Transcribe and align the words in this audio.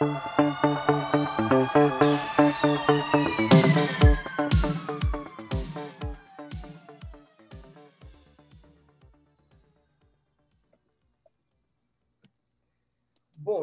Bom 0.00 0.08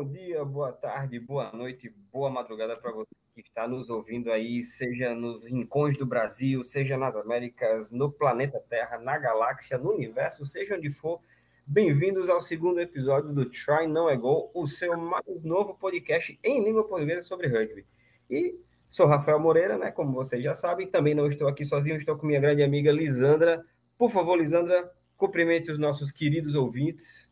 dia, 0.05 0.45
boa 0.45 0.71
tarde, 0.71 1.19
boa 1.19 1.51
noite, 1.51 1.89
boa 1.89 2.29
madrugada 2.29 2.79
para 2.79 2.91
você 2.91 3.07
que 3.33 3.41
está 3.41 3.67
nos 3.67 3.89
ouvindo 3.89 4.31
aí, 4.31 4.61
seja 4.61 5.15
nos 5.15 5.43
rincões 5.43 5.97
do 5.97 6.05
Brasil, 6.05 6.63
seja 6.63 6.95
nas 6.97 7.15
Américas, 7.15 7.91
no 7.91 8.11
planeta 8.11 8.63
Terra, 8.69 8.99
na 8.99 9.17
galáxia, 9.17 9.79
no 9.79 9.91
universo, 9.91 10.45
seja 10.45 10.75
onde 10.75 10.91
for. 10.91 11.19
Bem-vindos 11.69 12.29
ao 12.29 12.39
segundo 12.39 12.79
episódio 12.79 13.33
do 13.33 13.43
Try 13.43 13.87
Não 13.87 14.09
É 14.09 14.15
Gol, 14.15 14.49
o 14.53 14.65
seu 14.65 14.97
mais 14.97 15.43
novo 15.43 15.75
podcast 15.75 16.39
em 16.41 16.63
língua 16.63 16.87
portuguesa 16.87 17.21
sobre 17.23 17.49
rugby. 17.49 17.85
E 18.29 18.57
sou 18.89 19.05
Rafael 19.05 19.37
Moreira, 19.37 19.77
né? 19.77 19.91
Como 19.91 20.13
vocês 20.13 20.41
já 20.41 20.53
sabem, 20.53 20.87
também 20.87 21.13
não 21.13 21.27
estou 21.27 21.45
aqui 21.45 21.65
sozinho, 21.65 21.97
estou 21.97 22.15
com 22.15 22.25
minha 22.25 22.39
grande 22.39 22.63
amiga 22.63 22.89
Lisandra. 22.89 23.65
Por 23.97 24.09
favor, 24.09 24.37
Lisandra, 24.37 24.89
cumprimente 25.17 25.69
os 25.69 25.77
nossos 25.77 26.09
queridos 26.09 26.55
ouvintes. 26.55 27.29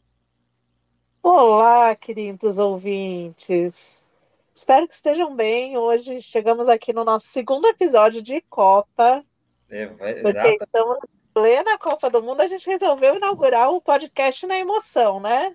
Olá, 1.23 1.95
queridos 1.95 2.57
ouvintes. 2.57 4.05
Espero 4.53 4.85
que 4.85 4.95
estejam 4.95 5.33
bem. 5.33 5.77
Hoje 5.77 6.21
chegamos 6.21 6.67
aqui 6.67 6.91
no 6.91 7.05
nosso 7.05 7.27
segundo 7.27 7.67
episódio 7.67 8.21
de 8.21 8.41
Copa. 8.49 9.23
É, 9.69 9.85
vai, 9.85 10.21
Porque 10.21 10.57
estamos 10.61 10.97
plena 11.35 11.77
Copa 11.77 12.09
do 12.09 12.23
Mundo, 12.23 12.39
a 12.39 12.47
gente 12.47 12.65
resolveu 12.65 13.17
inaugurar 13.17 13.69
o 13.69 13.81
podcast 13.81 14.47
na 14.47 14.57
emoção, 14.57 15.19
né? 15.19 15.53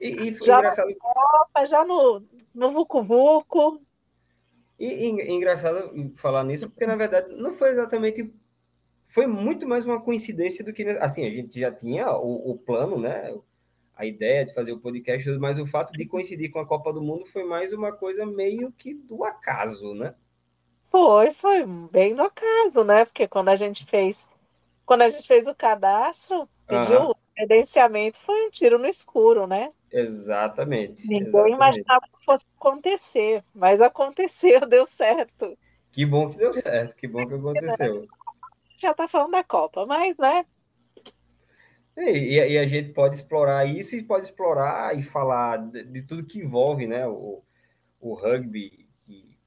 E, 0.00 0.08
e 0.08 0.34
foi 0.34 0.46
Já 0.48 0.54
na 0.54 0.58
engraçado, 0.58 0.94
Copa, 0.96 1.66
já 1.66 1.84
no, 1.84 2.20
no 2.52 2.72
Vucu 2.72 3.04
Vucu. 3.04 3.80
e, 4.76 4.86
e 4.86 5.32
engraçado 5.32 6.12
falar 6.16 6.42
nisso, 6.42 6.68
porque 6.68 6.84
na 6.84 6.96
verdade 6.96 7.32
não 7.36 7.52
foi 7.52 7.70
exatamente. 7.70 8.28
Foi 9.06 9.26
muito 9.26 9.66
mais 9.68 9.86
uma 9.86 10.02
coincidência 10.02 10.64
do 10.64 10.72
que. 10.72 10.82
Assim, 10.82 11.24
a 11.24 11.30
gente 11.30 11.58
já 11.58 11.72
tinha 11.72 12.10
o, 12.12 12.50
o 12.50 12.58
plano, 12.58 12.98
né? 12.98 13.34
A 13.94 14.04
ideia 14.04 14.44
de 14.44 14.52
fazer 14.52 14.72
o 14.72 14.80
podcast, 14.80 15.28
mas 15.38 15.58
o 15.58 15.66
fato 15.66 15.92
de 15.92 16.06
coincidir 16.06 16.50
com 16.50 16.58
a 16.58 16.66
Copa 16.66 16.92
do 16.92 17.00
Mundo 17.00 17.24
foi 17.24 17.44
mais 17.44 17.72
uma 17.72 17.92
coisa 17.92 18.26
meio 18.26 18.70
que 18.72 18.94
do 18.94 19.24
acaso, 19.24 19.94
né? 19.94 20.14
Foi, 20.90 21.32
foi 21.32 21.64
bem 21.64 22.14
no 22.14 22.24
acaso, 22.24 22.84
né? 22.84 23.04
Porque 23.04 23.26
quando 23.26 23.48
a 23.48 23.56
gente 23.56 23.84
fez, 23.86 24.27
quando 24.88 25.02
a 25.02 25.10
gente 25.10 25.26
fez 25.26 25.46
o 25.46 25.54
cadastro, 25.54 26.48
pediu 26.66 26.96
Aham. 26.96 27.10
o 27.10 27.16
credenciamento, 27.36 28.18
foi 28.20 28.46
um 28.46 28.50
tiro 28.50 28.78
no 28.78 28.86
escuro, 28.86 29.46
né? 29.46 29.70
Exatamente. 29.92 31.06
Ninguém 31.06 31.26
exatamente. 31.26 31.54
imaginava 31.54 32.06
que 32.06 32.24
fosse 32.24 32.46
acontecer, 32.56 33.44
mas 33.54 33.82
aconteceu, 33.82 34.60
deu 34.66 34.86
certo. 34.86 35.58
Que 35.92 36.06
bom 36.06 36.30
que 36.30 36.38
deu 36.38 36.54
certo, 36.54 36.96
que 36.96 37.06
bom 37.06 37.26
que 37.26 37.34
aconteceu. 37.34 38.06
Já 38.78 38.94
tá 38.94 39.06
falando 39.06 39.32
da 39.32 39.44
Copa, 39.44 39.84
mas, 39.84 40.16
né? 40.16 40.46
E, 41.94 42.38
e 42.38 42.58
a 42.58 42.66
gente 42.66 42.88
pode 42.94 43.16
explorar 43.16 43.66
isso 43.66 43.94
e 43.94 44.02
pode 44.02 44.24
explorar 44.24 44.98
e 44.98 45.02
falar 45.02 45.58
de, 45.58 45.84
de 45.84 46.00
tudo 46.00 46.24
que 46.24 46.38
envolve 46.38 46.86
né, 46.86 47.06
o, 47.06 47.42
o 48.00 48.14
rugby, 48.14 48.88
que, 49.04 49.38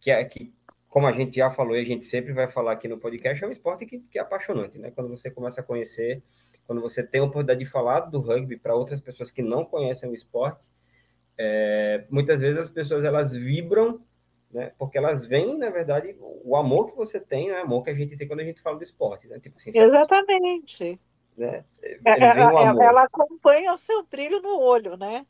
que, 0.00 0.10
é, 0.10 0.22
que, 0.22 0.52
como 0.92 1.06
a 1.06 1.12
gente 1.12 1.36
já 1.36 1.48
falou 1.50 1.74
e 1.74 1.80
a 1.80 1.84
gente 1.84 2.04
sempre 2.04 2.34
vai 2.34 2.46
falar 2.46 2.72
aqui 2.72 2.86
no 2.86 2.98
podcast, 2.98 3.42
é 3.42 3.46
um 3.46 3.50
esporte 3.50 3.86
que, 3.86 4.00
que 4.00 4.18
é 4.18 4.20
apaixonante, 4.20 4.78
né? 4.78 4.90
Quando 4.90 5.08
você 5.08 5.30
começa 5.30 5.62
a 5.62 5.64
conhecer, 5.64 6.22
quando 6.66 6.82
você 6.82 7.02
tem 7.02 7.22
a 7.22 7.24
oportunidade 7.24 7.60
de 7.60 7.64
falar 7.64 8.00
do 8.00 8.20
rugby 8.20 8.58
para 8.58 8.74
outras 8.74 9.00
pessoas 9.00 9.30
que 9.30 9.40
não 9.40 9.64
conhecem 9.64 10.10
o 10.10 10.14
esporte, 10.14 10.68
é, 11.38 12.04
muitas 12.10 12.40
vezes 12.40 12.60
as 12.60 12.68
pessoas 12.68 13.04
elas 13.06 13.32
vibram, 13.32 14.02
né? 14.52 14.72
Porque 14.78 14.98
elas 14.98 15.24
veem, 15.24 15.56
na 15.56 15.70
verdade, 15.70 16.14
o 16.20 16.54
amor 16.56 16.90
que 16.90 16.94
você 16.96 17.18
tem, 17.18 17.48
né? 17.48 17.60
O 17.60 17.62
amor 17.62 17.82
que 17.84 17.88
a 17.90 17.94
gente 17.94 18.14
tem 18.14 18.28
quando 18.28 18.40
a 18.40 18.44
gente 18.44 18.60
fala 18.60 18.76
do 18.76 18.82
esporte, 18.82 19.26
né? 19.28 19.40
Tipo 19.40 19.56
assim, 19.56 19.70
Exatamente. 19.70 21.00
né? 21.38 21.64
Eles 21.82 22.00
Ela, 22.04 22.26
ela- 22.50 22.68
amor. 22.68 22.82
ela 22.82 23.04
acompanha 23.04 23.72
o 23.72 23.78
seu 23.78 24.02
brilho 24.04 24.42
no 24.42 24.60
olho, 24.60 24.94
né? 24.98 25.24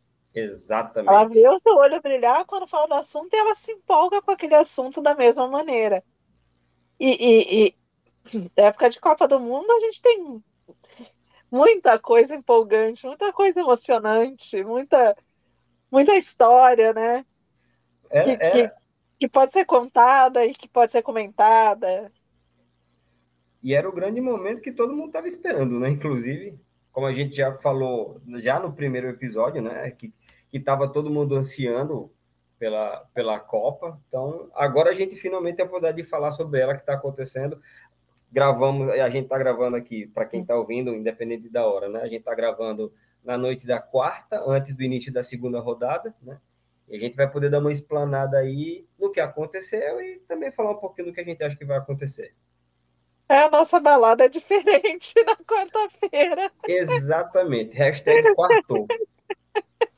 Ela 1.06 1.24
Exatamente. 1.24 1.34
vê 1.34 1.48
o 1.48 1.58
seu 1.58 1.74
olho 1.76 2.00
brilhar 2.00 2.44
quando 2.46 2.66
fala 2.66 2.88
do 2.88 2.94
assunto 2.94 3.32
e 3.34 3.36
ela 3.36 3.54
se 3.54 3.72
empolga 3.72 4.22
com 4.22 4.30
aquele 4.30 4.54
assunto 4.54 5.02
da 5.02 5.14
mesma 5.14 5.46
maneira. 5.48 6.02
E, 6.98 7.10
e, 7.10 7.66
e 8.32 8.48
na 8.56 8.64
época 8.68 8.90
de 8.90 9.00
Copa 9.00 9.28
do 9.28 9.38
Mundo 9.40 9.70
a 9.70 9.80
gente 9.80 10.00
tem 10.00 10.42
muita 11.50 11.98
coisa 11.98 12.34
empolgante, 12.34 13.06
muita 13.06 13.32
coisa 13.32 13.60
emocionante, 13.60 14.64
muita, 14.64 15.16
muita 15.90 16.16
história, 16.16 16.92
né? 16.94 17.26
É, 18.10 18.22
Que, 18.24 18.30
é, 18.30 18.50
que, 18.50 18.74
que 19.20 19.28
pode 19.28 19.52
ser 19.52 19.64
contada 19.66 20.44
e 20.46 20.52
que 20.54 20.68
pode 20.68 20.92
ser 20.92 21.02
comentada. 21.02 22.10
e 23.62 23.74
era 23.74 23.88
o 23.88 23.92
grande 23.92 24.20
momento 24.20 24.60
que 24.60 24.72
todo 24.72 24.94
mundo 24.94 25.08
estava 25.08 25.26
esperando, 25.28 25.78
né? 25.78 25.90
Inclusive, 25.90 26.58
como 26.90 27.06
a 27.06 27.12
gente 27.12 27.36
já 27.36 27.52
falou 27.52 28.20
já 28.38 28.58
no 28.58 28.72
primeiro 28.72 29.08
episódio, 29.08 29.62
né? 29.62 29.90
Que 29.92 30.12
estava 30.58 30.88
todo 30.88 31.10
mundo 31.10 31.36
ansiando 31.36 32.10
pela, 32.58 33.04
pela 33.12 33.40
Copa. 33.40 34.00
Então, 34.08 34.48
agora 34.54 34.90
a 34.90 34.92
gente 34.92 35.16
finalmente 35.16 35.56
tem 35.56 35.64
a 35.64 35.66
oportunidade 35.66 36.00
de 36.00 36.08
falar 36.08 36.30
sobre 36.30 36.60
ela 36.60 36.74
que 36.74 36.80
está 36.80 36.94
acontecendo. 36.94 37.60
Gravamos, 38.30 38.88
a 38.88 39.10
gente 39.10 39.24
está 39.24 39.36
gravando 39.36 39.76
aqui, 39.76 40.06
para 40.06 40.24
quem 40.24 40.42
está 40.42 40.54
ouvindo, 40.56 40.94
independente 40.94 41.48
da 41.48 41.66
hora, 41.66 41.88
né? 41.88 42.00
A 42.00 42.06
gente 42.06 42.20
está 42.20 42.34
gravando 42.34 42.92
na 43.24 43.36
noite 43.36 43.66
da 43.66 43.80
quarta, 43.80 44.42
antes 44.46 44.74
do 44.74 44.82
início 44.82 45.12
da 45.12 45.22
segunda 45.22 45.60
rodada, 45.60 46.14
né? 46.22 46.38
E 46.88 46.96
a 46.96 46.98
gente 46.98 47.16
vai 47.16 47.30
poder 47.30 47.50
dar 47.50 47.58
uma 47.58 47.72
explanada 47.72 48.38
aí 48.38 48.86
no 48.98 49.10
que 49.10 49.20
aconteceu 49.20 50.00
e 50.00 50.18
também 50.28 50.50
falar 50.50 50.72
um 50.72 50.78
pouquinho 50.78 51.08
do 51.08 51.12
que 51.12 51.20
a 51.20 51.24
gente 51.24 51.42
acha 51.42 51.56
que 51.56 51.64
vai 51.64 51.78
acontecer. 51.78 52.34
É, 53.28 53.44
a 53.44 53.50
nossa 53.50 53.80
balada 53.80 54.24
é 54.24 54.28
diferente 54.28 55.14
na 55.24 55.36
quarta-feira. 55.36 56.52
Exatamente. 56.68 57.74
Hashtag 57.76 58.34
quartou. 58.34 58.86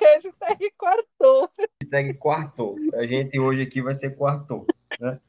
Hashtag 0.00 0.70
quartou. 0.76 1.50
Hashtag 1.82 2.14
quartou. 2.14 2.76
A 2.94 3.06
gente 3.06 3.38
hoje 3.38 3.62
aqui 3.62 3.80
vai 3.80 3.94
ser 3.94 4.16
quartou. 4.16 4.66
Né? 4.98 5.20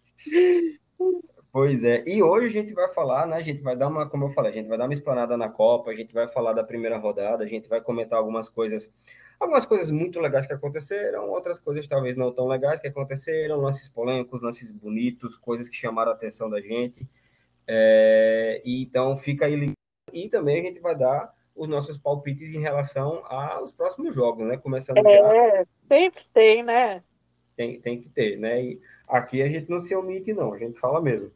Pois 1.51 1.83
é. 1.83 2.03
E 2.05 2.23
hoje 2.23 2.45
a 2.47 2.61
gente 2.61 2.73
vai 2.73 2.87
falar, 2.93 3.27
né? 3.27 3.35
A 3.35 3.41
gente 3.41 3.61
vai 3.61 3.75
dar 3.75 3.87
uma, 3.87 4.09
como 4.09 4.25
eu 4.25 4.29
falei, 4.29 4.51
a 4.51 4.53
gente 4.53 4.67
vai 4.67 4.77
dar 4.77 4.85
uma 4.85 4.93
explanada 4.93 5.35
na 5.35 5.49
Copa, 5.49 5.91
a 5.91 5.95
gente 5.95 6.13
vai 6.13 6.27
falar 6.27 6.53
da 6.53 6.63
primeira 6.63 6.97
rodada, 6.97 7.43
a 7.43 7.47
gente 7.47 7.67
vai 7.67 7.81
comentar 7.81 8.17
algumas 8.17 8.47
coisas, 8.47 8.93
algumas 9.37 9.65
coisas 9.65 9.91
muito 9.91 10.19
legais 10.19 10.47
que 10.47 10.53
aconteceram, 10.53 11.29
outras 11.29 11.59
coisas 11.59 11.85
talvez 11.87 12.15
não 12.15 12.31
tão 12.31 12.47
legais 12.47 12.79
que 12.79 12.87
aconteceram, 12.87 13.59
lances 13.59 13.89
polêmicos, 13.89 14.41
lances 14.41 14.71
bonitos, 14.71 15.37
coisas 15.37 15.67
que 15.67 15.75
chamaram 15.75 16.11
a 16.11 16.15
atenção 16.15 16.49
da 16.49 16.61
gente. 16.61 17.05
É, 17.67 18.61
então 18.65 19.17
fica 19.17 19.45
aí 19.45 19.55
ligado. 19.55 19.75
E 20.13 20.29
também 20.29 20.61
a 20.61 20.63
gente 20.63 20.79
vai 20.79 20.95
dar 20.95 21.33
os 21.55 21.67
nossos 21.67 21.97
palpites 21.97 22.53
em 22.53 22.59
relação 22.59 23.23
aos 23.25 23.71
próximos 23.71 24.13
jogos, 24.15 24.47
né? 24.47 24.57
Começando 24.57 24.97
já, 24.97 25.09
É, 25.09 25.65
sempre 25.87 26.23
tem, 26.33 26.63
né? 26.63 27.03
tem, 27.55 27.79
tem 27.79 28.01
que 28.01 28.09
ter, 28.09 28.37
né? 28.37 28.63
E 28.63 28.81
aqui 29.07 29.41
a 29.41 29.49
gente 29.49 29.69
não 29.69 29.79
se 29.79 29.95
omite, 29.95 30.33
não, 30.33 30.53
a 30.53 30.57
gente 30.57 30.79
fala 30.79 31.01
mesmo. 31.01 31.31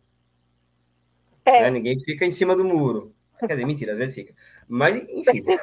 É. 1.45 1.61
né? 1.63 1.71
Ninguém 1.71 1.99
fica 1.99 2.25
em 2.25 2.31
cima 2.31 2.55
do 2.55 2.65
muro. 2.65 3.13
Quer 3.39 3.49
dizer, 3.49 3.65
mentira, 3.65 3.91
às 3.91 3.97
vezes 3.97 4.15
fica. 4.15 4.33
Mas, 4.67 4.95
enfim. 4.95 5.43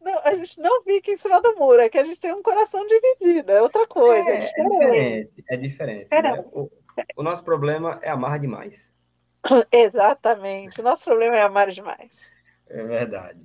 Não, 0.00 0.18
a 0.24 0.34
gente 0.34 0.58
não 0.60 0.82
fica 0.84 1.10
em 1.10 1.16
cima 1.16 1.42
do 1.42 1.54
muro, 1.56 1.80
é 1.82 1.88
que 1.88 1.98
a 1.98 2.04
gente 2.04 2.18
tem 2.18 2.32
um 2.32 2.42
coração 2.42 2.86
dividido, 2.86 3.52
é 3.52 3.60
outra 3.60 3.86
coisa, 3.86 4.30
é, 4.30 4.38
É, 4.38 4.38
é 4.38 4.46
diferente. 4.46 5.44
é 5.48 5.56
diferente. 5.56 6.08
É, 6.10 6.22
né? 6.22 6.44
O, 6.52 6.70
o 7.16 7.22
nosso 7.22 7.44
problema 7.44 7.98
é 8.00 8.08
amar 8.08 8.38
demais. 8.38 8.94
Exatamente. 9.72 10.80
O 10.80 10.84
nosso 10.84 11.04
problema 11.04 11.36
é 11.36 11.42
amar 11.42 11.70
demais. 11.70 12.30
É 12.68 12.82
verdade. 12.82 13.40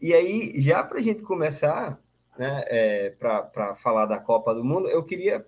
E 0.00 0.14
aí, 0.14 0.60
já 0.60 0.82
para 0.82 0.98
a 0.98 1.02
gente 1.02 1.22
começar, 1.22 2.00
né, 2.38 2.64
é, 2.66 3.10
para 3.10 3.74
falar 3.74 4.06
da 4.06 4.18
Copa 4.18 4.54
do 4.54 4.64
Mundo, 4.64 4.88
eu 4.88 5.04
queria 5.04 5.46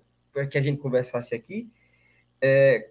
que 0.50 0.58
a 0.58 0.60
gente 0.62 0.80
conversasse 0.80 1.34
aqui 1.34 1.68
é, 2.40 2.90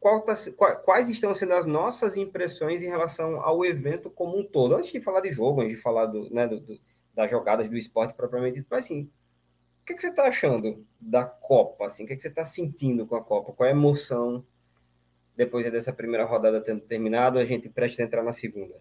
tá, 0.00 0.34
qua- 0.56 0.76
quais 0.76 1.08
estão 1.08 1.34
sendo 1.34 1.54
as 1.54 1.66
nossas 1.66 2.16
impressões 2.16 2.82
em 2.82 2.88
relação 2.88 3.40
ao 3.40 3.64
evento 3.64 4.10
como 4.10 4.38
um 4.38 4.44
todo. 4.44 4.74
Antes 4.76 4.92
de 4.92 5.00
falar 5.00 5.20
de 5.20 5.30
jogo, 5.30 5.60
antes 5.62 5.76
de 5.76 5.82
falar 5.82 6.06
do, 6.06 6.30
né, 6.32 6.46
do- 6.46 6.60
do- 6.60 6.80
das 7.14 7.30
jogadas 7.30 7.68
do 7.68 7.76
esporte 7.76 8.14
propriamente 8.14 8.56
dito, 8.56 8.66
mas 8.70 8.84
assim, 8.84 9.02
o 9.02 9.86
que, 9.86 9.94
que 9.94 10.00
você 10.00 10.08
está 10.08 10.24
achando 10.24 10.84
da 11.00 11.24
Copa? 11.24 11.86
Assim, 11.86 12.04
o 12.04 12.06
que, 12.06 12.16
que 12.16 12.22
você 12.22 12.28
está 12.28 12.44
sentindo 12.44 13.06
com 13.06 13.16
a 13.16 13.22
Copa? 13.24 13.52
Qual 13.52 13.66
é 13.66 13.72
a 13.72 13.74
emoção 13.74 14.44
depois 15.36 15.70
dessa 15.70 15.92
primeira 15.92 16.24
rodada 16.24 16.60
tendo 16.60 16.80
terminado, 16.80 17.38
a 17.38 17.44
gente 17.44 17.68
prestes 17.68 18.00
a 18.00 18.04
entrar 18.04 18.22
na 18.22 18.32
segunda? 18.32 18.74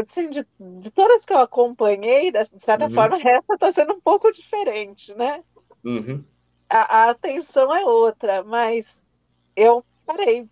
Assim, 0.00 0.28
de, 0.28 0.46
de 0.80 0.90
todas 0.90 1.24
que 1.24 1.32
eu 1.32 1.38
acompanhei, 1.38 2.30
de 2.30 2.44
certa 2.58 2.84
Uhum. 2.84 2.90
forma, 2.90 3.16
essa 3.16 3.54
está 3.54 3.72
sendo 3.72 3.94
um 3.94 4.00
pouco 4.00 4.30
diferente, 4.30 5.14
né? 5.14 5.42
Uhum. 5.82 6.24
A, 6.68 6.98
a 6.98 7.10
atenção 7.10 7.74
é 7.74 7.84
outra, 7.84 8.42
mas 8.44 9.02
eu 9.56 9.84
parei. 10.06 10.48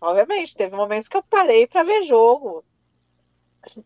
Obviamente, 0.00 0.56
teve 0.56 0.74
momentos 0.74 1.08
que 1.08 1.16
eu 1.16 1.22
parei 1.22 1.66
para 1.66 1.82
ver 1.82 2.02
jogo. 2.02 2.64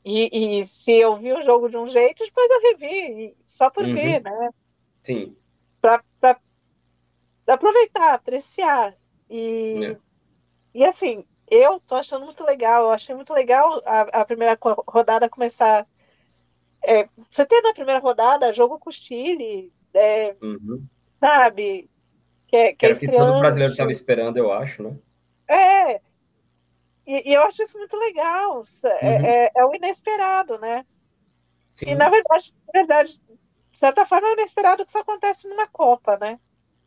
E, 0.05 0.61
e, 0.61 0.65
se 0.65 0.93
eu 0.93 1.17
vi 1.17 1.33
o 1.33 1.43
jogo 1.43 1.69
de 1.69 1.77
um 1.77 1.89
jeito, 1.89 2.25
depois 2.25 2.49
eu 2.51 2.61
revi, 2.61 3.37
só 3.45 3.69
por 3.71 3.85
uhum. 3.85 3.95
ver, 3.95 4.23
né? 4.23 4.51
Sim. 5.03 5.37
Para 5.81 6.03
aproveitar, 7.47 8.15
apreciar. 8.15 8.97
E, 9.29 9.85
é. 9.85 9.97
e 10.75 10.85
assim, 10.85 11.25
eu 11.51 11.81
tô 11.81 11.95
achando 11.95 12.25
muito 12.25 12.45
legal, 12.45 12.85
eu 12.85 12.91
achei 12.91 13.15
muito 13.15 13.33
legal 13.33 13.83
a, 13.85 14.01
a 14.21 14.25
primeira 14.25 14.59
rodada 14.87 15.29
começar. 15.29 15.87
É, 16.83 17.09
você 17.31 17.47
ter 17.47 17.63
na 17.63 17.73
primeira 17.73 18.01
rodada 18.01 18.53
jogo 18.53 18.79
com 18.79 18.91
o 18.91 18.93
Chile, 18.93 19.73
é, 19.95 20.37
uhum. 20.43 20.87
sabe? 21.15 21.89
Que, 22.47 22.57
é, 22.57 22.75
que, 22.75 22.87
é 22.87 22.95
que 22.95 23.09
todo 23.09 23.41
brasileiro 23.41 23.73
estava 23.73 23.91
esperando, 23.91 24.37
eu 24.37 24.53
acho, 24.53 24.83
né? 24.83 24.97
É, 25.49 26.01
e, 27.07 27.31
e, 27.31 27.35
eu 27.35 27.43
acho 27.43 27.63
isso 27.63 27.79
muito 27.79 27.97
legal. 27.97 28.63
É, 28.85 28.89
uhum. 28.89 29.27
É, 29.27 29.51
é, 29.57 29.65
o 29.65 29.75
inesperado, 29.75 30.59
né? 30.59 30.85
Sim. 31.75 31.91
E 31.91 31.95
na 31.95 32.09
verdade, 32.09 32.55
na 32.67 32.81
verdade, 32.81 33.21
de 33.21 33.79
certa 33.79 34.07
forma, 34.07 34.29
é 34.29 34.31
o 34.31 34.35
inesperado 34.35 34.85
que 34.85 34.91
isso 34.91 34.99
acontece 34.99 35.49
numa 35.49 35.67
Copa, 35.67 36.17
né? 36.17 36.39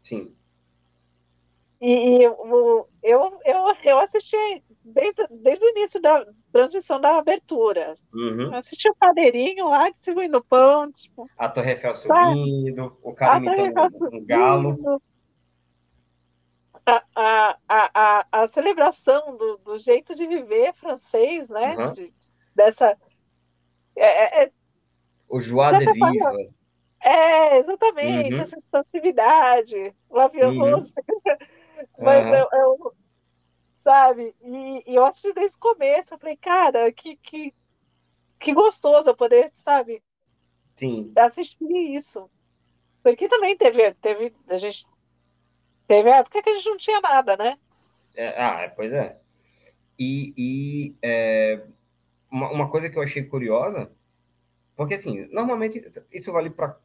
Sim. 0.03 0.33
E, 1.79 1.93
e 1.93 2.23
eu, 2.23 2.87
eu, 3.03 3.39
eu, 3.45 3.75
eu 3.83 3.99
assisti 3.99 4.63
desde, 4.83 5.27
desde 5.29 5.65
o 5.65 5.69
início 5.69 6.01
da 6.01 6.25
transmissão 6.51 6.99
da 6.99 7.17
abertura. 7.17 7.95
Uhum. 8.13 8.53
Assisti 8.55 8.89
o 8.89 8.95
padeirinho 8.95 9.69
lá 9.69 9.89
distribuindo 9.89 10.43
pão. 10.43 10.91
Tipo, 10.91 11.29
a 11.37 11.49
Torre 11.49 11.71
Eiffel 11.71 11.93
subindo, 11.95 12.97
o 13.03 13.13
cara 13.13 13.37
imitando 13.37 14.09
um 14.11 14.25
galo 14.25 15.01
a, 16.87 17.03
a, 17.15 17.57
a, 17.67 18.25
a 18.31 18.47
celebração 18.47 19.35
do, 19.35 19.57
do 19.57 19.77
jeito 19.77 20.15
de 20.15 20.25
viver 20.25 20.73
francês, 20.73 21.49
né? 21.49 21.75
Uhum. 21.75 21.91
De, 21.91 22.13
dessa. 22.55 22.97
É, 23.95 24.41
é, 24.41 24.43
é 24.45 24.51
o 25.27 25.39
joie 25.39 25.79
de 25.79 25.91
vivre. 25.91 26.55
É, 27.03 27.59
exatamente, 27.59 28.35
uhum. 28.35 28.41
essa 28.41 28.57
expansividade, 28.57 29.95
l'avion 30.09 30.57
uhum. 30.57 30.79
Mas 31.97 32.25
uhum. 32.25 32.33
eu, 32.33 32.47
eu, 32.51 32.95
sabe, 33.79 34.35
e, 34.41 34.91
e, 34.91 34.95
eu 34.95 35.05
assisti 35.05 35.33
desde 35.33 35.57
o 35.57 35.59
começo, 35.59 36.13
eu 36.13 36.19
falei, 36.19 36.37
cara, 36.37 36.91
que, 36.91 37.15
que, 37.17 37.53
que 38.39 38.53
gostoso 38.53 39.09
eu 39.09 39.15
poder, 39.15 39.49
sabe, 39.53 40.03
Sim. 40.75 41.11
assistir 41.15 41.65
isso. 41.95 42.29
Porque 43.01 43.27
também 43.27 43.57
teve, 43.57 43.93
teve, 43.95 44.35
a 44.49 44.57
gente 44.57 44.85
Teve 45.87 46.09
época 46.09 46.43
que 46.43 46.49
a 46.49 46.53
gente 46.53 46.69
não 46.69 46.77
tinha 46.77 46.99
nada, 46.99 47.37
né? 47.37 47.57
É, 48.15 48.43
ah, 48.43 48.61
é, 48.61 48.67
pois 48.67 48.91
é. 48.91 49.17
E, 49.97 50.33
e 50.37 50.95
é, 51.01 51.63
uma, 52.29 52.51
uma, 52.51 52.69
coisa 52.69 52.89
que 52.89 52.97
eu 52.97 53.01
achei 53.01 53.23
curiosa, 53.23 53.89
porque 54.75 54.95
assim, 54.95 55.25
normalmente 55.31 55.89
isso 56.11 56.31
vale 56.31 56.49
para 56.49 56.77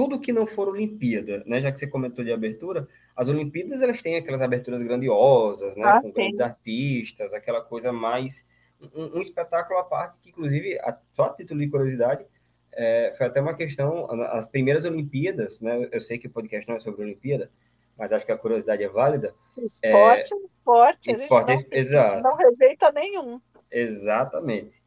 tudo 0.00 0.18
que 0.18 0.32
não 0.32 0.46
for 0.46 0.66
Olimpíada, 0.66 1.42
né? 1.44 1.60
Já 1.60 1.70
que 1.70 1.78
você 1.78 1.86
comentou 1.86 2.24
de 2.24 2.32
abertura, 2.32 2.88
as 3.14 3.28
Olimpíadas 3.28 3.82
elas 3.82 4.00
têm 4.00 4.16
aquelas 4.16 4.40
aberturas 4.40 4.82
grandiosas, 4.82 5.76
né? 5.76 5.84
Ah, 5.84 6.00
com 6.00 6.08
sim. 6.08 6.14
grandes 6.14 6.40
artistas, 6.40 7.34
aquela 7.34 7.60
coisa 7.60 7.92
mais 7.92 8.48
um, 8.80 9.18
um 9.18 9.20
espetáculo 9.20 9.78
à 9.78 9.84
parte 9.84 10.18
que, 10.18 10.30
inclusive, 10.30 10.78
a, 10.78 10.96
só 11.12 11.24
a 11.24 11.34
título 11.34 11.60
de 11.60 11.68
curiosidade, 11.68 12.24
é, 12.72 13.12
foi 13.18 13.26
até 13.26 13.42
uma 13.42 13.52
questão. 13.52 14.10
As 14.32 14.48
primeiras 14.48 14.86
Olimpíadas, 14.86 15.60
né? 15.60 15.86
Eu 15.92 16.00
sei 16.00 16.16
que 16.16 16.28
o 16.28 16.30
podcast 16.30 16.66
não 16.66 16.76
é 16.76 16.78
sobre 16.78 17.02
Olimpíada, 17.02 17.50
mas 17.94 18.10
acho 18.10 18.24
que 18.24 18.32
a 18.32 18.38
curiosidade 18.38 18.82
é 18.82 18.88
válida. 18.88 19.34
Esporte, 19.58 20.32
é, 20.32 20.46
esporte, 20.46 21.10
esporte, 21.12 21.52
não, 21.52 21.78
exato. 21.78 22.22
não 22.22 22.36
rejeita 22.36 22.90
nenhum. 22.90 23.38
Exatamente. 23.70 24.82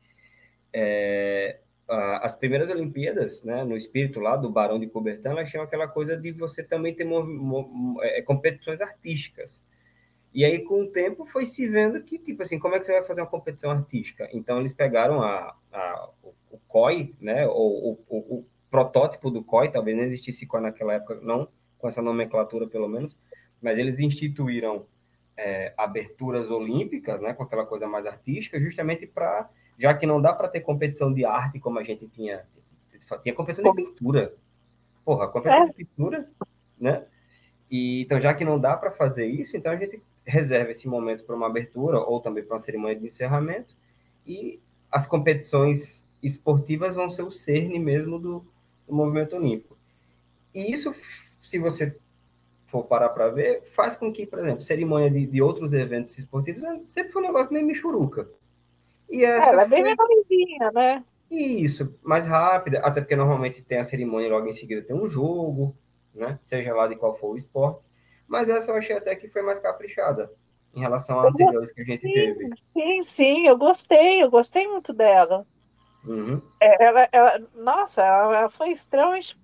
É, 0.74 1.60
as 1.88 2.36
primeiras 2.36 2.70
Olimpíadas, 2.70 3.44
né, 3.44 3.64
no 3.64 3.76
espírito 3.76 4.20
lá 4.20 4.36
do 4.36 4.50
Barão 4.50 4.80
de 4.80 4.88
Coubertin, 4.88 5.30
elas 5.30 5.50
tinham 5.50 5.64
aquela 5.64 5.88
coisa 5.88 6.16
de 6.16 6.32
você 6.32 6.64
também 6.64 6.94
ter 6.94 7.08
é, 8.02 8.22
competições 8.22 8.82
artísticas. 8.82 9.64
E 10.34 10.44
aí, 10.44 10.64
com 10.64 10.82
o 10.82 10.88
tempo, 10.88 11.26
foi 11.26 11.46
se 11.46 11.68
vendo 11.68 12.02
que, 12.02 12.18
tipo 12.18 12.42
assim, 12.42 12.58
como 12.58 12.76
é 12.76 12.80
que 12.80 12.86
você 12.86 12.94
vai 12.94 13.04
fazer 13.04 13.22
uma 13.22 13.28
competição 13.28 13.70
artística? 13.70 14.28
Então, 14.34 14.60
eles 14.60 14.74
pegaram 14.74 15.22
a, 15.22 15.56
a 15.72 16.10
o, 16.24 16.58
COI, 16.68 17.14
né, 17.20 17.46
ou 17.48 17.92
o, 17.92 18.00
o, 18.10 18.18
o, 18.38 18.46
protótipo 18.72 19.30
do 19.30 19.44
COI, 19.44 19.70
talvez 19.70 19.96
não 19.96 20.04
existisse 20.04 20.48
COI 20.48 20.62
naquela 20.62 20.94
época, 20.94 21.20
não, 21.22 21.48
com 21.78 21.88
essa 21.88 22.02
nomenclatura 22.02 22.68
pelo 22.68 22.88
menos, 22.88 23.16
mas 23.62 23.78
eles 23.78 24.00
instituíram 24.00 24.88
é, 25.38 25.74
aberturas 25.78 26.50
olímpicas, 26.50 27.22
né, 27.22 27.34
com 27.34 27.44
aquela 27.44 27.66
coisa 27.66 27.88
mais 27.88 28.08
artística, 28.08 28.60
justamente 28.60 29.06
para, 29.06 29.48
já 29.78 29.94
que 29.94 30.06
não 30.06 30.22
dá 30.22 30.34
para 30.34 30.48
ter 30.48 30.62
competição 30.62 31.14
de 31.14 31.26
arte 31.26 31.60
como 31.60 31.80
a 31.80 31.84
gente 31.84 32.08
tinha, 32.08 32.46
tinha 33.22 33.34
competição 33.34 33.74
de 33.74 33.84
pintura, 33.84 34.34
porra, 35.04 35.28
competição 35.28 35.66
é. 35.66 35.68
de 35.68 35.74
pintura, 35.74 36.30
né? 36.80 37.06
E, 37.70 38.02
então, 38.02 38.20
já 38.20 38.34
que 38.34 38.46
não 38.46 38.60
dá 38.60 38.78
para 38.78 38.92
fazer 38.92 39.26
isso, 39.26 39.58
então 39.58 39.72
a 39.72 39.76
gente 39.76 40.02
reserva 40.26 40.72
esse 40.72 40.88
momento 40.88 41.24
para 41.24 41.36
uma 41.36 41.48
abertura 41.48 42.00
ou 42.00 42.22
também 42.22 42.44
para 42.44 42.54
uma 42.54 42.60
cerimônia 42.60 42.96
de 42.96 43.06
encerramento 43.06 43.76
e 44.26 44.60
as 44.92 45.08
competições 45.08 46.08
esportivas 46.22 46.96
vão 46.96 47.10
ser 47.10 47.24
o 47.24 47.32
cerne 47.32 47.80
mesmo 47.80 48.20
do, 48.20 48.46
do 48.88 48.96
movimento 48.96 49.36
olímpico. 49.36 49.78
E 50.54 50.72
isso 50.72 50.94
se 51.44 51.60
você 51.60 51.96
for 52.66 52.84
parar 52.86 53.10
para 53.10 53.30
ver, 53.30 53.62
faz 53.62 53.96
com 53.96 54.12
que, 54.12 54.26
por 54.26 54.40
exemplo, 54.40 54.64
cerimônia 54.64 55.12
de, 55.12 55.28
de 55.28 55.42
outros 55.42 55.74
eventos 55.74 56.18
esportivos 56.18 56.64
sempre 56.90 57.12
foi 57.12 57.22
um 57.22 57.26
negócio 57.26 57.54
meio 57.54 57.66
michuruca. 57.66 58.28
E 59.14 59.24
essa 59.24 59.52
é, 59.52 59.54
ela 59.54 59.62
é 59.62 59.68
bem 59.68 59.84
menorzinha, 59.84 60.72
né? 60.74 61.04
Isso, 61.30 61.96
mais 62.02 62.26
rápida, 62.26 62.80
até 62.80 63.00
porque 63.00 63.16
normalmente 63.16 63.62
tem 63.62 63.78
a 63.78 63.84
cerimônia 63.84 64.28
logo 64.28 64.48
em 64.48 64.54
seguida 64.54 64.82
tem 64.82 64.96
um 64.96 65.08
jogo, 65.08 65.78
né? 66.16 66.40
Seja 66.44 66.74
lá 66.74 66.88
de 66.88 66.96
qual 66.96 67.14
for 67.14 67.30
o 67.30 67.38
esporte. 67.38 67.88
Mas 68.28 68.50
essa 68.50 68.72
eu 68.72 68.76
achei 68.76 68.98
até 68.98 69.16
que 69.16 69.28
foi 69.28 69.44
mais 69.44 69.60
caprichada 69.60 70.32
em 70.74 70.80
relação 70.80 71.20
a 71.20 71.30
anteriores 71.30 71.72
que 71.72 71.82
a 71.82 71.86
gente 71.86 72.02
sim, 72.02 72.12
teve. 72.12 72.50
Sim, 72.74 73.02
sim, 73.04 73.48
eu 73.48 73.56
gostei, 73.56 74.24
eu 74.24 74.32
gostei 74.32 74.68
muito 74.68 74.92
dela. 74.92 75.46
Uhum. 76.04 76.42
É, 76.60 76.84
ela, 76.84 77.08
ela, 77.12 77.48
nossa, 77.54 78.02
ela 78.02 78.50
foi 78.50 78.72
extremamente 78.72 79.40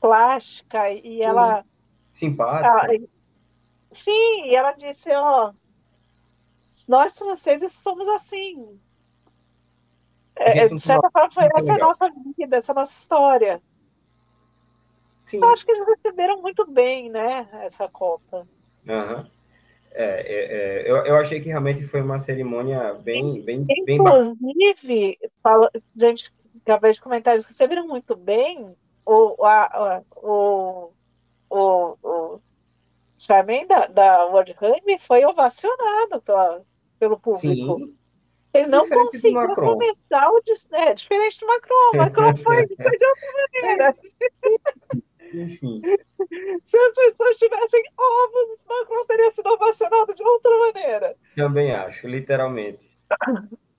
plástica 0.00 0.88
e 0.88 1.20
ela. 1.20 1.64
Simpática. 2.12 2.92
Ela, 2.92 3.08
sim, 3.90 4.44
e 4.44 4.54
ela 4.54 4.72
disse: 4.72 5.10
ó, 5.12 5.52
nós 6.88 7.18
franceses 7.18 7.72
somos 7.72 8.08
assim. 8.08 8.78
É, 10.36 10.68
de 10.68 10.80
certa 10.80 11.10
forma, 11.10 11.30
foi 11.30 11.44
essa 11.56 11.72
legal. 11.72 11.88
nossa 11.88 12.10
vida, 12.36 12.56
essa 12.56 12.74
nossa 12.74 12.92
história. 12.92 13.60
Sim. 15.24 15.38
Eu 15.42 15.48
acho 15.48 15.64
que 15.64 15.72
eles 15.72 15.86
receberam 15.86 16.40
muito 16.40 16.66
bem, 16.70 17.10
né, 17.10 17.48
essa 17.62 17.88
Copa. 17.88 18.46
Uhum. 18.86 19.26
É, 19.92 20.04
é, 20.04 20.84
é, 20.86 20.90
eu, 20.90 20.96
eu 20.98 21.16
achei 21.16 21.40
que 21.40 21.48
realmente 21.48 21.84
foi 21.84 22.00
uma 22.00 22.18
cerimônia 22.18 22.94
bem, 22.94 23.42
bem, 23.42 23.66
Inclusive, 23.68 24.76
bem 24.84 25.18
fala, 25.42 25.70
gente, 25.94 26.32
acabei 26.62 26.92
de 26.92 27.00
comentar, 27.00 27.34
eles 27.34 27.46
receberam 27.46 27.86
muito 27.86 28.14
bem 28.14 28.76
o, 29.04 29.44
a, 29.44 30.02
o, 30.16 30.92
o, 31.50 31.96
o 32.02 32.40
Charmaine 33.18 33.66
da, 33.66 33.86
da 33.88 34.24
World 34.26 34.54
Rugby 34.58 34.96
foi 34.98 35.24
ovacionado 35.24 36.22
pela, 36.22 36.62
pelo 36.98 37.18
público. 37.18 37.78
Sim. 37.78 37.98
Ele 38.54 38.66
não 38.68 38.84
diferente 38.84 39.10
conseguiu 39.10 39.54
começar 39.54 40.30
o 40.30 40.40
é, 40.72 40.94
diferente 40.94 41.40
do 41.40 41.46
Macron. 41.46 41.90
O 41.92 41.96
Macron 41.96 42.36
foi, 42.36 42.66
foi 42.66 42.96
de 42.96 43.06
outra 43.06 43.32
maneira. 43.62 43.96
Enfim. 45.34 45.82
Se 46.64 46.78
as 46.78 46.94
pessoas 46.94 47.38
tivessem 47.38 47.82
ovos, 47.98 48.60
o 48.64 48.68
Macron 48.68 49.04
teria 49.06 49.30
sido 49.30 49.50
ovacionado 49.50 50.14
de 50.14 50.22
outra 50.22 50.58
maneira. 50.58 51.16
Também 51.36 51.72
acho, 51.72 52.08
literalmente. 52.08 52.90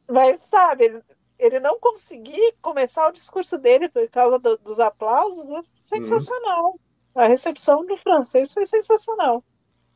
Mas, 0.08 0.41
sabe, 0.41 1.01
ele 1.39 1.60
não 1.60 1.79
conseguir 1.79 2.53
começar 2.62 3.08
o 3.08 3.13
discurso 3.13 3.58
dele 3.58 3.89
por 3.89 4.08
causa 4.10 4.38
do, 4.38 4.58
dos 4.58 4.79
aplausos, 4.79 5.50
né? 5.50 5.63
sensacional. 5.81 6.72
Uhum. 6.72 6.79
A 7.15 7.27
recepção 7.27 7.85
do 7.85 7.97
francês 7.97 8.53
foi 8.53 8.65
sensacional. 8.65 9.43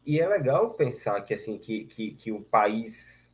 E 0.06 0.20
é 0.20 0.28
legal 0.28 0.72
pensar 0.72 1.22
que 1.22 1.34
assim 1.34 1.58
que, 1.58 1.86
que, 1.86 2.12
que 2.16 2.32
o 2.32 2.42
país, 2.42 3.32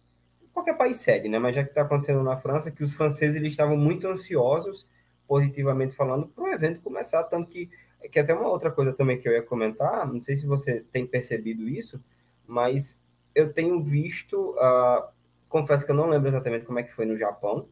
qualquer 0.53 0.77
país 0.77 0.97
cede, 0.97 1.27
né? 1.27 1.39
Mas 1.39 1.55
já 1.55 1.63
que 1.63 1.69
está 1.69 1.81
acontecendo 1.81 2.21
na 2.21 2.37
França, 2.37 2.71
que 2.71 2.83
os 2.83 2.93
franceses 2.93 3.35
eles 3.35 3.53
estavam 3.53 3.75
muito 3.75 4.07
ansiosos, 4.07 4.87
positivamente 5.27 5.95
falando, 5.95 6.27
para 6.27 6.43
o 6.43 6.47
evento 6.49 6.81
começar, 6.81 7.23
tanto 7.23 7.49
que 7.49 7.69
que 8.07 8.19
até 8.19 8.33
uma 8.33 8.47
outra 8.47 8.71
coisa 8.71 8.93
também 8.93 9.19
que 9.19 9.27
eu 9.27 9.33
ia 9.33 9.43
comentar, 9.43 10.07
não 10.07 10.21
sei 10.21 10.35
se 10.35 10.45
você 10.45 10.85
tem 10.91 11.05
percebido 11.05 11.67
isso, 11.67 12.01
mas 12.47 12.99
eu 13.35 13.51
tenho 13.51 13.81
visto, 13.81 14.51
uh, 14.51 15.09
confesso 15.49 15.85
que 15.85 15.91
eu 15.91 15.95
não 15.95 16.07
lembro 16.07 16.29
exatamente 16.29 16.65
como 16.65 16.79
é 16.79 16.83
que 16.83 16.93
foi 16.93 17.05
no 17.05 17.17
Japão, 17.17 17.67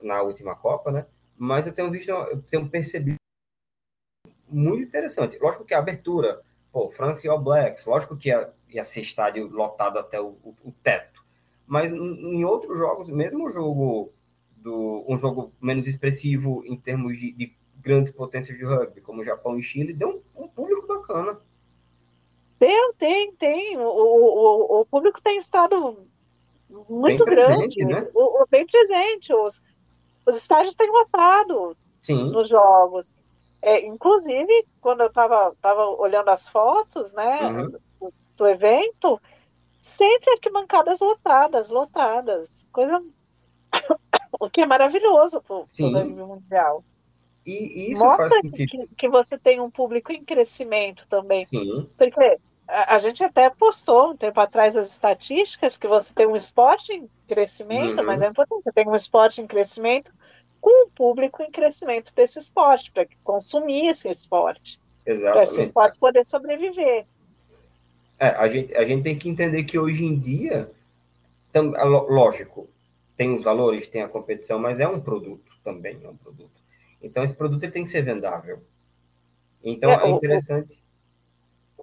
na 0.00 0.22
última 0.22 0.54
Copa, 0.54 0.90
né? 0.90 1.06
Mas 1.36 1.66
eu 1.66 1.74
tenho 1.74 1.90
visto, 1.90 2.08
eu 2.10 2.40
tenho 2.42 2.68
percebido 2.68 3.18
muito 4.54 4.82
interessante. 4.82 5.38
Lógico 5.40 5.64
que 5.64 5.74
a 5.74 5.78
abertura, 5.78 6.40
pô, 6.72 6.90
France 6.90 7.26
e 7.26 7.30
All 7.30 7.40
Blacks, 7.40 7.86
lógico 7.86 8.16
que 8.16 8.28
ia, 8.28 8.50
ia 8.68 8.84
ser 8.84 9.00
estádio 9.00 9.48
lotado 9.48 9.98
até 9.98 10.20
o, 10.20 10.36
o, 10.42 10.54
o 10.64 10.72
teto. 10.82 11.24
Mas 11.66 11.90
em 11.90 12.44
outros 12.44 12.78
jogos, 12.78 13.08
mesmo 13.08 13.46
o 13.46 13.50
jogo 13.50 14.12
do 14.56 15.04
um 15.08 15.16
jogo 15.16 15.52
menos 15.60 15.86
expressivo 15.86 16.62
em 16.64 16.76
termos 16.76 17.18
de, 17.18 17.32
de 17.32 17.54
grandes 17.76 18.10
potências 18.10 18.56
de 18.56 18.64
rugby, 18.64 19.00
como 19.02 19.22
Japão 19.22 19.58
e 19.58 19.62
Chile, 19.62 19.92
deu 19.92 20.22
um, 20.34 20.44
um 20.44 20.48
público 20.48 20.86
bacana. 20.86 21.38
Tem, 22.58 22.92
tem, 22.94 23.32
tem. 23.34 23.76
O, 23.76 23.82
o, 23.82 24.80
o 24.80 24.86
público 24.86 25.20
tem 25.20 25.36
estado 25.36 26.06
muito 26.88 27.24
bem 27.24 27.34
grande, 27.34 27.54
presente, 27.54 27.84
né? 27.84 28.08
o, 28.14 28.42
o, 28.42 28.46
bem 28.50 28.66
presente. 28.66 29.32
Os, 29.34 29.60
os 30.24 30.36
estádios 30.36 30.74
têm 30.74 30.90
lotado 30.90 31.76
Sim. 32.00 32.30
nos 32.30 32.48
jogos. 32.48 33.14
É, 33.64 33.86
inclusive, 33.86 34.66
quando 34.78 35.00
eu 35.00 35.06
estava 35.06 35.56
tava 35.58 35.86
olhando 35.86 36.28
as 36.28 36.46
fotos 36.46 37.14
né, 37.14 37.46
uhum. 37.46 37.70
do, 37.70 38.14
do, 38.36 38.46
evento, 38.46 39.18
sempre 39.80 40.32
arquibancadas 40.32 41.00
lotadas, 41.00 41.70
lotadas. 41.70 42.68
Coisa. 42.70 43.02
o 44.38 44.50
que 44.50 44.60
é 44.60 44.66
maravilhoso 44.66 45.40
para 45.40 45.56
o 45.56 46.26
mundial. 46.28 46.84
E, 47.46 47.92
isso 47.92 48.04
Mostra 48.04 48.38
que... 48.42 48.66
Que, 48.66 48.86
que... 48.86 49.08
você 49.08 49.38
tem 49.38 49.60
um 49.62 49.70
público 49.70 50.12
em 50.12 50.22
crescimento 50.22 51.08
também. 51.08 51.44
Sim. 51.44 51.88
Porque 51.96 52.38
a, 52.68 52.96
a, 52.96 52.98
gente 52.98 53.24
até 53.24 53.48
postou 53.48 54.10
um 54.10 54.16
tempo 54.16 54.40
atrás 54.40 54.76
as 54.76 54.90
estatísticas 54.90 55.78
que 55.78 55.88
você 55.88 56.12
tem 56.12 56.26
um 56.26 56.36
esporte 56.36 56.92
em 56.92 57.08
crescimento, 57.26 58.00
uhum. 58.00 58.06
mas 58.06 58.20
é 58.20 58.28
importante, 58.28 58.62
você 58.62 58.72
tem 58.72 58.86
um 58.86 58.94
esporte 58.94 59.40
em 59.40 59.46
crescimento 59.46 60.12
com 60.64 60.86
um 60.86 60.88
público 60.88 61.42
em 61.42 61.50
crescimento 61.50 62.10
para 62.14 62.24
esse 62.24 62.38
esporte, 62.38 62.90
para 62.90 63.06
consumir 63.22 63.88
esse 63.88 64.08
esporte. 64.08 64.80
Para 65.04 65.42
esse 65.42 65.60
esporte 65.60 65.98
poder 65.98 66.24
sobreviver. 66.24 67.04
É, 68.18 68.28
a, 68.28 68.48
gente, 68.48 68.74
a 68.74 68.82
gente 68.82 69.02
tem 69.02 69.18
que 69.18 69.28
entender 69.28 69.64
que 69.64 69.78
hoje 69.78 70.06
em 70.06 70.18
dia, 70.18 70.70
tam, 71.52 71.72
lógico, 72.08 72.66
tem 73.14 73.34
os 73.34 73.42
valores, 73.42 73.86
tem 73.88 74.00
a 74.00 74.08
competição, 74.08 74.58
mas 74.58 74.80
é 74.80 74.88
um 74.88 74.98
produto 74.98 75.52
também, 75.62 76.00
é 76.02 76.08
um 76.08 76.16
produto. 76.16 76.62
Então, 77.02 77.22
esse 77.22 77.34
produto 77.34 77.70
tem 77.70 77.84
que 77.84 77.90
ser 77.90 78.00
vendável. 78.00 78.62
Então, 79.62 79.90
é, 79.90 80.02
é 80.02 80.08
interessante. 80.08 80.82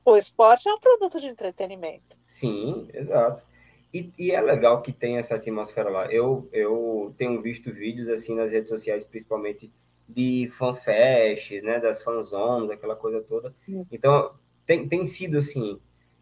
O, 0.04 0.14
o, 0.14 0.18
esporte 0.18 0.68
é 0.68 0.74
um 0.74 0.80
produto 0.80 1.20
de 1.20 1.28
entretenimento. 1.28 2.18
Sim, 2.26 2.88
exato. 2.92 3.44
E, 3.94 4.12
e, 4.18 4.32
é 4.32 4.40
legal 4.40 4.82
que 4.82 4.92
tem 4.92 5.18
essa 5.18 5.36
atmosfera 5.36 5.90
lá. 5.90 6.06
Eu, 6.12 6.48
eu 6.54 7.14
tenho 7.18 7.42
visto 7.42 7.72
vídeos 7.72 8.10
assim 8.10 8.36
nas 8.36 8.52
redes 8.52 8.70
sociais, 8.70 9.06
principalmente 9.06 9.72
de 10.08 10.50
fanfests, 10.58 11.64
né, 11.64 11.80
das 11.80 12.02
fanzones, 12.02 12.70
aquela 12.70 12.96
coisa 12.96 13.22
toda. 13.22 13.54
Então, 13.92 14.32
tem, 14.66 14.88
tem 14.88 15.06
sido 15.06 15.38
assim. 15.38 15.80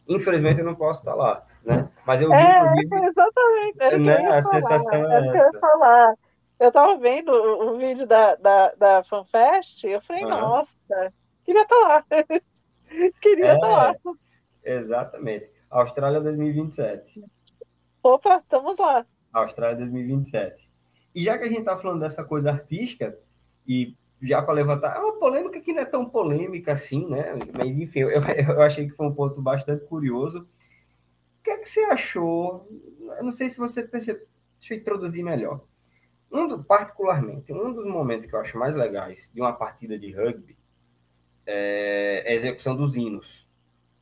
Infelizmente, 0.07 0.59
eu 0.59 0.65
não 0.65 0.75
posso 0.75 1.01
estar 1.01 1.13
lá, 1.13 1.45
né? 1.63 1.87
Mas 2.05 2.21
eu 2.21 2.29
vi, 2.29 2.35
é, 2.35 3.07
exatamente. 3.07 3.81
Era 3.81 3.97
né, 3.99 4.15
a 4.15 4.25
falar, 4.25 4.41
sensação 4.41 5.11
é 5.11 5.27
essa. 5.27 5.51
Eu 5.53 5.59
falar 5.59 6.15
eu 6.59 6.71
tava 6.71 6.97
vendo 6.97 7.31
o, 7.31 7.69
o 7.69 7.77
vídeo 7.77 8.05
da, 8.05 8.35
da, 8.35 8.73
da 8.75 9.03
FanFest, 9.03 9.85
eu 9.85 10.01
falei, 10.01 10.23
uhum. 10.23 10.29
nossa, 10.29 11.13
queria 11.45 11.61
estar 11.61 11.75
tá 11.75 11.87
lá. 11.87 12.05
queria 13.21 13.53
estar 13.53 13.57
é, 13.57 13.59
tá 13.59 13.67
lá. 13.69 13.95
Exatamente. 14.63 15.49
Austrália 15.69 16.19
2027. 16.19 17.23
Opa, 18.01 18.37
estamos 18.37 18.77
lá. 18.77 19.05
Austrália 19.33 19.77
2027. 19.77 20.69
E 21.13 21.23
já 21.23 21.37
que 21.37 21.43
a 21.43 21.47
gente 21.47 21.63
tá 21.63 21.77
falando 21.77 21.99
dessa 21.99 22.23
coisa 22.23 22.51
artística, 22.51 23.17
e 23.67 23.95
já 24.21 24.41
para 24.41 24.53
levantar, 24.53 24.95
é 24.95 24.99
uma 24.99 25.19
polêmica 25.19 25.59
que 25.59 25.73
não 25.73 25.81
é 25.81 25.85
tão 25.85 26.05
polêmica 26.05 26.73
assim, 26.73 27.07
né? 27.09 27.33
Mas 27.57 27.77
enfim, 27.77 27.99
eu, 27.99 28.09
eu 28.55 28.61
achei 28.61 28.87
que 28.87 28.95
foi 28.95 29.07
um 29.07 29.13
ponto 29.13 29.41
bastante 29.41 29.85
curioso. 29.85 30.47
O 31.39 31.43
que 31.43 31.51
é 31.51 31.57
que 31.57 31.67
você 31.67 31.81
achou? 31.85 32.67
Eu 33.17 33.23
não 33.23 33.31
sei 33.31 33.49
se 33.49 33.57
você 33.57 33.83
percebeu. 33.83 34.27
Deixa 34.59 34.73
eu 34.73 34.77
introduzir 34.77 35.23
melhor. 35.23 35.61
Um 36.31 36.47
do, 36.47 36.63
particularmente, 36.63 37.51
um 37.51 37.73
dos 37.73 37.85
momentos 37.85 38.27
que 38.27 38.35
eu 38.35 38.39
acho 38.39 38.57
mais 38.57 38.75
legais 38.75 39.31
de 39.33 39.41
uma 39.41 39.53
partida 39.53 39.97
de 39.97 40.11
rugby 40.11 40.57
é 41.45 42.25
a 42.27 42.33
execução 42.33 42.75
dos 42.75 42.95
hinos. 42.95 43.48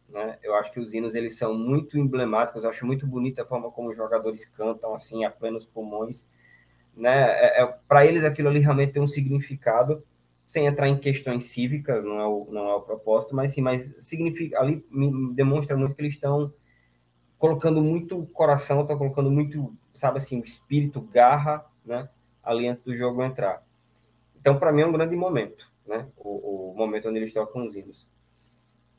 Né? 0.09 0.37
Eu 0.41 0.55
acho 0.55 0.71
que 0.71 0.79
os 0.79 0.93
hinos 0.93 1.15
eles 1.15 1.37
são 1.37 1.53
muito 1.53 1.97
emblemáticos, 1.97 2.63
eu 2.63 2.69
acho 2.69 2.85
muito 2.85 3.05
bonita 3.05 3.43
a 3.43 3.45
forma 3.45 3.71
como 3.71 3.89
os 3.89 3.97
jogadores 3.97 4.45
cantam 4.45 4.93
assim 4.93 5.25
a 5.25 5.31
plenos 5.31 5.65
pulmões. 5.65 6.25
Né? 6.95 7.11
É, 7.11 7.63
é 7.63 7.65
Para 7.87 8.05
eles 8.05 8.23
aquilo 8.23 8.49
ali 8.49 8.59
realmente 8.59 8.93
tem 8.93 9.01
um 9.01 9.07
significado, 9.07 10.03
sem 10.45 10.65
entrar 10.65 10.87
em 10.87 10.97
questões 10.97 11.45
cívicas, 11.45 12.05
não 12.05 12.19
é 12.19 12.25
o, 12.25 12.47
não 12.49 12.69
é 12.69 12.75
o 12.75 12.81
propósito, 12.81 13.35
mas 13.35 13.51
sim, 13.51 13.61
mas 13.61 13.93
significa, 13.99 14.59
ali 14.59 14.85
demonstra 15.33 15.75
muito 15.75 15.93
que 15.93 16.01
eles 16.01 16.13
estão 16.13 16.53
colocando 17.37 17.83
muito 17.83 18.25
coração, 18.27 18.81
estão 18.81 18.97
colocando 18.97 19.29
muito, 19.29 19.73
sabe 19.93 20.17
assim, 20.17 20.39
espírito, 20.39 21.01
garra, 21.01 21.65
né? 21.85 22.09
ali 22.47 22.67
antes 22.67 22.81
do 22.81 22.93
jogo 22.93 23.21
entrar. 23.23 23.61
Então, 24.39 24.57
para 24.57 24.71
mim, 24.71 24.81
é 24.81 24.85
um 24.85 24.91
grande 24.91 25.15
momento, 25.15 25.69
né? 25.85 26.07
O, 26.15 26.71
o, 26.71 26.75
momento 26.75 27.09
onde 27.09 27.19
eles 27.19 27.33
tocam 27.33 27.65
os 27.65 27.75
hinos. 27.75 28.07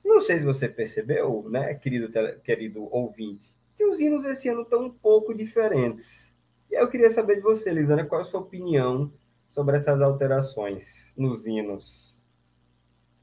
Não 0.05 0.21
sei 0.21 0.39
se 0.39 0.45
você 0.45 0.69
percebeu, 0.69 1.47
né, 1.49 1.75
querido, 1.75 2.11
querido 2.43 2.89
ouvinte, 2.91 3.55
que 3.77 3.85
os 3.85 4.01
hinos 4.01 4.25
esse 4.25 4.49
ano 4.49 4.63
estão 4.63 4.87
um 4.87 4.91
pouco 4.91 5.35
diferentes. 5.35 6.35
E 6.71 6.75
eu 6.75 6.89
queria 6.89 7.11
saber 7.11 7.37
de 7.37 7.43
você, 7.43 7.71
Lisana, 7.71 8.05
qual 8.05 8.21
é 8.21 8.23
a 8.23 8.27
sua 8.27 8.41
opinião 8.41 9.13
sobre 9.51 9.77
essas 9.77 10.01
alterações 10.01 11.15
nos 11.17 11.47
hinos? 11.47 12.23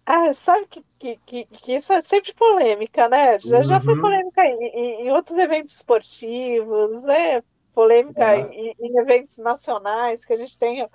Ah, 0.06 0.34
sabe 0.34 0.68
que, 0.68 0.86
que, 1.00 1.20
que, 1.26 1.46
que 1.46 1.76
isso 1.76 1.92
é 1.92 2.00
sempre 2.00 2.34
polêmica, 2.34 3.10
né? 3.10 3.40
Já, 3.40 3.58
uhum. 3.58 3.64
já 3.64 3.82
foi 3.82 3.96
uhum. 3.96 4.02
polêmica 4.02 4.46
em, 4.46 5.08
em, 5.08 5.12
outros 5.12 5.38
eventos 5.38 5.74
esportivos, 5.74 7.02
né? 7.04 7.42
polêmica 7.76 8.38
em, 8.38 8.74
em, 8.80 8.98
eventos 8.98 9.38
nacionais, 9.38 10.24
que 10.24 10.32
a 10.32 10.38
gente 10.38 10.58
tem 10.58 10.88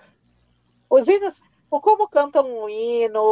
os 0.88 1.06
hinos, 1.06 1.40
o 1.70 1.80
como 1.80 2.08
cantam 2.08 2.44
um 2.44 2.68
hino, 2.68 3.22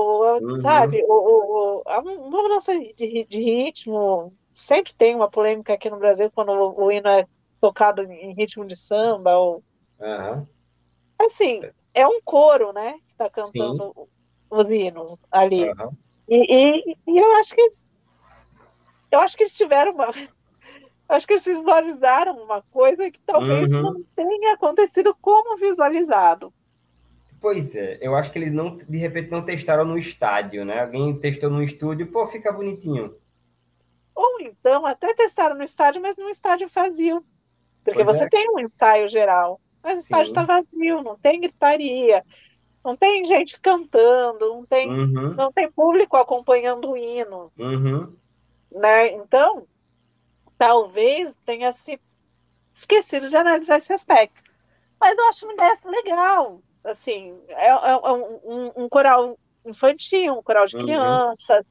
uhum. 0.41 0.61
sabe? 0.61 1.05
O, 1.09 1.13
o, 1.13 1.83
a 1.87 2.01
mudança 2.01 2.73
de, 2.79 3.25
de, 3.25 3.43
ritmo, 3.43 4.33
sempre 4.53 4.95
tem 4.95 5.15
uma 5.15 5.29
polêmica 5.29 5.75
aqui 5.75 5.91
no 5.91 5.99
Brasil 5.99 6.31
quando 6.33 6.53
o, 6.53 6.85
o 6.85 6.93
hino 6.93 7.09
é 7.09 7.27
tocado 7.61 8.03
em 8.03 8.33
ritmo 8.35 8.65
de 8.65 8.77
samba. 8.77 9.37
Ou... 9.37 9.63
Uhum. 9.99 10.47
Assim, 11.19 11.63
é 11.93 12.07
um 12.07 12.21
coro, 12.23 12.73
né? 12.73 12.93
Que 12.93 13.13
está 13.13 13.29
cantando 13.29 13.93
Sim. 13.97 14.07
os 14.51 14.71
hinos 14.71 15.19
ali. 15.33 15.69
Uhum. 15.69 15.91
E, 16.29 16.91
e, 16.91 16.97
e 17.07 17.19
eu 17.19 17.33
acho 17.39 17.55
que 17.55 17.61
eles, 17.61 17.91
eu 19.11 19.21
acho 19.21 19.37
que 19.37 19.43
eles 19.43 19.57
tiveram 19.57 19.93
uma 19.93 20.11
acho 21.09 21.27
que 21.27 21.33
eles 21.33 21.45
visualizaram 21.45 22.37
uma 22.37 22.63
coisa 22.71 23.11
que 23.11 23.19
talvez 23.27 23.73
uhum. 23.73 23.83
não 23.83 24.03
tenha 24.15 24.53
acontecido 24.53 25.17
como 25.21 25.57
visualizado. 25.57 26.53
Pois 27.41 27.77
é, 27.77 27.99
eu 28.01 28.15
acho 28.17 28.33
que 28.33 28.39
eles 28.39 28.53
não, 28.53 28.77
de 28.77 28.99
repente, 28.99 29.31
não 29.31 29.45
testaram 29.45 29.85
no 29.85 29.97
estádio, 29.97 30.65
né? 30.65 30.83
Alguém 30.83 31.19
testou 31.19 31.49
no 31.49 31.63
estúdio, 31.63 32.11
pô, 32.11 32.27
fica 32.27 32.51
bonitinho. 32.51 33.15
Ou 34.15 34.41
então, 34.41 34.85
até 34.85 35.15
testaram 35.15 35.57
no 35.57 35.63
estádio, 35.63 36.03
mas 36.03 36.17
num 36.17 36.29
estádio 36.29 36.69
vazio. 36.69 37.25
Porque 37.85 38.05
pois 38.05 38.19
você 38.19 38.25
é. 38.25 38.29
tem 38.29 38.51
um 38.51 38.59
ensaio 38.59 39.09
geral, 39.09 39.61
mas 39.83 39.99
o 39.99 40.03
estádio 40.03 40.31
está 40.31 40.43
vazio, 40.43 41.03
não 41.03 41.17
tem 41.17 41.41
gritaria, 41.41 42.25
não 42.85 42.97
tem 42.97 43.25
gente 43.25 43.61
cantando, 43.61 44.49
não 44.49 44.67
tem, 44.67 44.91
uhum. 44.91 45.35
não 45.35 45.53
tem 45.53 45.71
público 45.71 46.17
acompanhando 46.17 46.91
o 46.91 46.97
hino. 46.97 47.53
Uhum. 47.57 48.13
Né? 48.73 49.13
Então, 49.13 49.67
talvez 50.59 51.37
tenha 51.45 51.71
se 51.71 52.01
esquecido 52.75 53.29
de 53.29 53.37
analisar 53.37 53.77
esse 53.77 53.93
aspecto. 53.93 54.43
Mas 55.01 55.17
eu 55.17 55.29
acho 55.29 55.47
uma 55.47 55.55
ideia 55.55 55.75
legal. 55.85 56.61
Assim, 56.85 57.37
é, 57.49 57.67
é, 57.67 57.71
é 57.71 58.13
um, 58.13 58.85
um, 58.85 58.89
coral 58.89 59.39
infantil, 59.65 60.35
um 60.35 60.43
coral 60.43 60.67
de 60.67 60.77
uhum. 60.77 60.83
criança. 60.83 61.65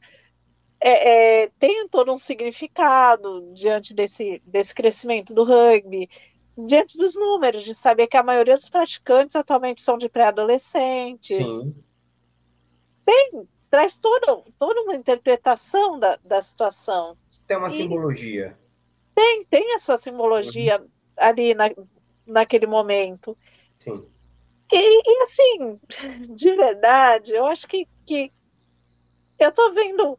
É, 0.79 1.43
é, 1.43 1.51
tem 1.57 1.87
todo 1.87 2.13
um 2.13 2.17
significado 2.17 3.51
diante 3.53 3.93
desse, 3.93 4.41
desse 4.45 4.75
crescimento 4.75 5.33
do 5.33 5.43
rugby, 5.43 6.07
diante 6.57 6.97
dos 6.97 7.15
números, 7.15 7.63
de 7.63 7.73
saber 7.73 8.07
que 8.07 8.17
a 8.17 8.23
maioria 8.23 8.55
dos 8.55 8.69
praticantes 8.69 9.35
atualmente 9.35 9.81
são 9.81 9.97
de 9.97 10.07
pré-adolescentes. 10.07 11.47
Tem, 13.03 13.47
traz 13.69 13.97
toda, 13.97 14.43
toda 14.59 14.81
uma 14.81 14.95
interpretação 14.95 15.99
da, 15.99 16.17
da 16.23 16.41
situação. 16.41 17.17
Tem 17.47 17.57
uma 17.57 17.67
e, 17.67 17.71
simbologia. 17.71 18.57
Tem, 19.15 19.45
tem 19.45 19.73
a 19.73 19.79
sua 19.79 19.97
simbologia 19.97 20.79
uhum. 20.79 20.87
ali 21.17 21.55
na, 21.55 21.71
naquele 22.25 22.67
momento. 22.67 23.35
Sim. 23.79 24.05
E, 24.71 25.01
e, 25.05 25.21
assim, 25.24 25.79
de 26.36 26.53
verdade, 26.53 27.33
eu 27.33 27.45
acho 27.45 27.67
que, 27.67 27.88
que 28.05 28.31
eu 29.39 29.51
tô 29.51 29.71
vendo, 29.71 30.17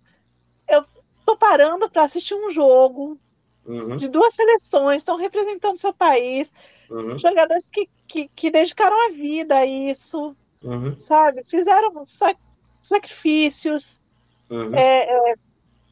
eu 0.68 0.84
tô 1.26 1.36
parando 1.36 1.88
para 1.90 2.04
assistir 2.04 2.34
um 2.34 2.50
jogo 2.50 3.18
uhum. 3.66 3.94
de 3.94 4.08
duas 4.08 4.34
seleções, 4.34 5.02
estão 5.02 5.16
representando 5.16 5.76
seu 5.76 5.92
país, 5.92 6.52
uhum. 6.90 7.18
jogadores 7.18 7.68
que, 7.68 7.88
que, 8.06 8.28
que, 8.28 8.50
dedicaram 8.50 9.06
a 9.06 9.10
vida 9.10 9.56
a 9.56 9.66
isso, 9.66 10.34
uhum. 10.62 10.96
sabe? 10.96 11.46
Fizeram 11.46 12.04
sac 12.04 12.38
sacrifícios, 12.80 14.00
uhum. 14.48 14.74
é, 14.74 15.32
é, 15.32 15.34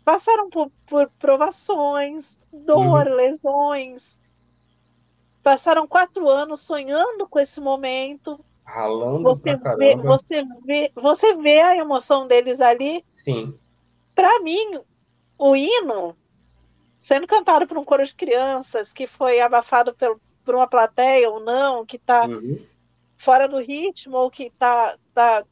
passaram 0.03 0.49
por, 0.49 0.71
por 0.87 1.11
provações, 1.19 2.39
dor, 2.51 3.07
uhum. 3.07 3.15
lesões, 3.15 4.19
passaram 5.47 5.87
quatro 5.87 6.29
anos 6.29 6.61
sonhando 6.61 7.29
com 7.29 7.39
esse 7.39 7.61
momento. 7.61 8.45
Ralando 8.65 9.23
Você 9.23 9.55
vê, 9.79 9.95
você, 9.95 10.45
vê, 10.65 10.93
você 10.93 11.37
vê 11.37 11.61
a 11.61 11.77
emoção 11.77 12.27
deles 12.27 12.61
ali. 12.61 13.05
Sim. 13.13 13.57
Para 14.13 14.41
mim, 14.41 14.81
o 15.39 15.55
hino, 15.55 16.17
sendo 16.97 17.29
cantado 17.29 17.65
por 17.65 17.79
um 17.79 17.85
coro 17.85 18.05
de 18.05 18.13
crianças, 18.13 18.93
que 18.93 19.07
foi 19.07 19.41
abafado 19.41 19.95
pelo, 19.95 20.21
por 20.45 20.57
uma 20.57 20.67
plateia 20.67 21.31
ou 21.31 21.39
não, 21.39 21.87
que 21.87 21.95
está 21.95 22.27
Uhum. 22.27 22.67
fora 23.17 23.47
do 23.47 23.59
ritmo 23.59 24.17
ou 24.17 24.29
que 24.29 24.47
está 24.47 24.99
tá 25.15 25.45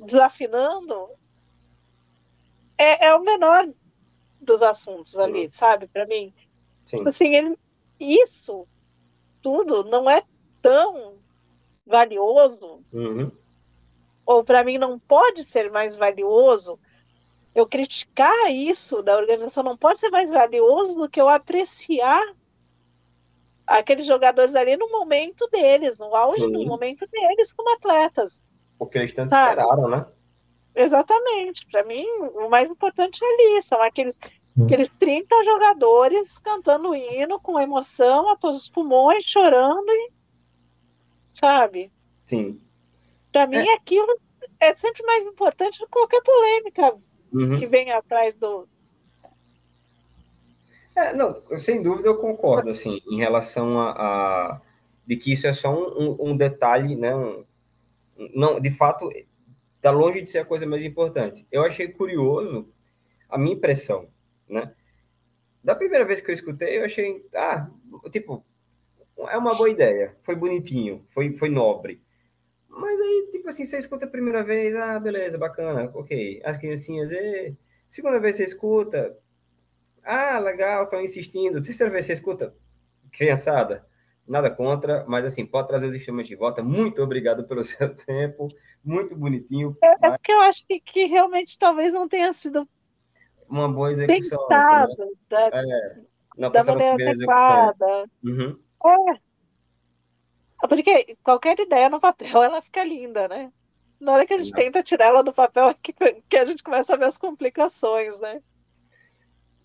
desafinando, 0.00 1.10
é, 2.76 3.06
é 3.06 3.14
o 3.14 3.22
menor 3.22 3.68
dos 4.40 4.64
assuntos 4.64 5.16
ali, 5.16 5.48
sabe? 5.48 5.86
Para 5.86 6.06
mim. 6.06 6.34
Sim. 6.84 7.06
Assim, 7.06 7.36
ele, 7.36 7.56
isso 8.00 8.66
tudo 9.42 9.84
não 9.84 10.08
é 10.08 10.22
tão 10.62 11.18
valioso, 11.86 12.82
Uhum. 12.92 13.30
ou 14.24 14.44
para 14.44 14.62
mim 14.62 14.78
não 14.78 14.98
pode 14.98 15.44
ser 15.44 15.70
mais 15.70 15.96
valioso. 15.96 16.78
Eu 17.54 17.66
criticar 17.66 18.50
isso 18.50 19.02
da 19.02 19.16
organização 19.16 19.64
não 19.64 19.76
pode 19.76 19.98
ser 19.98 20.08
mais 20.10 20.30
valioso 20.30 20.96
do 20.96 21.08
que 21.08 21.20
eu 21.20 21.28
apreciar 21.28 22.22
aqueles 23.66 24.06
jogadores 24.06 24.54
ali 24.54 24.76
no 24.76 24.88
momento 24.90 25.48
deles, 25.48 25.98
no 25.98 26.14
auge 26.14 26.42
Sim. 26.42 26.52
do 26.52 26.64
momento 26.64 27.06
deles 27.10 27.52
como 27.52 27.72
atletas. 27.74 28.40
Porque 28.78 28.98
eles 28.98 29.12
tanto 29.12 29.30
Sabe? 29.30 29.60
esperaram, 29.60 29.88
né? 29.88 30.06
Exatamente. 30.74 31.66
Para 31.66 31.84
mim, 31.84 32.06
o 32.34 32.48
mais 32.48 32.70
importante 32.70 33.20
é 33.24 33.26
ali, 33.26 33.62
são 33.62 33.82
aqueles. 33.82 34.18
Aqueles 34.64 34.92
30 34.92 35.42
jogadores 35.44 36.38
cantando 36.38 36.90
o 36.90 36.94
hino 36.94 37.40
com 37.40 37.58
emoção 37.58 38.28
a 38.30 38.36
todos 38.36 38.60
os 38.62 38.68
pulmões, 38.68 39.24
chorando 39.24 39.88
e 39.90 40.10
sabe? 41.30 41.90
Sim. 42.26 42.60
Para 43.32 43.46
mim, 43.46 43.68
aquilo 43.70 44.18
é 44.58 44.74
sempre 44.74 45.04
mais 45.04 45.26
importante 45.26 45.78
do 45.78 45.86
que 45.86 45.92
qualquer 45.92 46.22
polêmica 46.22 46.96
Uhum. 47.32 47.58
que 47.58 47.66
vem 47.66 47.92
atrás 47.92 48.34
do. 48.36 48.66
É, 50.96 51.12
não, 51.14 51.40
sem 51.56 51.82
dúvida 51.82 52.08
eu 52.08 52.18
concordo, 52.18 52.70
assim, 52.70 53.00
em 53.10 53.18
relação 53.18 53.78
a, 53.80 53.90
a- 53.92 54.60
de 55.06 55.16
que 55.16 55.32
isso 55.32 55.46
é 55.46 55.52
só 55.52 55.70
um, 55.72 56.02
um- 56.24 56.30
um 56.30 56.36
detalhe, 56.36 56.96
né? 56.96 57.14
um- 57.14 57.44
não, 58.34 58.60
de 58.60 58.70
fato, 58.70 59.08
está 59.76 59.90
longe 59.90 60.20
de 60.20 60.28
ser 60.28 60.40
a 60.40 60.44
coisa 60.44 60.66
mais 60.66 60.84
importante. 60.84 61.46
Eu 61.50 61.62
achei 61.64 61.88
curioso 61.88 62.68
a 63.28 63.38
minha 63.38 63.54
impressão, 63.54 64.08
né? 64.50 64.74
Da 65.62 65.74
primeira 65.74 66.04
vez 66.04 66.20
que 66.20 66.30
eu 66.30 66.34
escutei, 66.34 66.78
eu 66.78 66.84
achei, 66.84 67.24
ah, 67.34 67.68
tipo, 68.10 68.44
é 69.28 69.36
uma 69.36 69.54
boa 69.54 69.68
ideia, 69.68 70.16
foi 70.22 70.34
bonitinho, 70.34 71.04
foi, 71.08 71.34
foi 71.34 71.50
nobre. 71.50 72.02
Mas 72.68 72.98
aí, 73.00 73.28
tipo 73.30 73.48
assim, 73.48 73.64
você 73.64 73.76
escuta 73.76 74.06
a 74.06 74.10
primeira 74.10 74.42
vez, 74.42 74.74
ah, 74.76 74.98
beleza, 74.98 75.36
bacana, 75.36 75.90
ok. 75.94 76.40
As 76.44 76.56
criancinhas, 76.56 77.12
e... 77.12 77.54
segunda 77.88 78.18
vez 78.18 78.36
você 78.36 78.44
escuta, 78.44 79.16
ah, 80.02 80.38
legal, 80.38 80.84
estão 80.84 81.02
insistindo. 81.02 81.60
Terceira 81.60 81.92
vez 81.92 82.06
você 82.06 82.14
escuta, 82.14 82.54
criançada, 83.12 83.86
nada 84.26 84.50
contra, 84.50 85.04
mas 85.06 85.24
assim, 85.24 85.44
pode 85.44 85.68
trazer 85.68 85.88
os 85.88 85.94
instrumentos 85.94 86.28
de 86.28 86.36
volta. 86.36 86.62
Muito 86.62 87.02
obrigado 87.02 87.44
pelo 87.44 87.62
seu 87.64 87.94
tempo, 87.94 88.46
muito 88.82 89.14
bonitinho, 89.14 89.76
É 89.82 89.94
mas 90.00 90.12
porque 90.12 90.32
eu 90.32 90.40
acho 90.40 90.66
que, 90.66 90.80
que 90.80 91.04
realmente 91.04 91.58
talvez 91.58 91.92
não 91.92 92.08
tenha 92.08 92.32
sido 92.32 92.66
uma 93.50 93.68
boa 93.68 93.90
execução. 93.92 94.38
pensado 94.48 95.18
da, 95.28 95.50
né? 95.50 96.02
Não 96.38 96.50
da 96.50 96.64
maneira 96.64 96.96
que 96.96 97.02
ia 97.02 97.10
execução. 97.10 97.34
adequada. 97.68 98.10
Uhum. 98.24 98.58
Porque 100.68 101.16
qualquer 101.22 101.58
ideia 101.58 101.88
no 101.88 102.00
papel 102.00 102.42
ela 102.42 102.60
fica 102.62 102.84
linda, 102.84 103.26
né? 103.28 103.50
Na 103.98 104.12
hora 104.12 104.26
que 104.26 104.34
a 104.34 104.38
gente 104.38 104.48
Exato. 104.48 104.62
tenta 104.62 104.82
tirar 104.82 105.06
ela 105.06 105.22
do 105.22 105.32
papel 105.32 105.68
é 105.68 105.74
que, 105.74 105.92
que 106.28 106.36
a 106.36 106.44
gente 106.44 106.62
começa 106.62 106.94
a 106.94 106.96
ver 106.96 107.06
as 107.06 107.18
complicações, 107.18 108.18
né? 108.20 108.40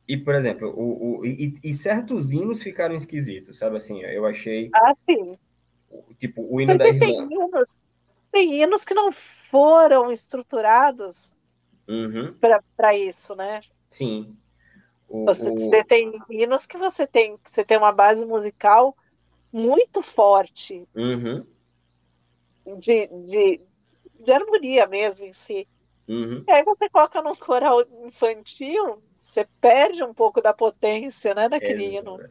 E, 0.07 0.17
por 0.17 0.35
exemplo, 0.35 0.69
o, 0.69 1.19
o, 1.19 1.25
e, 1.25 1.57
e 1.63 1.73
certos 1.73 2.31
hinos 2.31 2.61
ficaram 2.61 2.95
esquisitos, 2.95 3.57
sabe 3.57 3.77
assim? 3.77 4.01
Eu 4.01 4.25
achei, 4.25 4.69
Ah, 4.75 4.93
sim. 5.01 5.35
tipo, 6.19 6.45
o 6.49 6.61
hino 6.61 6.77
da 6.77 6.85
Porque 6.85 6.99
tem 6.99 7.13
Irlanda. 7.15 7.33
hinos, 7.33 7.85
tem 8.31 8.61
hinos 8.61 8.85
que 8.85 8.93
não 8.93 9.11
foram 9.11 10.11
estruturados 10.11 11.33
Uhum. 11.87 12.35
para 12.77 12.95
isso, 12.95 13.35
né? 13.35 13.61
Sim. 13.97 14.37
O, 15.09 15.25
Você, 15.25 15.51
o- 15.51 15.57
você 15.57 15.83
tem 15.83 16.11
hinos 16.29 16.65
que 16.65 16.77
você 16.77 17.07
tem, 17.07 17.37
que 17.37 17.49
você 17.49 17.63
tem 17.65 17.77
uma 17.77 17.91
base 17.91 18.25
musical 18.25 18.95
muito 19.51 20.01
forte 20.01 20.87
Uhum. 20.95 21.45
de, 22.79 23.07
de, 23.23 23.61
de 24.19 24.31
harmonia 24.31 24.87
mesmo 24.87 25.25
em 25.25 25.33
si. 25.33 25.67
Uhum. 26.07 26.45
E 26.47 26.51
aí 26.51 26.63
você 26.63 26.89
coloca 26.89 27.21
num 27.21 27.35
coral 27.35 27.81
infantil, 28.05 29.03
você 29.17 29.47
perde 29.61 30.03
um 30.03 30.13
pouco 30.13 30.41
da 30.41 30.53
potência, 30.53 31.33
né, 31.35 31.49
daquele 31.49 31.83
hino. 31.97 32.17
Exa- 32.17 32.29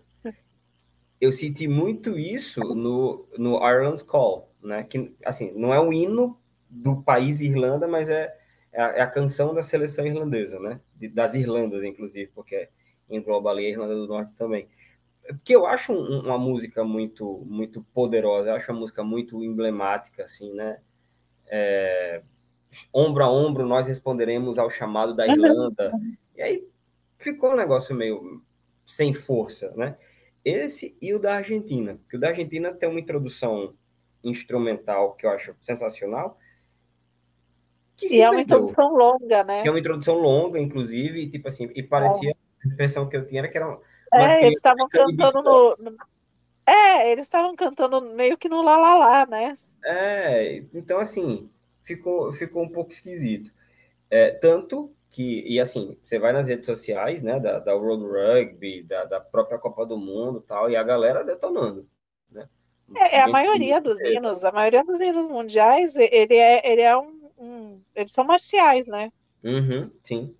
Eu 1.20 1.33
senti 1.33 1.66
muito 1.66 2.18
isso 2.18 2.61
no, 2.74 3.27
no 3.38 3.57
Ireland 3.57 4.05
Call, 4.05 4.50
né? 4.62 4.85
Que, 4.85 5.14
assim, 5.24 5.53
não 5.53 5.72
é 5.72 5.81
o 5.81 5.92
hino 5.92 6.38
do 6.68 7.03
país 7.03 7.40
Irlanda, 7.40 7.88
mas 7.88 8.11
é, 8.11 8.37
é, 8.75 8.83
a, 8.83 8.89
é 8.99 9.03
a 9.03 9.07
canção 9.09 9.55
da 9.55 9.63
seleção 9.63 10.07
irlandesa, 10.07 10.61
né? 10.61 10.81
De- 10.97 11.09
das 11.09 11.35
Irlandas, 11.35 11.85
inclusive, 11.85 12.31
porque 12.35 12.69
engloba 13.11 13.51
ali 13.51 13.67
a 13.67 13.71
Irlanda 13.71 13.95
do 13.97 14.07
Norte 14.09 14.35
também. 14.35 14.69
Porque 15.27 15.57
eu 15.57 15.67
acho 15.67 15.93
um- 15.95 16.21
uma 16.21 16.39
música 16.39 16.85
muito, 16.85 17.43
muito 17.47 17.83
poderosa, 17.95 18.51
eu 18.51 18.57
acho 18.57 18.71
uma 18.73 18.81
música 18.81 19.05
muito 19.05 19.43
emblemática, 19.45 20.25
assim, 20.25 20.53
né? 20.55 20.81
É, 21.47 22.23
ombro 22.93 23.25
a 23.25 23.31
ombro 23.33 23.67
nós 23.67 23.87
responderemos 23.89 24.59
ao 24.59 24.71
chamado 24.71 25.15
da 25.15 25.27
Irlanda. 25.29 25.93
E 26.37 26.43
aí 26.43 26.69
ficou 27.19 27.53
um 27.53 27.57
negócio 27.57 27.95
meio 27.95 28.43
sem 28.85 29.15
força, 29.15 29.73
né? 29.77 29.97
Esse 30.45 30.97
e 31.01 31.15
o 31.15 31.19
da 31.19 31.37
Argentina, 31.37 31.99
o 32.13 32.19
da 32.19 32.29
Argentina 32.29 32.73
tem 32.75 32.89
uma 32.89 33.01
introdução 33.01 33.75
instrumental 34.23 35.15
que 35.15 35.27
eu 35.27 35.31
acho 35.31 35.55
sensacional. 35.61 36.39
Que 37.97 38.07
E 38.07 38.21
é 38.21 38.31
uma 38.31 38.37
perdeu. 38.37 38.59
introdução 38.59 38.95
longa, 38.95 39.45
né? 39.45 39.63
Que 39.63 39.69
é 39.69 39.71
uma 39.71 39.79
introdução 39.79 40.15
longa, 40.17 40.59
inclusive, 40.59 41.21
e 41.21 41.29
tipo 41.31 41.49
assim, 41.49 41.71
e 41.75 41.83
parecia, 41.83 42.35
a 42.65 42.69
impressão 42.69 43.09
que 43.09 43.17
eu 43.17 43.27
tinha 43.27 43.41
era 43.41 43.49
que 43.49 43.57
era 43.57 43.79
É, 44.13 44.43
eles 44.43 44.57
estavam 44.57 44.89
cantando 44.89 45.43
no, 45.43 45.75
no- 45.91 45.97
É, 46.67 47.11
eles 47.11 47.25
estavam 47.27 47.55
cantando 47.55 48.01
meio 48.01 48.37
que 48.37 48.49
no 48.49 48.63
lá 48.63 48.77
lá 48.79 48.97
lá, 48.97 49.27
né? 49.27 49.55
É, 49.85 50.57
então 50.73 50.99
assim, 50.99 51.49
ficou, 51.83 52.33
ficou 52.33 52.63
um 52.63 52.69
pouco 52.69 52.91
esquisito. 52.91 53.53
É, 54.11 54.31
tanto 54.31 54.93
que, 55.11 55.43
e 55.47 55.61
assim, 55.61 55.97
você 56.03 56.19
vai 56.19 56.33
nas 56.33 56.49
redes 56.49 56.67
sociais, 56.67 57.23
né, 57.23 57.39
da, 57.39 57.59
da 57.61 57.75
World 57.75 58.05
Rugby, 58.05 58.83
da, 58.83 59.05
da 59.05 59.21
própria 59.21 59.59
Copa 59.59 59.87
do 59.87 59.97
Mundo 59.97 60.41
e 60.45 60.47
tal, 60.49 60.71
e 60.71 60.77
a 60.77 60.83
galera 60.83 61.23
detonando, 61.23 61.87
né? 62.31 62.49
É, 62.97 63.17
é 63.17 63.21
a 63.21 63.29
maioria 63.29 63.81
dos 63.81 64.01
hinos, 64.03 64.45
a 64.45 64.53
maioria 64.53 64.85
dos 64.85 65.01
hinos 65.01 65.27
mundiais, 65.29 65.97
ele 65.97 66.37
é, 66.37 66.71
ele 66.71 66.83
é 66.83 66.97
um, 66.97 67.24
um- 67.45 67.83
eles 67.95 68.13
são 68.13 68.25
marciais, 68.25 68.87
né? 68.87 69.11
Uhum, 69.45 69.93
sim. 70.03 70.37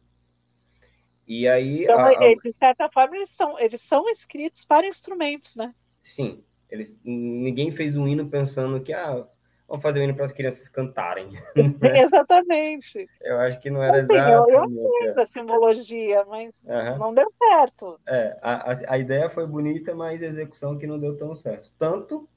E 1.27 1.49
aí, 1.49 1.87
Então, 1.87 2.05
a- 2.05 2.09
a- 2.09 2.33
eh, 2.33 2.35
de 2.37 2.51
certa 2.53 2.91
forma, 2.93 3.17
eles 3.17 3.31
são, 3.31 3.59
eles 3.59 3.83
são 3.83 4.09
escritos 4.09 4.65
para 4.65 4.87
instrumentos, 4.87 5.55
né? 5.57 5.73
sim, 5.99 6.45
eles, 6.69 6.97
ninguém 7.05 7.71
fez 7.71 7.97
um 7.97 8.07
hino 8.09 8.29
pensando 8.29 8.83
que, 8.83 8.93
ah, 8.93 9.27
vamos 9.69 9.83
fazer 9.83 10.01
um 10.01 10.05
hino 10.05 10.15
para 10.15 10.25
as 10.25 10.33
crianças 10.33 10.69
cantarem. 10.69 11.31
Exatamente. 11.95 13.09
Eu 13.21 13.39
acho 13.41 13.61
que 13.61 13.71
não 13.71 13.83
era 13.83 13.99
Assim, 13.99 14.15
eu- 14.15 14.49
eu 14.51 14.67
exatamente. 14.67 15.15
Da 15.15 15.27
simbologia, 15.27 16.25
mas 16.27 16.69
Aham. 16.69 16.99
não 16.99 17.15
deu 17.15 17.31
certo. 17.31 18.01
É, 18.07 18.39
a, 18.43 18.73
a, 18.73 18.95
a 18.95 18.99
ideia 18.99 19.31
foi 19.31 19.47
bonita, 19.47 19.95
mas 19.95 20.23
a 20.23 20.27
execução 20.27 20.79
que 20.79 20.87
não 20.87 20.99
deu 20.99 21.17
tão 21.17 21.35
certo. 21.35 21.73
Tanto 21.79 22.29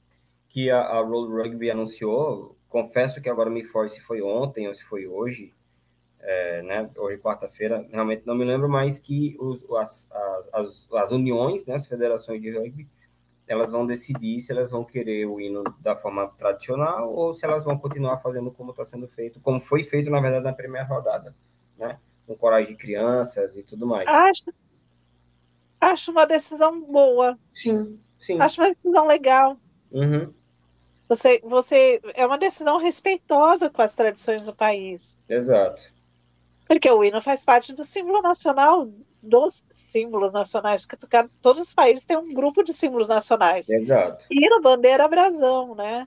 que 0.50 0.70
a, 0.70 0.80
a 0.82 1.00
Road 1.02 1.32
Rugby 1.32 1.70
anunciou, 1.70 2.57
confesso 2.68 3.20
que 3.20 3.28
agora 3.28 3.50
me 3.50 3.64
for 3.64 3.88
se 3.88 4.00
foi 4.00 4.20
ontem 4.22 4.68
ou 4.68 4.74
se 4.74 4.84
foi 4.84 5.06
hoje, 5.06 5.54
é, 6.20 6.62
né, 6.62 6.90
hoje 6.96 7.18
quarta-feira, 7.18 7.86
realmente 7.90 8.26
não 8.26 8.34
me 8.34 8.44
lembro 8.44 8.68
mais 8.68 8.98
que 8.98 9.36
os, 9.38 9.64
as, 9.72 10.10
as, 10.10 10.48
as, 10.52 10.88
as 10.92 11.12
uniões, 11.12 11.64
né, 11.64 11.74
as 11.74 11.86
federações 11.86 12.40
de 12.42 12.50
rugby, 12.50 12.88
elas 13.46 13.70
vão 13.70 13.86
decidir 13.86 14.40
se 14.42 14.52
elas 14.52 14.70
vão 14.70 14.84
querer 14.84 15.26
o 15.26 15.40
hino 15.40 15.64
da 15.80 15.96
forma 15.96 16.28
tradicional 16.36 17.10
ou 17.10 17.32
se 17.32 17.46
elas 17.46 17.64
vão 17.64 17.78
continuar 17.78 18.18
fazendo 18.18 18.50
como 18.50 18.72
está 18.72 18.84
sendo 18.84 19.08
feito, 19.08 19.40
como 19.40 19.58
foi 19.58 19.82
feito, 19.82 20.10
na 20.10 20.20
verdade, 20.20 20.44
na 20.44 20.52
primeira 20.52 20.86
rodada, 20.86 21.34
né, 21.78 21.98
com 22.26 22.36
coragem 22.36 22.72
de 22.72 22.76
crianças 22.76 23.56
e 23.56 23.62
tudo 23.62 23.86
mais. 23.86 24.06
Acho, 24.06 24.52
acho 25.80 26.10
uma 26.10 26.26
decisão 26.26 26.82
boa, 26.82 27.38
Sim, 27.54 27.98
sim. 28.18 28.38
acho 28.38 28.60
uma 28.60 28.70
decisão 28.70 29.06
legal. 29.06 29.56
Uhum. 29.90 30.34
Você, 31.08 31.40
você 31.42 32.00
é 32.14 32.26
uma 32.26 32.36
decisão 32.36 32.76
respeitosa 32.76 33.70
com 33.70 33.80
as 33.80 33.94
tradições 33.94 34.44
do 34.46 34.54
país. 34.54 35.18
Exato. 35.28 35.82
Porque 36.66 36.90
o 36.90 37.02
hino 37.02 37.20
faz 37.22 37.44
parte 37.44 37.72
do 37.72 37.84
símbolo 37.84 38.20
nacional, 38.20 38.88
dos 39.22 39.64
símbolos 39.70 40.34
nacionais, 40.34 40.84
porque 40.84 40.98
todos 41.40 41.62
os 41.62 41.72
países 41.72 42.04
têm 42.04 42.18
um 42.18 42.34
grupo 42.34 42.62
de 42.62 42.74
símbolos 42.74 43.08
nacionais. 43.08 43.70
Exato. 43.70 44.26
Hino, 44.30 44.60
bandeira, 44.60 45.08
brasão, 45.08 45.74
né? 45.74 46.06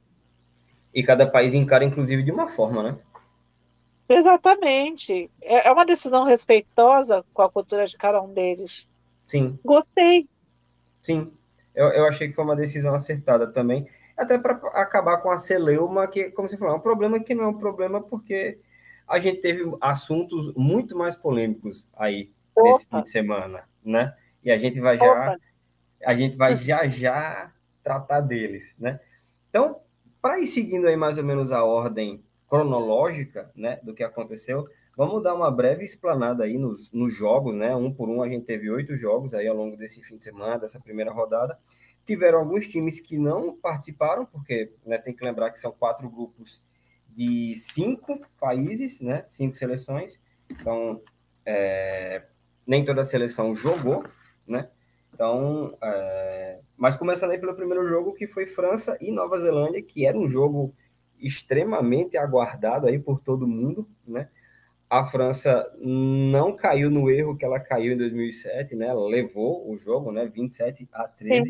E 0.94 1.02
cada 1.02 1.26
país 1.26 1.56
encara, 1.56 1.84
inclusive, 1.84 2.22
de 2.22 2.32
uma 2.32 2.46
forma, 2.46 2.84
né? 2.84 3.00
Exatamente. 4.08 5.32
É, 5.42 5.68
é 5.68 5.72
uma 5.72 5.86
decisão 5.86 6.26
respeitosa 6.26 7.26
com 7.34 7.42
a 7.42 7.50
cultura 7.50 7.88
de 7.88 7.98
cada 7.98 8.22
um 8.22 8.32
deles. 8.32 8.88
Sim. 9.26 9.58
Gostei. 9.64 10.30
Sim. 11.00 11.32
Eu, 11.74 11.88
eu 11.88 12.06
achei 12.06 12.28
que 12.28 12.36
foi 12.36 12.44
uma 12.44 12.56
decisão 12.56 12.94
acertada 12.94 13.48
também. 13.48 13.88
Até 14.18 14.38
para 14.38 14.54
acabar 14.74 15.18
com 15.18 15.32
a 15.32 15.38
celeuma, 15.38 16.08
que, 16.08 16.32
como 16.32 16.50
você 16.50 16.58
falou, 16.58 16.76
é 16.76 16.78
um 16.78 16.82
problema 16.82 17.20
que 17.20 17.34
não 17.34 17.46
é 17.46 17.48
um 17.48 17.58
problema 17.58 18.02
porque 18.02 18.60
a 19.08 19.20
gente 19.20 19.42
teve 19.42 19.64
assuntos 19.82 20.54
muito 20.56 20.98
mais 20.98 21.16
polêmicos 21.16 21.90
aí 21.98 22.32
Opa. 22.56 22.70
nesse 22.70 22.86
fim 22.88 23.02
de 23.02 23.10
semana, 23.10 23.64
né? 23.84 24.14
E 24.44 24.52
a 24.52 24.58
gente 24.58 24.80
vai 24.80 24.98
já 24.98 25.12
Opa. 25.12 25.38
a 26.06 26.14
gente 26.14 26.38
vai 26.38 26.56
já 26.56 26.88
já 26.88 27.52
tratar 27.84 28.22
deles, 28.22 28.76
né? 28.80 29.00
Então, 29.50 29.82
para 30.22 30.40
ir 30.40 30.46
seguindo 30.46 30.88
aí 30.88 30.96
mais 30.96 31.18
ou 31.18 31.24
menos 31.24 31.52
a 31.52 31.64
ordem 31.64 32.24
cronológica, 32.48 33.50
né, 33.56 33.80
do 33.82 33.94
que 33.94 34.04
aconteceu, 34.04 34.68
vamos 34.96 35.24
dar 35.24 35.34
uma 35.34 35.50
breve 35.50 35.84
explanada 35.84 36.44
aí 36.44 36.58
nos, 36.58 36.92
nos 36.92 37.14
jogos, 37.14 37.56
né? 37.56 37.76
Um 37.76 37.94
por 37.94 38.10
um, 38.10 38.22
a 38.22 38.30
gente 38.30 38.46
teve 38.46 38.70
oito 38.70 38.96
jogos 38.96 39.34
aí 39.34 39.48
ao 39.48 39.56
longo 39.56 39.78
desse 39.78 40.02
fim 40.02 40.18
de 40.18 40.24
semana, 40.24 40.60
dessa 40.60 40.80
primeira 40.80 41.12
rodada. 41.12 41.58
Tiveram 42.06 42.40
alguns 42.40 42.68
times 42.68 43.00
que 43.00 43.18
não 43.18 43.56
participaram, 43.56 44.26
porque 44.26 44.74
né, 44.86 44.98
tem 44.98 45.14
que 45.14 45.24
lembrar 45.24 45.52
que 45.52 45.60
são 45.60 45.72
quatro 45.72 46.10
grupos 46.10 46.62
de 47.10 47.56
cinco 47.56 48.20
países, 48.40 49.02
né? 49.02 49.26
Cinco 49.30 49.56
seleções. 49.56 50.20
Então, 50.50 51.02
é, 51.46 52.24
nem 52.66 52.84
toda 52.84 53.02
a 53.02 53.06
seleção 53.06 53.54
jogou, 53.56 54.04
né? 54.48 54.70
Então, 55.14 55.78
é, 55.82 56.60
mas 56.76 56.96
começando 56.96 57.32
aí 57.32 57.38
pelo 57.38 57.54
primeiro 57.54 57.86
jogo, 57.86 58.14
que 58.14 58.26
foi 58.26 58.46
França 58.46 58.98
e 59.00 59.12
Nova 59.12 59.40
Zelândia, 59.40 59.82
que 59.82 60.06
era 60.06 60.18
um 60.18 60.28
jogo 60.28 60.74
extremamente 61.20 62.18
aguardado 62.18 62.88
aí 62.88 62.98
por 62.98 63.20
todo 63.22 63.48
mundo, 63.48 63.88
né? 64.08 64.30
A 64.90 65.06
França 65.06 65.72
não 65.80 66.54
caiu 66.54 66.90
no 66.90 67.10
erro 67.10 67.38
que 67.38 67.46
ela 67.46 67.60
caiu 67.60 67.94
em 67.94 67.98
2007, 67.98 68.76
né? 68.76 68.94
Levou 68.94 69.70
o 69.72 69.78
jogo, 69.78 70.12
né? 70.12 70.26
27 70.26 70.90
a 70.92 71.08
13. 71.08 71.50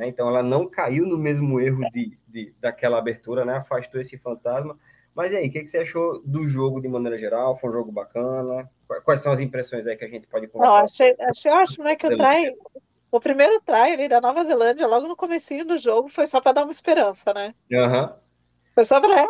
Né? 0.00 0.08
Então 0.08 0.26
ela 0.26 0.42
não 0.42 0.66
caiu 0.66 1.06
no 1.06 1.18
mesmo 1.18 1.60
erro 1.60 1.82
de, 1.90 2.18
de, 2.26 2.54
daquela 2.58 2.96
abertura, 2.96 3.44
né? 3.44 3.58
Afastou 3.58 4.00
esse 4.00 4.16
fantasma. 4.16 4.78
Mas 5.14 5.32
e 5.32 5.36
aí, 5.36 5.48
o 5.48 5.52
que, 5.52 5.60
que, 5.60 5.68
você 5.68 5.76
achou 5.76 6.22
do 6.24 6.44
jogo 6.44 6.80
de 6.80 6.88
maneira 6.88 7.18
geral? 7.18 7.54
Foi 7.54 7.68
um 7.68 7.72
jogo 7.74 7.92
bacana? 7.92 8.66
Quais 9.04 9.20
são 9.20 9.30
as 9.30 9.40
impressões 9.40 9.86
aí 9.86 9.96
que 9.96 10.04
a 10.04 10.08
gente 10.08 10.26
pode 10.26 10.48
conversar? 10.48 10.76
Não, 10.76 10.84
achei, 10.84 11.14
achei 11.20 11.52
ótimo, 11.52 11.84
né? 11.84 11.96
Que 11.96 12.06
o 12.06 12.16
o 13.12 13.20
primeiro 13.20 13.60
try 13.60 13.92
ali 13.92 14.08
da 14.08 14.22
Nova 14.22 14.42
Zelândia, 14.44 14.86
logo 14.86 15.06
no 15.06 15.16
comecinho 15.16 15.66
do 15.66 15.76
jogo, 15.76 16.08
foi 16.08 16.26
só 16.26 16.40
para 16.40 16.52
dar 16.52 16.62
uma 16.62 16.70
esperança, 16.70 17.34
né? 17.34 17.54
Uhum. 17.70 18.08
Foi 18.74 18.84
só 18.86 19.00
pra. 19.00 19.26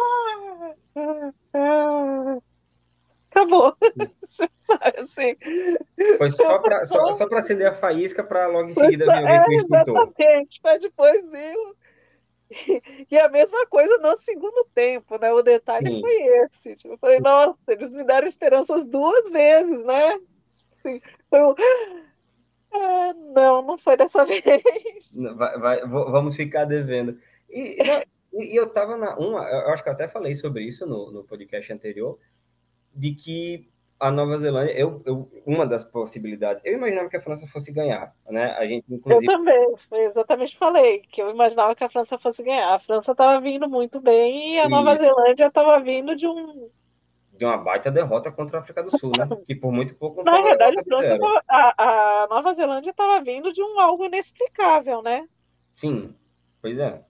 Acabou. 3.30 3.76
assim. 4.98 5.36
Foi 6.18 6.30
só 6.30 6.58
para 6.58 6.84
só, 6.84 7.10
só 7.12 7.26
acender 7.32 7.68
a 7.68 7.74
faísca 7.74 8.24
para 8.24 8.46
logo 8.48 8.70
em 8.70 8.74
seguida 8.74 9.04
vir 9.04 9.44
com 9.44 9.50
o 9.50 9.54
extintor. 9.54 9.96
Exatamente, 9.96 10.60
mas 10.62 10.80
depois 10.80 11.30
viu. 11.30 11.76
E 13.08 13.16
a 13.16 13.28
mesma 13.28 13.64
coisa 13.66 13.96
no 13.98 14.16
segundo 14.16 14.66
tempo, 14.74 15.16
né? 15.18 15.32
O 15.32 15.42
detalhe 15.42 15.94
Sim. 15.94 16.00
foi 16.00 16.16
esse. 16.42 16.74
Tipo, 16.74 16.94
eu 16.94 16.98
falei, 16.98 17.20
nossa, 17.20 17.58
eles 17.68 17.92
me 17.92 18.02
deram 18.02 18.26
esperanças 18.26 18.84
duas 18.84 19.30
vezes, 19.30 19.84
né? 19.84 20.18
Assim, 20.78 21.00
foi 21.28 21.40
um... 21.40 21.54
ah, 22.72 23.14
não, 23.34 23.62
não 23.62 23.78
foi 23.78 23.96
dessa 23.96 24.24
vez. 24.26 24.42
Vai, 25.36 25.58
vai, 25.58 25.86
vamos 25.86 26.34
ficar 26.34 26.64
devendo. 26.64 27.16
E, 27.48 27.78
e, 28.32 28.56
eu 28.56 28.68
tava 28.68 28.96
na. 28.96 29.16
Uma, 29.16 29.48
eu 29.48 29.68
acho 29.70 29.82
que 29.82 29.88
eu 29.88 29.92
até 29.92 30.08
falei 30.08 30.34
sobre 30.34 30.64
isso 30.64 30.84
no, 30.86 31.12
no 31.12 31.24
podcast 31.24 31.72
anterior, 31.72 32.18
de 32.94 33.14
que 33.14 33.70
a 34.00 34.10
Nova 34.10 34.38
Zelândia, 34.38 34.72
eu, 34.72 35.02
eu, 35.04 35.30
uma 35.44 35.66
das 35.66 35.84
possibilidades, 35.84 36.62
eu 36.64 36.72
imaginava 36.72 37.10
que 37.10 37.18
a 37.18 37.20
França 37.20 37.46
fosse 37.46 37.70
ganhar, 37.70 38.14
né? 38.30 38.52
A 38.52 38.66
gente, 38.66 38.86
inclusive. 38.88 39.30
Eu 39.30 39.36
também, 39.36 39.76
exatamente 39.92 40.56
falei, 40.56 41.00
que 41.00 41.20
eu 41.20 41.28
imaginava 41.28 41.74
que 41.74 41.84
a 41.84 41.90
França 41.90 42.18
fosse 42.18 42.42
ganhar. 42.42 42.72
A 42.72 42.78
França 42.78 43.12
estava 43.12 43.38
vindo 43.40 43.68
muito 43.68 44.00
bem 44.00 44.54
e 44.54 44.60
a 44.60 44.68
Nova 44.70 44.94
isso. 44.94 45.04
Zelândia 45.04 45.48
estava 45.48 45.78
vindo 45.80 46.16
de 46.16 46.26
um. 46.26 46.70
De 47.36 47.44
uma 47.44 47.58
baita 47.58 47.90
derrota 47.90 48.32
contra 48.32 48.58
a 48.58 48.60
África 48.60 48.82
do 48.82 48.96
Sul, 48.96 49.12
né? 49.18 49.28
Que 49.46 49.54
por 49.54 49.70
muito 49.70 49.94
pouco 49.94 50.24
Na 50.24 50.40
verdade, 50.40 50.76
a, 51.46 51.74
a, 51.76 52.22
a 52.24 52.26
Nova 52.28 52.54
Zelândia 52.54 52.90
estava 52.90 53.22
vindo 53.22 53.52
de 53.52 53.62
um 53.62 53.78
algo 53.78 54.06
inexplicável, 54.06 55.02
né? 55.02 55.28
Sim, 55.74 56.14
pois 56.62 56.78
é. 56.78 57.02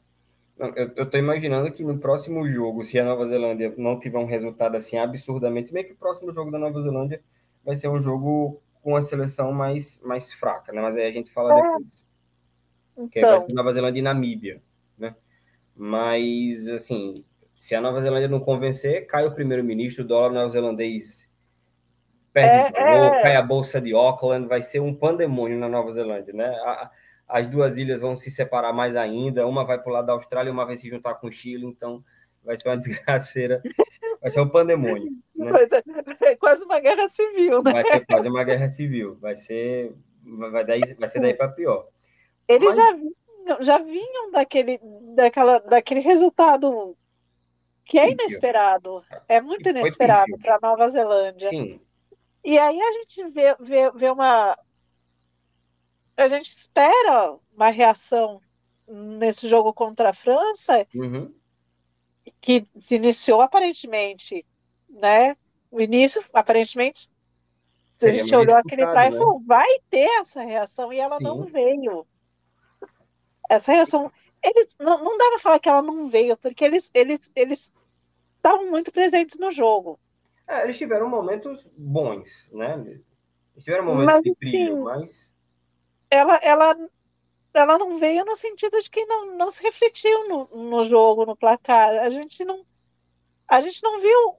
Eu, 0.94 1.08
tô 1.08 1.16
imaginando 1.16 1.72
que 1.72 1.82
no 1.82 1.98
próximo 1.98 2.46
jogo, 2.46 2.84
se 2.84 2.98
a 2.98 3.04
Nova 3.04 3.24
Zelândia 3.24 3.72
não 3.78 3.98
tiver 3.98 4.18
um 4.18 4.26
resultado 4.26 4.76
assim 4.76 4.98
absurdamente, 4.98 5.72
bem 5.72 5.84
que 5.84 5.92
o 5.92 5.96
próximo 5.96 6.32
jogo 6.32 6.50
da 6.50 6.58
Nova 6.58 6.82
Zelândia 6.82 7.22
vai 7.64 7.76
ser 7.76 7.88
um 7.88 7.98
jogo 7.98 8.60
com 8.82 8.94
a 8.94 9.00
seleção 9.00 9.52
mais, 9.52 9.98
mais 10.00 10.34
fraca, 10.34 10.70
né? 10.70 10.82
Mas 10.82 10.96
aí 10.96 11.06
a 11.06 11.10
gente 11.10 11.30
fala 11.30 11.58
é. 11.58 11.62
depois. 11.62 12.06
Então. 12.92 13.08
Que 13.08 13.20
vai 13.22 13.38
ser 13.40 13.52
Nova 13.54 13.72
Zelândia 13.72 14.00
e 14.00 14.02
Namíbia, 14.02 14.62
né? 14.98 15.14
Mas, 15.74 16.68
assim, 16.68 17.24
se 17.54 17.74
a 17.74 17.80
Nova 17.80 18.00
Zelândia 18.02 18.28
não 18.28 18.40
convencer, 18.40 19.06
cai 19.06 19.26
o 19.26 19.34
primeiro-ministro, 19.34 20.04
o 20.04 20.06
dólar 20.06 20.30
neozelandês 20.30 21.26
perde 22.34 22.78
é, 22.78 22.92
valor, 22.92 23.14
é... 23.16 23.22
cai 23.22 23.36
a 23.36 23.42
bolsa 23.42 23.80
de 23.80 23.94
Auckland, 23.94 24.46
vai 24.46 24.60
ser 24.60 24.80
um 24.80 24.94
pandemônio 24.94 25.58
na 25.58 25.70
Nova 25.70 25.90
Zelândia, 25.90 26.34
né? 26.34 26.48
A, 26.64 26.90
as 27.30 27.46
duas 27.46 27.78
ilhas 27.78 28.00
vão 28.00 28.16
se 28.16 28.30
separar 28.30 28.72
mais 28.72 28.96
ainda, 28.96 29.46
uma 29.46 29.64
vai 29.64 29.78
para 29.78 29.90
o 29.90 29.92
lado 29.92 30.06
da 30.06 30.12
Austrália, 30.12 30.52
uma 30.52 30.66
vai 30.66 30.76
se 30.76 30.88
juntar 30.88 31.14
com 31.14 31.28
o 31.28 31.32
Chile, 31.32 31.64
então 31.64 32.04
vai 32.44 32.56
ser 32.56 32.68
uma 32.68 32.76
desgraceira, 32.78 33.62
vai 34.20 34.30
ser 34.30 34.40
um 34.40 34.48
pandemônio. 34.48 35.10
Né? 35.34 35.50
Vai 36.04 36.16
ser 36.16 36.36
quase 36.36 36.64
uma 36.64 36.80
guerra 36.80 37.08
civil, 37.08 37.62
né? 37.62 37.72
Vai 37.72 37.84
ser 37.84 38.06
quase 38.06 38.28
uma 38.28 38.44
guerra 38.44 38.68
civil, 38.68 39.16
vai 39.20 39.36
ser, 39.36 39.94
vai, 40.24 40.64
daí, 40.64 40.80
vai 40.98 41.08
ser 41.08 41.20
daí 41.20 41.34
para 41.34 41.48
pior. 41.48 41.86
Eles 42.48 42.74
Mas... 42.74 42.76
já, 42.76 42.92
vinham, 42.92 43.62
já 43.62 43.78
vinham 43.78 44.30
daquele, 44.32 44.80
daquela, 45.14 45.58
daquele 45.60 46.00
resultado 46.00 46.96
que 47.84 47.98
é 47.98 48.10
inesperado, 48.10 49.02
é 49.28 49.40
muito 49.40 49.68
inesperado 49.68 50.36
para 50.42 50.58
Nova 50.60 50.88
Zelândia. 50.88 51.48
Sim. 51.48 51.80
E 52.44 52.58
aí 52.58 52.80
a 52.80 52.92
gente 52.92 53.28
vê, 53.30 53.54
vê, 53.60 53.90
vê 53.94 54.10
uma, 54.10 54.56
a 56.22 56.28
gente 56.28 56.50
espera 56.50 57.36
uma 57.54 57.70
reação 57.70 58.40
nesse 58.86 59.48
jogo 59.48 59.72
contra 59.72 60.10
a 60.10 60.12
França, 60.12 60.86
uhum. 60.94 61.32
que 62.40 62.66
se 62.76 62.96
iniciou 62.96 63.40
aparentemente, 63.40 64.44
né? 64.88 65.36
O 65.70 65.80
início, 65.80 66.22
aparentemente, 66.32 67.08
Seria 67.96 68.20
a 68.20 68.22
gente 68.22 68.34
olhou 68.34 68.56
aquele 68.56 68.86
trás 68.86 69.14
e 69.14 69.18
né? 69.18 69.22
falou, 69.22 69.40
vai 69.40 69.68
ter 69.88 70.08
essa 70.20 70.42
reação, 70.42 70.92
e 70.92 70.98
ela 70.98 71.18
Sim. 71.18 71.24
não 71.24 71.44
veio. 71.44 72.06
Essa 73.48 73.72
reação, 73.72 74.10
eles 74.42 74.74
não, 74.78 75.04
não 75.04 75.18
dá 75.18 75.28
para 75.28 75.38
falar 75.38 75.58
que 75.58 75.68
ela 75.68 75.82
não 75.82 76.08
veio, 76.08 76.36
porque 76.36 76.64
eles 76.64 76.90
eles 76.94 77.30
eles 77.36 77.72
estavam 78.36 78.70
muito 78.70 78.90
presentes 78.90 79.38
no 79.38 79.50
jogo. 79.50 80.00
É, 80.48 80.64
eles 80.64 80.78
tiveram 80.78 81.08
momentos 81.08 81.68
bons, 81.76 82.48
né? 82.52 82.82
Eles 83.54 83.64
tiveram 83.64 83.84
momentos 83.84 84.14
mas, 84.14 84.22
de 84.22 84.50
brilho, 84.50 84.76
sim, 84.76 84.82
mas 84.82 85.36
ela, 86.10 86.36
ela, 86.42 86.76
ela 87.54 87.78
não 87.78 87.98
veio 87.98 88.24
no 88.24 88.34
sentido 88.36 88.80
de 88.80 88.90
que 88.90 89.04
não, 89.06 89.36
não 89.36 89.50
se 89.50 89.62
refletiu 89.62 90.28
no, 90.28 90.70
no 90.70 90.84
jogo, 90.84 91.24
no 91.24 91.36
placar. 91.36 91.90
A 92.00 92.10
gente 92.10 92.44
não, 92.44 92.64
a 93.48 93.60
gente 93.60 93.82
não 93.82 94.00
viu 94.00 94.36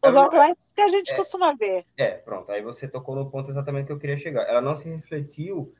os 0.00 0.16
All 0.16 0.30
Blacks 0.30 0.72
que 0.72 0.80
a 0.80 0.88
gente 0.88 1.12
é, 1.12 1.16
costuma 1.16 1.54
ver. 1.54 1.84
É, 1.96 2.12
pronto. 2.12 2.50
Aí 2.52 2.62
você 2.62 2.86
tocou 2.86 3.16
no 3.16 3.28
ponto 3.30 3.50
exatamente 3.50 3.86
que 3.86 3.92
eu 3.92 3.98
queria 3.98 4.16
chegar. 4.16 4.42
Ela 4.48 4.60
não 4.60 4.76
se 4.76 4.88
refletiu 4.88 5.74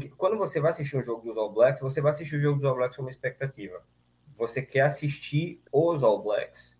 que, 0.00 0.08
quando 0.10 0.38
você 0.38 0.60
vai 0.60 0.70
assistir 0.70 0.96
um 0.96 1.02
jogo 1.02 1.22
dos 1.22 1.36
All 1.36 1.52
Blacks, 1.52 1.80
você 1.80 2.00
vai 2.00 2.10
assistir 2.10 2.36
o 2.36 2.40
jogo 2.40 2.56
dos 2.56 2.64
All 2.64 2.76
Blacks 2.76 2.96
com 2.96 3.02
uma 3.02 3.10
expectativa. 3.10 3.82
Você 4.34 4.62
quer 4.62 4.82
assistir 4.82 5.60
os 5.72 6.04
All 6.04 6.22
Blacks. 6.22 6.77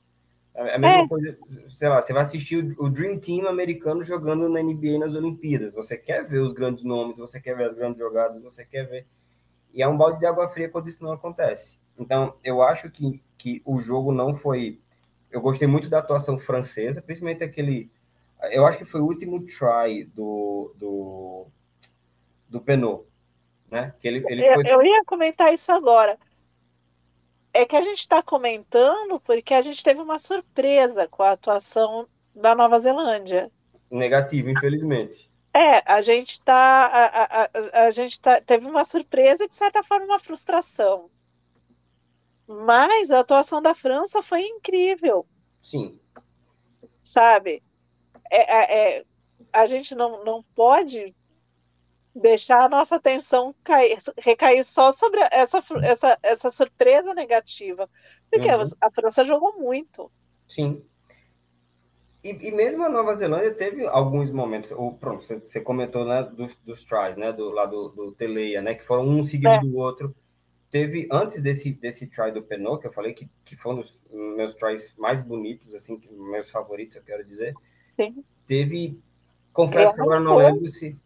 É 0.59 0.75
a 0.75 0.79
mesma 0.79 1.05
é. 1.05 1.09
coisa, 1.09 1.39
sei 1.69 1.89
lá, 1.89 2.01
você 2.01 2.13
vai 2.13 2.23
assistir 2.23 2.75
o 2.79 2.91
Dream 2.91 3.17
Team 3.21 3.47
americano 3.47 4.03
jogando 4.03 4.49
na 4.49 4.61
NBA 4.61 4.99
nas 4.99 5.15
Olimpíadas. 5.15 5.73
Você 5.73 5.97
quer 5.97 6.25
ver 6.25 6.41
os 6.41 6.53
grandes 6.53 6.83
nomes, 6.83 7.17
você 7.17 7.41
quer 7.41 7.57
ver 7.57 7.67
as 7.67 7.75
grandes 7.75 7.99
jogadas, 7.99 8.43
você 8.43 8.65
quer 8.65 8.85
ver. 8.89 9.07
E 9.73 9.83
é 9.83 9.87
um 9.87 9.97
balde 9.97 10.19
de 10.19 10.27
água 10.27 10.49
fria 10.49 10.69
quando 10.69 10.89
isso 10.89 11.05
não 11.05 11.13
acontece. 11.13 11.79
Então, 11.97 12.35
eu 12.43 12.61
acho 12.61 12.91
que, 12.91 13.23
que 13.37 13.63
o 13.65 13.79
jogo 13.79 14.11
não 14.11 14.35
foi. 14.35 14.81
Eu 15.31 15.41
gostei 15.41 15.69
muito 15.69 15.89
da 15.89 16.01
atuação 16.01 16.37
francesa, 16.37 17.01
principalmente 17.01 17.45
aquele. 17.45 17.89
Eu 18.51 18.67
acho 18.67 18.79
que 18.79 18.85
foi 18.85 19.01
o 19.01 19.07
último 19.07 19.45
try 19.47 20.05
do, 20.07 20.75
do, 20.77 21.47
do 22.49 22.61
Penot. 22.61 23.05
Né? 23.71 23.95
Que 24.01 24.09
ele, 24.09 24.25
ele 24.27 24.55
foi... 24.55 24.65
eu 24.67 24.83
ia 24.83 25.05
comentar 25.05 25.55
isso 25.55 25.71
agora 25.71 26.19
é 27.53 27.65
que 27.65 27.77
a 27.77 27.83
gente 27.83 28.01
está 28.01 28.23
comentando 28.23 29.21
porque 29.21 29.55
a 29.55 29.63
gente 29.63 29.83
teve 29.83 30.01
uma 30.01 30.19
surpresa 30.19 31.09
com 31.09 31.23
a 31.23 31.33
atuação 31.33 32.07
da 32.35 32.55
Nova 32.55 32.79
Zelândia. 32.79 33.51
Negativo, 33.91 34.51
infelizmente. 34.51 35.31
É, 35.55 35.83
a 35.91 36.01
gente 36.01 36.41
tá. 36.43 36.87
A, 36.87 37.43
a, 37.43 37.87
a, 37.87 37.91
gente 37.91 38.21
tá, 38.21 38.41
teve 38.41 38.67
uma 38.67 38.85
surpresa 38.85 39.45
e, 39.45 39.49
de 39.49 39.55
certa 39.55 39.83
forma, 39.83 40.05
uma 40.05 40.19
frustração. 40.19 41.11
Mas 42.47 43.11
a 43.11 43.21
atuação 43.21 43.61
da 43.61 43.75
França 43.75 44.23
foi 44.23 44.43
incrível. 44.43 45.27
Sim. 45.61 45.99
Sabe? 47.01 47.63
É, 48.31 48.57
é, 48.57 48.99
é, 48.99 49.05
a 49.53 49.67
gente 49.67 49.95
não, 49.95 50.25
não 50.25 50.43
pode 50.55 51.15
deixar 52.15 52.65
a 52.65 52.69
nossa 52.69 52.97
atenção 52.97 53.55
cair, 53.63 53.99
recair 54.19 54.65
só 54.65 54.93
sobre 54.93 55.21
essa, 55.33 55.63
essa, 55.83 56.19
essa 56.23 56.51
surpresa 56.51 57.15
negativa. 57.15 57.89
Porque 58.31 58.49
uhum. 58.49 58.63
a 58.81 58.91
França 58.91 59.25
jogou 59.25 59.59
muito. 59.59 60.11
Sim. 60.47 60.83
E, 62.23 62.49
e, 62.49 62.51
mesmo 62.51 62.85
a 62.85 62.89
Nova 62.89 63.15
Zelândia 63.15 63.55
teve 63.55 63.87
alguns 63.87 64.33
momentos, 64.33 64.73
ou, 64.73 64.93
pronto, 64.93 65.25
você, 65.25 65.39
você 65.39 65.61
comentou 65.61 66.05
né, 66.05 66.23
dos, 66.25 66.57
dos 66.57 66.85
tries, 66.85 67.17
né, 67.17 67.33
do, 67.33 67.51
lá 67.51 67.65
do, 67.65 67.89
do 67.91 68.13
Teleia, 68.13 68.61
né, 68.61 68.75
que 68.75 68.83
foram 68.83 69.07
um 69.07 69.23
seguido 69.23 69.55
é. 69.55 69.61
do 69.61 69.77
outro. 69.77 70.15
Teve, 70.71 71.09
antes 71.11 71.41
desse, 71.41 71.73
desse 71.73 72.09
try 72.09 72.31
do 72.31 72.43
Penô, 72.43 72.77
que 72.77 72.87
eu 72.87 72.93
falei 72.93 73.15
que, 73.15 73.29
que 73.45 73.57
foi 73.57 73.73
um 73.73 73.77
dos 73.77 74.03
meus 74.11 74.55
tries 74.55 74.95
mais 74.99 75.23
bonitos, 75.23 75.73
assim, 75.75 75.99
meus 76.11 76.51
favoritos, 76.51 76.97
eu 76.97 77.03
quero 77.03 77.25
dizer. 77.25 77.55
Sim. 77.91 78.23
Teve, 78.45 78.99
confesso 79.53 79.95
que 79.95 80.01
agora 80.01 80.21
não 80.21 80.37
lembro 80.37 80.69
se... 80.69 80.99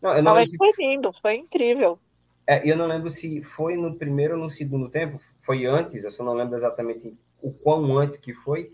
Não, 0.00 0.16
eu 0.16 0.22
não 0.22 0.34
Mas 0.34 0.50
foi 0.56 0.72
lindo, 0.78 1.12
foi 1.20 1.36
incrível. 1.36 1.98
É, 2.46 2.68
eu 2.68 2.76
não 2.76 2.86
lembro 2.86 3.10
se 3.10 3.42
foi 3.42 3.76
no 3.76 3.94
primeiro 3.94 4.34
ou 4.34 4.40
no 4.40 4.50
segundo 4.50 4.88
tempo, 4.88 5.20
foi 5.38 5.66
antes, 5.66 6.04
eu 6.04 6.10
só 6.10 6.24
não 6.24 6.34
lembro 6.34 6.56
exatamente 6.56 7.16
o 7.40 7.52
quão 7.52 7.96
antes 7.96 8.16
que 8.16 8.34
foi, 8.34 8.72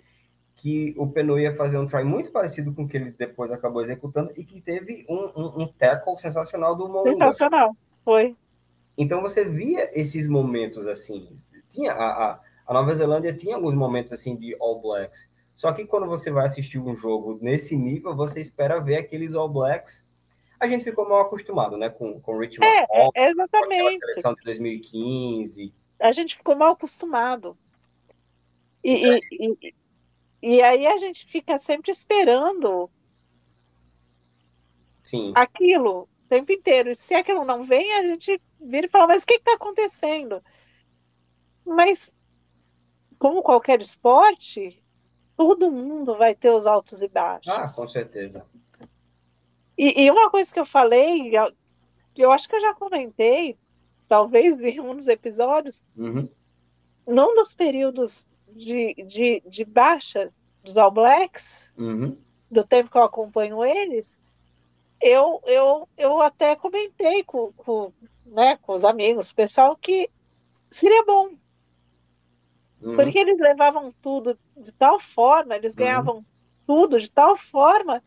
que 0.56 0.94
o 0.96 1.06
Peno 1.06 1.38
ia 1.38 1.54
fazer 1.54 1.76
um 1.78 1.86
try 1.86 2.02
muito 2.02 2.30
parecido 2.30 2.72
com 2.72 2.84
o 2.84 2.88
que 2.88 2.96
ele 2.96 3.10
depois 3.10 3.52
acabou 3.52 3.82
executando 3.82 4.32
e 4.36 4.44
que 4.44 4.60
teve 4.60 5.04
um, 5.08 5.30
um, 5.36 5.62
um 5.62 5.68
tackle 5.68 6.18
sensacional 6.18 6.74
do 6.74 6.88
Moura. 6.88 7.14
Sensacional, 7.14 7.76
foi. 8.04 8.34
Então 8.96 9.20
você 9.20 9.44
via 9.44 9.90
esses 9.92 10.26
momentos 10.26 10.86
assim. 10.86 11.36
Tinha 11.68 11.92
a, 11.92 12.06
a, 12.06 12.40
a, 12.66 12.72
Nova 12.72 12.94
Zelândia 12.94 13.34
tinha 13.34 13.56
alguns 13.56 13.74
momentos 13.74 14.12
assim 14.12 14.34
de 14.34 14.56
All 14.58 14.80
Blacks. 14.80 15.28
Só 15.54 15.72
que 15.72 15.84
quando 15.84 16.06
você 16.06 16.30
vai 16.30 16.46
assistir 16.46 16.78
um 16.78 16.96
jogo 16.96 17.38
nesse 17.42 17.76
nível, 17.76 18.16
você 18.16 18.40
espera 18.40 18.80
ver 18.80 18.96
aqueles 18.96 19.34
All 19.34 19.48
Blacks. 19.48 20.05
A 20.66 20.70
gente 20.70 20.84
ficou 20.84 21.08
mal 21.08 21.20
acostumado, 21.22 21.76
né, 21.76 21.88
com 21.88 22.20
com 22.20 22.38
Rich 22.38 22.62
é, 22.62 22.78
McCall, 22.78 23.10
é, 23.14 23.28
exatamente. 23.28 24.00
Com 24.00 24.06
a 24.06 24.10
seleção 24.10 24.34
de 24.34 24.42
2015. 24.44 25.74
A 25.98 26.12
gente 26.12 26.36
ficou 26.36 26.56
mal 26.56 26.72
acostumado. 26.72 27.56
E, 28.82 28.94
e, 28.94 29.20
e, 29.32 29.74
e 30.42 30.62
aí 30.62 30.86
a 30.86 30.96
gente 30.96 31.26
fica 31.26 31.58
sempre 31.58 31.90
esperando 31.90 32.90
Sim. 35.02 35.32
aquilo 35.36 36.02
o 36.02 36.08
tempo 36.28 36.52
inteiro. 36.52 36.90
E 36.90 36.94
se 36.94 37.14
aquilo 37.14 37.44
não 37.44 37.64
vem, 37.64 37.92
a 37.94 38.02
gente 38.02 38.40
vira 38.60 38.86
e 38.86 38.90
fala, 38.90 39.08
mas 39.08 39.22
o 39.22 39.26
que 39.26 39.34
está 39.34 39.54
acontecendo? 39.54 40.42
Mas, 41.64 42.12
como 43.18 43.42
qualquer 43.42 43.80
esporte, 43.80 44.82
todo 45.36 45.70
mundo 45.70 46.16
vai 46.16 46.34
ter 46.34 46.50
os 46.50 46.66
altos 46.66 47.02
e 47.02 47.08
baixos. 47.08 47.52
Ah, 47.52 47.62
com 47.62 47.88
certeza. 47.88 48.46
E, 49.76 50.04
e 50.04 50.10
uma 50.10 50.30
coisa 50.30 50.52
que 50.52 50.58
eu 50.58 50.66
falei, 50.66 51.32
eu 52.16 52.32
acho 52.32 52.48
que 52.48 52.56
eu 52.56 52.60
já 52.60 52.74
comentei, 52.74 53.56
talvez 54.08 54.60
em 54.62 54.80
um 54.80 54.94
dos 54.94 55.08
episódios, 55.08 55.82
uhum. 55.96 56.28
num 57.06 57.34
dos 57.34 57.54
períodos 57.54 58.26
de, 58.48 58.94
de, 59.04 59.42
de 59.46 59.64
baixa 59.64 60.32
dos 60.62 60.78
All 60.78 60.90
Blacks, 60.90 61.70
uhum. 61.76 62.16
do 62.50 62.64
tempo 62.64 62.90
que 62.90 62.96
eu 62.96 63.02
acompanho 63.02 63.64
eles, 63.64 64.18
eu, 65.00 65.42
eu, 65.44 65.88
eu 65.96 66.20
até 66.22 66.56
comentei 66.56 67.22
com, 67.22 67.52
com, 67.52 67.92
né, 68.24 68.56
com 68.56 68.74
os 68.74 68.84
amigos, 68.84 69.32
pessoal, 69.32 69.76
que 69.76 70.08
seria 70.70 71.04
bom. 71.04 71.30
Uhum. 72.80 72.96
Porque 72.96 73.18
eles 73.18 73.38
levavam 73.38 73.94
tudo 74.00 74.38
de 74.56 74.72
tal 74.72 74.98
forma, 74.98 75.54
eles 75.54 75.72
uhum. 75.72 75.78
ganhavam 75.78 76.26
tudo 76.66 76.98
de 76.98 77.10
tal 77.10 77.36
forma 77.36 78.02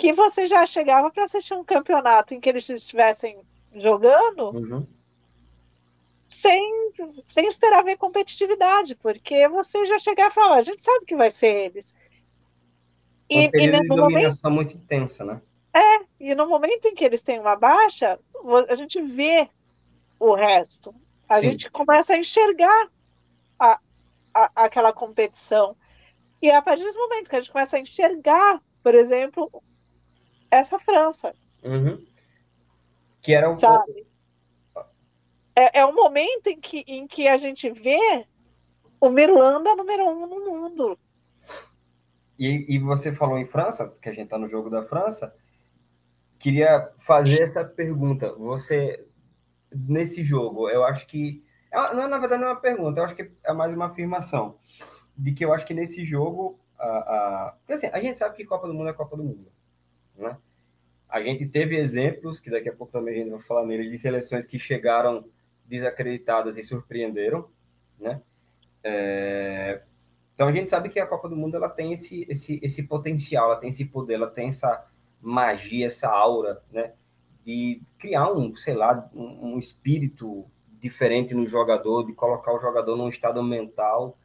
que 0.00 0.14
você 0.14 0.46
já 0.46 0.64
chegava 0.64 1.10
para 1.10 1.24
assistir 1.24 1.52
um 1.52 1.62
campeonato 1.62 2.32
em 2.32 2.40
que 2.40 2.48
eles 2.48 2.66
estivessem 2.70 3.38
jogando 3.74 4.48
uhum. 4.48 4.86
sem, 6.26 6.90
sem 7.28 7.46
esperar 7.46 7.84
ver 7.84 7.98
competitividade, 7.98 8.94
porque 8.94 9.46
você 9.48 9.84
já 9.84 9.98
chegava 9.98 10.30
e 10.30 10.32
falava, 10.32 10.54
a 10.54 10.62
gente 10.62 10.82
sabe 10.82 11.04
que 11.04 11.14
vai 11.14 11.30
ser 11.30 11.66
eles. 11.66 11.94
E, 13.28 13.48
um 13.48 13.50
e 13.52 13.66
no 13.88 13.94
dominação 13.94 14.50
momento, 14.50 14.72
muito 14.72 14.82
intensa, 14.82 15.22
né? 15.22 15.42
É, 15.74 16.06
e 16.18 16.34
no 16.34 16.48
momento 16.48 16.86
em 16.86 16.94
que 16.94 17.04
eles 17.04 17.20
têm 17.20 17.38
uma 17.38 17.54
baixa, 17.54 18.18
a 18.70 18.74
gente 18.74 19.02
vê 19.02 19.50
o 20.18 20.34
resto. 20.34 20.94
A 21.28 21.42
Sim. 21.42 21.50
gente 21.50 21.70
começa 21.70 22.14
a 22.14 22.18
enxergar 22.18 22.88
a, 23.58 23.78
a, 24.32 24.50
aquela 24.64 24.94
competição. 24.94 25.76
E 26.40 26.48
é 26.48 26.56
a 26.56 26.62
partir 26.62 26.84
desse 26.84 26.98
momento 26.98 27.28
que 27.28 27.36
a 27.36 27.40
gente 27.40 27.52
começa 27.52 27.76
a 27.76 27.80
enxergar, 27.80 28.62
por 28.82 28.94
exemplo, 28.94 29.62
essa 30.50 30.78
França. 30.78 31.34
Uhum. 31.62 32.04
Que 33.20 33.34
era 33.34 33.50
um 33.50 33.54
Sabe? 33.54 34.06
É, 35.54 35.80
é 35.80 35.86
um 35.86 35.94
momento 35.94 36.46
em 36.46 36.58
que, 36.58 36.84
em 36.86 37.06
que 37.06 37.28
a 37.28 37.36
gente 37.36 37.70
vê 37.70 38.26
o 39.00 39.10
Mirlanda 39.10 39.74
número 39.74 40.04
um 40.04 40.26
no 40.26 40.40
mundo. 40.40 40.98
E, 42.38 42.74
e 42.74 42.78
você 42.78 43.12
falou 43.12 43.38
em 43.38 43.44
França, 43.44 43.92
que 44.00 44.08
a 44.08 44.12
gente 44.12 44.24
está 44.24 44.38
no 44.38 44.48
jogo 44.48 44.70
da 44.70 44.82
França, 44.82 45.34
queria 46.38 46.90
fazer 46.96 47.42
essa 47.42 47.64
pergunta. 47.64 48.32
Você, 48.34 49.06
nesse 49.70 50.24
jogo, 50.24 50.68
eu 50.68 50.84
acho 50.84 51.06
que. 51.06 51.44
É 51.70 51.94
não, 51.94 52.08
na 52.08 52.18
verdade, 52.18 52.40
não 52.40 52.48
é 52.48 52.52
uma 52.52 52.60
pergunta, 52.60 52.98
eu 52.98 53.04
acho 53.04 53.14
que 53.14 53.30
é 53.44 53.52
mais 53.52 53.74
uma 53.74 53.86
afirmação. 53.86 54.58
De 55.16 55.32
que 55.32 55.44
eu 55.44 55.52
acho 55.52 55.66
que 55.66 55.74
nesse 55.74 56.04
jogo. 56.04 56.58
A, 56.78 56.86
a, 56.86 57.52
porque 57.58 57.74
assim, 57.74 57.88
a 57.88 58.00
gente 58.00 58.18
sabe 58.18 58.34
que 58.34 58.44
Copa 58.46 58.66
do 58.66 58.72
Mundo 58.72 58.88
é 58.88 58.94
Copa 58.94 59.16
do 59.16 59.22
Mundo. 59.22 59.52
Né? 60.20 60.36
A 61.08 61.20
gente 61.20 61.46
teve 61.46 61.76
exemplos, 61.76 62.38
que 62.38 62.50
daqui 62.50 62.68
a 62.68 62.72
pouco 62.72 62.92
também 62.92 63.14
a 63.14 63.18
gente 63.18 63.30
vai 63.30 63.40
falar 63.40 63.66
neles, 63.66 63.90
de 63.90 63.98
seleções 63.98 64.46
que 64.46 64.58
chegaram 64.58 65.24
desacreditadas 65.66 66.58
e 66.58 66.62
surpreenderam. 66.62 67.48
Né? 67.98 68.20
É, 68.84 69.82
então 70.34 70.48
a 70.48 70.52
gente 70.52 70.70
sabe 70.70 70.88
que 70.88 71.00
a 71.00 71.06
Copa 71.06 71.28
do 71.28 71.36
Mundo 71.36 71.56
ela 71.56 71.68
tem 71.68 71.92
esse, 71.92 72.26
esse, 72.28 72.60
esse 72.62 72.82
potencial, 72.84 73.46
ela 73.46 73.60
tem 73.60 73.70
esse 73.70 73.84
poder, 73.84 74.14
ela 74.14 74.30
tem 74.30 74.48
essa 74.48 74.86
magia, 75.20 75.86
essa 75.86 76.08
aura, 76.08 76.62
né? 76.72 76.92
De 77.44 77.82
criar 77.98 78.32
um, 78.32 78.56
sei 78.56 78.74
lá, 78.74 79.10
um, 79.14 79.52
um 79.52 79.58
espírito 79.58 80.46
diferente 80.80 81.34
no 81.34 81.46
jogador, 81.46 82.06
de 82.06 82.14
colocar 82.14 82.54
o 82.54 82.58
jogador 82.58 82.96
num 82.96 83.08
estado 83.08 83.42
mental 83.42 84.16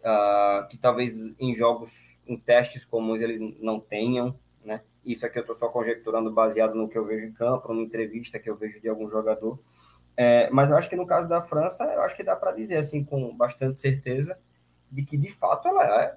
uh, 0.00 0.68
que 0.68 0.76
talvez 0.76 1.34
em 1.38 1.54
jogos, 1.54 2.18
em 2.26 2.36
testes 2.36 2.84
comuns 2.84 3.20
eles 3.20 3.40
não 3.60 3.80
tenham? 3.80 4.38
Isso 5.12 5.26
aqui 5.26 5.38
eu 5.38 5.42
estou 5.42 5.54
só 5.54 5.68
conjecturando 5.68 6.32
baseado 6.32 6.74
no 6.74 6.88
que 6.88 6.98
eu 6.98 7.04
vejo 7.04 7.26
em 7.26 7.32
campo, 7.32 7.68
numa 7.68 7.82
entrevista 7.82 8.38
que 8.38 8.48
eu 8.48 8.56
vejo 8.56 8.80
de 8.80 8.88
algum 8.88 9.08
jogador. 9.08 9.58
É, 10.16 10.50
mas 10.50 10.70
eu 10.70 10.76
acho 10.76 10.88
que 10.88 10.96
no 10.96 11.06
caso 11.06 11.28
da 11.28 11.40
França, 11.40 11.84
eu 11.84 12.02
acho 12.02 12.16
que 12.16 12.24
dá 12.24 12.34
para 12.34 12.52
dizer 12.52 12.76
assim 12.76 13.04
com 13.04 13.36
bastante 13.36 13.80
certeza 13.80 14.38
de 14.90 15.04
que 15.04 15.16
de 15.16 15.32
fato 15.32 15.68
ela 15.68 15.84
é 16.02 16.16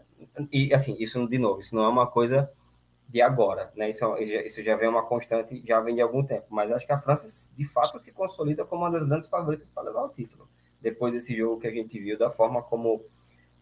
e 0.51 0.73
assim 0.73 0.95
isso 0.99 1.27
de 1.27 1.37
novo 1.37 1.59
isso 1.59 1.75
não 1.75 1.83
é 1.83 1.89
uma 1.89 2.07
coisa 2.07 2.49
de 3.11 3.21
agora, 3.21 3.71
né? 3.75 3.89
Isso, 3.89 4.05
isso 4.17 4.63
já 4.63 4.75
vem 4.77 4.87
uma 4.87 5.03
constante, 5.03 5.61
já 5.65 5.81
vem 5.81 5.95
de 5.95 6.01
algum 6.01 6.23
tempo. 6.23 6.47
Mas 6.49 6.71
acho 6.71 6.85
que 6.85 6.93
a 6.93 6.97
França, 6.97 7.53
de 7.53 7.65
fato, 7.65 7.99
se 7.99 8.13
consolida 8.13 8.63
como 8.63 8.83
uma 8.83 8.91
das 8.91 9.03
grandes 9.03 9.27
favoritas 9.27 9.69
para 9.69 9.83
levar 9.83 10.03
o 10.03 10.09
título. 10.09 10.47
Depois 10.79 11.13
desse 11.13 11.35
jogo 11.35 11.59
que 11.59 11.67
a 11.67 11.71
gente 11.71 11.99
viu, 11.99 12.17
da 12.17 12.29
forma 12.29 12.63
como, 12.63 13.03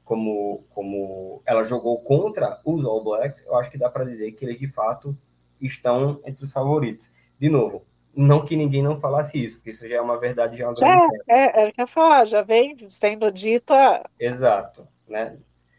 como, 0.09 0.63
como 0.71 1.39
ela 1.45 1.63
jogou 1.63 1.99
contra 1.99 2.59
os 2.65 2.83
All 2.83 3.03
Blacks, 3.03 3.45
eu 3.45 3.55
acho 3.55 3.69
que 3.69 3.77
dá 3.77 3.91
para 3.91 4.05
dizer 4.05 4.31
que 4.31 4.43
eles, 4.43 4.57
de 4.57 4.67
fato, 4.67 5.15
estão 5.61 6.19
entre 6.25 6.43
os 6.43 6.51
favoritos. 6.51 7.13
De 7.39 7.47
novo, 7.47 7.85
não 8.15 8.43
que 8.43 8.57
ninguém 8.57 8.81
não 8.81 8.99
falasse 8.99 9.37
isso, 9.37 9.57
porque 9.57 9.69
isso 9.69 9.87
já 9.87 9.97
é 9.97 10.01
uma 10.01 10.19
verdade 10.19 10.57
já. 10.57 10.73
Já, 10.73 10.97
é, 11.27 11.27
é, 11.27 11.67
é, 11.67 11.71
que 11.71 11.79
eu 11.79 11.85
falar, 11.85 12.25
já 12.25 12.41
vem 12.41 12.75
sendo 12.87 13.31
dita. 13.31 14.03
Exato, 14.19 14.87
né? 15.07 15.37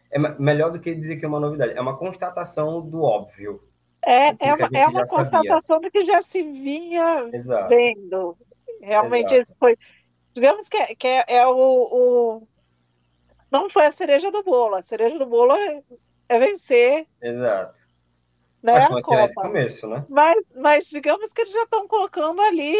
é 0.09 0.17
melhor 0.39 0.71
do 0.71 0.79
que 0.79 0.95
dizer 0.95 1.17
que 1.17 1.25
é 1.25 1.27
uma 1.27 1.39
novidade, 1.39 1.73
é 1.73 1.81
uma 1.81 1.97
constatação 1.97 2.79
do 2.79 3.01
óbvio. 3.01 3.61
É, 4.01 4.29
é 4.47 4.53
uma, 4.53 4.69
é 4.73 4.87
uma 4.87 5.05
constatação 5.05 5.81
do 5.81 5.91
que 5.91 6.05
já 6.05 6.21
se 6.21 6.41
vinha 6.41 7.29
Exato. 7.33 7.67
vendo. 7.67 8.37
Realmente 8.81 9.35
Exato. 9.35 9.55
foi. 9.59 9.77
Digamos 10.33 10.69
que, 10.69 10.77
é, 10.77 10.95
que 10.95 11.05
é, 11.05 11.25
é 11.27 11.47
o, 11.47 11.53
o, 11.53 12.47
Não 13.51 13.69
foi 13.69 13.85
a 13.85 13.91
cereja 13.91 14.31
do 14.31 14.41
bolo. 14.41 14.75
A 14.75 14.81
cereja 14.81 15.19
do 15.19 15.25
bolo 15.25 15.53
é, 15.53 15.83
é 16.29 16.39
vencer. 16.39 17.05
Exato. 17.21 17.79
Né, 18.63 18.73
mas 18.73 18.91
um 18.91 18.97
excelente 18.97 19.33
começo, 19.33 19.87
né? 19.87 20.05
Mas, 20.07 20.53
mas 20.55 20.87
digamos 20.87 21.33
que 21.33 21.41
eles 21.41 21.51
já 21.51 21.63
estão 21.63 21.87
colocando 21.87 22.41
ali 22.41 22.75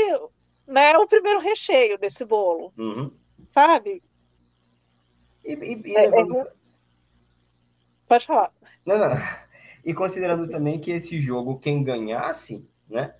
né, 0.68 0.96
o 0.98 1.08
primeiro 1.08 1.40
recheio 1.40 1.98
desse 1.98 2.24
bolo. 2.24 2.72
Uhum. 2.78 3.12
Sabe? 3.44 4.02
E, 5.44 5.54
e, 5.54 5.82
e 5.86 5.98
é, 5.98 6.02
levando, 6.02 6.48
Pode 8.08 8.26
falar. 8.26 8.52
Não, 8.86 8.98
não. 8.98 9.10
E 9.86 9.94
considerando 9.94 10.48
também 10.50 10.80
que 10.80 10.92
esse 10.92 11.20
jogo, 11.20 11.58
quem 11.58 11.82
ganhasse, 11.82 12.68
né? 12.90 13.16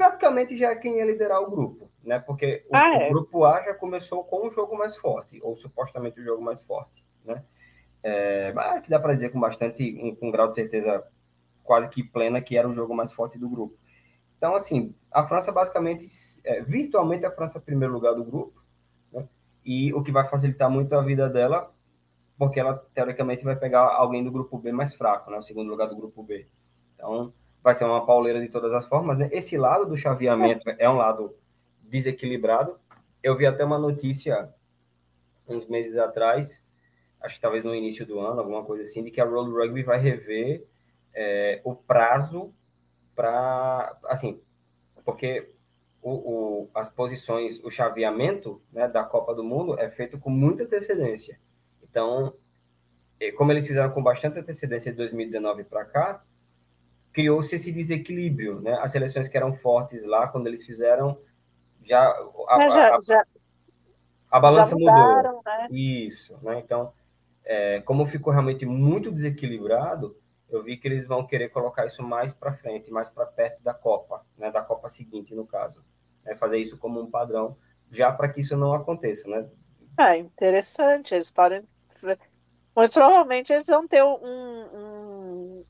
Praticamente 0.00 0.56
já 0.56 0.70
é 0.70 0.76
quem 0.76 0.96
ia 0.96 1.04
liderar 1.04 1.42
o 1.42 1.50
grupo, 1.50 1.90
né? 2.02 2.18
Porque 2.18 2.64
o, 2.70 2.74
ah, 2.74 3.02
é. 3.02 3.08
o 3.08 3.10
grupo 3.10 3.44
A 3.44 3.60
já 3.60 3.74
começou 3.74 4.24
com 4.24 4.48
o 4.48 4.50
jogo 4.50 4.74
mais 4.74 4.96
forte, 4.96 5.38
ou 5.42 5.54
supostamente 5.54 6.18
o 6.18 6.24
jogo 6.24 6.42
mais 6.42 6.62
forte, 6.62 7.04
né? 7.22 7.44
É, 8.02 8.50
que 8.82 8.88
dá 8.88 8.98
para 8.98 9.12
dizer 9.12 9.28
com 9.28 9.38
bastante, 9.38 9.94
um, 10.02 10.14
com 10.14 10.28
um 10.28 10.30
grau 10.30 10.48
de 10.48 10.56
certeza 10.56 11.06
quase 11.62 11.90
que 11.90 12.02
plena, 12.02 12.40
que 12.40 12.56
era 12.56 12.66
o 12.66 12.72
jogo 12.72 12.94
mais 12.94 13.12
forte 13.12 13.38
do 13.38 13.46
grupo. 13.46 13.76
Então, 14.38 14.54
assim, 14.54 14.94
a 15.12 15.22
França 15.22 15.52
basicamente, 15.52 16.06
é, 16.44 16.62
virtualmente 16.62 17.26
a 17.26 17.30
França 17.30 17.58
é 17.58 17.60
primeiro 17.60 17.92
lugar 17.92 18.14
do 18.14 18.24
grupo, 18.24 18.58
né? 19.12 19.28
e 19.62 19.92
o 19.92 20.02
que 20.02 20.10
vai 20.10 20.24
facilitar 20.24 20.70
muito 20.70 20.94
a 20.94 21.02
vida 21.02 21.28
dela 21.28 21.70
porque 22.38 22.58
ela 22.58 22.74
teoricamente 22.94 23.44
vai 23.44 23.54
pegar 23.54 23.82
alguém 23.82 24.24
do 24.24 24.32
grupo 24.32 24.56
B 24.56 24.72
mais 24.72 24.94
fraco, 24.94 25.30
né? 25.30 25.36
O 25.36 25.42
segundo 25.42 25.68
lugar 25.68 25.88
do 25.88 25.94
grupo 25.94 26.22
B. 26.22 26.48
Então, 26.94 27.34
vai 27.62 27.74
ser 27.74 27.84
uma 27.84 28.04
pauleira 28.04 28.40
de 28.40 28.48
todas 28.48 28.72
as 28.72 28.86
formas, 28.86 29.18
né? 29.18 29.28
Esse 29.32 29.56
lado 29.56 29.86
do 29.86 29.96
chaveamento 29.96 30.68
é 30.78 30.88
um 30.88 30.96
lado 30.96 31.34
desequilibrado. 31.82 32.78
Eu 33.22 33.36
vi 33.36 33.46
até 33.46 33.64
uma 33.64 33.78
notícia 33.78 34.52
uns 35.46 35.66
meses 35.66 35.96
atrás, 35.96 36.64
acho 37.20 37.34
que 37.34 37.40
talvez 37.40 37.64
no 37.64 37.74
início 37.74 38.06
do 38.06 38.20
ano, 38.20 38.40
alguma 38.40 38.64
coisa 38.64 38.82
assim, 38.82 39.02
de 39.02 39.10
que 39.10 39.20
a 39.20 39.24
World 39.24 39.52
Rugby 39.52 39.82
vai 39.82 39.98
rever 39.98 40.64
é, 41.12 41.60
o 41.64 41.74
prazo 41.74 42.54
para, 43.14 43.98
assim, 44.04 44.40
porque 45.04 45.52
o, 46.00 46.12
o, 46.12 46.70
as 46.74 46.88
posições, 46.88 47.62
o 47.62 47.70
chaveamento 47.70 48.62
né, 48.72 48.88
da 48.88 49.04
Copa 49.04 49.34
do 49.34 49.44
Mundo 49.44 49.78
é 49.78 49.90
feito 49.90 50.18
com 50.18 50.30
muita 50.30 50.62
antecedência. 50.62 51.38
Então, 51.82 52.34
como 53.36 53.52
eles 53.52 53.66
fizeram 53.66 53.90
com 53.90 54.02
bastante 54.02 54.38
antecedência 54.38 54.90
de 54.90 54.96
2019 54.96 55.64
para 55.64 55.84
cá, 55.84 56.24
criou-se 57.12 57.54
esse 57.54 57.72
desequilíbrio, 57.72 58.60
né? 58.60 58.78
As 58.80 58.92
seleções 58.92 59.28
que 59.28 59.36
eram 59.36 59.52
fortes 59.52 60.04
lá, 60.04 60.28
quando 60.28 60.46
eles 60.46 60.64
fizeram, 60.64 61.18
já 61.82 62.08
a, 62.48 62.68
já, 62.68 62.96
a, 62.96 63.00
já, 63.02 63.26
a 64.30 64.40
balança 64.40 64.76
mudaram, 64.76 65.36
mudou. 65.36 65.42
Né? 65.44 65.68
Isso, 65.70 66.38
né? 66.42 66.58
Então, 66.58 66.92
é, 67.44 67.80
como 67.80 68.06
ficou 68.06 68.32
realmente 68.32 68.64
muito 68.66 69.10
desequilibrado, 69.10 70.16
eu 70.48 70.62
vi 70.62 70.76
que 70.76 70.86
eles 70.86 71.06
vão 71.06 71.26
querer 71.26 71.48
colocar 71.48 71.86
isso 71.86 72.02
mais 72.02 72.32
para 72.32 72.52
frente, 72.52 72.90
mais 72.90 73.08
para 73.08 73.26
perto 73.26 73.62
da 73.62 73.74
Copa, 73.74 74.24
né? 74.36 74.50
Da 74.50 74.62
Copa 74.62 74.88
seguinte, 74.88 75.34
no 75.34 75.46
caso, 75.46 75.84
né? 76.24 76.34
fazer 76.34 76.58
isso 76.58 76.78
como 76.78 77.00
um 77.00 77.10
padrão, 77.10 77.56
já 77.90 78.12
para 78.12 78.28
que 78.28 78.40
isso 78.40 78.56
não 78.56 78.72
aconteça, 78.72 79.28
né? 79.28 79.48
É 79.98 80.16
interessante. 80.16 81.14
Eles 81.14 81.30
podem 81.30 81.64
mas 82.74 82.92
provavelmente 82.92 83.52
eles 83.52 83.66
vão 83.66 83.86
ter 83.86 84.02
um, 84.02 84.14
um, 84.14 85.64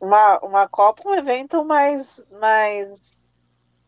uma, 0.00 0.38
uma 0.40 0.68
Copa, 0.68 1.02
um 1.06 1.14
evento 1.14 1.64
mais, 1.64 2.22
mais, 2.40 3.20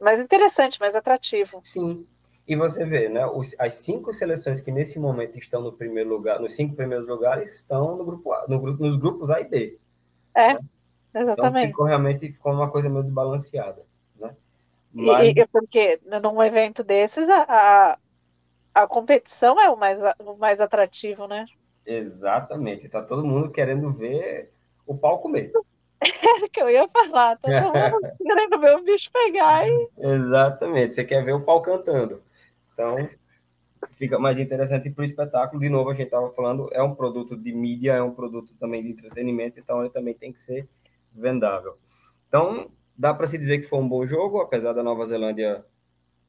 mais 0.01 0.21
interessante, 0.21 0.81
mais 0.81 0.97
atrativo. 0.97 1.61
Sim. 1.63 2.07
E 2.47 2.57
você 2.57 2.85
vê, 2.85 3.11
né? 3.11 3.27
Os, 3.27 3.55
as 3.59 3.75
cinco 3.75 4.13
seleções 4.15 4.61
que 4.61 4.73
nesse 4.73 4.99
momento 4.99 5.39
estão 5.39 5.61
no 5.61 5.73
primeiro 5.73 6.09
lugar, 6.09 6.41
nos 6.41 6.55
cinco 6.55 6.75
primeiros 6.75 7.07
lugares, 7.07 7.55
estão 7.57 7.95
no 7.97 8.05
grupo 8.05 8.33
A, 8.33 8.47
no, 8.49 8.59
nos 8.59 8.97
grupos 8.97 9.31
A 9.31 9.41
e 9.41 9.45
B. 9.45 9.79
É, 10.35 10.55
né? 10.55 10.61
exatamente. 11.15 11.59
Então 11.59 11.69
ficou 11.69 11.85
realmente 11.85 12.33
ficou 12.33 12.53
uma 12.53 12.71
coisa 12.71 12.89
meio 12.89 13.03
desbalanceada. 13.03 13.85
Né? 14.19 14.35
Mas... 14.95 15.37
E, 15.37 15.41
e 15.41 15.47
porque 15.47 16.01
num 16.23 16.43
evento 16.43 16.83
desses, 16.83 17.29
a, 17.29 17.43
a, 17.47 17.99
a 18.83 18.87
competição 18.87 19.61
é 19.61 19.69
o 19.69 19.77
mais, 19.77 19.99
o 20.19 20.35
mais 20.37 20.59
atrativo, 20.59 21.29
né? 21.29 21.45
Exatamente. 21.85 22.89
Tá 22.89 23.03
todo 23.03 23.27
mundo 23.27 23.51
querendo 23.51 23.93
ver 23.93 24.51
o 24.87 24.97
pau 24.97 25.19
comer. 25.19 25.53
Era 26.01 26.49
que 26.49 26.61
eu 26.61 26.71
ia 26.71 26.89
falar. 26.89 27.37
Todo 27.39 27.53
mundo 27.53 28.13
querendo 28.19 28.61
ver 28.61 28.77
o 28.77 28.85
bicho 28.85 29.11
pegar. 29.13 29.69
E... 29.69 29.89
Exatamente. 29.99 30.95
Você 30.95 31.05
quer 31.05 31.25
ver 31.25 31.35
o 31.35 31.41
pau 31.41 31.61
cantando. 31.61 32.23
Então, 32.73 33.09
fica 33.97 34.19
mais 34.19 34.39
interessante 34.39 34.91
para 34.91 35.03
o 35.03 35.05
espetáculo. 35.05 35.61
De 35.61 35.69
novo, 35.69 35.91
a 35.91 35.95
gente 35.95 36.07
estava 36.07 36.31
falando, 36.31 36.69
é 36.73 36.83
um 36.83 36.95
produto 36.95 37.37
de 37.37 37.53
mídia, 37.53 37.93
é 37.93 38.03
um 38.03 38.15
produto 38.15 38.55
também 38.59 38.83
de 38.83 38.91
entretenimento, 38.91 39.59
então 39.59 39.81
ele 39.81 39.91
também 39.91 40.15
tem 40.15 40.33
que 40.33 40.41
ser 40.41 40.69
vendável. 41.13 41.77
Então, 42.29 42.71
dá 42.97 43.13
para 43.13 43.27
se 43.27 43.37
dizer 43.37 43.59
que 43.59 43.67
foi 43.67 43.81
um 43.81 43.89
bom 43.89 44.07
jogo, 44.07 44.41
apesar 44.41 44.73
da 44.73 44.83
Nova 44.83 45.05
Zelândia 45.05 45.65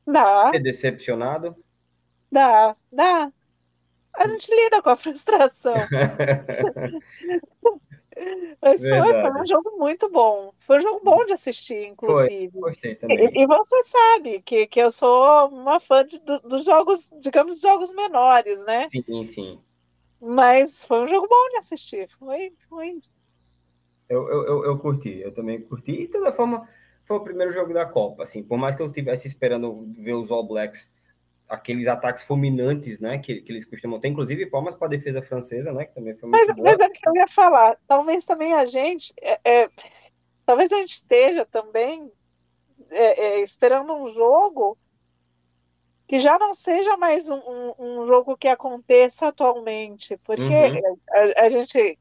dá. 0.08 0.50
ter 0.52 0.60
decepcionado? 0.60 1.56
Dá, 2.32 2.76
dá 2.92 3.32
a 4.20 4.28
gente 4.28 4.54
lida 4.54 4.82
com 4.82 4.90
a 4.90 4.98
frustração. 4.98 5.76
Mas 8.62 8.82
foi, 8.82 9.00
foi, 9.00 9.42
um 9.42 9.46
jogo 9.46 9.78
muito 9.78 10.10
bom. 10.10 10.54
Foi 10.60 10.78
um 10.78 10.82
jogo 10.82 11.02
bom 11.04 11.26
de 11.26 11.34
assistir, 11.34 11.88
inclusive. 11.88 12.52
Foi, 12.52 12.62
gostei 12.62 12.96
também. 12.96 13.32
E, 13.34 13.44
e, 13.44 13.48
você 13.48 13.82
sabe 13.84 14.42
que, 14.42 14.68
que 14.68 14.80
eu 14.82 14.92
sou 14.92 15.48
uma 15.48 15.80
fã 15.80 16.06
de, 16.06 16.20
do, 16.20 16.40
dos 16.40 16.66
jogos, 16.66 17.10
digamos, 17.20 17.62
jogos 17.62 17.94
menores, 17.94 18.64
né? 18.66 18.88
Sim, 18.90 19.24
sim. 19.24 19.60
Mas 20.22 20.86
foi 20.86 21.02
um 21.02 21.08
jogo 21.08 21.28
bom 21.28 21.50
de 21.52 21.58
assistir. 21.58 22.10
Foi. 22.20 22.52
foi... 22.68 23.00
Eu, 24.10 24.28
eu, 24.28 24.46
eu, 24.46 24.66
eu 24.66 24.80
curti, 24.80 25.22
eu 25.22 25.34
também 25.34 25.62
curti. 25.62 25.92
E 25.92 26.08
de 26.08 26.08
toda 26.08 26.32
forma, 26.32 26.68
foi 27.04 27.18
o 27.18 27.24
primeiro 27.24 27.52
jogo 27.52 27.74
da 27.74 27.86
Copa. 27.86 28.24
Assim, 28.24 28.44
por 28.44 28.58
mais 28.58 28.76
que 28.76 28.82
eu 28.82 28.88
estivesse 28.88 29.28
esperando 29.28 29.88
ver 29.98 30.14
os 30.14 30.32
All 30.32 30.46
Blacks 30.46 30.92
aqueles 31.50 31.88
ataques 31.88 32.24
fulminantes, 32.24 33.00
né, 33.00 33.18
que, 33.18 33.42
que 33.42 33.52
eles 33.52 33.66
costumam 33.66 34.00
ter, 34.00 34.08
inclusive 34.10 34.46
palmas 34.46 34.76
para 34.76 34.88
a 34.88 34.92
defesa 34.92 35.22
francesa, 35.22 35.74
né, 35.74 35.86
que 35.86 35.96
também 35.96 36.16
foi 36.16 36.30
muito 36.30 36.48
mas, 36.48 36.56
boa. 36.56 36.70
Mas 36.70 36.80
é 36.80 36.90
que 36.90 37.10
eu 37.10 37.16
ia 37.16 37.28
falar, 37.28 37.78
talvez 37.88 38.24
também 38.24 38.54
a 38.54 38.66
gente, 38.66 39.12
é, 39.20 39.40
é, 39.44 39.70
talvez 40.46 40.72
a 40.72 40.78
gente 40.78 40.94
esteja 40.94 41.46
também 41.46 42.12
é, 42.92 43.24
é 43.24 43.42
esperando 43.42 43.94
um 43.94 44.14
jogo 44.14 44.78
que 46.08 46.20
já 46.20 46.40
não 46.40 46.54
seja 46.54 46.98
mais 46.98 47.30
um, 47.30 47.38
um, 47.38 47.74
um 47.78 48.08
jogo 48.08 48.38
que 48.38 48.48
aconteça 48.48 49.28
atualmente, 49.28 50.18
porque 50.24 50.44
uhum. 50.44 50.98
a, 51.12 51.46
a, 51.46 51.50
gente 51.50 52.00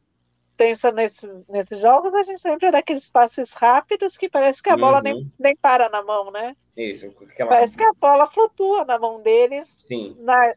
pensa 0.59 0.91
nesses, 0.91 1.47
nesses 1.49 1.81
jogos, 1.81 2.13
a 2.13 2.23
gente 2.25 2.41
sempre 2.41 2.71
dá 2.73 2.79
aqueles 2.79 3.09
passes 3.09 3.55
rápidos 3.55 4.17
que 4.17 4.29
parece 4.29 4.61
que 4.61 4.69
a 4.69 4.77
bola 4.77 5.01
nem, 5.01 5.15
uhum. 5.15 5.31
nem 5.39 5.57
para 5.57 5.89
na 5.89 6.03
mão, 6.03 6.33
né? 6.33 6.57
Isso. 6.77 7.07
Aquela... 7.23 7.49
Parece 7.49 7.79
que 7.79 7.85
a 7.85 7.93
bola 7.93 8.27
flutua 8.27 8.85
na 8.85 8.99
mão 8.99 9.23
deles, 9.23 9.77
Sim. 9.87 10.17
Na, 10.19 10.53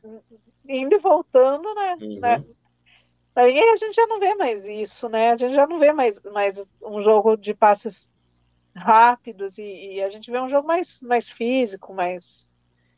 indo 0.67 0.95
e 0.95 0.99
voltando, 0.99 1.73
né? 1.75 1.97
Uhum. 2.01 2.19
Na, 2.19 2.43
aí 3.35 3.59
a 3.59 3.75
gente 3.75 3.93
já 3.93 4.07
não 4.07 4.19
vê 4.19 4.33
mais 4.33 4.65
isso, 4.65 5.07
né? 5.07 5.31
A 5.31 5.37
gente 5.37 5.53
já 5.53 5.67
não 5.67 5.77
vê 5.77 5.93
mais, 5.93 6.19
mais 6.23 6.65
um 6.81 7.03
jogo 7.03 7.37
de 7.37 7.53
passes 7.53 8.09
rápidos 8.75 9.59
e, 9.59 9.93
e 9.93 10.03
a 10.03 10.09
gente 10.09 10.31
vê 10.31 10.41
um 10.41 10.49
jogo 10.49 10.67
mais, 10.67 10.99
mais 11.01 11.29
físico, 11.29 11.93
mais 11.93 12.49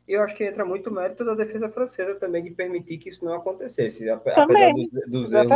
eu 0.06 0.22
acho 0.22 0.36
que 0.36 0.44
entra 0.44 0.66
muito 0.66 0.90
mérito 0.90 1.24
da 1.24 1.34
defesa 1.34 1.66
francesa 1.70 2.14
também 2.16 2.44
de 2.44 2.50
permitir 2.50 2.98
que 2.98 3.08
isso 3.08 3.24
não 3.24 3.32
acontecesse, 3.32 4.06
apesar 4.10 4.72
dos, 4.74 4.88
dos 5.08 5.32
erros 5.32 5.50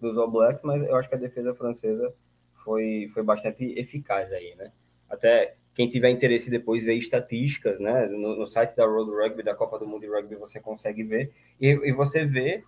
dos 0.00 0.16
All 0.16 0.30
Blacks, 0.30 0.62
mas 0.62 0.82
eu 0.82 0.96
acho 0.96 1.08
que 1.08 1.14
a 1.14 1.18
defesa 1.18 1.54
francesa 1.54 2.12
foi, 2.64 3.10
foi 3.12 3.22
bastante 3.22 3.64
eficaz 3.78 4.32
aí, 4.32 4.54
né? 4.56 4.72
Até 5.08 5.56
quem 5.74 5.88
tiver 5.88 6.10
interesse 6.10 6.50
depois 6.50 6.84
ver 6.84 6.94
estatísticas, 6.94 7.78
né? 7.80 8.06
No, 8.06 8.36
no, 8.36 8.46
site 8.46 8.74
da 8.74 8.84
World 8.86 9.12
Rugby, 9.12 9.42
da 9.42 9.54
Copa 9.54 9.78
do 9.78 9.86
Mundo 9.86 10.00
de 10.02 10.08
Rugby, 10.08 10.34
você 10.34 10.60
consegue 10.60 11.02
ver. 11.04 11.32
E, 11.60 11.68
e 11.68 11.92
você 11.92 12.24
vê 12.24 12.64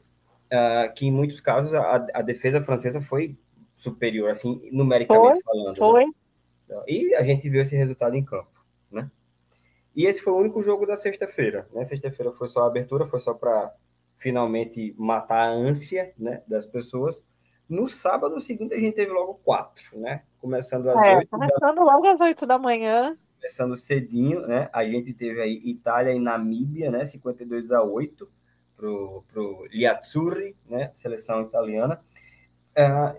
uh, 0.46 0.94
que 0.94 1.06
em 1.06 1.12
muitos 1.12 1.40
casos 1.40 1.74
a, 1.74 2.06
a, 2.14 2.22
defesa 2.22 2.62
francesa 2.62 3.00
foi 3.00 3.36
superior, 3.74 4.30
assim, 4.30 4.68
numericamente 4.72 5.42
foi, 5.42 5.42
falando. 5.42 5.76
Foi. 5.76 6.04
Né? 6.04 6.82
E 6.86 7.14
a 7.14 7.22
gente 7.22 7.48
viu 7.48 7.60
esse 7.60 7.76
resultado 7.76 8.14
em 8.14 8.24
campo, 8.24 8.64
né? 8.90 9.10
E 9.94 10.06
esse 10.06 10.22
foi 10.22 10.32
o 10.32 10.38
único 10.38 10.62
jogo 10.62 10.86
da 10.86 10.96
sexta-feira. 10.96 11.68
Né? 11.72 11.82
Sexta-feira 11.82 12.30
foi 12.30 12.46
só 12.46 12.62
a 12.62 12.66
abertura, 12.68 13.04
foi 13.06 13.18
só 13.18 13.34
para 13.34 13.74
finalmente 14.20 14.94
matar 14.98 15.48
a 15.48 15.50
ânsia 15.50 16.12
né, 16.16 16.42
das 16.46 16.66
pessoas. 16.66 17.24
No 17.68 17.87
sábado 17.87 18.38
seguinte, 18.38 18.74
a 18.74 18.78
gente 18.78 18.94
teve 18.94 19.11
logo 19.11 19.35
quatro, 19.42 19.98
né? 19.98 20.22
Começando 20.40 20.88
às 20.88 21.02
é, 21.02 21.24
Começando 21.24 21.76
da... 21.76 21.83
logo 21.83 22.06
às 22.06 22.20
oito 22.20 22.46
da 22.46 22.59
manhã. 22.59 23.16
Começando 23.37 23.76
cedinho, 23.76 24.46
né? 24.46 24.68
A 24.72 24.85
gente 24.85 25.14
teve 25.14 25.40
aí 25.40 25.61
Itália 25.64 26.12
e 26.12 26.18
Namíbia, 26.18 26.90
né? 26.90 27.05
52 27.05 27.70
a 27.70 27.82
8 27.82 28.28
pro, 28.76 29.24
pro 29.32 29.66
Liazzurri, 29.70 30.55
né? 30.68 30.90
Seleção 30.94 31.42
italiana. 31.42 32.01
Uh, 32.76 33.16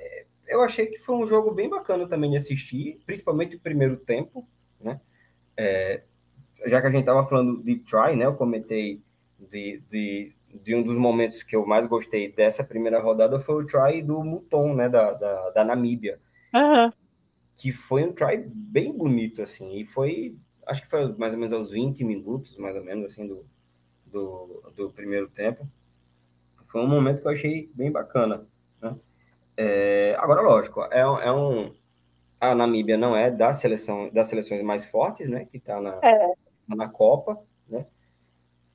eu 0.48 0.62
achei 0.62 0.86
que 0.86 1.00
foi 1.00 1.16
um 1.16 1.26
jogo 1.26 1.52
bem 1.52 1.70
bacana 1.70 2.08
também 2.08 2.32
de 2.32 2.38
assistir, 2.38 3.00
principalmente 3.06 3.56
o 3.56 3.60
primeiro 3.60 3.98
tempo, 3.98 4.46
né? 4.80 5.00
É, 5.58 6.04
já 6.66 6.80
que 6.82 6.88
a 6.88 6.92
gente 6.92 7.02
estava 7.02 7.26
falando 7.26 7.64
de 7.64 7.78
try, 7.78 8.16
né? 8.16 8.26
Eu 8.26 8.36
comentei 8.36 9.02
de, 9.40 9.82
de 9.90 10.36
de 10.64 10.76
um 10.76 10.84
dos 10.84 10.98
momentos 10.98 11.44
que 11.44 11.56
eu 11.56 11.66
mais 11.66 11.86
gostei 11.86 12.32
dessa 12.32 12.64
primeira 12.64 13.02
rodada 13.02 13.40
foi 13.40 13.64
o 13.64 13.66
try 13.66 14.02
do 14.02 14.24
Muton, 14.24 14.74
né, 14.74 14.90
da, 14.90 15.14
da, 15.14 15.50
da 15.52 15.64
Namíbia. 15.64 16.20
Uhum. 16.54 16.92
Que 17.58 17.72
foi 17.72 18.04
um 18.04 18.14
try 18.14 18.38
bem 18.46 18.92
bonito, 18.92 19.42
assim, 19.42 19.80
e 19.80 19.86
foi, 19.86 20.38
acho 20.68 20.82
que 20.82 20.90
foi 20.90 21.14
mais 21.18 21.34
ou 21.34 21.40
menos 21.40 21.54
aos 21.54 21.72
20 21.72 22.04
minutos, 22.04 22.58
mais 22.58 22.76
ou 22.76 22.84
menos, 22.84 23.06
assim, 23.06 23.28
do, 23.28 23.46
do, 24.06 24.72
do 24.76 24.92
primeiro 24.92 25.30
tempo. 25.30 25.68
Foi 26.68 26.82
um 26.82 26.88
momento 26.88 27.22
que 27.22 27.28
eu 27.28 27.32
achei 27.32 27.70
bem 27.74 27.92
bacana, 27.92 28.48
né? 28.82 28.96
É, 29.58 30.16
agora, 30.18 30.42
lógico, 30.42 30.82
é, 30.86 31.02
é, 31.02 31.32
um. 31.32 31.76
A 32.40 32.56
Namíbia 32.56 32.98
não 32.98 33.16
é 33.16 33.30
da 33.30 33.54
seleção, 33.54 34.10
das 34.12 34.28
seleções 34.28 34.64
mais 34.64 34.86
fortes, 34.86 35.30
né? 35.30 35.46
Que 35.46 35.58
está 35.58 35.80
na, 35.80 36.00
é. 36.02 36.34
na 36.68 36.88
Copa, 36.88 37.38
né? 37.68 37.86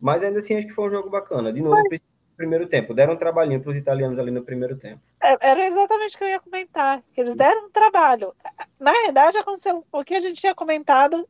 Mas 0.01 0.22
ainda 0.22 0.38
assim 0.38 0.57
acho 0.57 0.66
que 0.66 0.72
foi 0.72 0.86
um 0.86 0.90
jogo 0.90 1.11
bacana. 1.11 1.53
De 1.53 1.61
novo, 1.61 1.82
Mas... 1.90 2.01
primeiro 2.36 2.66
tempo. 2.66 2.94
Deram 2.94 3.14
um 3.14 3.18
trabalhinho 3.18 3.61
para 3.61 3.70
os 3.70 3.76
italianos 3.76 4.18
ali 4.18 4.30
no 4.30 4.42
primeiro 4.42 4.76
tempo. 4.76 5.01
É, 5.22 5.36
era 5.40 5.66
exatamente 5.66 6.14
o 6.14 6.18
que 6.18 6.24
eu 6.24 6.28
ia 6.28 6.40
comentar. 6.40 7.03
Que 7.12 7.20
eles 7.20 7.34
deram 7.34 7.66
um 7.66 7.70
trabalho. 7.70 8.34
Na 8.78 8.92
verdade, 8.92 9.38
aconteceu 9.38 9.84
o 9.90 10.05
que 10.05 10.14
a 10.14 10.20
gente 10.20 10.40
tinha 10.40 10.55
comentado, 10.55 11.28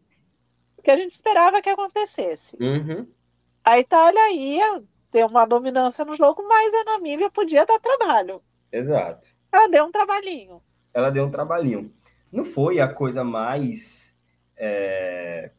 que 0.83 0.91
a 0.91 0.97
gente 0.97 1.11
esperava 1.11 1.63
que 1.63 1.71
acontecesse. 1.71 2.57
Uhum. 2.61 3.07
A 3.65 3.79
Itália 3.79 4.33
ia 4.33 4.83
ter 5.11 5.25
uma 5.25 5.45
dominância 5.45 6.05
no 6.05 6.15
jogo, 6.15 6.47
mas 6.47 6.75
a 6.75 6.85
Namíbia 6.85 7.31
podia 7.31 7.65
dar 7.65 7.79
trabalho. 7.81 8.43
Exato. 8.71 9.29
Ela 9.53 9.69
deu 9.69 9.85
um 9.85 9.91
trabalhinho. 9.91 10.63
Ela 10.93 11.11
deu 11.11 11.25
um 11.25 11.31
trabalhinho. 11.31 11.93
Não 12.31 12.45
foi 12.45 12.81
a 12.81 12.89
coisa 12.89 13.25
mais 13.25 14.15
é, 14.57 15.51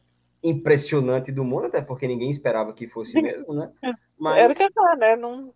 impressionante 0.42 1.32
do 1.32 1.44
mundo, 1.44 1.66
até 1.66 1.80
porque 1.80 2.06
ninguém 2.06 2.30
esperava 2.30 2.72
que 2.72 2.86
fosse 2.86 3.20
mesmo, 3.20 3.52
né? 3.54 3.72
Mas... 4.18 4.38
Era 4.38 4.52
o 4.52 4.56
que 4.56 4.62
eu 4.62 4.72
falar, 4.72 4.96
né? 4.96 5.16
Não... 5.16 5.52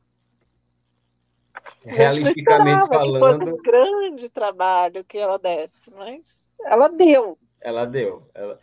Realisticamente 1.85 2.87
falando. 2.87 3.55
Um 3.55 3.63
grande 3.63 4.29
trabalho 4.29 5.05
que 5.05 5.19
ela 5.19 5.39
desse, 5.39 5.91
mas 5.91 6.51
ela 6.65 6.89
deu. 6.89 7.39
Ela 7.61 7.85
deu. 7.85 8.29
Ela... 8.35 8.59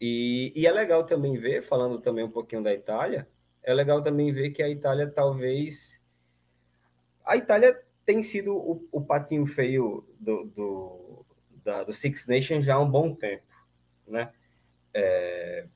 E, 0.00 0.52
e 0.54 0.66
é 0.66 0.72
legal 0.72 1.04
também 1.04 1.36
ver, 1.36 1.62
falando 1.62 2.00
também 2.00 2.24
um 2.24 2.30
pouquinho 2.30 2.62
da 2.62 2.72
Itália, 2.72 3.28
é 3.62 3.74
legal 3.74 4.02
também 4.02 4.32
ver 4.32 4.50
que 4.50 4.62
a 4.62 4.68
Itália 4.68 5.10
talvez. 5.10 6.02
A 7.24 7.36
Itália 7.36 7.78
tem 8.06 8.22
sido 8.22 8.54
o, 8.56 8.88
o 8.90 9.00
patinho 9.00 9.44
feio 9.46 10.04
do, 10.18 10.44
do, 10.44 11.26
da, 11.62 11.84
do 11.84 11.92
Six 11.92 12.26
Nations 12.26 12.64
já 12.64 12.76
há 12.76 12.80
um 12.80 12.90
bom 12.90 13.14
tempo, 13.14 13.44
né? 14.06 14.32
É, 14.94 15.66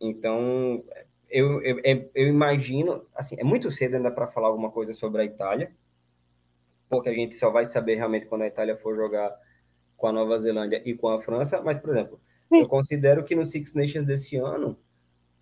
então, 0.00 0.84
eu, 1.28 1.60
eu, 1.62 1.80
eu, 2.14 2.28
imagino, 2.28 3.06
assim, 3.14 3.36
é 3.38 3.44
muito 3.44 3.70
cedo 3.70 3.96
ainda 3.96 4.10
para 4.10 4.26
falar 4.26 4.48
alguma 4.48 4.70
coisa 4.70 4.92
sobre 4.92 5.22
a 5.22 5.24
Itália, 5.24 5.72
porque 6.88 7.08
a 7.08 7.14
gente 7.14 7.34
só 7.34 7.50
vai 7.50 7.64
saber 7.64 7.96
realmente 7.96 8.26
quando 8.26 8.42
a 8.42 8.46
Itália 8.46 8.76
for 8.76 8.94
jogar 8.94 9.34
com 9.96 10.06
a 10.06 10.12
Nova 10.12 10.38
Zelândia 10.38 10.82
e 10.84 10.94
com 10.94 11.08
a 11.08 11.20
França, 11.20 11.62
mas, 11.62 11.78
por 11.78 11.90
exemplo, 11.90 12.20
Sim. 12.48 12.60
eu 12.60 12.68
considero 12.68 13.24
que 13.24 13.34
no 13.34 13.44
Six 13.44 13.74
Nations 13.74 14.06
desse 14.06 14.36
ano, 14.36 14.78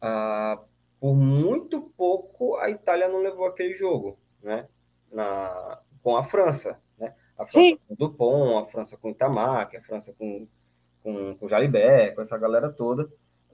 ah, 0.00 0.62
por 1.00 1.14
muito 1.14 1.80
pouco 1.96 2.56
a 2.56 2.70
Itália 2.70 3.08
não 3.08 3.20
levou 3.20 3.46
aquele 3.46 3.74
jogo, 3.74 4.16
né? 4.42 4.68
Na, 5.10 5.80
com 6.02 6.16
a 6.16 6.22
França, 6.22 6.80
né? 6.96 7.14
A 7.36 7.44
França 7.44 7.68
Sim. 7.68 7.78
com 7.88 7.94
Dupont, 7.94 8.64
a 8.64 8.70
França 8.70 8.96
com 8.96 9.10
Itamar, 9.10 9.68
a 9.76 9.80
França 9.80 10.14
com, 10.16 10.46
com, 11.03 11.34
com 11.36 11.48
Jalibert, 11.48 12.14
com 12.14 12.22
essa 12.22 12.38
galera 12.38 12.70
toda. 12.70 13.05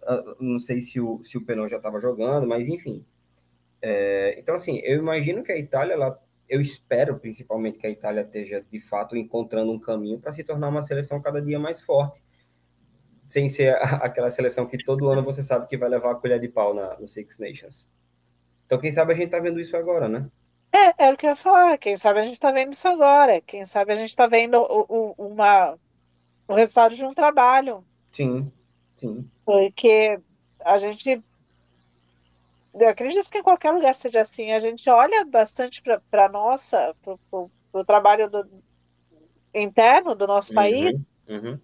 Uh, 0.03 0.37
não 0.41 0.59
sei 0.59 0.81
se 0.81 1.01
o, 1.01 1.23
se 1.23 1.37
o 1.37 1.45
Penon 1.45 1.69
já 1.69 1.77
estava 1.77 2.01
jogando, 2.01 2.47
mas 2.47 2.69
enfim. 2.69 3.05
É, 3.81 4.37
então, 4.39 4.55
assim, 4.55 4.79
eu 4.79 4.99
imagino 4.99 5.43
que 5.43 5.53
a 5.53 5.59
Itália, 5.59 5.95
ela, 5.95 6.21
eu 6.49 6.61
espero 6.61 7.19
principalmente 7.19 7.79
que 7.79 7.87
a 7.87 7.91
Itália 7.91 8.23
esteja 8.23 8.65
de 8.71 8.81
fato 8.81 9.17
encontrando 9.17 9.73
um 9.73 9.79
caminho 9.79 10.19
para 10.19 10.33
se 10.33 10.43
tornar 10.43 10.69
uma 10.69 10.83
seleção 10.83 11.21
cada 11.21 11.41
dia 11.41 11.59
mais 11.59 11.81
forte, 11.81 12.23
sem 13.27 13.49
ser 13.49 13.77
aquela 14.03 14.31
seleção 14.31 14.67
que 14.67 14.83
todo 14.83 15.09
ano 15.09 15.23
você 15.23 15.43
sabe 15.43 15.69
que 15.69 15.77
vai 15.77 15.89
levar 15.89 16.13
a 16.13 16.15
colher 16.15 16.41
de 16.41 16.49
pau 16.49 16.75
na, 16.75 16.99
no 16.99 17.07
Six 17.07 17.39
Nations. 17.39 17.91
Então, 18.67 18.79
quem 18.79 18.91
sabe 18.91 19.13
a 19.13 19.17
gente 19.17 19.27
está 19.27 19.41
vendo 19.41 19.61
isso 19.61 19.77
agora, 19.77 20.09
né? 20.09 20.29
É, 20.73 21.07
é 21.07 21.13
o 21.13 21.17
que 21.17 21.27
eu 21.27 21.31
ia 21.31 21.37
falar. 21.37 21.79
Quem 21.79 21.97
sabe 21.97 22.21
a 22.21 22.25
gente 22.25 22.35
está 22.35 22.51
vendo 22.51 22.73
isso 22.73 22.87
agora. 22.87 23.41
Quem 23.41 23.65
sabe 23.65 23.93
a 23.93 23.97
gente 23.97 24.11
está 24.11 24.27
vendo 24.27 24.59
o, 24.59 25.15
o, 25.17 25.29
uma, 25.29 25.79
o 26.49 26.55
resultado 26.55 26.97
de 26.97 27.05
um 27.05 27.15
trabalho. 27.15 27.85
Sim, 28.11 28.51
sim. 28.97 29.31
Porque 29.45 30.19
a 30.65 30.79
gente. 30.79 31.23
Eu 32.75 32.89
acredito 32.89 33.31
que 33.31 33.39
em 33.39 33.43
qualquer 33.43 33.71
lugar 33.71 33.95
seja 33.95 34.23
assim. 34.23 34.53
A 34.53 34.61
gente 34.61 34.89
olha 34.91 35.25
bastante 35.25 35.83
para 35.83 36.25
a 36.25 36.29
nossa, 36.29 36.95
para 37.03 37.19
o 37.73 37.85
trabalho 37.85 38.29
do, 38.31 38.49
interno 39.55 40.15
do 40.15 40.27
nosso 40.27 40.51
uhum, 40.51 40.57
país, 40.57 41.11
uhum. 41.29 41.59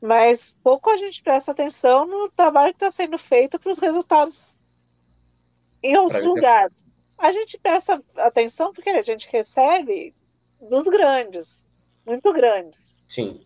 mas 0.00 0.56
pouco 0.62 0.90
a 0.90 0.96
gente 0.96 1.22
presta 1.22 1.52
atenção 1.52 2.06
no 2.06 2.28
trabalho 2.30 2.72
que 2.72 2.76
está 2.76 2.90
sendo 2.90 3.18
feito 3.18 3.58
para 3.58 3.72
os 3.72 3.78
resultados 3.78 4.58
em 5.82 5.96
outros 5.96 6.24
lugares 6.24 6.84
a 7.18 7.32
gente 7.32 7.58
presta 7.58 8.02
atenção 8.16 8.72
porque 8.72 8.90
a 8.90 9.02
gente 9.02 9.28
recebe 9.30 10.14
dos 10.60 10.86
grandes, 10.86 11.68
muito 12.06 12.32
grandes. 12.32 12.96
Sim. 13.08 13.44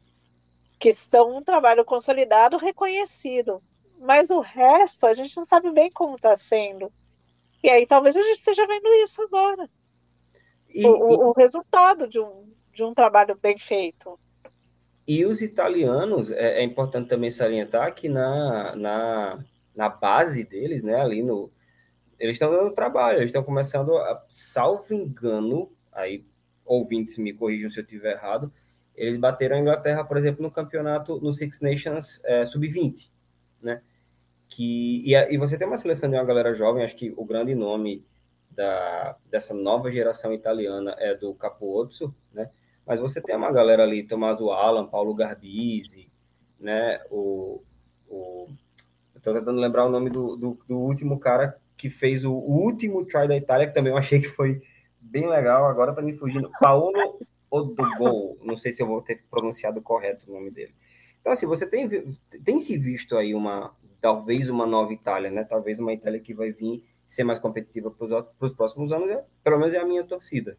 Que 0.83 0.89
estão 0.89 1.37
um 1.37 1.41
trabalho 1.45 1.85
consolidado, 1.85 2.57
reconhecido. 2.57 3.63
Mas 4.01 4.31
o 4.31 4.41
resto, 4.41 5.07
a 5.07 5.15
gente 5.15 5.37
não 5.37 5.45
sabe 5.45 5.71
bem 5.71 5.93
como 5.93 6.17
está 6.17 6.35
sendo. 6.35 6.93
E 7.63 7.71
aí 7.71 7.87
talvez 7.87 8.17
a 8.17 8.23
gente 8.23 8.39
esteja 8.39 8.67
vendo 8.67 8.93
isso 8.95 9.23
agora. 9.23 9.71
E, 10.69 10.85
o, 10.85 11.13
e... 11.13 11.17
o, 11.19 11.33
resultado 11.35 12.09
de 12.09 12.19
um, 12.19 12.53
de 12.73 12.83
um 12.83 12.93
trabalho 12.93 13.39
bem 13.41 13.57
feito. 13.57 14.19
E 15.07 15.25
os 15.25 15.41
italianos, 15.41 16.33
é, 16.33 16.59
é 16.59 16.65
importante 16.65 17.09
também 17.09 17.31
salientar 17.31 17.95
que 17.95 18.09
na, 18.09 18.75
na, 18.75 19.45
na 19.77 19.89
base 19.89 20.43
deles, 20.43 20.83
né, 20.83 21.01
ali 21.01 21.23
no, 21.23 21.49
eles 22.19 22.35
estão 22.35 22.51
dando 22.51 22.75
trabalho, 22.75 23.19
eles 23.19 23.29
estão 23.29 23.45
começando, 23.45 23.97
a, 23.97 24.25
salvo 24.29 24.93
engano, 24.93 25.71
aí 25.93 26.27
ouvintes 26.65 27.17
me 27.19 27.33
corrijam 27.33 27.71
se 27.71 27.79
eu 27.79 27.85
estiver 27.85 28.15
errado, 28.17 28.53
eles 28.95 29.17
bateram 29.17 29.57
a 29.57 29.61
Inglaterra, 29.61 30.05
por 30.05 30.17
exemplo, 30.17 30.43
no 30.43 30.51
campeonato, 30.51 31.21
no 31.21 31.33
Six 31.33 31.61
Nations 31.61 32.21
é, 32.25 32.45
Sub-20, 32.45 33.11
né? 33.63 33.83
Que, 34.49 35.03
e, 35.07 35.15
e, 35.15 35.39
você 35.39 35.57
tem 35.57 35.67
uma 35.67 35.79
seleção 35.79 36.11
de 36.11 36.17
uma 36.17 36.25
galera 36.25 36.53
jovem, 36.53 36.85
acho 36.85 36.97
que 36.97 37.13
o 37.17 37.25
grande 37.25 37.55
nome 37.55 38.05
da, 38.51 39.17
dessa 39.31 39.55
nova 39.55 39.91
geração 39.91 40.33
italiana 40.33 40.95
é 40.99 41.15
do 41.15 41.35
Capuozzo, 41.35 42.15
né? 42.33 42.51
Mas 42.87 43.01
você 43.01 43.21
tem 43.21 43.35
uma 43.35 43.51
galera 43.51 43.83
ali, 43.83 44.03
Tommaso 44.03 44.51
Alan, 44.51 44.87
Paulo 44.87 45.15
Garbisi, 45.15 46.11
né? 46.61 47.01
O, 47.11 47.63
o, 48.09 48.49
Estou 49.17 49.33
tentando 49.33 49.61
lembrar 49.61 49.87
o 49.87 49.89
nome 49.89 50.11
do, 50.11 50.37
do, 50.37 50.59
do 50.67 50.79
último 50.79 51.19
cara 51.19 51.57
que 51.77 51.89
fez 51.89 52.25
o, 52.25 52.33
último 52.33 53.05
try 53.05 53.29
da 53.29 53.37
Itália, 53.37 53.69
que 53.69 53.75
também 53.75 53.93
eu 53.93 53.97
achei 53.97 54.21
que 54.21 54.29
foi 54.29 54.61
bem 55.01 55.29
legal. 55.29 55.67
Agora 55.67 55.95
tá 55.95 56.03
me 56.03 56.13
fugindo. 56.13 56.51
Paolo 56.61 57.19
Odogol. 57.53 58.39
Não 58.41 58.57
sei 58.57 58.73
se 58.73 58.83
eu 58.83 58.87
vou 58.87 59.03
ter 59.03 59.23
pronunciado 59.31 59.83
correto 59.83 60.31
o 60.31 60.35
nome 60.35 60.51
dele. 60.51 60.75
Então, 61.21 61.33
assim, 61.33 61.47
você 61.47 61.67
tem, 61.67 61.89
tem 62.43 62.59
se 62.59 62.79
visto 62.79 63.17
aí 63.17 63.35
uma, 63.35 63.77
talvez 64.01 64.49
uma 64.49 64.67
nova 64.67 64.93
Itália, 64.93 65.31
né? 65.31 65.45
Talvez 65.45 65.79
uma 65.79 65.93
Itália 65.93 66.19
que 66.19 66.33
vai 66.33 66.51
vir 66.51 66.85
ser 67.07 67.25
mais 67.25 67.39
competitiva 67.39 67.91
para 67.91 68.27
os 68.41 68.53
próximos 68.53 68.91
anos, 68.91 69.11
é, 69.11 69.23
pelo 69.45 69.59
menos 69.59 69.75
é 69.75 69.79
a 69.79 69.85
minha 69.85 70.03
torcida. 70.03 70.57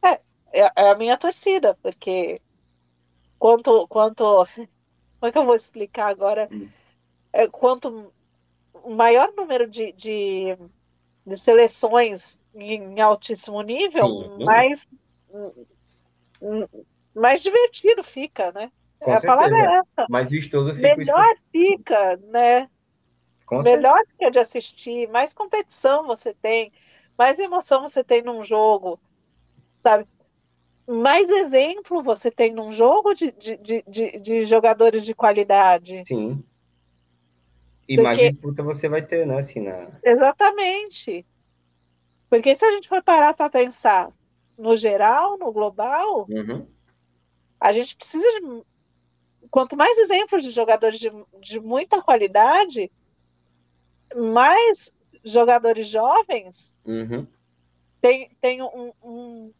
É, 0.00 0.20
é, 0.52 0.70
é 0.76 0.90
a 0.90 0.94
minha 0.94 1.18
torcida, 1.18 1.76
porque 1.82 2.40
quanto, 3.36 3.86
quanto, 3.88 4.24
como 4.54 4.68
é 5.22 5.32
que 5.32 5.38
eu 5.38 5.44
vou 5.44 5.56
explicar 5.56 6.06
agora? 6.06 6.48
Hum. 6.52 6.68
É, 7.32 7.48
quanto 7.48 8.12
maior 8.88 9.32
número 9.36 9.68
de, 9.68 9.92
de, 9.92 10.56
de 11.26 11.36
seleções 11.36 12.40
em 12.54 13.00
altíssimo 13.00 13.60
nível, 13.60 14.06
Sim. 14.06 14.44
mais, 14.44 14.86
mais 17.14 17.42
divertido 17.42 18.02
fica, 18.02 18.52
né? 18.52 18.70
Com 19.00 19.12
a 19.12 19.20
palavra 19.20 19.56
é 19.56 19.78
essa. 19.78 20.06
Mais 20.08 20.28
vistoso 20.28 20.74
fica. 20.74 20.96
Melhor 20.96 21.36
fica, 21.50 22.16
né? 22.28 22.68
Com 23.46 23.62
Melhor 23.62 23.96
certeza. 23.96 24.12
fica 24.12 24.30
de 24.30 24.38
assistir, 24.38 25.08
mais 25.08 25.34
competição 25.34 26.06
você 26.06 26.32
tem, 26.32 26.70
mais 27.18 27.38
emoção 27.38 27.82
você 27.82 28.04
tem 28.04 28.22
num 28.22 28.44
jogo, 28.44 29.00
sabe? 29.78 30.06
Mais 30.86 31.28
exemplo 31.30 32.02
você 32.02 32.30
tem 32.30 32.52
num 32.52 32.72
jogo 32.72 33.12
de, 33.12 33.32
de, 33.32 33.82
de, 33.88 34.20
de 34.20 34.44
jogadores 34.44 35.04
de 35.04 35.14
qualidade. 35.14 36.02
Sim. 36.06 36.44
E 37.88 37.96
Porque... 37.96 38.02
mais 38.02 38.18
disputa 38.18 38.62
você 38.62 38.88
vai 38.88 39.02
ter, 39.02 39.26
né, 39.26 39.38
assim, 39.38 39.60
na... 39.60 39.98
Exatamente. 40.04 41.26
Porque 42.28 42.54
se 42.54 42.64
a 42.64 42.70
gente 42.70 42.88
for 42.88 43.02
parar 43.02 43.34
para 43.34 43.50
pensar 43.50 44.12
no 44.60 44.76
geral, 44.76 45.38
no 45.38 45.50
global, 45.50 46.26
uhum. 46.28 46.66
a 47.58 47.72
gente 47.72 47.96
precisa 47.96 48.26
de. 48.40 48.62
Quanto 49.50 49.76
mais 49.76 49.98
exemplos 49.98 50.44
de 50.44 50.50
jogadores 50.50 51.00
de, 51.00 51.10
de 51.40 51.58
muita 51.58 52.00
qualidade, 52.00 52.92
mais 54.14 54.94
jogadores 55.24 55.88
jovens 55.88 56.76
uhum. 56.84 57.26
tem, 58.00 58.30
tem 58.40 58.62
um, 58.62 58.92
um, 59.02 59.52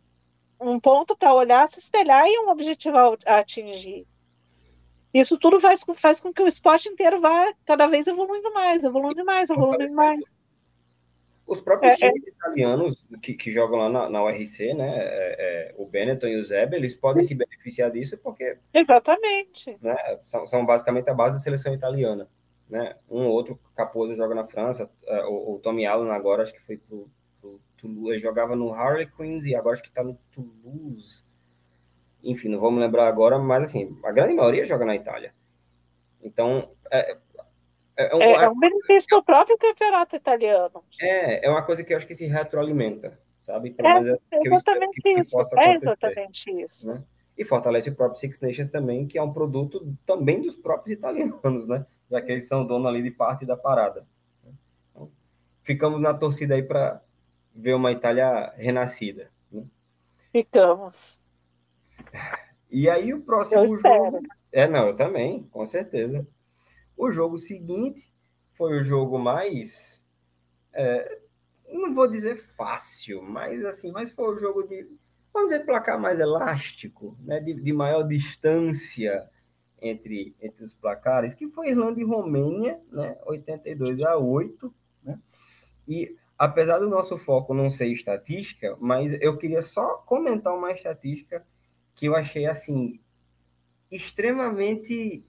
um 0.60 0.78
ponto 0.78 1.16
para 1.16 1.34
olhar, 1.34 1.68
se 1.68 1.78
espelhar 1.78 2.24
e 2.28 2.38
um 2.38 2.50
objetivo 2.50 2.96
a 3.26 3.38
atingir. 3.38 4.06
Isso 5.12 5.36
tudo 5.38 5.60
faz, 5.60 5.84
faz 5.96 6.20
com 6.20 6.32
que 6.32 6.42
o 6.42 6.46
esporte 6.46 6.88
inteiro 6.88 7.20
vá 7.20 7.52
cada 7.64 7.88
vez 7.88 8.06
evoluindo 8.06 8.52
mais, 8.52 8.84
evoluindo 8.84 9.24
mais, 9.24 9.50
evoluindo 9.50 9.92
mais. 9.92 10.38
Os 11.50 11.60
próprios 11.60 12.00
é, 12.00 12.06
é. 12.06 12.12
times 12.12 12.28
é... 12.28 12.30
italianos 12.30 13.04
que, 13.20 13.34
que, 13.34 13.50
jogam 13.50 13.80
lá 13.80 13.88
na, 13.88 14.08
na 14.08 14.22
URC, 14.22 14.72
né, 14.72 14.98
é, 14.98 15.36
é, 15.38 15.74
o 15.76 15.84
Benetton 15.84 16.28
e 16.28 16.36
o 16.36 16.44
Zeb, 16.44 16.74
eles 16.74 16.94
podem 16.94 17.24
Sim. 17.24 17.30
se 17.30 17.34
beneficiar 17.34 17.90
disso 17.90 18.16
porque... 18.18 18.56
Exatamente. 18.72 19.76
Né, 19.82 19.96
são, 20.22 20.46
são, 20.46 20.64
basicamente 20.64 21.10
a 21.10 21.14
base 21.14 21.34
da 21.34 21.40
seleção 21.40 21.74
italiana. 21.74 22.28
Né? 22.68 22.94
Um 23.10 23.24
ou 23.24 23.32
outro, 23.32 23.58
Caposo 23.74 24.14
joga 24.14 24.32
na 24.32 24.44
França, 24.44 24.88
é, 25.04 25.24
o, 25.24 25.54
o 25.54 25.58
Tommy 25.58 25.84
Allen 25.86 26.12
agora 26.12 26.44
acho 26.44 26.54
que 26.54 26.62
foi 26.62 26.76
pro, 26.76 27.10
pro 27.40 27.60
Toulouse, 27.76 28.10
ele 28.10 28.18
jogava 28.20 28.54
no 28.54 28.72
Harlequins 28.72 29.44
e 29.44 29.56
agora 29.56 29.72
acho 29.72 29.82
que 29.82 29.88
está 29.88 30.04
no 30.04 30.16
Toulouse. 30.30 31.24
Enfim, 32.22 32.48
não 32.48 32.60
vou 32.60 32.70
me 32.70 32.78
lembrar 32.78 33.08
agora, 33.08 33.40
mas 33.40 33.64
assim, 33.64 33.98
a 34.04 34.12
grande 34.12 34.34
maioria 34.34 34.64
joga 34.64 34.84
na 34.84 34.94
Itália. 34.94 35.34
Então, 36.22 36.70
é, 36.92 37.16
é, 38.00 38.16
um, 38.16 38.22
é, 38.22 38.44
é 38.44 38.48
um 38.48 38.58
benefício 38.58 39.16
do 39.16 39.22
próprio 39.22 39.58
campeonato 39.58 40.16
italiano. 40.16 40.82
É, 41.00 41.46
é 41.46 41.50
uma 41.50 41.62
coisa 41.62 41.84
que 41.84 41.92
eu 41.92 41.96
acho 41.96 42.06
que 42.06 42.14
se 42.14 42.26
retroalimenta, 42.26 43.18
sabe? 43.42 43.70
Pelo 43.70 43.88
é, 43.88 44.16
é 44.32 44.40
exatamente 44.44 45.02
que, 45.02 45.10
isso. 45.10 45.36
Que 45.36 45.60
é 45.60 45.74
exatamente 45.74 46.50
isso. 46.50 46.88
Né? 46.88 47.02
E 47.36 47.44
fortalece 47.44 47.90
o 47.90 47.94
próprio 47.94 48.18
Six 48.18 48.40
Nations 48.40 48.70
também, 48.70 49.06
que 49.06 49.18
é 49.18 49.22
um 49.22 49.32
produto 49.32 49.94
também 50.06 50.40
dos 50.40 50.56
próprios 50.56 50.92
italianos, 50.92 51.66
né? 51.66 51.84
Já 52.10 52.20
que 52.22 52.32
eles 52.32 52.48
são 52.48 52.66
dono 52.66 52.88
ali 52.88 53.02
de 53.02 53.10
parte 53.10 53.44
da 53.44 53.56
parada. 53.56 54.06
Então, 54.90 55.10
ficamos 55.62 56.00
na 56.00 56.14
torcida 56.14 56.54
aí 56.54 56.62
para 56.62 57.02
ver 57.54 57.74
uma 57.74 57.92
Itália 57.92 58.52
renascida. 58.56 59.30
Né? 59.52 59.62
Ficamos. 60.32 61.20
E 62.70 62.88
aí 62.88 63.12
o 63.12 63.20
próximo 63.20 63.62
eu 63.62 63.66
jogo. 63.66 63.76
Espero. 63.76 64.20
É, 64.52 64.66
não, 64.66 64.88
eu 64.88 64.96
também, 64.96 65.44
com 65.44 65.64
certeza. 65.66 66.26
O 67.00 67.10
jogo 67.10 67.38
seguinte 67.38 68.12
foi 68.50 68.78
o 68.78 68.82
jogo 68.82 69.18
mais. 69.18 70.06
É, 70.70 71.18
não 71.72 71.94
vou 71.94 72.06
dizer 72.06 72.36
fácil, 72.36 73.22
mas 73.22 73.64
assim, 73.64 73.90
mas 73.90 74.10
foi 74.10 74.34
o 74.34 74.38
jogo 74.38 74.64
de. 74.64 74.86
Vamos 75.32 75.48
dizer, 75.48 75.64
placar 75.64 75.98
mais 75.98 76.20
elástico, 76.20 77.16
né, 77.20 77.40
de, 77.40 77.54
de 77.54 77.72
maior 77.72 78.02
distância 78.02 79.26
entre, 79.80 80.36
entre 80.42 80.62
os 80.62 80.74
placares, 80.74 81.34
que 81.34 81.48
foi 81.48 81.70
Irlanda 81.70 81.98
e 81.98 82.04
Romênia, 82.04 82.78
né, 82.92 83.16
82 83.24 84.02
a 84.02 84.18
8. 84.18 84.74
Né, 85.02 85.18
e 85.88 86.14
apesar 86.36 86.80
do 86.80 86.90
nosso 86.90 87.16
foco 87.16 87.54
não 87.54 87.70
ser 87.70 87.86
estatística, 87.86 88.76
mas 88.78 89.14
eu 89.22 89.38
queria 89.38 89.62
só 89.62 89.94
comentar 90.04 90.54
uma 90.54 90.70
estatística 90.70 91.46
que 91.94 92.04
eu 92.04 92.14
achei 92.14 92.44
assim 92.44 93.00
extremamente 93.90 95.24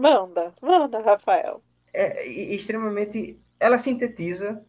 Manda, 0.00 0.54
manda, 0.62 0.98
Rafael. 1.00 1.62
É, 1.92 2.26
extremamente. 2.26 3.38
Ela 3.60 3.76
sintetiza 3.76 4.64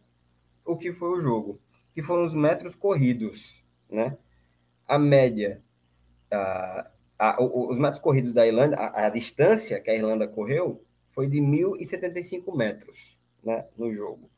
o 0.62 0.76
que 0.76 0.92
foi 0.92 1.08
o 1.16 1.20
jogo, 1.22 1.58
que 1.94 2.02
foram 2.02 2.22
os 2.22 2.34
metros 2.34 2.74
corridos, 2.74 3.64
né? 3.88 4.18
A 4.86 4.98
média, 4.98 5.62
a, 6.30 6.90
a, 7.18 7.42
os 7.42 7.78
metros 7.78 7.98
corridos 7.98 8.34
da 8.34 8.46
Irlanda, 8.46 8.76
a, 8.76 9.06
a, 9.06 9.08
distância 9.08 9.80
que 9.80 9.90
a 9.90 9.94
Irlanda 9.94 10.28
correu 10.28 10.84
foi 11.08 11.26
de 11.26 11.38
1.075 11.38 12.54
metros, 12.54 13.18
né, 13.42 13.66
no 13.78 13.90
jogo. 13.90 14.30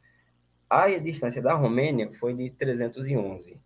A 0.71 0.87
distância 0.99 1.43
da 1.43 1.55
Romênia 1.55 2.09
foi 2.13 2.35
de 2.35 2.51
311. 2.51 3.61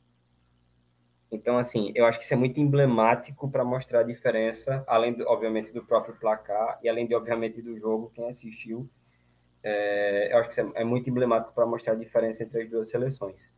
Então, 1.30 1.58
assim, 1.58 1.92
eu 1.94 2.06
acho 2.06 2.18
que 2.18 2.24
isso 2.24 2.32
é 2.32 2.36
muito 2.36 2.58
emblemático 2.58 3.50
para 3.50 3.64
mostrar 3.64 4.00
a 4.00 4.02
diferença, 4.02 4.82
além, 4.86 5.12
do, 5.12 5.24
obviamente, 5.28 5.72
do 5.72 5.84
próprio 5.84 6.16
placar 6.16 6.78
e 6.82 6.88
além, 6.88 7.06
de, 7.06 7.14
obviamente, 7.14 7.60
do 7.60 7.76
jogo, 7.76 8.10
quem 8.14 8.28
assistiu. 8.28 8.88
É, 9.62 10.32
eu 10.32 10.38
acho 10.38 10.48
que 10.48 10.52
isso 10.52 10.72
é, 10.74 10.82
é 10.82 10.84
muito 10.84 11.10
emblemático 11.10 11.52
para 11.52 11.66
mostrar 11.66 11.92
a 11.92 11.96
diferença 11.96 12.42
entre 12.42 12.62
as 12.62 12.68
duas 12.68 12.88
seleções. 12.88 13.52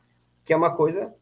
Que 0.44 0.52
é 0.52 0.56
uma 0.56 0.74
coisa, 0.74 1.14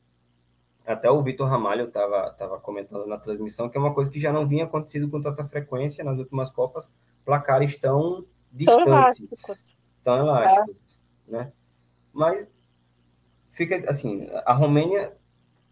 até 0.86 1.11
o 1.11 1.22
Vitor 1.22 1.46
Ramalho 1.49 1.88
estava 1.88 2.30
tava 2.32 2.59
comentando 2.61 3.07
na 3.07 3.18
transmissão, 3.18 3.68
que 3.68 3.76
é 3.76 3.80
uma 3.80 3.92
coisa 3.92 4.11
que 4.11 4.18
já 4.18 4.32
não 4.32 4.46
vinha 4.46 4.64
acontecido 4.64 5.11
com 5.11 5.20
tanta 5.20 5.44
frequência 5.44 6.03
nas 6.03 6.18
últimas 6.18 6.51
Copas, 6.51 6.90
placares 7.26 7.78
tão 7.78 8.24
distantes, 8.51 8.86
tão 8.86 8.94
elásticos, 8.94 9.76
tão 10.03 10.18
elásticos 10.18 11.01
é. 11.28 11.32
né? 11.32 11.53
Mas 12.11 12.51
fica 13.51 13.84
assim, 13.90 14.26
a 14.46 14.55
Romênia 14.55 15.17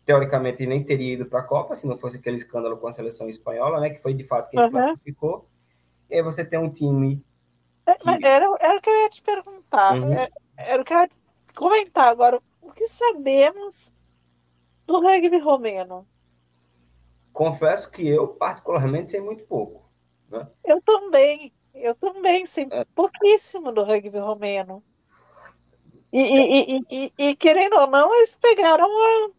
teoricamente 0.07 0.64
nem 0.64 0.84
teria 0.84 1.14
ido 1.14 1.26
para 1.26 1.40
a 1.40 1.42
Copa 1.42 1.74
se 1.74 1.86
não 1.86 1.98
fosse 1.98 2.18
aquele 2.18 2.36
escândalo 2.36 2.76
com 2.76 2.86
a 2.86 2.92
seleção 2.92 3.28
espanhola, 3.28 3.80
né? 3.80 3.90
Que 3.90 4.00
foi 4.00 4.14
de 4.14 4.22
fato 4.22 4.48
quem 4.48 4.61
uhum. 4.61 4.66
se 4.66 4.70
classificou. 4.70 5.48
E 6.09 6.14
aí 6.14 6.22
você 6.22 6.44
tem 6.44 6.61
um 6.61 6.70
time. 6.70 7.22
É, 7.84 7.94
que... 7.96 8.09
Era, 8.09 8.46
era 8.61 8.78
o 8.78 8.80
que 8.80 8.88
eu 8.88 9.02
ia 9.02 9.11
te 9.11 9.20
perguntar. 9.20 9.96
Uhum. 9.96 10.12
Era, 10.12 10.30
é, 10.57 10.72
era, 10.72 10.82
o 10.82 10.84
que 10.84 10.94
eu 10.94 11.00
ia 11.00 11.11
comentar 11.57 12.07
agora. 12.07 12.40
O 12.62 12.70
que 12.70 12.86
sabemos 12.86 13.92
do 14.86 15.00
rugby 15.00 15.38
romeno? 15.38 16.07
Confesso 17.32 17.90
que 17.90 18.07
eu, 18.07 18.28
particularmente, 18.28 19.11
sei 19.11 19.20
muito 19.20 19.44
pouco. 19.44 19.90
Né? 20.30 20.46
Eu 20.64 20.80
também. 20.82 21.52
Eu 21.74 21.94
também 21.96 22.46
sei 22.46 22.68
é. 22.70 22.84
pouquíssimo 22.94 23.72
do 23.72 23.82
rugby 23.82 24.18
romeno. 24.18 24.82
E, 26.12 26.20
e, 26.20 26.84
e, 26.90 27.12
e, 27.18 27.36
querendo 27.36 27.76
ou 27.76 27.88
não, 27.88 28.14
eles 28.14 28.36
pegaram 28.36 28.86
a 28.86 29.30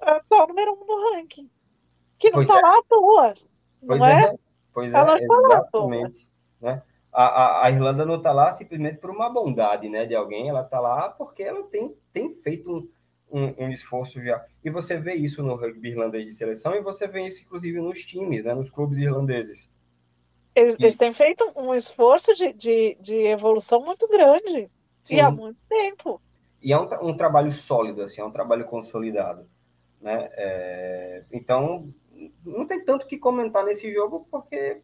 atual 0.00 0.48
número 0.48 0.72
um 0.72 0.86
no 0.86 1.12
ranking. 1.14 1.50
Que 2.18 2.30
não 2.30 2.40
está 2.40 2.58
é. 2.58 2.62
lá 2.62 2.78
à 2.78 2.82
toa. 2.82 3.34
Pois 3.86 4.02
é? 4.02 4.22
é? 4.22 4.34
Pois 4.72 4.94
Ela 4.94 5.14
é, 5.14 5.16
exatamente. 5.16 6.28
Né? 6.60 6.82
A, 7.12 7.24
a, 7.24 7.66
a, 7.66 7.70
Irlanda 7.70 8.04
não 8.04 8.16
está 8.16 8.32
lá 8.32 8.50
simplesmente 8.52 8.98
por 8.98 9.10
uma 9.10 9.28
bondade 9.28 9.88
né, 9.88 10.06
de 10.06 10.14
alguém, 10.14 10.48
ela 10.48 10.60
está 10.60 10.78
lá 10.78 11.08
porque 11.08 11.42
ela 11.42 11.64
tem, 11.64 11.96
tem 12.12 12.30
feito 12.30 12.70
um, 12.70 12.88
um, 13.44 13.54
um, 13.64 13.70
esforço 13.70 14.22
já. 14.22 14.44
E 14.64 14.70
você 14.70 14.96
vê 14.96 15.14
isso 15.14 15.42
no 15.42 15.56
rugby 15.56 15.90
irlandês 15.90 16.26
de 16.26 16.32
seleção 16.32 16.74
e 16.74 16.80
você 16.80 17.08
vê 17.08 17.26
isso, 17.26 17.42
inclusive, 17.44 17.80
nos 17.80 18.04
times, 18.04 18.44
né, 18.44 18.54
nos 18.54 18.70
clubes 18.70 18.98
irlandeses. 18.98 19.68
Eles, 20.54 20.76
e... 20.78 20.84
eles 20.84 20.96
têm 20.96 21.12
feito 21.12 21.50
um 21.56 21.74
esforço 21.74 22.34
de, 22.34 22.52
de, 22.52 22.96
de 23.00 23.14
evolução 23.26 23.80
muito 23.80 24.06
grande 24.06 24.70
Sim. 25.04 25.16
e 25.16 25.20
há 25.20 25.30
muito 25.30 25.58
tempo. 25.68 26.20
E 26.62 26.72
é 26.72 26.78
um, 26.78 27.08
um 27.08 27.16
trabalho 27.16 27.50
sólido, 27.50 28.02
assim, 28.02 28.20
é 28.20 28.24
um 28.24 28.30
trabalho 28.30 28.64
consolidado. 28.66 29.48
Né? 30.00 30.28
É, 30.32 31.24
então, 31.32 31.92
não 32.44 32.66
tem 32.66 32.84
tanto 32.84 33.06
que 33.06 33.18
comentar 33.18 33.64
nesse 33.64 33.90
jogo, 33.90 34.26
porque. 34.30 34.82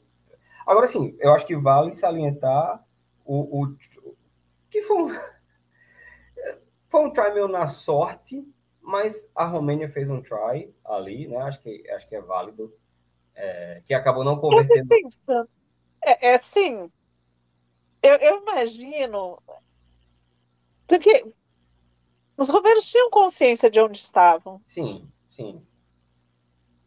Agora, 0.66 0.86
sim, 0.86 1.16
eu 1.20 1.32
acho 1.32 1.46
que 1.46 1.56
vale 1.56 1.92
salientar 1.92 2.82
o, 3.24 3.62
o 3.62 3.76
que 4.70 4.82
foi 4.82 4.96
um, 5.02 5.08
foi 6.88 7.04
um 7.04 7.10
try 7.10 7.32
meio 7.32 7.48
na 7.48 7.66
sorte, 7.66 8.46
mas 8.80 9.30
a 9.34 9.44
Romênia 9.44 9.88
fez 9.88 10.08
um 10.08 10.22
try 10.22 10.72
ali, 10.84 11.28
né? 11.28 11.36
Acho 11.38 11.60
que, 11.60 11.88
acho 11.90 12.08
que 12.08 12.16
é 12.16 12.20
válido, 12.20 12.74
é, 13.34 13.82
que 13.86 13.94
acabou 13.94 14.24
não 14.24 14.38
convertendo. 14.38 14.88
Pensando. 14.88 15.48
É, 16.02 16.28
é 16.28 16.34
assim, 16.34 16.90
eu, 18.02 18.16
eu 18.16 18.42
imagino. 18.42 19.42
Porque 20.86 21.24
os 22.36 22.48
romanos 22.48 22.84
tinham 22.90 23.10
consciência 23.10 23.70
de 23.70 23.80
onde 23.80 23.98
estavam. 23.98 24.60
Sim, 24.64 25.08
sim. 25.28 25.62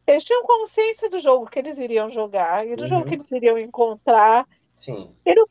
Eles 0.05 0.23
tinham 0.23 0.43
consciência 0.45 1.09
do 1.09 1.19
jogo 1.19 1.49
que 1.49 1.59
eles 1.59 1.77
iriam 1.77 2.09
jogar 2.09 2.65
e 2.65 2.75
do 2.75 2.83
uhum. 2.83 2.87
jogo 2.87 3.05
que 3.05 3.15
eles 3.15 3.31
iriam 3.31 3.57
encontrar. 3.57 4.47
Sim. 4.75 5.13
E 5.25 5.35
do, 5.35 5.49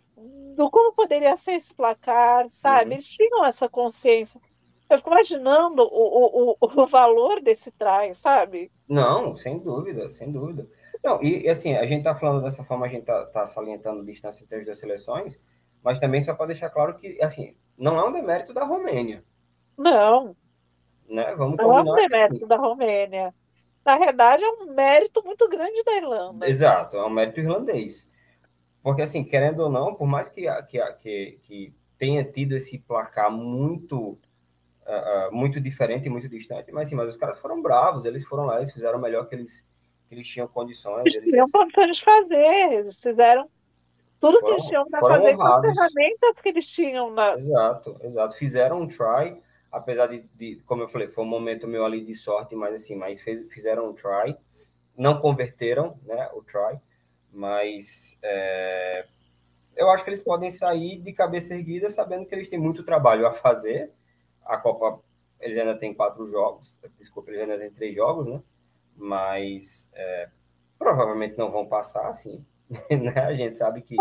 do 0.56 0.70
como 0.70 0.94
poderia 0.94 1.36
ser 1.36 1.52
esse 1.52 1.74
placar, 1.74 2.48
sabe? 2.48 2.86
Uhum. 2.86 2.92
Eles 2.92 3.06
tinham 3.06 3.44
essa 3.44 3.68
consciência. 3.68 4.40
Eu 4.88 4.98
fico 4.98 5.10
imaginando 5.10 5.82
o, 5.82 6.52
o, 6.52 6.56
o, 6.60 6.86
valor 6.86 7.40
desse 7.40 7.70
trás, 7.72 8.18
sabe? 8.18 8.70
Não, 8.88 9.34
sem 9.34 9.58
dúvida, 9.58 10.10
sem 10.10 10.30
dúvida. 10.30 10.66
Não, 11.02 11.22
e 11.22 11.48
assim, 11.48 11.74
a 11.74 11.84
gente 11.84 12.04
tá 12.04 12.14
falando 12.14 12.42
dessa 12.42 12.62
forma, 12.62 12.86
a 12.86 12.88
gente 12.88 13.04
tá, 13.04 13.26
tá 13.26 13.46
salientando 13.46 14.00
a 14.00 14.04
distância 14.04 14.44
entre 14.44 14.58
as 14.58 14.64
duas 14.64 14.78
seleções, 14.78 15.40
mas 15.82 15.98
também 15.98 16.20
só 16.20 16.34
para 16.34 16.46
deixar 16.46 16.70
claro 16.70 16.96
que, 16.96 17.20
assim, 17.20 17.56
não 17.76 17.98
é 17.98 18.08
um 18.08 18.12
demérito 18.12 18.54
da 18.54 18.64
Romênia. 18.64 19.24
Não. 19.76 20.36
Né? 21.08 21.34
Vamos 21.34 21.56
não 21.56 21.78
é 21.78 21.82
um 21.82 21.94
demérito 21.94 22.36
assim. 22.36 22.46
da 22.46 22.56
Romênia. 22.56 23.34
Na 23.84 23.98
verdade, 23.98 24.42
é 24.42 24.50
um 24.50 24.66
mérito 24.66 25.22
muito 25.24 25.48
grande 25.48 25.82
da 25.84 25.94
Irlanda. 25.94 26.48
Exato, 26.48 26.96
é 26.96 27.06
um 27.06 27.10
mérito 27.10 27.40
irlandês. 27.40 28.10
Porque, 28.82 29.02
assim, 29.02 29.22
querendo 29.22 29.60
ou 29.60 29.70
não, 29.70 29.94
por 29.94 30.06
mais 30.06 30.28
que, 30.28 30.46
que, 30.64 30.80
que, 30.94 31.40
que 31.42 31.74
tenha 31.96 32.24
tido 32.24 32.56
esse 32.56 32.78
placar 32.78 33.30
muito 33.30 34.18
uh, 34.86 35.34
muito 35.34 35.60
diferente 35.60 36.06
e 36.06 36.10
muito 36.10 36.28
distante, 36.28 36.72
mas, 36.72 36.88
sim, 36.88 36.94
mas 36.94 37.08
os 37.08 37.16
caras 37.16 37.36
foram 37.38 37.60
bravos, 37.60 38.04
eles 38.04 38.24
foram 38.24 38.46
lá, 38.46 38.56
eles 38.56 38.72
fizeram 38.72 38.98
o 38.98 39.02
melhor 39.02 39.28
que 39.28 39.34
eles, 39.34 39.66
que 40.08 40.14
eles 40.14 40.26
tinham 40.26 40.46
condições. 40.46 41.00
Eles, 41.00 41.16
eles 41.16 41.32
tinham 41.32 41.48
condições 41.50 41.96
de 41.96 42.04
fazer, 42.04 42.72
eles 42.72 43.00
fizeram 43.00 43.48
tudo 44.20 44.40
foram, 44.40 44.46
que 44.46 44.52
eles 44.52 44.66
tinham 44.66 44.84
para 44.86 45.00
fazer 45.00 45.34
honrados. 45.34 45.60
com 45.60 45.68
as 45.68 45.92
ferramentas 45.92 46.40
que 46.40 46.48
eles 46.48 46.68
tinham. 46.68 47.10
Na... 47.10 47.34
Exato, 47.34 47.96
exato. 48.02 48.34
Fizeram 48.36 48.80
um 48.80 48.88
try, 48.88 49.40
apesar 49.76 50.06
de, 50.06 50.24
de, 50.34 50.56
como 50.66 50.82
eu 50.82 50.88
falei, 50.88 51.06
foi 51.06 51.22
um 51.22 51.28
momento 51.28 51.66
meu 51.68 51.84
ali 51.84 52.02
de 52.02 52.14
sorte, 52.14 52.54
mas 52.54 52.74
assim, 52.74 52.96
mas 52.96 53.20
fez, 53.20 53.42
fizeram 53.52 53.90
um 53.90 53.92
try, 53.92 54.36
não 54.96 55.20
converteram, 55.20 55.98
né, 56.04 56.28
o 56.32 56.42
try, 56.42 56.80
mas 57.30 58.18
é, 58.22 59.06
eu 59.76 59.90
acho 59.90 60.02
que 60.02 60.08
eles 60.08 60.22
podem 60.22 60.50
sair 60.50 60.98
de 60.98 61.12
cabeça 61.12 61.54
erguida 61.54 61.90
sabendo 61.90 62.24
que 62.24 62.34
eles 62.34 62.48
têm 62.48 62.58
muito 62.58 62.82
trabalho 62.82 63.26
a 63.26 63.32
fazer 63.32 63.92
a 64.44 64.56
Copa, 64.56 65.02
eles 65.38 65.58
ainda 65.58 65.76
tem 65.76 65.92
quatro 65.92 66.24
jogos, 66.26 66.80
desculpa, 66.98 67.30
eles 67.30 67.42
ainda 67.42 67.58
tem 67.58 67.70
três 67.70 67.94
jogos, 67.94 68.26
né? 68.26 68.42
Mas 68.96 69.90
é, 69.92 70.30
provavelmente 70.78 71.36
não 71.36 71.50
vão 71.50 71.66
passar, 71.66 72.08
assim, 72.08 72.42
né? 72.90 73.20
A 73.20 73.34
gente 73.34 73.56
sabe 73.56 73.82
que 73.82 73.96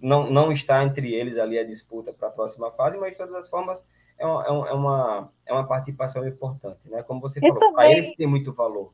não, 0.00 0.30
não 0.30 0.52
está 0.52 0.82
entre 0.82 1.12
eles 1.12 1.36
ali 1.36 1.58
a 1.58 1.64
disputa 1.64 2.12
para 2.12 2.28
a 2.28 2.30
próxima 2.30 2.70
fase, 2.70 2.96
mas 2.96 3.12
de 3.12 3.18
todas 3.18 3.34
as 3.34 3.48
formas 3.48 3.84
é 4.18 4.26
uma, 4.26 4.68
é 4.68 4.72
uma, 4.72 5.32
é 5.46 5.52
uma 5.52 5.66
participação 5.66 6.26
importante, 6.26 6.88
né? 6.88 7.02
Como 7.02 7.20
você 7.20 7.40
falou, 7.40 7.72
para 7.72 7.90
eles 7.90 8.14
tem 8.14 8.26
muito 8.26 8.52
valor. 8.52 8.92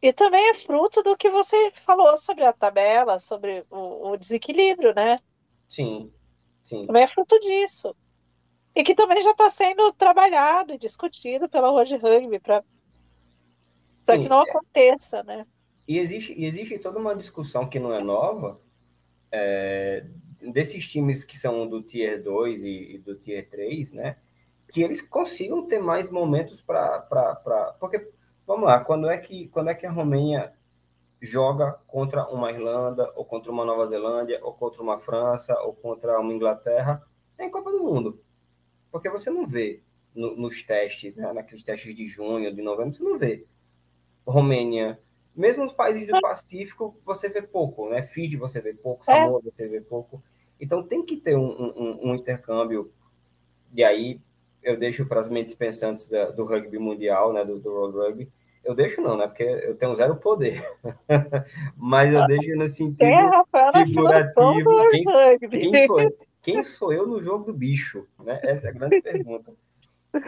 E 0.00 0.12
também 0.12 0.50
é 0.50 0.54
fruto 0.54 1.02
do 1.02 1.16
que 1.16 1.28
você 1.30 1.72
falou 1.74 2.16
sobre 2.16 2.44
a 2.44 2.52
tabela, 2.52 3.18
sobre 3.18 3.64
o, 3.70 4.10
o 4.10 4.16
desequilíbrio, 4.16 4.94
né? 4.94 5.18
Sim, 5.66 6.12
sim. 6.62 6.86
Também 6.86 7.02
é 7.02 7.06
fruto 7.08 7.38
disso. 7.40 7.94
E 8.74 8.82
que 8.84 8.94
também 8.94 9.20
já 9.22 9.32
está 9.32 9.50
sendo 9.50 9.92
trabalhado 9.92 10.72
e 10.72 10.78
discutido 10.78 11.48
pela 11.48 11.70
World 11.70 11.96
Rugby 11.96 12.38
para 12.38 12.62
que 14.06 14.28
não 14.28 14.40
aconteça, 14.40 15.22
né? 15.22 15.46
E 15.86 15.98
existe, 15.98 16.32
e 16.32 16.46
existe 16.46 16.78
toda 16.78 16.98
uma 16.98 17.14
discussão 17.14 17.68
que 17.68 17.78
não 17.78 17.92
é 17.92 18.02
nova, 18.02 18.60
é, 19.30 20.06
desses 20.40 20.88
times 20.88 21.24
que 21.24 21.36
são 21.36 21.66
do 21.66 21.82
Tier 21.82 22.22
2 22.22 22.64
e, 22.64 22.94
e, 22.94 22.98
do 22.98 23.14
Tier 23.14 23.48
3, 23.48 23.92
né? 23.92 24.16
Que 24.72 24.82
eles 24.82 25.00
consigam 25.00 25.64
ter 25.66 25.78
mais 25.78 26.10
momentos 26.10 26.60
para. 26.60 27.76
Porque, 27.78 28.10
vamos 28.44 28.64
lá, 28.64 28.80
quando 28.80 29.08
é, 29.08 29.16
que, 29.18 29.46
quando 29.48 29.70
é 29.70 29.74
que 29.74 29.86
a 29.86 29.90
Romênia 29.92 30.52
joga 31.20 31.78
contra 31.86 32.26
uma 32.26 32.50
Irlanda, 32.50 33.12
ou 33.14 33.24
contra 33.24 33.52
uma 33.52 33.64
Nova 33.64 33.86
Zelândia, 33.86 34.40
ou 34.42 34.52
contra 34.52 34.82
uma 34.82 34.98
França, 34.98 35.56
ou 35.60 35.72
contra 35.72 36.18
uma 36.18 36.32
Inglaterra? 36.32 37.06
É 37.38 37.44
em 37.44 37.50
Copa 37.50 37.70
do 37.70 37.84
Mundo. 37.84 38.20
Porque 38.90 39.08
você 39.08 39.30
não 39.30 39.46
vê 39.46 39.80
no, 40.12 40.34
nos 40.36 40.64
testes, 40.64 41.14
né? 41.14 41.32
naqueles 41.32 41.62
testes 41.62 41.94
de 41.94 42.06
junho, 42.06 42.52
de 42.52 42.62
novembro, 42.62 42.92
você 42.92 43.04
não 43.04 43.16
vê 43.16 43.46
Romênia 44.26 44.98
mesmo 45.34 45.62
nos 45.62 45.72
países 45.72 46.06
do 46.06 46.20
Pacífico, 46.20 46.94
você 47.04 47.28
vê 47.28 47.40
pouco, 47.42 47.88
né? 47.88 48.02
Fiji 48.02 48.36
você 48.36 48.60
vê 48.60 48.74
pouco, 48.74 49.02
é. 49.10 49.14
Samoa 49.14 49.40
você 49.42 49.66
vê 49.66 49.80
pouco. 49.80 50.22
Então 50.60 50.82
tem 50.82 51.04
que 51.04 51.16
ter 51.16 51.36
um, 51.36 51.50
um, 51.50 52.10
um 52.10 52.14
intercâmbio. 52.14 52.92
E 53.72 53.82
aí 53.82 54.20
eu 54.62 54.76
deixo 54.76 55.06
para 55.06 55.20
as 55.20 55.28
mentes 55.28 55.54
pensantes 55.54 56.08
da, 56.08 56.30
do 56.30 56.44
rugby 56.44 56.78
mundial, 56.78 57.32
né? 57.32 57.44
Do, 57.44 57.58
do 57.58 57.70
World 57.70 57.98
Rugby. 57.98 58.28
Eu 58.64 58.74
deixo 58.74 59.00
não, 59.00 59.16
né? 59.16 59.26
Porque 59.26 59.42
eu 59.42 59.74
tenho 59.74 59.94
zero 59.94 60.16
poder. 60.16 60.62
Mas 61.76 62.12
eu 62.12 62.24
deixo 62.26 62.54
no 62.56 62.68
sentido 62.68 63.02
é, 63.02 63.86
figurativo. 63.86 64.88
Quem, 64.90 65.02
quem, 65.50 65.86
sou, 65.86 66.16
quem 66.42 66.62
sou 66.62 66.92
eu 66.92 67.06
no 67.06 67.20
jogo 67.20 67.46
do 67.46 67.52
bicho? 67.52 68.06
Né? 68.22 68.38
Essa 68.42 68.68
é 68.68 68.70
a 68.70 68.72
grande 68.72 69.00
pergunta. 69.00 69.52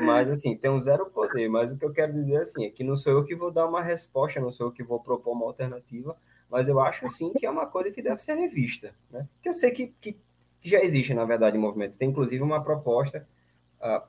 Mas, 0.01 0.31
assim, 0.31 0.57
tem 0.57 0.71
um 0.71 0.81
zero 0.81 1.07
poder. 1.07 1.49
Mas 1.49 1.71
o 1.71 1.77
que 1.77 1.85
eu 1.85 1.93
quero 1.93 2.13
dizer, 2.13 2.39
assim, 2.39 2.65
é 2.65 2.71
que 2.71 2.83
não 2.83 2.97
sou 2.97 3.13
eu 3.13 3.25
que 3.25 3.37
vou 3.37 3.51
dar 3.51 3.67
uma 3.67 3.83
resposta, 3.83 4.41
não 4.41 4.51
sou 4.51 4.69
eu 4.69 4.73
que 4.73 4.83
vou 4.83 4.99
propor 4.99 5.33
uma 5.33 5.47
alternativa, 5.47 6.17
mas 6.51 6.69
eu 6.69 6.81
acho, 6.81 7.09
sim, 7.09 7.33
que 7.33 7.47
é 7.47 7.51
uma 7.51 7.67
coisa 7.67 7.91
que 7.91 8.03
deve 8.03 8.23
ser 8.23 8.35
revista, 8.35 8.95
né? 9.11 9.29
Que 9.43 9.49
eu 9.49 9.53
sei 9.53 9.71
que, 9.71 9.93
que 10.01 10.17
já 10.63 10.81
existe, 10.83 11.13
na 11.13 11.25
verdade, 11.25 11.59
movimento. 11.59 11.97
Tem, 11.97 12.09
inclusive, 12.09 12.43
uma 12.43 12.63
proposta, 12.65 13.27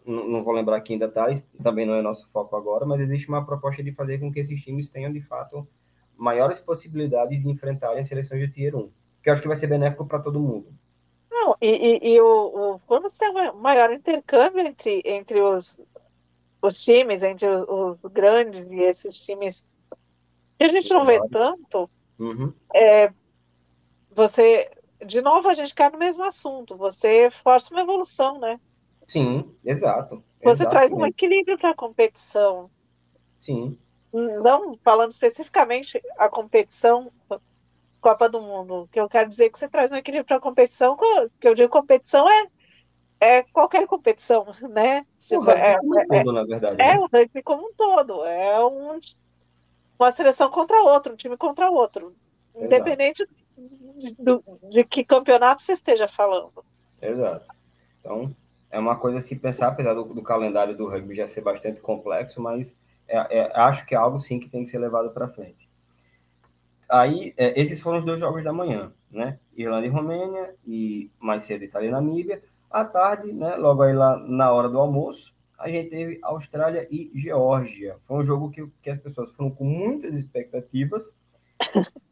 não, 0.05 0.27
não, 0.27 0.43
vou 0.43 0.53
lembrar 0.53 0.77
aqui 0.77 0.93
em 0.93 0.97
detalhes, 0.97 1.41
também 1.61 1.85
não 1.85 1.95
é 1.95 2.01
nosso 2.01 2.29
foco 2.31 2.55
agora, 2.55 2.85
mas 2.85 3.01
existe 3.01 3.27
uma 3.27 3.45
proposta 3.45 3.83
de 3.83 3.91
fazer 3.91 4.19
com 4.19 4.31
que 4.31 4.39
esses 4.39 4.61
times 4.63 4.89
tenham, 4.89 5.11
de 5.11 5.21
fato, 5.21 5.67
maiores 6.15 6.59
possibilidades 6.59 7.41
de 7.41 7.49
enfrentarem 7.49 7.99
as 7.99 8.07
seleções 8.07 8.39
de 8.41 8.53
Tier 8.53 8.75
1, 8.75 8.89
que 9.21 9.29
eu 9.29 9.33
acho 9.33 9.41
que 9.41 9.47
vai 9.47 9.57
ser 9.57 9.67
benéfico 9.67 10.05
para 10.05 10.19
todo 10.19 10.39
mundo. 10.39 10.67
Não, 11.29 11.57
e, 11.61 11.69
e, 11.69 12.13
e 12.13 12.21
o, 12.21 12.25
o, 12.75 12.79
quando 12.87 13.09
você 13.09 13.19
tem 13.19 13.29
um 13.29 13.53
maior 13.55 13.91
intercâmbio 13.91 14.61
entre, 14.61 15.01
entre 15.03 15.41
os, 15.41 15.81
os 16.61 16.81
times, 16.81 17.21
entre 17.21 17.47
os, 17.47 18.01
os 18.01 18.11
grandes 18.11 18.65
e 18.67 18.79
esses 18.79 19.19
times 19.19 19.65
que 20.57 20.63
a 20.63 20.69
gente 20.69 20.89
não 20.93 21.05
vê 21.05 21.19
tanto, 21.29 21.89
uhum. 22.17 22.53
é, 22.73 23.11
você, 24.09 24.71
de 25.05 25.19
novo, 25.21 25.49
a 25.49 25.53
gente 25.53 25.75
cai 25.75 25.89
no 25.89 25.97
mesmo 25.97 26.23
assunto, 26.23 26.77
você 26.77 27.29
força 27.29 27.73
uma 27.73 27.81
evolução, 27.81 28.39
né? 28.39 28.57
Sim, 29.05 29.49
exato. 29.63 30.23
Você 30.43 30.63
Exatamente. 30.63 30.69
traz 30.71 30.91
um 30.91 31.05
equilíbrio 31.05 31.57
para 31.57 31.71
a 31.71 31.75
competição. 31.75 32.69
Sim. 33.39 33.77
Não 34.11 34.77
falando 34.77 35.11
especificamente 35.11 36.01
a 36.17 36.29
competição 36.29 37.11
Copa 38.05 38.29
do 38.29 38.39
Mundo. 38.39 38.87
Que 38.91 38.99
eu 38.99 39.09
quero 39.09 39.27
dizer 39.27 39.49
que 39.49 39.57
você 39.57 39.67
traz 39.67 39.91
um 39.91 39.95
equilíbrio 39.95 40.25
para 40.25 40.37
a 40.37 40.39
competição, 40.39 40.95
que 41.39 41.47
eu 41.47 41.55
digo 41.55 41.69
competição 41.69 42.29
é, 42.29 42.47
é 43.19 43.43
qualquer 43.43 43.87
competição, 43.87 44.45
né? 44.69 44.99
O 44.99 45.19
tipo, 45.19 45.49
é, 45.49 45.77
como 45.79 45.95
um 45.95 45.99
é, 45.99 46.05
todo, 46.05 46.31
na 46.31 46.43
verdade. 46.43 46.81
É, 46.81 46.93
né? 46.93 46.99
o 46.99 47.09
rugby 47.11 47.41
como 47.41 47.67
um 47.67 47.73
todo. 47.73 48.23
É 48.23 48.63
um, 48.63 48.99
uma 49.97 50.11
seleção 50.11 50.51
contra 50.51 50.81
outra, 50.83 51.11
um 51.11 51.15
time 51.15 51.35
contra 51.35 51.71
outro. 51.71 52.15
Exato. 52.53 52.65
Independente 52.65 53.27
de, 53.97 54.11
de, 54.11 54.69
de, 54.69 54.83
que 54.83 55.03
campeonato 55.03 55.63
você 55.63 55.73
esteja 55.73 56.07
falando. 56.07 56.63
Exato. 57.01 57.47
Então, 57.99 58.35
é 58.75 58.79
uma 58.79 58.97
coisa 58.97 59.19
a 59.19 59.21
se 59.21 59.37
pensar, 59.37 59.69
apesar 59.69 59.93
do, 59.93 60.03
do 60.03 60.21
calendário 60.21 60.75
do 60.75 60.85
rugby 60.85 61.15
já 61.15 61.25
ser 61.25 61.39
bastante 61.39 61.79
complexo, 61.79 62.41
mas 62.41 62.75
é, 63.07 63.39
é, 63.39 63.51
acho 63.55 63.85
que 63.85 63.95
é 63.95 63.97
algo 63.97 64.19
sim 64.19 64.37
que 64.37 64.49
tem 64.49 64.63
que 64.63 64.69
ser 64.69 64.79
levado 64.79 65.11
para 65.11 65.29
frente. 65.29 65.69
Aí, 66.89 67.33
é, 67.37 67.57
esses 67.59 67.79
foram 67.79 67.99
os 67.99 68.03
dois 68.03 68.19
jogos 68.19 68.43
da 68.43 68.51
manhã, 68.51 68.91
né? 69.09 69.39
Irlanda 69.55 69.87
e 69.87 69.89
Romênia, 69.89 70.53
e 70.67 71.09
mais 71.17 71.43
cedo 71.43 71.63
Itália 71.63 71.87
e 71.87 71.91
Namíbia. 71.91 72.43
À 72.69 72.83
tarde, 72.83 73.31
né, 73.31 73.55
logo 73.55 73.81
aí 73.81 73.93
lá 73.93 74.17
na 74.17 74.51
hora 74.51 74.67
do 74.67 74.77
almoço, 74.77 75.33
a 75.57 75.69
gente 75.69 75.89
teve 75.89 76.19
Austrália 76.21 76.85
e 76.91 77.09
Geórgia. 77.15 77.95
Foi 78.03 78.17
um 78.17 78.23
jogo 78.23 78.51
que, 78.51 78.67
que 78.81 78.89
as 78.89 78.97
pessoas 78.97 79.33
foram 79.33 79.51
com 79.51 79.63
muitas 79.63 80.13
expectativas. 80.13 81.15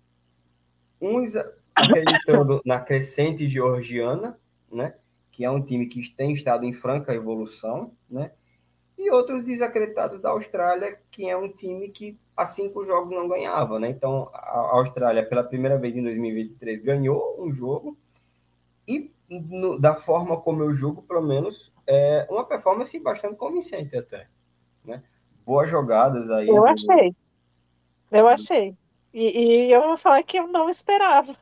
Uns 1.01 1.33
acreditando 1.75 2.61
na 2.65 2.79
crescente 2.79 3.49
georgiana, 3.49 4.39
né? 4.71 4.93
Que 5.33 5.43
é 5.43 5.51
um 5.51 5.61
time 5.61 5.87
que 5.87 6.09
tem 6.15 6.31
estado 6.31 6.63
em 6.63 6.71
franca 6.71 7.13
evolução, 7.13 7.91
né? 8.09 8.31
E 8.97 9.11
outros 9.11 9.43
desacreditados 9.43 10.21
da 10.21 10.29
Austrália, 10.29 10.97
que 11.11 11.27
é 11.27 11.35
um 11.35 11.49
time 11.49 11.89
que 11.89 12.17
há 12.37 12.45
cinco 12.45 12.85
jogos 12.85 13.11
não 13.11 13.27
ganhava, 13.27 13.79
né? 13.79 13.89
Então, 13.89 14.29
a 14.31 14.77
Austrália, 14.77 15.27
pela 15.27 15.43
primeira 15.43 15.77
vez 15.77 15.97
em 15.97 16.03
2023, 16.03 16.79
ganhou 16.79 17.35
um 17.37 17.51
jogo 17.51 17.97
e, 18.87 19.11
no, 19.29 19.77
da 19.77 19.95
forma 19.95 20.39
como 20.39 20.63
eu 20.63 20.71
jogo, 20.71 21.01
pelo 21.01 21.21
menos, 21.21 21.73
é 21.85 22.25
uma 22.29 22.45
performance 22.45 22.97
bastante 22.99 23.35
convincente 23.35 23.97
até, 23.97 24.27
né? 24.85 25.03
Boas 25.45 25.69
jogadas 25.69 26.31
aí. 26.31 26.47
Eu 26.47 26.65
achei. 26.65 27.13
Eu 28.09 28.27
achei. 28.27 28.77
E, 29.13 29.67
e 29.67 29.71
eu 29.71 29.81
vou 29.81 29.97
falar 29.97 30.23
que 30.23 30.37
eu 30.37 30.47
não 30.47 30.69
esperava. 30.69 31.35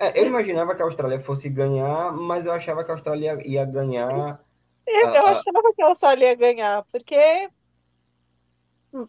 É, 0.00 0.18
eu 0.18 0.26
imaginava 0.26 0.74
que 0.74 0.80
a 0.80 0.84
Austrália 0.86 1.18
fosse 1.18 1.50
ganhar, 1.50 2.10
mas 2.12 2.46
eu 2.46 2.52
achava 2.52 2.82
que 2.82 2.90
a 2.90 2.94
Austrália 2.94 3.36
ia 3.46 3.66
ganhar. 3.66 4.42
Eu, 4.86 5.08
a, 5.08 5.16
eu 5.16 5.26
achava 5.26 5.74
que 5.76 5.82
a 5.82 5.88
Austrália 5.88 6.28
ia 6.28 6.34
ganhar, 6.34 6.86
porque 6.90 7.50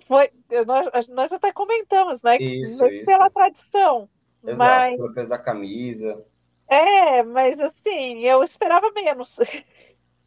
foi, 0.06 0.30
nós, 0.68 1.08
nós 1.08 1.32
até 1.32 1.54
comentamos, 1.54 2.22
né? 2.22 2.38
Isso, 2.38 2.86
isso. 2.88 3.06
Pela 3.06 3.30
tradição. 3.30 4.10
Exato, 4.44 4.58
mas... 4.58 4.98
pelo 4.98 5.14
peso 5.14 5.30
da 5.30 5.38
camisa. 5.38 6.26
É, 6.68 7.24
mas 7.24 7.58
assim, 7.62 8.26
eu 8.26 8.44
esperava 8.44 8.92
menos. 8.92 9.40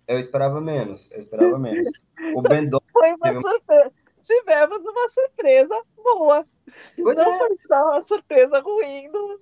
Eu 0.06 0.18
esperava 0.18 0.60
menos, 0.60 1.10
eu 1.10 1.18
esperava 1.18 1.58
menos. 1.58 1.90
O 2.34 2.42
Bendon 2.42 2.78
foi 2.92 3.14
uma 3.14 3.28
teve... 3.28 3.40
surpresa. 3.40 3.92
Tivemos 4.22 4.78
uma 4.80 5.08
surpresa 5.08 5.82
boa. 5.96 6.46
Pois 6.94 7.18
Não 7.18 7.32
é. 7.32 7.38
foi 7.38 7.54
só 7.66 7.90
uma 7.90 8.00
surpresa 8.02 8.60
ruim 8.60 9.10
do, 9.10 9.40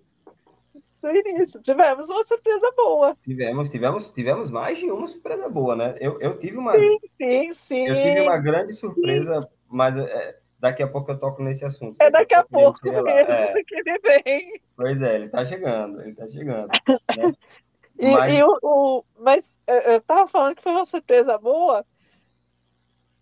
do 1.02 1.10
início. 1.10 1.60
Tivemos 1.60 2.08
uma 2.08 2.22
surpresa 2.22 2.72
boa. 2.76 3.16
Tivemos, 3.22 3.68
tivemos, 3.68 4.12
tivemos 4.12 4.50
mais 4.50 4.78
de 4.78 4.90
uma 4.90 5.06
surpresa 5.06 5.48
boa, 5.48 5.74
né? 5.74 5.96
Eu, 6.00 6.20
eu 6.20 6.38
tive 6.38 6.56
uma. 6.56 6.72
Sim, 6.72 6.98
sim, 7.18 7.52
sim. 7.52 7.86
Eu 7.88 8.00
tive 8.00 8.20
uma 8.20 8.38
grande 8.38 8.72
surpresa, 8.72 9.42
sim. 9.42 9.48
mas 9.68 9.98
é, 9.98 10.38
daqui 10.58 10.82
a 10.82 10.88
pouco 10.88 11.10
eu 11.10 11.18
toco 11.18 11.42
nesse 11.42 11.64
assunto. 11.64 11.96
É 12.00 12.10
daqui 12.10 12.34
a 12.34 12.44
pouco 12.44 12.78
mesmo 12.84 13.08
é. 13.08 13.64
que 13.64 13.74
ele 13.74 13.98
vem. 13.98 14.60
Pois 14.76 15.02
é, 15.02 15.16
ele 15.16 15.28
tá 15.28 15.44
chegando, 15.44 16.00
ele 16.00 16.14
tá 16.14 16.28
chegando. 16.28 16.68
Né? 16.68 17.32
e, 17.98 18.10
mas... 18.12 18.32
E 18.32 18.42
o, 18.44 18.58
o, 18.62 19.04
mas 19.18 19.52
eu 19.86 20.00
tava 20.00 20.28
falando 20.28 20.54
que 20.54 20.62
foi 20.62 20.72
uma 20.72 20.84
surpresa 20.84 21.36
boa. 21.36 21.84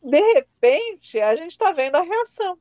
De 0.03 0.21
repente, 0.35 1.21
a 1.21 1.35
gente 1.35 1.51
está 1.51 1.73
vendo 1.73 1.97
a 1.97 2.03
reação. 2.03 2.59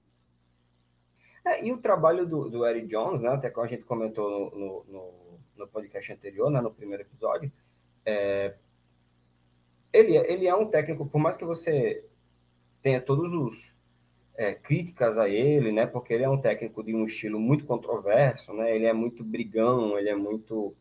É, 1.50 1.66
e 1.66 1.74
o 1.74 1.78
trabalho 1.78 2.28
do, 2.28 2.48
do 2.48 2.66
Eric 2.66 2.86
Jones, 2.86 3.22
né, 3.24 3.30
até 3.30 3.50
que 3.50 3.60
a 3.60 3.66
gente 3.66 3.84
comentou 3.84 4.52
no, 4.52 4.86
no, 4.88 5.14
no 5.58 5.68
podcast 5.68 6.14
anterior, 6.14 6.52
né, 6.52 6.62
no 6.62 6.70
primeiro 6.72 7.02
episódio, 7.02 7.52
é, 8.06 8.54
ele, 9.92 10.16
ele 10.16 10.48
é 10.48 10.54
um 10.54 10.68
técnico, 10.68 11.08
por 11.08 11.18
mais 11.18 11.36
que 11.36 11.44
você 11.44 12.06
tenha 12.84 13.02
todos 13.02 13.34
os 13.34 13.80
é, 14.36 14.54
críticas 14.54 15.18
a 15.18 15.28
ele, 15.28 15.72
né, 15.72 15.88
porque 15.88 16.14
ele 16.14 16.24
é 16.24 16.30
um 16.30 16.40
técnico 16.40 16.84
de 16.84 16.94
um 16.94 17.04
estilo 17.04 17.40
muito 17.40 17.66
controverso, 17.66 18.54
né, 18.54 18.76
ele 18.76 18.86
é 18.86 18.94
muito 18.94 19.24
brigão, 19.24 19.98
ele 19.98 20.10
é 20.10 20.16
muito, 20.16 20.76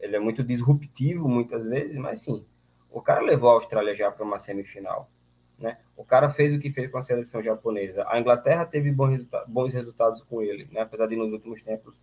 ele 0.00 0.16
é 0.16 0.18
muito 0.18 0.42
disruptivo 0.42 1.28
muitas 1.28 1.66
vezes, 1.66 1.98
mas 1.98 2.20
sim, 2.22 2.42
O 2.90 3.02
cara 3.02 3.20
levou 3.20 3.50
a 3.50 3.52
Austrália 3.52 3.92
já 3.92 4.10
para 4.10 4.24
uma 4.24 4.38
semifinal. 4.38 5.10
Né? 5.58 5.78
O 5.96 6.04
cara 6.04 6.28
fez 6.28 6.52
o 6.52 6.58
que 6.58 6.70
fez 6.70 6.88
com 6.88 6.98
a 6.98 7.02
seleção 7.02 7.40
japonesa. 7.40 8.04
A 8.08 8.20
Inglaterra 8.20 8.66
teve 8.66 8.92
bons, 8.92 9.10
resulta 9.10 9.44
bons 9.48 9.72
resultados 9.72 10.22
com 10.22 10.42
ele, 10.42 10.68
né? 10.70 10.80
apesar 10.80 11.06
de 11.06 11.16
nos 11.16 11.32
últimos 11.32 11.62
tempos 11.62 11.98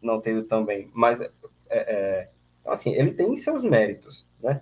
não 0.00 0.20
ter 0.20 0.44
bem. 0.66 0.90
Mas, 0.92 1.20
é, 1.20 1.30
é, 1.70 2.28
então, 2.60 2.72
assim, 2.72 2.92
ele 2.92 3.12
tem 3.12 3.34
seus 3.36 3.64
méritos. 3.64 4.26
Né? 4.42 4.60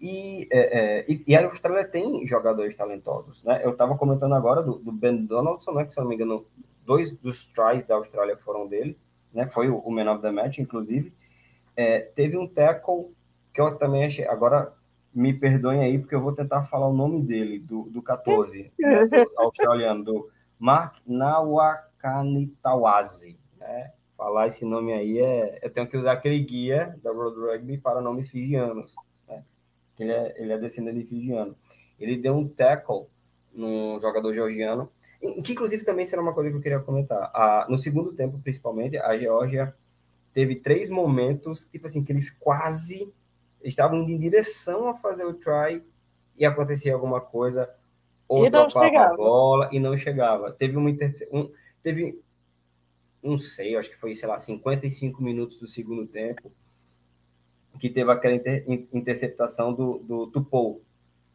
E, 0.00 0.46
é, 0.52 0.58
é, 0.58 1.04
e, 1.08 1.24
e, 1.26 1.36
a 1.36 1.44
Austrália 1.44 1.84
tem 1.84 2.26
jogadores 2.26 2.76
talentosos. 2.76 3.42
Né? 3.42 3.60
Eu 3.64 3.70
estava 3.70 3.96
comentando 3.96 4.34
agora 4.34 4.62
do, 4.62 4.78
do, 4.78 4.92
Ben 4.92 5.24
Donaldson, 5.24 5.72
né? 5.72 5.84
que, 5.84 5.94
se 5.94 6.00
não 6.00 6.06
me 6.06 6.14
engano, 6.14 6.46
dois 6.84 7.16
dos 7.16 7.46
tries 7.46 7.84
da 7.84 7.96
Austrália 7.96 8.36
foram 8.36 8.68
dele. 8.68 8.96
Né? 9.32 9.46
Foi 9.46 9.68
o, 9.68 9.78
o 9.78 9.90
man 9.90 10.12
of 10.12 10.22
the 10.22 10.30
match, 10.30 10.58
inclusive. 10.58 11.12
É, 11.76 12.00
teve 12.00 12.36
um 12.36 12.46
tackle 12.46 13.12
que 13.52 13.60
eu 13.60 13.76
também 13.76 14.04
achei. 14.04 14.26
Agora, 14.26 14.72
me 15.14 15.32
perdoem 15.32 15.80
aí, 15.80 15.98
porque 15.98 16.14
eu 16.14 16.20
vou 16.20 16.34
tentar 16.34 16.64
falar 16.64 16.88
o 16.88 16.92
nome 16.92 17.22
dele, 17.22 17.58
do, 17.58 17.84
do 17.84 18.02
14, 18.02 18.70
né, 18.78 19.06
do 19.06 19.30
australiano, 19.38 20.02
do 20.02 20.28
Mark 20.58 20.96
Nawakanitawazi. 21.06 23.38
Né? 23.58 23.92
Falar 24.16 24.46
esse 24.46 24.64
nome 24.64 24.92
aí 24.92 25.20
é. 25.20 25.60
Eu 25.62 25.70
tenho 25.70 25.86
que 25.86 25.96
usar 25.96 26.10
aquele 26.12 26.40
guia 26.40 26.98
da 27.02 27.12
World 27.12 27.40
Rugby 27.40 27.78
para 27.78 28.00
nomes 28.00 28.28
fijianos. 28.28 28.96
Né? 29.28 29.44
Ele, 29.98 30.12
é, 30.12 30.34
ele 30.36 30.52
é 30.52 30.58
descendente 30.58 30.98
de 30.98 31.06
fijiano. 31.06 31.56
Ele 31.98 32.16
deu 32.16 32.34
um 32.34 32.46
tackle 32.48 33.06
no 33.52 33.98
jogador 34.00 34.32
georgiano, 34.34 34.90
que 35.44 35.52
inclusive 35.52 35.84
também 35.84 36.04
será 36.04 36.20
uma 36.20 36.34
coisa 36.34 36.50
que 36.50 36.56
eu 36.56 36.60
queria 36.60 36.80
comentar. 36.80 37.30
No 37.68 37.78
segundo 37.78 38.12
tempo, 38.12 38.40
principalmente, 38.40 38.98
a 38.98 39.16
Geórgia 39.16 39.72
teve 40.32 40.56
três 40.56 40.90
momentos, 40.90 41.62
tipo 41.64 41.86
assim, 41.86 42.02
que 42.04 42.10
eles 42.10 42.30
quase 42.30 43.12
estavam 43.64 44.02
indo 44.02 44.10
em 44.10 44.18
direção 44.18 44.88
a 44.88 44.94
fazer 44.94 45.24
o 45.24 45.34
try 45.34 45.82
e 46.36 46.44
acontecia 46.44 46.94
alguma 46.94 47.20
coisa, 47.20 47.70
ou 48.28 48.48
dropava 48.50 48.98
a 48.98 49.14
bola 49.16 49.68
e 49.72 49.78
não 49.78 49.96
chegava. 49.96 50.52
Teve 50.52 50.76
uma 50.76 50.90
um, 51.32 51.50
teve 51.82 52.22
não 53.24 53.38
sei, 53.38 53.74
acho 53.74 53.88
que 53.88 53.96
foi, 53.96 54.14
sei 54.14 54.28
lá, 54.28 54.38
55 54.38 55.22
minutos 55.22 55.56
do 55.56 55.66
segundo 55.66 56.06
tempo, 56.06 56.52
que 57.80 57.88
teve 57.88 58.12
aquela 58.12 58.34
inter... 58.34 58.64
interceptação 58.92 59.72
do, 59.72 59.98
do 59.98 60.26
Tupou, 60.26 60.82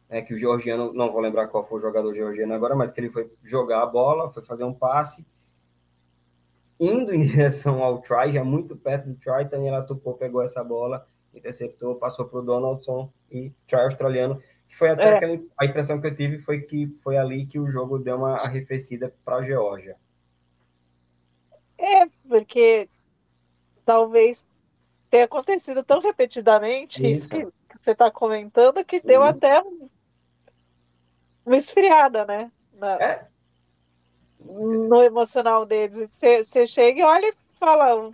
né, 0.08 0.22
que 0.22 0.32
o 0.32 0.38
georgiano, 0.38 0.92
não 0.92 1.10
vou 1.10 1.20
lembrar 1.20 1.48
qual 1.48 1.66
foi 1.66 1.78
o 1.78 1.82
jogador 1.82 2.14
georgiano 2.14 2.54
agora, 2.54 2.76
mas 2.76 2.92
que 2.92 3.00
ele 3.00 3.10
foi 3.10 3.28
jogar 3.42 3.82
a 3.82 3.86
bola, 3.86 4.30
foi 4.30 4.42
fazer 4.44 4.62
um 4.62 4.72
passe, 4.72 5.26
indo 6.78 7.12
em 7.12 7.22
direção 7.26 7.82
ao 7.82 7.98
try, 8.00 8.30
já 8.30 8.44
muito 8.44 8.76
perto 8.76 9.08
do 9.08 9.16
try, 9.16 9.44
Daniela 9.50 9.82
Tupou 9.82 10.14
pegou 10.14 10.42
essa 10.42 10.62
bola 10.62 11.04
interceptou, 11.34 11.94
passou 11.96 12.26
para 12.26 12.40
o 12.40 12.42
Donaldson 12.42 13.10
e 13.30 13.52
try 13.66 13.80
australiano, 13.80 14.42
que 14.68 14.76
foi 14.76 14.90
até 14.90 15.04
é. 15.04 15.14
aquela, 15.16 15.40
a 15.58 15.64
impressão 15.64 16.00
que 16.00 16.06
eu 16.06 16.14
tive 16.14 16.38
foi 16.38 16.60
que 16.60 16.88
foi 17.02 17.16
ali 17.16 17.46
que 17.46 17.58
o 17.58 17.66
jogo 17.66 17.98
deu 17.98 18.16
uma 18.16 18.36
arrefecida 18.36 19.12
para 19.24 19.36
a 19.36 19.42
Geórgia. 19.42 19.96
É, 21.78 22.06
porque 22.28 22.88
talvez 23.84 24.46
tenha 25.08 25.24
acontecido 25.24 25.82
tão 25.82 26.00
repetidamente 26.00 27.02
isso, 27.02 27.34
isso 27.34 27.52
que 27.68 27.78
você 27.80 27.92
está 27.92 28.10
comentando 28.10 28.84
que 28.84 29.00
deu 29.00 29.22
uhum. 29.22 29.26
até 29.26 29.62
uma 31.44 31.56
esfriada, 31.56 32.24
né? 32.24 32.52
Na, 32.74 32.92
é. 32.94 33.26
No 34.38 35.02
emocional 35.02 35.66
deles. 35.66 36.08
Você, 36.10 36.44
você 36.44 36.66
chega 36.66 37.00
e 37.00 37.02
olha 37.02 37.26
e 37.28 37.34
fala, 37.58 38.10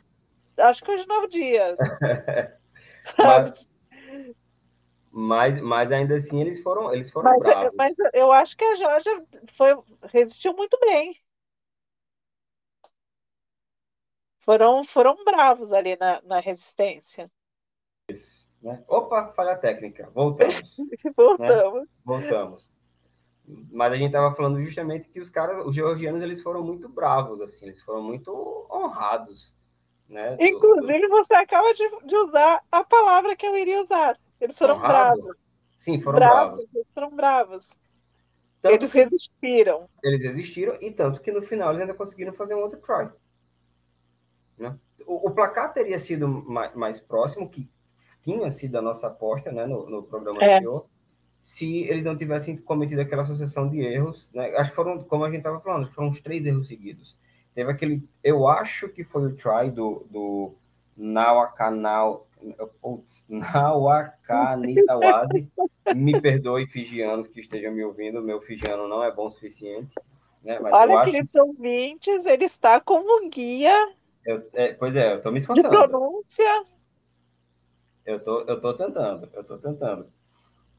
acho 0.58 0.82
que 0.82 0.90
hoje 0.90 1.06
não 1.06 1.22
é 1.22 1.24
o 1.24 1.28
dia. 1.28 1.76
Mas, 3.18 3.68
mas, 5.10 5.60
mas, 5.60 5.92
ainda 5.92 6.14
assim 6.14 6.40
eles 6.40 6.62
foram, 6.62 6.92
eles 6.92 7.10
foram 7.10 7.30
mas, 7.30 7.42
bravos. 7.42 7.72
Mas 7.76 7.94
eu 8.12 8.32
acho 8.32 8.56
que 8.56 8.64
a 8.64 8.74
Georgia 8.74 9.24
foi, 9.56 9.76
resistiu 10.12 10.54
muito 10.54 10.78
bem. 10.80 11.16
Foram, 14.40 14.84
foram 14.84 15.24
bravos 15.24 15.72
ali 15.72 15.96
na, 15.96 16.22
na 16.22 16.38
resistência. 16.38 17.30
Isso, 18.08 18.46
né? 18.62 18.84
Opa, 18.86 19.32
falha 19.32 19.56
técnica. 19.56 20.08
Voltamos. 20.14 20.76
Voltamos. 21.16 21.80
Né? 21.82 21.88
Voltamos. 22.04 22.72
Mas 23.72 23.92
a 23.92 23.96
gente 23.96 24.06
estava 24.06 24.32
falando 24.32 24.62
justamente 24.62 25.08
que 25.08 25.20
os 25.20 25.30
caras, 25.30 25.64
os 25.66 25.74
georgianos, 25.74 26.22
eles 26.22 26.42
foram 26.42 26.62
muito 26.62 26.88
bravos, 26.88 27.40
assim, 27.40 27.66
eles 27.66 27.80
foram 27.80 28.02
muito 28.02 28.66
honrados. 28.70 29.54
Né, 30.08 30.36
Inclusive, 30.38 31.00
do, 31.00 31.08
do... 31.08 31.16
você 31.16 31.34
acaba 31.34 31.72
de, 31.74 31.88
de, 32.04 32.16
usar 32.16 32.62
a 32.70 32.84
palavra 32.84 33.34
que 33.34 33.46
eu 33.46 33.56
iria 33.56 33.80
usar. 33.80 34.16
Eles 34.40 34.56
foram 34.56 34.76
Honrado? 34.76 35.20
bravos. 35.20 35.36
Sim, 35.76 36.00
foram 36.00 36.18
bravos, 36.18 36.54
bravos. 36.56 36.74
Eles 36.74 36.94
foram 36.94 37.10
bravos. 37.10 37.70
Tanto 38.62 38.74
eles 38.74 38.92
resistiram. 38.92 39.88
Eles 40.02 40.22
resistiram, 40.22 40.76
e 40.80 40.90
tanto 40.90 41.20
que 41.20 41.32
no 41.32 41.42
final 41.42 41.70
eles 41.70 41.82
ainda 41.82 41.94
conseguiram 41.94 42.32
fazer 42.32 42.54
um 42.54 42.60
outro 42.60 42.80
try. 42.80 43.10
Né? 44.58 44.76
O, 45.06 45.28
o 45.28 45.30
placar 45.32 45.72
teria 45.72 45.98
sido 45.98 46.28
mais, 46.28 46.74
mais, 46.74 47.00
próximo, 47.00 47.48
que 47.48 47.68
tinha 48.22 48.50
sido 48.50 48.76
a 48.76 48.82
nossa 48.82 49.08
aposta 49.08 49.52
né, 49.52 49.66
no, 49.66 49.88
no 49.88 50.02
programa 50.02 50.42
é. 50.42 50.54
anterior, 50.54 50.86
se 51.40 51.84
eles 51.84 52.04
não 52.04 52.16
tivessem 52.16 52.56
cometido 52.56 53.00
aquela 53.00 53.24
sucessão 53.24 53.68
de 53.68 53.80
erros. 53.80 54.32
Né? 54.32 54.56
Acho 54.56 54.70
que 54.70 54.76
foram, 54.76 55.02
como 55.04 55.24
a 55.24 55.30
gente 55.30 55.38
estava 55.38 55.60
falando, 55.60 55.86
foram 55.92 56.08
uns 56.08 56.20
três 56.20 56.46
erros 56.46 56.68
seguidos. 56.68 57.16
Teve 57.56 57.72
aquele, 57.72 58.08
eu 58.22 58.46
acho 58.46 58.88
que 58.90 59.02
foi 59.02 59.24
o 59.24 59.34
try 59.34 59.70
do, 59.70 60.06
do 60.10 60.54
Nawakanal, 60.94 62.28
putz, 62.82 63.24
Nawakanitawazi, 63.30 65.48
me 65.96 66.20
perdoe, 66.20 66.66
figianos 66.66 67.28
que 67.28 67.40
estejam 67.40 67.72
me 67.72 67.82
ouvindo, 67.82 68.20
meu 68.20 68.42
figiano 68.42 68.86
não 68.86 69.02
é 69.02 69.10
bom 69.10 69.28
o 69.28 69.30
suficiente. 69.30 69.94
Né? 70.44 70.60
Mas 70.60 70.70
Olha, 70.70 70.98
acho... 70.98 71.12
queridos 71.12 71.34
ouvintes, 71.34 72.26
ele 72.26 72.44
está 72.44 72.78
como 72.78 73.26
guia. 73.30 73.90
Eu, 74.22 74.46
é, 74.52 74.74
pois 74.74 74.94
é, 74.94 75.14
eu 75.14 75.16
estou 75.16 75.32
me 75.32 75.38
esforçando. 75.38 75.70
De 75.70 75.88
pronúncia. 75.88 76.66
Eu 78.04 78.22
tô, 78.22 78.42
eu 78.42 78.60
tô 78.60 78.74
tentando, 78.74 79.30
eu 79.32 79.42
tô 79.42 79.56
tentando. 79.56 80.12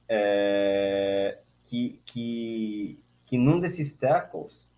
É, 0.07 1.39
que, 1.63 1.99
que, 2.05 3.03
que 3.25 3.36
num 3.36 3.59
desses 3.59 3.95
tackles, 3.95 4.69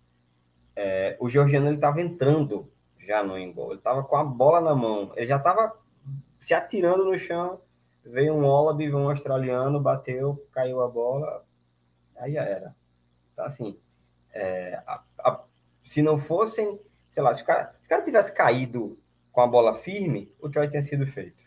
é, 0.76 1.16
o 1.20 1.28
georgiano 1.28 1.72
estava 1.72 2.00
entrando 2.00 2.70
já 2.98 3.22
no 3.22 3.38
engol, 3.38 3.70
ele 3.70 3.78
estava 3.78 4.02
com 4.02 4.16
a 4.16 4.24
bola 4.24 4.60
na 4.60 4.74
mão, 4.74 5.12
ele 5.16 5.26
já 5.26 5.36
estava 5.36 5.76
se 6.38 6.54
atirando 6.54 7.04
no 7.04 7.16
chão, 7.16 7.60
veio 8.04 8.34
um 8.34 8.76
veio 8.76 8.96
um 8.96 9.08
australiano, 9.08 9.80
bateu, 9.80 10.46
caiu 10.52 10.80
a 10.80 10.88
bola, 10.88 11.44
aí 12.16 12.32
já 12.32 12.42
era. 12.42 12.74
Então, 13.32 13.44
assim, 13.44 13.78
é, 14.32 14.82
a, 14.86 15.02
a, 15.18 15.44
se 15.82 16.02
não 16.02 16.16
fossem, 16.16 16.80
sei 17.10 17.22
lá, 17.22 17.32
se 17.32 17.42
o, 17.42 17.46
cara, 17.46 17.74
se 17.80 17.86
o 17.86 17.88
cara 17.88 18.02
tivesse 18.02 18.34
caído 18.34 18.98
com 19.32 19.40
a 19.40 19.46
bola 19.46 19.74
firme, 19.74 20.34
o 20.40 20.48
try 20.48 20.68
tinha 20.68 20.82
sido 20.82 21.06
feito. 21.06 21.44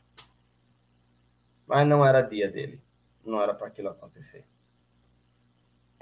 Mas 1.66 1.88
não 1.88 2.06
era 2.06 2.22
dia 2.22 2.52
dele, 2.52 2.82
não 3.24 3.42
era 3.42 3.54
para 3.54 3.68
aquilo 3.68 3.90
acontecer. 3.90 4.46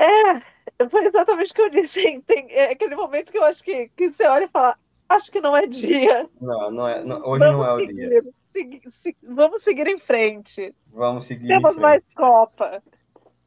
É, 0.02 0.90
foi 0.90 1.06
exatamente 1.06 1.52
o 1.52 1.56
que 1.56 1.62
eu 1.62 1.70
disse. 1.70 2.22
Tem, 2.22 2.48
é 2.50 2.72
aquele 2.72 2.96
momento 2.96 3.32
que 3.32 3.38
eu 3.38 3.44
acho 3.44 3.64
que, 3.64 3.90
que 3.96 4.10
você 4.10 4.26
olha 4.26 4.46
e 4.46 4.50
fala, 4.50 4.76
acho 5.08 5.32
que 5.32 5.40
não 5.40 5.56
é 5.56 5.68
dia. 5.68 6.28
Não, 6.40 6.72
não 6.72 6.88
é, 6.88 7.04
não, 7.04 7.18
hoje 7.24 7.46
vamos 7.46 7.66
não 7.66 7.74
é 7.74 7.86
seguir, 7.86 7.92
o 7.92 8.22
dia. 8.22 8.24
Segui, 8.44 8.82
se, 8.88 9.18
vamos 9.22 9.62
seguir 9.62 9.88
em 9.88 10.00
frente. 10.00 10.74
Vamos 10.88 11.26
seguir 11.26 11.48
Temos 11.48 11.76
mais 11.76 12.04
Copa. 12.16 12.82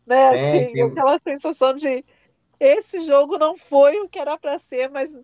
Né? 0.06 0.30
Tem, 0.30 0.48
assim, 0.48 0.72
tem... 0.72 0.82
Aquela 0.82 1.18
sensação 1.18 1.74
de 1.74 2.04
esse 2.60 3.00
jogo 3.00 3.36
não 3.36 3.56
foi 3.56 3.98
o 4.00 4.08
que 4.08 4.18
era 4.18 4.38
para 4.38 4.58
ser, 4.58 4.88
mas 4.88 5.14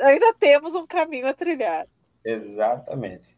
ainda 0.00 0.32
temos 0.34 0.74
um 0.74 0.86
caminho 0.86 1.26
a 1.26 1.34
trilhar. 1.34 1.86
Exatamente. 2.24 3.36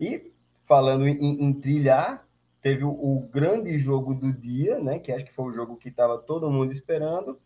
E 0.00 0.32
falando 0.62 1.06
em, 1.06 1.44
em 1.44 1.52
trilhar, 1.52 2.26
teve 2.62 2.84
o, 2.84 2.90
o, 2.90 3.28
grande 3.30 3.76
jogo 3.76 4.14
do 4.14 4.32
dia, 4.32 4.78
né? 4.78 5.00
Que 5.00 5.12
acho 5.12 5.24
que 5.24 5.34
foi 5.34 5.46
o 5.46 5.50
jogo 5.50 5.76
que 5.76 5.88
estava 5.88 6.16
todo 6.16 6.50
mundo 6.50 6.70
esperando. 6.70 7.38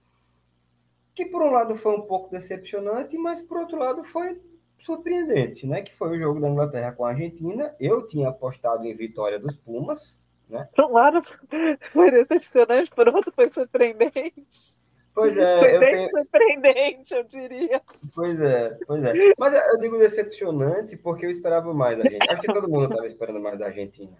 Que 1.15 1.25
por 1.25 1.43
um 1.43 1.51
lado 1.51 1.75
foi 1.75 1.97
um 1.97 2.03
pouco 2.03 2.31
decepcionante, 2.31 3.17
mas 3.17 3.41
por 3.41 3.59
outro 3.59 3.79
lado 3.79 4.05
foi 4.05 4.39
surpreendente, 4.79 5.67
né? 5.67 5.81
Que 5.81 5.95
foi 5.95 6.11
o 6.11 6.19
jogo 6.19 6.39
da 6.39 6.51
Inglaterra 6.51 6.93
com 6.93 7.07
a 7.07 7.09
Argentina. 7.09 7.75
Eu 7.81 8.07
tinha 8.07 8.29
apostado 8.29 8.85
em 8.85 8.95
vitória 8.95 9.39
dos 9.39 9.57
Pumas, 9.57 10.21
né? 10.51 10.69
Por 10.77 10.85
um 10.85 10.93
lado 10.93 11.23
foi 11.93 12.11
decepcionante, 12.11 12.91
por 12.91 13.09
outro 13.09 13.33
foi 13.33 13.51
surpreendente. 13.51 14.77
Pois 15.15 15.39
é, 15.39 15.59
foi 15.61 15.77
eu 15.77 15.81
bem 15.81 15.91
tenho... 15.93 16.09
surpreendente, 16.11 17.15
eu 17.15 17.25
diria. 17.25 17.81
Pois 18.15 18.39
é, 18.39 18.77
pois 18.87 19.03
é. 19.03 19.33
Mas 19.39 19.55
eu 19.55 19.79
digo 19.79 19.99
decepcionante 19.99 20.95
porque 20.99 21.25
eu 21.25 21.31
esperava 21.31 21.73
mais 21.73 21.97
da 21.97 22.05
gente. 22.05 22.31
Acho 22.31 22.43
que 22.43 22.53
todo 22.53 22.69
mundo 22.69 22.85
estava 22.85 23.07
esperando 23.07 23.41
mais 23.41 23.59
da 23.59 23.65
Argentina 23.65 24.15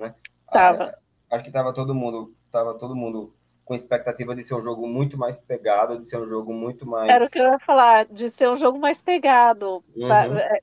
né? 0.00 0.14
Tava. 0.50 0.94
Ah, 1.30 1.36
acho 1.36 1.44
que 1.44 1.50
tava 1.50 1.72
todo 1.72 1.94
mundo, 1.94 2.34
tava 2.50 2.74
todo 2.74 2.96
mundo 2.96 3.34
com 3.64 3.74
expectativa 3.74 4.34
de 4.34 4.42
ser 4.42 4.54
um 4.54 4.62
jogo 4.62 4.88
muito 4.88 5.16
mais 5.16 5.38
pegado, 5.38 6.00
de 6.00 6.08
ser 6.08 6.18
um 6.18 6.28
jogo 6.28 6.52
muito 6.52 6.84
mais. 6.84 7.08
Era 7.08 7.24
o 7.24 7.30
que 7.30 7.38
eu 7.38 7.52
ia 7.52 7.58
falar, 7.60 8.06
de 8.06 8.28
ser 8.28 8.48
um 8.48 8.56
jogo 8.56 8.78
mais 8.80 9.00
pegado. 9.00 9.84
Uhum. 9.94 10.12
É, 10.12 10.60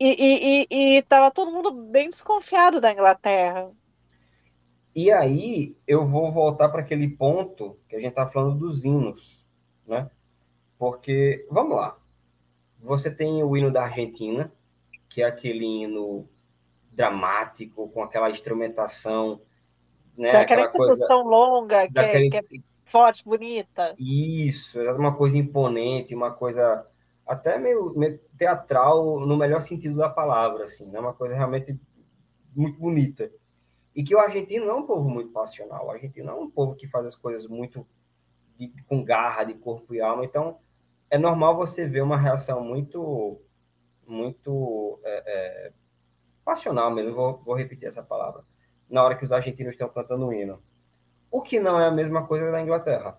e, 0.00 0.08
e, 0.18 0.66
e, 0.70 0.96
e 0.96 1.02
tava 1.02 1.30
todo 1.30 1.52
mundo 1.52 1.70
bem 1.70 2.08
desconfiado 2.08 2.80
da 2.80 2.90
Inglaterra. 2.90 3.70
E 4.94 5.10
aí 5.10 5.76
eu 5.86 6.04
vou 6.04 6.32
voltar 6.32 6.68
para 6.68 6.80
aquele 6.80 7.08
ponto 7.08 7.78
que 7.88 7.96
a 7.96 8.00
gente 8.00 8.10
está 8.10 8.26
falando 8.26 8.58
dos 8.58 8.84
hinos, 8.84 9.46
né? 9.86 10.10
Porque, 10.78 11.46
vamos 11.50 11.76
lá, 11.76 11.96
você 12.80 13.12
tem 13.12 13.42
o 13.42 13.56
hino 13.56 13.72
da 13.72 13.84
Argentina, 13.84 14.52
que 15.08 15.22
é 15.22 15.26
aquele 15.26 15.64
hino 15.64 16.28
dramático, 16.94 17.88
com 17.88 18.02
aquela 18.02 18.30
instrumentação, 18.30 19.40
né? 20.16 20.30
Aquela 20.36 20.66
introdução 20.66 21.22
longa, 21.22 21.88
que, 21.88 21.98
é, 21.98 22.30
que 22.30 22.36
é 22.36 22.42
forte, 22.84 23.24
bonita. 23.24 23.94
Isso, 23.98 24.80
é 24.80 24.92
uma 24.92 25.14
coisa 25.14 25.36
imponente, 25.36 26.14
uma 26.14 26.30
coisa 26.30 26.86
até 27.26 27.58
meio, 27.58 27.92
meio, 27.96 28.20
teatral 28.38 29.20
no 29.20 29.36
melhor 29.36 29.60
sentido 29.60 29.96
da 29.96 30.08
palavra, 30.08 30.64
assim, 30.64 30.86
né? 30.86 31.00
Uma 31.00 31.12
coisa 31.12 31.34
realmente 31.34 31.78
muito 32.54 32.78
bonita. 32.78 33.30
E 33.94 34.02
que 34.02 34.14
o 34.14 34.18
argentino 34.18 34.66
não 34.66 34.74
é 34.74 34.78
um 34.78 34.86
povo 34.86 35.08
muito 35.08 35.30
passional. 35.30 35.86
O 35.86 35.90
argentino 35.90 36.30
é 36.30 36.34
um 36.34 36.50
povo 36.50 36.74
que 36.74 36.86
faz 36.86 37.06
as 37.06 37.16
coisas 37.16 37.46
muito 37.46 37.86
de, 38.58 38.72
com 38.86 39.04
garra, 39.04 39.44
de 39.44 39.54
corpo 39.54 39.94
e 39.94 40.00
alma. 40.00 40.24
Então, 40.24 40.58
é 41.10 41.18
normal 41.18 41.56
você 41.56 41.86
ver 41.86 42.02
uma 42.02 42.18
reação 42.18 42.62
muito, 42.62 43.40
muito 44.06 45.00
é, 45.04 45.22
é, 45.26 45.72
passional 46.44 46.90
mesmo. 46.90 47.12
Vou, 47.12 47.42
vou 47.44 47.54
repetir 47.54 47.88
essa 47.88 48.02
palavra. 48.02 48.42
Na 48.88 49.02
hora 49.02 49.14
que 49.14 49.24
os 49.24 49.32
argentinos 49.32 49.74
estão 49.74 49.88
cantando 49.88 50.26
o 50.26 50.32
hino. 50.32 50.62
O 51.30 51.42
que 51.42 51.58
não 51.58 51.80
é 51.80 51.86
a 51.86 51.90
mesma 51.90 52.26
coisa 52.26 52.50
da 52.50 52.60
Inglaterra. 52.60 53.18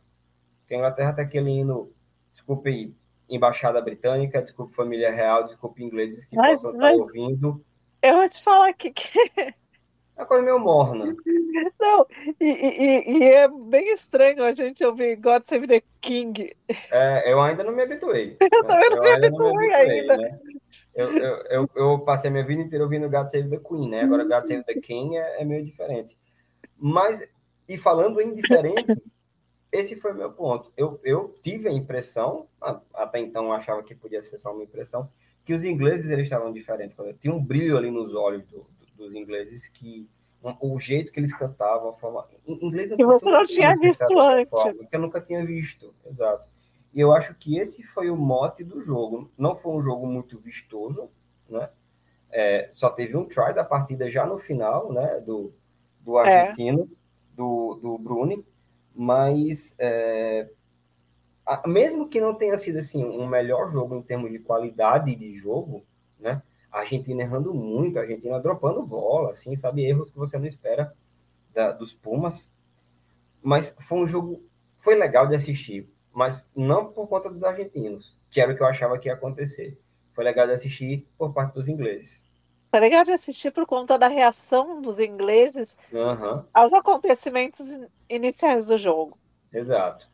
Porque 0.60 0.74
a 0.74 0.78
Inglaterra 0.78 1.14
tem 1.14 1.26
aquele 1.26 1.50
hino, 1.50 1.92
desculpe 2.34 2.96
embaixada 3.30 3.82
britânica, 3.82 4.42
desculpe 4.42 4.74
família 4.74 5.12
real, 5.12 5.46
desculpe 5.46 5.84
ingleses 5.84 6.26
que 6.26 6.36
mas, 6.36 6.62
possam 6.62 6.78
mas... 6.78 6.92
estar 6.92 7.02
ouvindo. 7.02 7.66
Eu 8.02 8.18
vou 8.18 8.30
te 8.30 8.44
falar 8.44 8.70
aqui 8.70 8.92
que 8.92 9.20
é 9.38 10.22
uma 10.22 10.26
coisa 10.26 10.44
meio 10.44 10.60
morna. 10.60 11.16
Não, 11.80 12.06
e, 12.40 12.46
e, 12.46 13.18
e, 13.18 13.24
é 13.24 13.48
bem 13.48 13.92
estranho 13.92 14.44
a 14.44 14.52
gente 14.52 14.84
ouvir 14.84 15.16
God 15.18 15.44
Save 15.44 15.68
the 15.68 15.82
King. 16.02 16.56
É, 16.92 17.32
eu 17.32 17.42
ainda 17.42 17.64
não 17.64 17.72
me 17.72 17.82
habituei. 17.82 18.38
Eu 18.42 18.64
né? 18.64 18.68
também 18.68 18.90
não 18.90 18.98
eu 18.98 19.02
me 19.02 19.10
habituei, 19.10 19.48
não 19.48 19.56
me 19.56 19.74
habituei 19.74 20.00
ainda. 20.00 20.18
Né? 20.18 20.40
Eu, 20.94 21.12
eu, 21.18 21.36
eu, 21.50 21.70
eu, 21.76 22.00
passei 22.00 22.30
a 22.30 22.32
minha 22.32 22.46
vida 22.46 22.62
inteira 22.62 22.84
ouvindo 22.84 23.10
God 23.10 23.30
Save 23.30 23.50
the 23.50 23.58
Queen, 23.58 23.90
né? 23.90 24.02
Agora 24.02 24.24
God 24.24 24.48
Save 24.48 24.64
the 24.64 24.76
King 24.76 25.16
é, 25.16 25.42
é 25.42 25.46
meio 25.46 25.64
diferente. 25.64 26.18
Mas, 26.78 27.28
e 27.68 27.78
falando 27.78 28.20
em 28.22 28.34
diferente, 28.34 28.86
esse 29.72 29.96
foi 29.96 30.14
meu 30.14 30.32
ponto. 30.32 30.72
Eu, 30.76 31.00
eu 31.04 31.36
tive 31.42 31.68
a 31.68 31.72
impressão, 31.72 32.48
até 32.94 33.20
então 33.20 33.46
eu 33.46 33.54
achava 33.54 33.84
que 33.84 33.96
podia 33.96 34.22
ser 34.22 34.38
só 34.38 34.54
uma 34.54 34.64
impressão, 34.64 35.10
que 35.44 35.54
os 35.54 35.64
ingleses 35.64 36.10
eles 36.10 36.26
estavam 36.26 36.52
diferentes. 36.52 36.96
Tinha 37.20 37.34
um 37.34 37.44
brilho 37.44 37.78
ali 37.78 37.92
nos 37.92 38.16
olhos 38.16 38.46
do, 38.48 38.66
dos 38.96 39.14
ingleses 39.14 39.68
que 39.68 40.10
o 40.60 40.80
jeito 40.80 41.12
que 41.12 41.20
eles 41.20 41.36
cantavam, 41.36 41.90
a 41.90 41.94
forma. 41.94 42.28
Em 42.46 42.66
inglês 42.66 42.90
não 42.90 42.98
que 42.98 43.06
você 43.06 43.30
não 43.30 43.46
tinha 43.46 43.76
visto 43.78 44.20
antes. 44.20 44.50
Forma, 44.50 44.86
que 44.86 44.96
eu 44.96 45.00
nunca 45.00 45.22
tinha 45.22 45.46
visto, 45.46 45.94
exato. 46.06 46.48
E 46.96 47.02
eu 47.02 47.12
acho 47.12 47.36
que 47.36 47.58
esse 47.58 47.84
foi 47.84 48.10
o 48.10 48.16
mote 48.16 48.64
do 48.64 48.82
jogo. 48.82 49.30
Não 49.38 49.54
foi 49.54 49.74
um 49.74 49.82
jogo 49.82 50.08
muito 50.08 50.40
vistoso, 50.40 51.10
né? 51.50 51.70
É, 52.32 52.70
só 52.74 52.90
teve 52.90 53.18
um 53.18 53.26
try 53.26 53.54
da 53.54 53.66
partida 53.66 54.10
já 54.10 54.26
no 54.26 54.38
final, 54.38 54.94
né? 54.94 55.20
Do, 55.20 55.54
do 56.00 56.18
é. 56.18 56.44
argentino, 56.44 56.84
é. 56.84 57.36
do, 57.36 57.76
do 57.82 57.98
Bruni, 57.98 58.46
mas 58.96 59.76
é, 59.78 60.50
a, 61.46 61.68
mesmo 61.68 62.08
que 62.08 62.22
não 62.22 62.34
tenha 62.34 62.58
sido 62.58 62.80
assim 62.80 63.04
um 63.04 63.28
melhor 63.28 63.70
jogo 63.70 63.96
em 63.96 64.02
termos 64.02 64.32
de 64.32 64.40
qualidade 64.40 65.14
de 65.16 65.34
jogo, 65.36 65.84
né? 66.18 66.42
a 66.76 66.80
Argentina 66.80 67.22
errando 67.22 67.54
muito, 67.54 67.98
a 67.98 68.02
Argentina 68.02 68.38
dropando 68.38 68.84
bola, 68.84 69.30
assim, 69.30 69.56
sabe? 69.56 69.86
Erros 69.86 70.10
que 70.10 70.18
você 70.18 70.38
não 70.38 70.46
espera 70.46 70.94
da, 71.54 71.72
dos 71.72 71.94
Pumas. 71.94 72.52
Mas 73.42 73.74
foi 73.80 74.00
um 74.00 74.08
jogo, 74.08 74.44
foi 74.76 74.96
legal 74.96 75.26
de 75.26 75.36
assistir, 75.36 75.90
mas 76.16 76.42
não 76.56 76.94
por 76.94 77.08
conta 77.10 77.30
dos 77.30 77.44
argentinos, 77.44 78.18
que 78.32 78.40
era 78.40 78.54
o 78.54 78.56
que 78.56 78.64
eu 78.64 78.68
achava 78.68 78.98
que 78.98 79.10
ia 79.10 79.14
acontecer. 79.14 79.78
Foi 80.14 80.24
legal 80.24 80.48
de 80.48 80.54
assistir 80.54 81.06
por 81.18 81.34
parte 81.34 81.54
dos 81.54 81.68
ingleses. 81.68 82.26
Foi 82.72 82.80
legal 82.80 83.04
de 83.04 83.12
assistir 83.12 83.52
por 83.52 83.66
conta 83.66 84.00
da 84.00 84.08
reação 84.08 84.82
dos 84.82 84.98
ingleses 84.98 85.78
uhum. 85.92 86.42
aos 86.54 86.72
acontecimentos 86.74 87.60
iniciais 88.10 88.66
do 88.66 88.78
jogo. 88.78 89.18
Exato. 89.52 90.10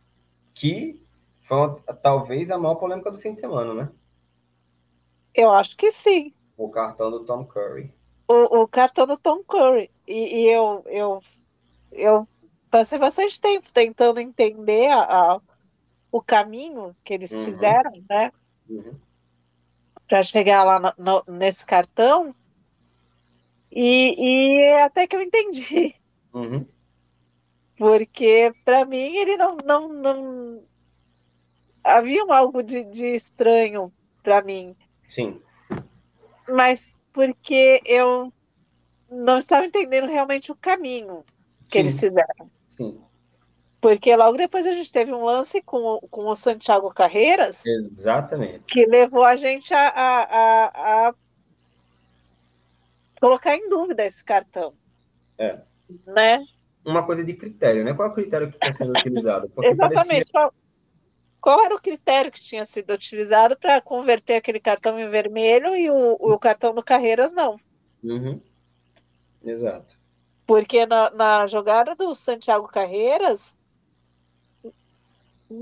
Que 0.56 1.00
foi 1.40 1.58
uma, 1.58 1.76
talvez 2.02 2.50
a 2.50 2.58
maior 2.58 2.76
polêmica 2.76 3.12
do 3.12 3.20
fim 3.20 3.34
de 3.34 3.40
semana, 3.40 3.72
né? 3.76 3.92
Eu 5.36 5.52
acho 5.52 5.78
que 5.78 5.92
sim. 5.92 6.34
O 6.58 6.68
cartão 6.70 7.12
do 7.12 7.24
Tom 7.26 7.46
Curry. 7.46 7.94
O, 8.28 8.64
o 8.64 8.68
cartão 8.68 9.06
do 9.06 9.18
Tom 9.18 9.44
Curry. 9.44 9.92
E, 10.08 10.42
e, 10.42 10.50
eu, 10.50 10.84
eu, 10.88 11.24
eu 11.92 12.28
passei 12.72 12.98
bastante 12.98 13.40
tempo 13.40 13.68
tentando 13.72 14.20
entender 14.20 14.90
a, 14.90 15.34
a 15.36 15.42
o 16.12 16.22
caminho 16.22 16.96
que 17.04 17.14
eles 17.14 17.32
uhum. 17.32 17.46
fizeram, 17.46 17.92
né? 18.10 18.32
Uhum. 18.70 18.96
Para 20.08 20.24
chegar 20.24 20.64
lá 20.64 20.80
no, 20.80 20.94
no, 20.98 21.38
nesse 21.38 21.66
cartão. 21.66 22.36
E, 23.72 24.16
e 24.18 24.74
até 24.82 25.08
que 25.08 25.16
eu 25.16 25.22
entendi. 25.22 25.96
Uhum. 26.34 26.66
Porque, 27.78 28.54
para 28.66 28.86
mim, 28.86 29.16
ele 29.16 29.38
não, 29.38 29.58
não, 29.66 29.90
não. 29.90 30.64
Havia 31.84 32.24
algo 32.30 32.62
de, 32.62 32.84
de 32.84 33.06
estranho 33.16 33.92
para 34.22 34.42
mim. 34.42 34.76
Sim 35.08 35.42
mas 36.52 36.92
porque 37.14 37.82
eu 37.86 38.32
não 39.10 39.38
estava 39.38 39.66
entendendo 39.66 40.08
realmente 40.08 40.52
o 40.52 40.56
caminho 40.56 41.24
que 41.68 41.74
Sim. 41.74 41.80
eles 41.80 42.00
fizeram. 42.00 42.52
Sim. 42.68 43.02
Porque 43.82 44.16
logo 44.16 44.38
depois 44.38 44.68
a 44.68 44.72
gente 44.72 44.92
teve 44.92 45.12
um 45.12 45.26
lance 45.26 45.60
com, 45.64 46.00
com 46.12 46.28
o 46.28 46.36
Santiago 46.36 46.94
Carreiras. 46.94 47.66
Exatamente. 47.66 48.72
Que 48.72 48.86
levou 48.86 49.26
a 49.26 49.36
gente 49.36 49.74
a, 49.74 49.88
a, 49.88 50.24
a, 50.24 51.08
a 51.10 51.16
colocar 53.20 53.56
em 53.56 53.68
dúvida 53.68 54.06
esse 54.06 54.24
cartão. 54.24 54.76
É. 55.36 55.60
Né? 56.06 56.46
Uma 56.86 57.04
coisa 57.04 57.24
de 57.24 57.34
critério, 57.34 57.84
né? 57.84 57.94
Qual 57.96 58.08
é 58.08 58.12
o 58.12 58.14
critério 58.14 58.50
que 58.50 58.56
está 58.56 58.72
sendo 58.72 58.92
utilizado? 58.92 59.50
Porque 59.50 59.72
Exatamente. 59.72 60.32
Parecia... 60.32 60.52
Qual 61.42 61.66
era 61.66 61.76
o 61.76 61.82
critério 61.82 62.32
que 62.32 62.40
tinha 62.40 62.64
sido 62.66 62.94
utilizado 62.94 63.58
para 63.58 63.82
converter 63.82 64.36
aquele 64.36 64.60
cartão 64.60 65.00
em 65.00 65.10
vermelho 65.10 65.76
e 65.76 65.90
o, 65.90 66.18
o 66.20 66.38
cartão 66.38 66.72
do 66.72 66.84
Carreiras 66.84 67.34
não? 67.34 67.60
Uhum. 68.04 68.40
Exato. 69.44 69.98
Porque 70.46 70.86
na, 70.86 71.10
na 71.10 71.48
jogada 71.48 71.96
do 71.96 72.14
Santiago 72.14 72.68
Carreiras, 72.68 73.56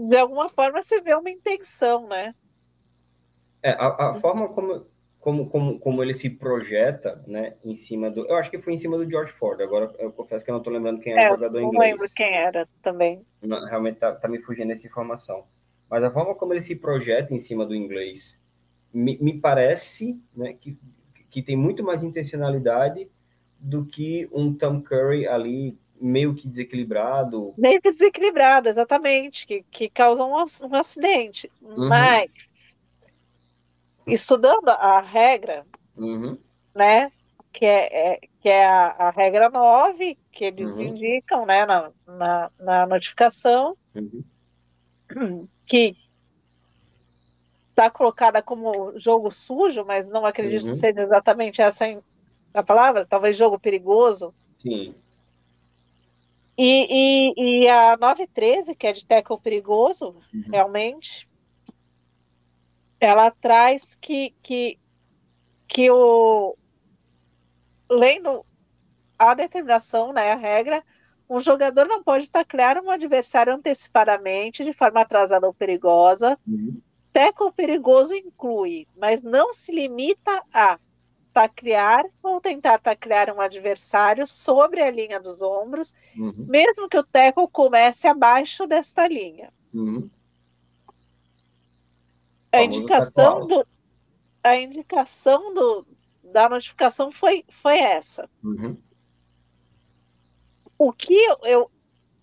de 0.07 0.17
alguma 0.17 0.49
forma 0.49 0.81
se 0.81 0.99
vê 1.01 1.15
uma 1.15 1.29
intenção, 1.29 2.07
né? 2.07 2.33
É, 3.63 3.71
a, 3.71 4.09
a 4.09 4.13
forma 4.13 4.47
como, 4.49 4.85
como, 5.19 5.49
como, 5.49 5.79
como 5.79 6.03
ele 6.03 6.13
se 6.13 6.29
projeta, 6.29 7.21
né, 7.27 7.55
em 7.63 7.75
cima 7.75 8.09
do... 8.09 8.25
Eu 8.25 8.35
acho 8.35 8.49
que 8.49 8.57
foi 8.57 8.73
em 8.73 8.77
cima 8.77 8.97
do 8.97 9.09
George 9.09 9.31
Ford, 9.33 9.59
agora 9.61 9.93
eu 9.99 10.11
confesso 10.11 10.45
que 10.45 10.51
eu 10.51 10.53
não 10.53 10.61
estou 10.61 10.71
lembrando 10.71 11.01
quem 11.01 11.13
era 11.13 11.23
é, 11.23 11.27
o 11.27 11.35
jogador 11.35 11.59
inglês. 11.59 11.73
Não 11.73 11.81
lembro 11.81 12.07
quem 12.15 12.37
era 12.37 12.69
também. 12.81 13.25
Não, 13.41 13.65
realmente 13.65 13.99
tá, 13.99 14.13
tá 14.13 14.27
me 14.27 14.39
fugindo 14.39 14.71
essa 14.71 14.87
informação 14.87 15.45
mas 15.89 16.03
a 16.03 16.11
forma 16.11 16.35
como 16.35 16.53
ele 16.53 16.61
se 16.61 16.75
projeta 16.75 17.33
em 17.33 17.39
cima 17.39 17.65
do 17.65 17.75
inglês 17.75 18.39
me, 18.93 19.17
me 19.17 19.39
parece 19.39 20.21
né, 20.35 20.53
que, 20.53 20.77
que 21.29 21.41
tem 21.41 21.57
muito 21.57 21.83
mais 21.83 22.03
intencionalidade 22.03 23.09
do 23.59 23.85
que 23.85 24.29
um 24.31 24.53
Tom 24.53 24.81
Curry 24.81 25.27
ali 25.27 25.77
meio 25.99 26.33
que 26.35 26.47
desequilibrado. 26.47 27.53
Meio 27.57 27.81
que 27.81 27.89
desequilibrado, 27.89 28.69
exatamente, 28.69 29.45
que, 29.45 29.63
que 29.71 29.89
causa 29.89 30.23
um, 30.23 30.33
um 30.33 30.75
acidente. 30.75 31.51
Uhum. 31.61 31.87
Mas, 31.87 32.77
estudando 34.07 34.69
a 34.69 34.99
regra, 35.01 35.65
uhum. 35.97 36.37
né, 36.75 37.11
que 37.51 37.65
é, 37.65 38.13
é, 38.13 38.19
que 38.39 38.49
é 38.49 38.65
a, 38.65 38.87
a, 38.97 39.09
regra 39.09 39.49
9, 39.49 40.17
que 40.31 40.45
eles 40.45 40.71
uhum. 40.75 40.83
indicam 40.83 41.45
né, 41.45 41.65
na, 41.65 41.91
na, 42.07 42.51
na 42.59 42.87
notificação, 42.87 43.75
uhum 43.95 44.23
que 45.65 45.95
está 47.69 47.89
colocada 47.89 48.41
como 48.41 48.97
jogo 48.97 49.31
sujo, 49.31 49.85
mas 49.85 50.09
não 50.09 50.25
acredito 50.25 50.65
uhum. 50.65 50.71
que 50.71 50.77
seja 50.77 51.01
exatamente 51.01 51.61
essa 51.61 51.85
a 52.53 52.63
palavra, 52.63 53.05
talvez 53.05 53.37
jogo 53.37 53.59
perigoso. 53.59 54.33
Sim. 54.57 54.95
E, 56.61 56.87
e, 57.37 57.63
e 57.63 57.69
a 57.69 57.95
913, 57.95 58.75
que 58.75 58.85
é 58.85 58.91
de 58.91 59.05
tackle 59.05 59.39
perigoso, 59.39 60.13
uhum. 60.33 60.43
realmente, 60.51 61.25
ela 62.99 63.31
traz 63.31 63.95
que, 63.95 64.35
que, 64.43 64.77
que 65.65 65.89
o 65.89 66.57
lendo 67.89 68.45
a 69.17 69.33
determinação, 69.33 70.11
né, 70.11 70.33
a 70.33 70.35
regra, 70.35 70.83
um 71.29 71.39
jogador 71.39 71.87
não 71.87 72.03
pode 72.03 72.29
taclear 72.29 72.83
um 72.83 72.91
adversário 72.91 73.53
antecipadamente, 73.53 74.65
de 74.65 74.73
forma 74.73 74.99
atrasada 74.99 75.47
ou 75.47 75.53
perigosa. 75.53 76.37
Uhum. 76.45 76.81
Tackle 77.13 77.53
perigoso 77.53 78.13
inclui, 78.13 78.85
mas 78.97 79.23
não 79.23 79.53
se 79.53 79.71
limita 79.71 80.43
a 80.53 80.77
taclear 81.33 82.05
ou 82.21 82.41
tentar 82.41 82.79
taclear 82.79 83.33
um 83.33 83.41
adversário 83.41 84.27
sobre 84.27 84.81
a 84.81 84.91
linha 84.91 85.19
dos 85.19 85.41
ombros, 85.41 85.93
uhum. 86.17 86.45
mesmo 86.47 86.89
que 86.89 86.97
o 86.97 87.03
tackle 87.03 87.47
comece 87.47 88.07
abaixo 88.07 88.67
desta 88.67 89.07
linha. 89.07 89.51
Uhum. 89.73 90.09
A 92.51 92.63
indicação 92.63 93.45
do 93.45 93.65
a 94.41 94.55
indicação 94.55 95.53
do, 95.53 95.85
da 96.23 96.47
notificação 96.47 97.11
foi, 97.11 97.43
foi 97.49 97.77
essa. 97.77 98.29
Uhum. 98.41 98.77
O 100.77 100.93
que 100.93 101.13
eu, 101.13 101.37
eu, 101.43 101.71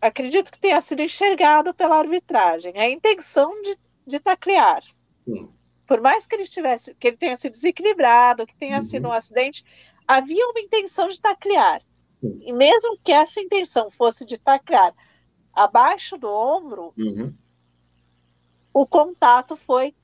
acredito 0.00 0.50
que 0.50 0.58
tenha 0.58 0.80
sido 0.80 1.02
enxergado 1.02 1.74
pela 1.74 1.98
arbitragem, 1.98 2.72
a 2.78 2.88
intenção 2.88 3.60
de, 3.60 3.78
de 4.06 4.18
taclear. 4.18 4.82
Sim 5.18 5.46
por 5.86 6.00
mais 6.00 6.26
que 6.26 6.34
ele 6.34 6.46
tivesse, 6.46 6.94
que 6.94 7.08
ele 7.08 7.16
tenha 7.16 7.36
sido 7.36 7.52
desequilibrado, 7.52 8.46
que 8.46 8.56
tenha 8.56 8.78
uhum. 8.78 8.84
sido 8.84 9.08
um 9.08 9.12
acidente, 9.12 9.64
havia 10.06 10.46
uma 10.48 10.60
intenção 10.60 11.08
de 11.08 11.20
taclear. 11.20 11.80
Sim. 12.10 12.38
E 12.42 12.52
mesmo 12.52 12.98
que 13.04 13.12
essa 13.12 13.40
intenção 13.40 13.90
fosse 13.90 14.24
de 14.24 14.38
taclear 14.38 14.94
abaixo 15.52 16.18
do 16.18 16.30
ombro, 16.30 16.92
uhum. 16.98 17.32
o 18.72 18.86
contato 18.86 19.56
foi 19.56 19.94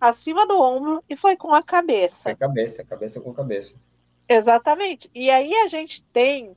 acima 0.00 0.46
do 0.46 0.60
ombro 0.60 1.02
e 1.08 1.16
foi 1.16 1.36
com 1.36 1.54
a 1.54 1.62
cabeça. 1.62 2.30
a 2.30 2.36
cabeça, 2.36 2.84
cabeça 2.84 3.20
com 3.20 3.32
cabeça. 3.32 3.74
Exatamente. 4.28 5.10
E 5.14 5.30
aí 5.30 5.54
a 5.54 5.66
gente 5.68 6.02
tem 6.04 6.56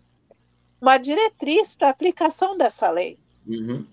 uma 0.82 0.98
diretriz 0.98 1.76
para 1.76 1.90
aplicação 1.90 2.58
dessa 2.58 2.90
lei. 2.90 3.20
Uhum. 3.46 3.86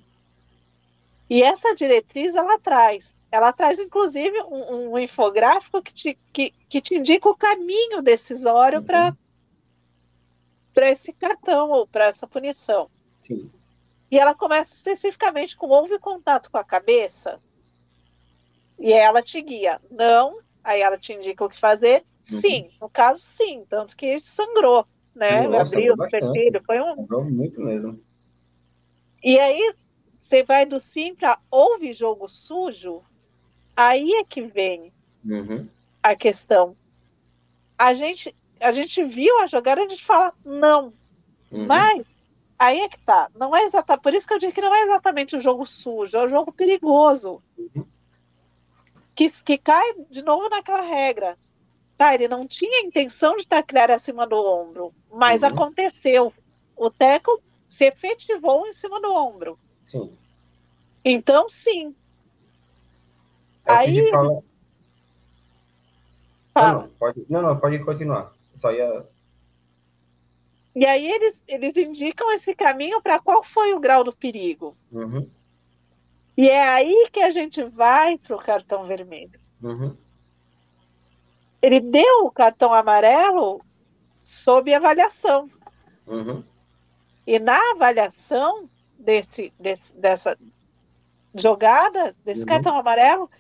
E 1.29 1.43
essa 1.43 1.75
diretriz 1.75 2.37
ela 2.37 2.59
traz, 2.59 3.19
ela 3.33 3.53
traz 3.53 3.81
inclusive 3.81 4.41
um, 4.43 4.93
um 4.93 4.99
infográfico 4.99 5.83
que 5.83 5.93
te, 5.93 6.19
que, 6.33 6.53
que 6.69 6.81
te 6.81 6.97
indica 6.97 7.29
o 7.29 7.37
caminho 7.37 8.01
decisório 8.01 8.79
uhum. 8.79 8.85
para 8.85 9.17
para 10.73 10.91
esse 10.91 11.11
cartão 11.15 11.71
ou 11.71 11.87
para 11.87 12.05
essa 12.05 12.27
punição. 12.27 12.91
Sim. 13.23 13.51
E 14.11 14.19
ela 14.19 14.35
começa 14.35 14.75
especificamente 14.75 15.57
com 15.57 15.69
houve 15.69 15.99
contato 15.99 16.51
com 16.51 16.59
a 16.59 16.65
cabeça 16.65 17.41
e 18.79 18.93
ela 18.93 19.23
te 19.23 19.41
guia. 19.41 19.81
Não, 19.91 20.39
aí 20.63 20.83
ela 20.83 20.99
te 20.99 21.15
indica 21.15 21.45
o 21.45 21.49
que 21.49 21.59
fazer. 21.59 22.05
Uhum. 22.31 22.41
Sim, 22.41 22.71
no 22.81 22.91
caso 22.91 23.21
sim, 23.21 23.65
tanto 23.69 23.97
que 23.97 24.21
sangrou, 24.21 24.87
né? 25.15 25.49
Nossa, 25.49 25.77
Abriu 25.77 25.95
o 25.95 26.03
supercílio, 26.03 26.63
foi 26.65 26.81
um. 26.81 26.95
Sangrou 26.95 27.25
muito 27.25 27.61
mesmo. 27.61 27.99
E 29.25 29.41
aí 29.41 29.75
você 30.27 30.43
vai 30.43 30.67
do 30.67 30.81
sim 30.81 31.15
para 31.15 31.39
houve 31.49 31.93
jogo 31.93 32.29
sujo, 32.29 33.01
aí 33.77 34.13
é 34.15 34.25
que 34.25 34.43
vem 34.43 34.93
uhum. 35.25 35.69
a 36.03 36.17
questão. 36.17 36.77
A 37.79 37.95
gente, 37.95 38.35
a 38.61 38.73
gente 38.73 39.05
viu 39.05 39.39
a 39.41 39.47
jogada, 39.47 39.83
a 39.83 39.89
gente 39.89 40.05
fala 40.05 40.35
não. 40.45 40.93
Uhum. 41.53 41.67
Mas 41.67 42.21
aí 42.59 42.81
é 42.81 42.89
que 42.89 42.99
tá. 42.99 43.31
Não 43.37 43.55
é 43.55 43.63
exatamente. 43.67 44.03
Por 44.03 44.15
isso 44.15 44.27
que 44.27 44.35
eu 44.35 44.39
digo 44.41 44.53
que 44.53 44.61
não 44.61 44.75
é 44.75 44.83
exatamente 44.83 45.37
o 45.37 45.41
jogo 45.41 45.65
sujo, 45.65 46.17
é 46.17 46.25
o 46.25 46.29
jogo 46.29 46.51
perigoso. 46.51 47.41
Uhum. 47.57 47.87
Que, 49.15 49.31
que 49.45 49.57
cai 49.57 49.95
de 50.11 50.23
novo 50.23 50.49
naquela 50.49 50.81
regra. 50.83 51.39
Tá, 51.97 52.13
ele 52.13 52.27
não 52.27 52.45
tinha 52.49 52.85
intenção 52.85 53.37
de 53.37 53.47
taclear 53.47 53.93
acima 53.93 54.27
do 54.27 54.37
ombro, 54.37 54.93
mas 55.09 55.43
uhum. 55.43 55.51
aconteceu. 55.51 56.35
O 56.77 56.91
teco 56.91 57.41
se 57.65 57.85
efetivou 57.85 58.67
em 58.67 58.73
cima 58.73 59.01
do 59.01 59.15
ombro. 59.15 59.57
Sim. 59.87 60.13
Então, 61.05 61.49
sim. 61.49 61.95
É 63.65 63.73
Aí. 63.73 64.11
Fala... 64.11 64.43
Fala. 66.53 66.73
Não, 66.73 66.83
não, 66.83 66.89
pode, 66.91 67.27
não, 67.29 67.43
não, 67.43 67.61
pode 67.61 67.79
continuar. 67.85 68.33
Só 68.55 68.73
ia. 68.73 69.07
E 70.75 70.85
aí 70.85 71.07
eles, 71.07 71.45
eles 71.47 71.77
indicam 71.77 72.31
esse 72.33 72.55
caminho 72.55 73.01
para 73.01 73.19
qual 73.19 73.43
foi 73.43 73.73
o 73.73 73.81
grau 73.81 74.03
do 74.03 74.13
perigo. 74.15 74.77
Uhum. 74.91 75.31
E 76.37 76.51
é 76.51 76.69
aí 76.69 77.09
que 77.11 77.21
a 77.21 77.31
gente 77.31 77.63
vai 77.63 78.19
para 78.19 78.37
o 78.37 78.43
cartão 78.43 78.87
vermelho. 78.87 79.41
Uhum. 79.63 79.97
Ele 81.63 81.81
deu 81.81 82.27
o 82.27 82.31
cartão 82.31 82.75
amarelo 82.75 83.63
sob 84.23 84.73
avaliação. 84.75 85.51
Uhum. 86.07 86.45
E 87.27 87.39
na 87.39 87.59
avaliação, 87.73 88.69
desse, 88.99 89.53
desse, 89.59 89.93
dessa 89.95 90.39
jogada, 91.35 92.15
desse 92.25 92.41
uhum. 92.41 92.47
cartão 92.47 92.77
amarelo, 92.77 93.31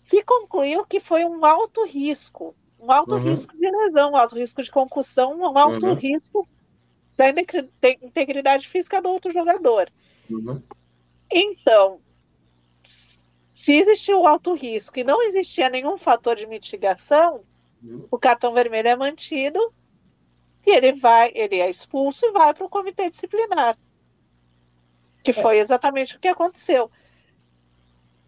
se 0.00 0.22
concluiu 0.22 0.86
que 0.86 1.00
foi 1.00 1.24
um 1.24 1.44
alto 1.44 1.84
risco, 1.84 2.54
um 2.78 2.90
alto 2.90 3.14
uhum. 3.14 3.22
risco 3.22 3.56
de 3.56 3.70
lesão, 3.70 4.12
um 4.12 4.16
alto 4.16 4.36
risco 4.36 4.62
de 4.62 4.70
concussão, 4.70 5.38
um 5.38 5.58
alto 5.58 5.86
uhum. 5.86 5.94
risco 5.94 6.46
da 7.16 7.30
integridade 8.02 8.68
física 8.68 9.02
do 9.02 9.08
outro 9.08 9.32
jogador. 9.32 9.90
Uhum. 10.30 10.62
Então, 11.30 12.00
se 12.84 13.74
existiu 13.74 14.26
alto 14.26 14.54
risco 14.54 14.98
e 14.98 15.04
não 15.04 15.20
existia 15.22 15.68
nenhum 15.68 15.98
fator 15.98 16.36
de 16.36 16.46
mitigação, 16.46 17.40
uhum. 17.82 18.06
o 18.10 18.18
cartão 18.18 18.54
vermelho 18.54 18.88
é 18.88 18.96
mantido 18.96 19.60
e 20.66 20.70
ele 20.70 20.92
vai, 20.92 21.32
ele 21.34 21.56
é 21.56 21.68
expulso 21.68 22.26
e 22.26 22.30
vai 22.30 22.54
para 22.54 22.64
o 22.64 22.68
comitê 22.68 23.10
disciplinar. 23.10 23.76
Que 25.22 25.32
foi 25.32 25.58
exatamente 25.58 26.16
o 26.16 26.20
que 26.20 26.28
aconteceu. 26.28 26.90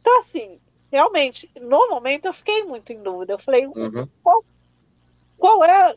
Então, 0.01 0.18
assim, 0.18 0.61
realmente, 0.91 1.51
no 1.61 1.88
momento 1.88 2.26
eu 2.26 2.32
fiquei 2.32 2.64
muito 2.64 2.93
em 2.93 3.03
dúvida. 3.03 3.34
Eu 3.34 3.38
falei, 3.38 3.66
uhum. 3.66 4.09
qual, 4.22 4.45
qual 5.38 5.64
é 5.64 5.95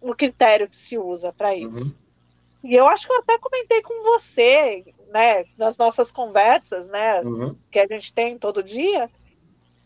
o 0.00 0.14
critério 0.14 0.68
que 0.68 0.76
se 0.76 0.96
usa 0.96 1.32
para 1.32 1.54
isso? 1.54 1.92
Uhum. 1.92 2.02
E 2.64 2.74
eu 2.74 2.86
acho 2.86 3.06
que 3.06 3.12
eu 3.12 3.18
até 3.18 3.38
comentei 3.38 3.82
com 3.82 4.04
você, 4.04 4.84
né, 5.10 5.44
nas 5.58 5.76
nossas 5.76 6.12
conversas, 6.12 6.88
né, 6.88 7.20
uhum. 7.22 7.56
que 7.70 7.80
a 7.80 7.86
gente 7.86 8.12
tem 8.12 8.38
todo 8.38 8.62
dia, 8.62 9.10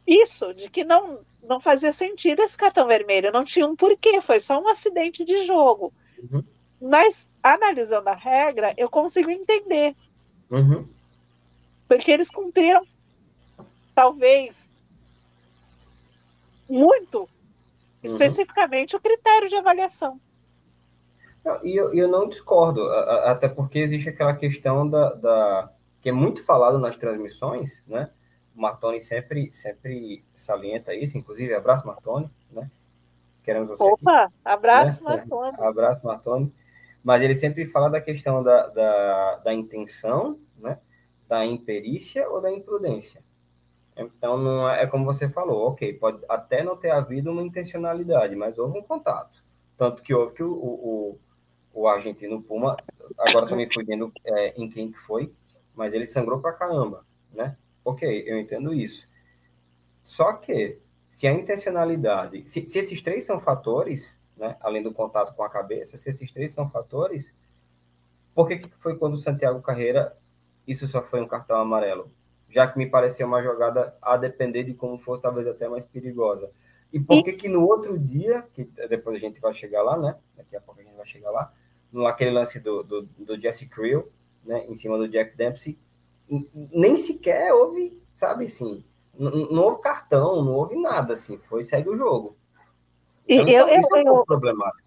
isso, 0.06 0.52
de 0.52 0.68
que 0.68 0.84
não, 0.84 1.20
não 1.42 1.58
fazia 1.58 1.92
sentido 1.92 2.40
esse 2.40 2.56
cartão 2.56 2.86
vermelho, 2.86 3.32
não 3.32 3.44
tinha 3.44 3.66
um 3.66 3.74
porquê, 3.74 4.20
foi 4.20 4.40
só 4.40 4.60
um 4.60 4.68
acidente 4.68 5.24
de 5.24 5.44
jogo. 5.44 5.92
Uhum. 6.30 6.44
Mas, 6.80 7.30
analisando 7.42 8.10
a 8.10 8.14
regra, 8.14 8.74
eu 8.76 8.90
consigo 8.90 9.30
entender 9.30 9.96
Uhum. 10.50 10.86
Porque 11.88 12.10
eles 12.10 12.30
cumpriram, 12.30 12.84
talvez, 13.94 14.74
muito, 16.68 17.20
uhum. 17.20 17.28
especificamente, 18.02 18.96
o 18.96 19.00
critério 19.00 19.48
de 19.48 19.56
avaliação. 19.56 20.20
E 21.62 21.76
eu, 21.76 21.94
eu 21.94 22.08
não 22.08 22.28
discordo, 22.28 22.82
até 22.90 23.48
porque 23.48 23.78
existe 23.78 24.08
aquela 24.08 24.34
questão 24.34 24.88
da, 24.88 25.12
da, 25.14 25.72
que 26.02 26.08
é 26.08 26.12
muito 26.12 26.44
falado 26.44 26.78
nas 26.78 26.96
transmissões, 26.96 27.84
né? 27.86 28.10
O 28.56 28.60
Martoni 28.60 29.00
sempre, 29.00 29.52
sempre 29.52 30.24
salienta 30.34 30.92
isso, 30.92 31.16
inclusive, 31.16 31.54
abraço 31.54 31.86
Martoni, 31.86 32.28
né? 32.50 32.68
Queremos 33.44 33.68
você 33.68 33.84
Opa, 33.84 34.24
aqui, 34.24 34.32
abraço 34.44 35.04
né? 35.04 35.10
Martoni. 35.10 35.56
Abraço 35.60 36.06
Martoni 36.06 36.52
mas 37.06 37.22
ele 37.22 37.36
sempre 37.36 37.64
fala 37.64 37.88
da 37.88 38.00
questão 38.00 38.42
da, 38.42 38.66
da, 38.66 39.36
da 39.36 39.54
intenção, 39.54 40.40
né? 40.58 40.80
da 41.28 41.46
imperícia 41.46 42.28
ou 42.28 42.40
da 42.40 42.50
imprudência. 42.50 43.22
Então, 43.96 44.36
não 44.36 44.68
é, 44.68 44.82
é, 44.82 44.86
como 44.88 45.04
você 45.04 45.28
falou, 45.28 45.68
ok, 45.68 45.94
pode 45.94 46.20
até 46.28 46.64
não 46.64 46.76
ter 46.76 46.90
havido 46.90 47.30
uma 47.30 47.44
intencionalidade, 47.44 48.34
mas 48.34 48.58
houve 48.58 48.80
um 48.80 48.82
contato. 48.82 49.40
Tanto 49.76 50.02
que 50.02 50.12
houve 50.12 50.34
que 50.34 50.42
o, 50.42 50.52
o, 50.52 51.18
o 51.72 51.86
argentino 51.86 52.42
Puma, 52.42 52.76
agora 53.16 53.46
também 53.46 53.72
fugindo 53.72 54.10
é, 54.24 54.60
em 54.60 54.68
quem 54.68 54.90
que 54.90 54.98
foi, 54.98 55.32
mas 55.76 55.94
ele 55.94 56.04
sangrou 56.04 56.40
pra 56.40 56.54
caramba, 56.54 57.06
né? 57.32 57.56
Ok, 57.84 58.24
eu 58.26 58.36
entendo 58.36 58.74
isso. 58.74 59.08
Só 60.02 60.32
que, 60.32 60.80
se 61.08 61.28
a 61.28 61.32
intencionalidade, 61.32 62.42
se, 62.50 62.66
se 62.66 62.80
esses 62.80 63.00
três 63.00 63.22
são 63.22 63.38
fatores, 63.38 64.20
né? 64.36 64.56
além 64.60 64.82
do 64.82 64.92
contato 64.92 65.34
com 65.34 65.42
a 65.42 65.48
cabeça, 65.48 65.96
se 65.96 66.10
esses 66.10 66.30
três 66.30 66.52
são 66.52 66.68
fatores, 66.68 67.34
por 68.34 68.46
que, 68.46 68.58
que 68.58 68.68
foi 68.76 68.96
quando 68.96 69.14
o 69.14 69.18
Santiago 69.18 69.62
Carreira 69.62 70.16
isso 70.66 70.86
só 70.86 71.02
foi 71.02 71.20
um 71.20 71.26
cartão 71.26 71.58
amarelo? 71.58 72.10
Já 72.48 72.66
que 72.66 72.78
me 72.78 72.88
pareceu 72.88 73.26
uma 73.26 73.40
jogada 73.40 73.96
a 74.00 74.16
depender 74.16 74.64
de 74.64 74.74
como 74.74 74.98
fosse, 74.98 75.22
talvez 75.22 75.46
até 75.46 75.68
mais 75.68 75.86
perigosa. 75.86 76.50
E 76.92 77.00
por 77.00 77.22
que 77.22 77.32
que 77.32 77.48
no 77.48 77.66
outro 77.66 77.98
dia, 77.98 78.42
que 78.52 78.64
depois 78.88 79.16
a 79.16 79.20
gente 79.20 79.40
vai 79.40 79.52
chegar 79.52 79.82
lá, 79.82 79.98
né? 79.98 80.16
Daqui 80.36 80.54
a 80.56 80.60
pouco 80.60 80.80
a 80.80 80.84
gente 80.84 80.96
vai 80.96 81.06
chegar 81.06 81.30
lá, 81.30 81.52
naquele 81.92 82.30
lance 82.30 82.60
do, 82.60 82.82
do, 82.82 83.02
do 83.02 83.40
Jesse 83.40 83.68
Creel, 83.68 84.08
né? 84.44 84.64
Em 84.66 84.74
cima 84.74 84.96
do 84.96 85.08
Jack 85.08 85.36
Dempsey, 85.36 85.78
nem 86.54 86.96
sequer 86.96 87.52
houve, 87.52 88.00
sabe 88.12 88.44
assim, 88.44 88.84
não 89.18 89.62
houve 89.62 89.80
cartão, 89.80 90.44
não 90.44 90.54
houve 90.54 90.76
nada, 90.76 91.12
assim, 91.12 91.38
foi 91.38 91.62
segue 91.62 91.88
o 91.88 91.96
jogo. 91.96 92.36
Eu, 93.28 93.68
isso 93.68 93.88
eu, 93.96 94.06
é 94.06 94.12
um 94.12 94.24
problemático. 94.24 94.86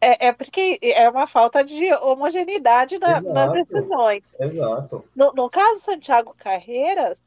É, 0.00 0.26
é, 0.26 0.32
porque 0.32 0.78
é 0.82 1.08
uma 1.08 1.26
falta 1.26 1.64
de 1.64 1.92
homogeneidade 1.94 2.98
na, 2.98 3.18
exato, 3.18 3.32
nas 3.32 3.52
decisões. 3.52 4.38
Exato. 4.38 5.04
No, 5.14 5.32
no 5.32 5.48
caso 5.48 5.80
Santiago 5.80 6.34
Carreiras, 6.36 7.20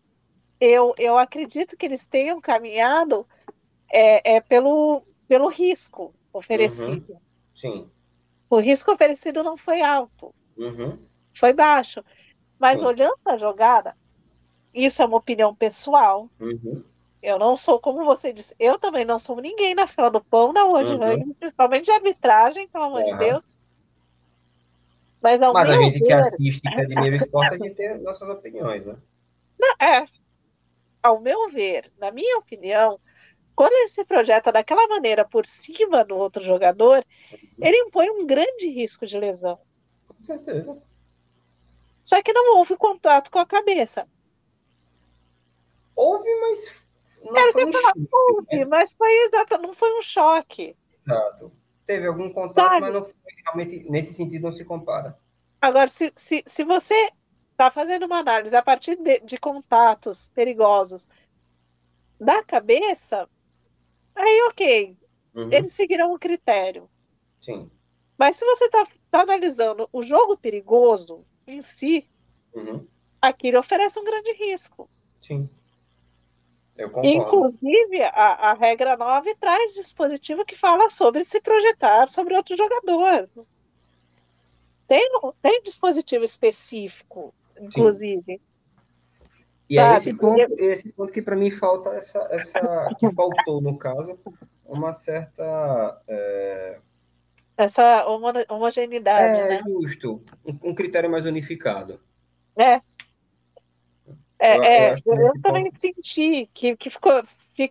eu, 0.60 0.94
eu 0.98 1.18
acredito 1.18 1.76
que 1.76 1.86
eles 1.86 2.06
tenham 2.06 2.40
caminhado 2.40 3.26
é, 3.92 4.36
é 4.36 4.42
pelo, 4.42 5.04
pelo 5.28 5.48
risco 5.48 6.14
oferecido. 6.32 7.14
Uhum. 7.14 7.20
Sim. 7.56 7.90
O 8.50 8.60
risco 8.60 8.92
oferecido 8.92 9.44
não 9.44 9.58
foi 9.58 9.82
alto, 9.82 10.34
uhum. 10.58 10.98
foi 11.34 11.54
baixo. 11.54 12.04
Mas 12.60 12.80
Sim. 12.80 12.86
olhando 12.86 13.20
a 13.26 13.38
jogada, 13.38 13.96
isso 14.74 15.02
é 15.02 15.06
uma 15.06 15.18
opinião 15.18 15.56
pessoal. 15.56 16.30
Uhum. 16.40 16.84
Eu 17.22 17.38
não 17.38 17.58
sou, 17.58 17.80
como 17.80 18.06
você 18.06 18.32
disse, 18.32 18.56
eu 18.58 18.80
também 18.80 19.04
não 19.04 19.20
sou 19.20 19.42
ninguém 19.42 19.76
na 19.76 19.86
fila 19.86 20.10
do 20.10 20.24
pão 20.24 20.54
da 20.54 20.66
hoje, 20.66 20.94
uhum. 20.94 21.34
principalmente 21.34 21.86
de 21.86 21.92
arbitragem, 21.92 22.68
pelo 22.70 22.86
amor 22.86 23.04
de 23.04 23.18
Deus. 23.18 23.44
Mas, 25.22 25.42
ao 25.42 25.52
Mas 25.52 25.70
a 25.70 25.76
gente 25.76 26.00
ver... 26.00 26.06
que 26.06 26.14
assiste 26.14 26.62
e 26.66 26.72
que 26.72 26.82
admira 26.82 27.12
o 27.12 27.16
esporte, 27.16 27.56
a 27.56 27.58
gente 27.58 27.76
tem 27.76 27.98
nossas 28.00 28.30
opiniões, 28.30 28.86
né? 28.86 28.96
Não, 29.60 29.76
é. 29.86 30.06
Ao 31.04 31.20
meu 31.20 31.50
ver, 31.50 31.92
na 31.98 32.10
minha 32.10 32.38
opinião, 32.38 32.98
quando 33.54 33.74
ele 33.74 33.90
se 33.90 34.06
projeta 34.06 34.54
daquela 34.54 34.88
maneira 34.88 35.26
por 35.26 35.46
cima 35.46 36.06
do 36.06 36.16
outro 36.16 36.42
jogador, 36.42 37.06
ele 37.60 37.78
impõe 37.78 38.10
um 38.10 38.26
grande 38.26 38.70
risco 38.70 39.06
de 39.06 39.20
lesão. 39.20 39.60
Com 40.08 40.24
certeza. 40.24 40.82
Só 42.02 42.22
que 42.24 42.32
não 42.32 42.58
houve 42.58 42.78
contato 42.78 43.30
com 43.30 43.40
a 43.40 43.46
cabeça. 43.46 44.08
Houve, 45.94 46.34
mas 46.40 46.88
não 47.24 47.38
Era 47.38 47.52
foi 47.54 47.66
um 47.66 47.72
falar, 47.72 47.94
choque, 47.94 48.56
né? 48.58 48.66
mas 48.66 48.96
foi 48.96 49.12
exato, 49.26 49.58
não 49.62 49.74
foi 49.74 49.98
um 49.98 50.02
choque. 50.02 50.76
Exato. 51.08 51.52
Teve 51.86 52.08
algum 52.08 52.32
contato, 52.32 52.68
Sabe? 52.68 52.82
mas 52.82 52.94
não 52.94 53.04
foi, 53.04 53.14
realmente 53.46 53.90
nesse 53.90 54.14
sentido 54.14 54.44
não 54.44 54.52
se 54.52 54.64
compara. 54.64 55.18
Agora, 55.62 55.88
se, 55.88 56.12
se, 56.16 56.44
se 56.46 56.64
você 56.64 57.12
está 57.52 57.70
fazendo 57.72 58.06
uma 58.06 58.20
análise 58.20 58.56
a 58.56 58.62
partir 58.62 58.96
de, 58.96 59.20
de 59.20 59.38
contatos 59.38 60.30
perigosos 60.34 61.08
da 62.20 62.44
cabeça, 62.44 63.28
Aí, 64.20 64.42
ok. 64.50 64.98
Uhum. 65.34 65.50
Eles 65.52 65.74
seguirão 65.74 66.14
o 66.14 66.20
critério. 66.20 66.90
Sim. 67.40 67.72
Mas 68.18 68.36
se 68.36 68.46
você 68.46 68.66
está 68.66 68.86
tá 69.10 69.22
analisando 69.22 69.88
o 69.94 70.04
jogo 70.04 70.38
perigoso 70.38 71.26
em 71.48 71.62
si, 71.62 72.10
uhum. 72.54 72.86
aquilo 73.22 73.60
oferece 73.60 73.98
um 73.98 74.04
grande 74.04 74.34
risco. 74.34 74.90
Sim. 75.22 75.50
Inclusive, 77.04 78.02
a, 78.04 78.52
a 78.52 78.54
regra 78.54 78.96
9 78.96 79.36
traz 79.36 79.74
dispositivo 79.74 80.46
que 80.46 80.56
fala 80.56 80.90
sobre 80.90 81.24
se 81.24 81.42
projetar 81.42 82.08
sobre 82.08 82.36
outro 82.36 82.56
jogador. 82.56 83.30
Tem, 84.88 85.10
tem 85.42 85.62
dispositivo 85.62 86.24
específico, 86.24 87.34
inclusive. 87.60 88.38
Sim. 88.38 88.40
E 89.70 89.78
é 89.78 89.96
esse 89.96 90.14
ponto, 90.16 90.56
esse 90.58 90.92
ponto 90.92 91.14
que 91.14 91.22
para 91.22 91.36
mim 91.36 91.52
falta 91.52 91.90
essa, 91.92 92.28
essa 92.32 92.90
que 92.98 93.08
faltou 93.14 93.62
no 93.62 93.78
caso 93.78 94.18
uma 94.66 94.92
certa 94.92 96.02
é... 96.08 96.80
essa 97.56 98.04
homogeneidade, 98.50 99.40
é 99.40 99.50
né? 99.50 99.60
justo, 99.60 100.24
um, 100.44 100.70
um, 100.70 100.74
critério 100.74 101.10
mais 101.10 101.26
unificado. 101.26 102.00
É. 102.58 102.82
É, 104.40 104.58
eu, 104.58 104.64
é, 104.64 104.96
eu, 105.06 105.16
eu 105.16 105.42
também 105.42 105.70
senti 105.78 106.50
que, 106.54 106.76
que 106.78 106.90
ficou, 106.90 107.22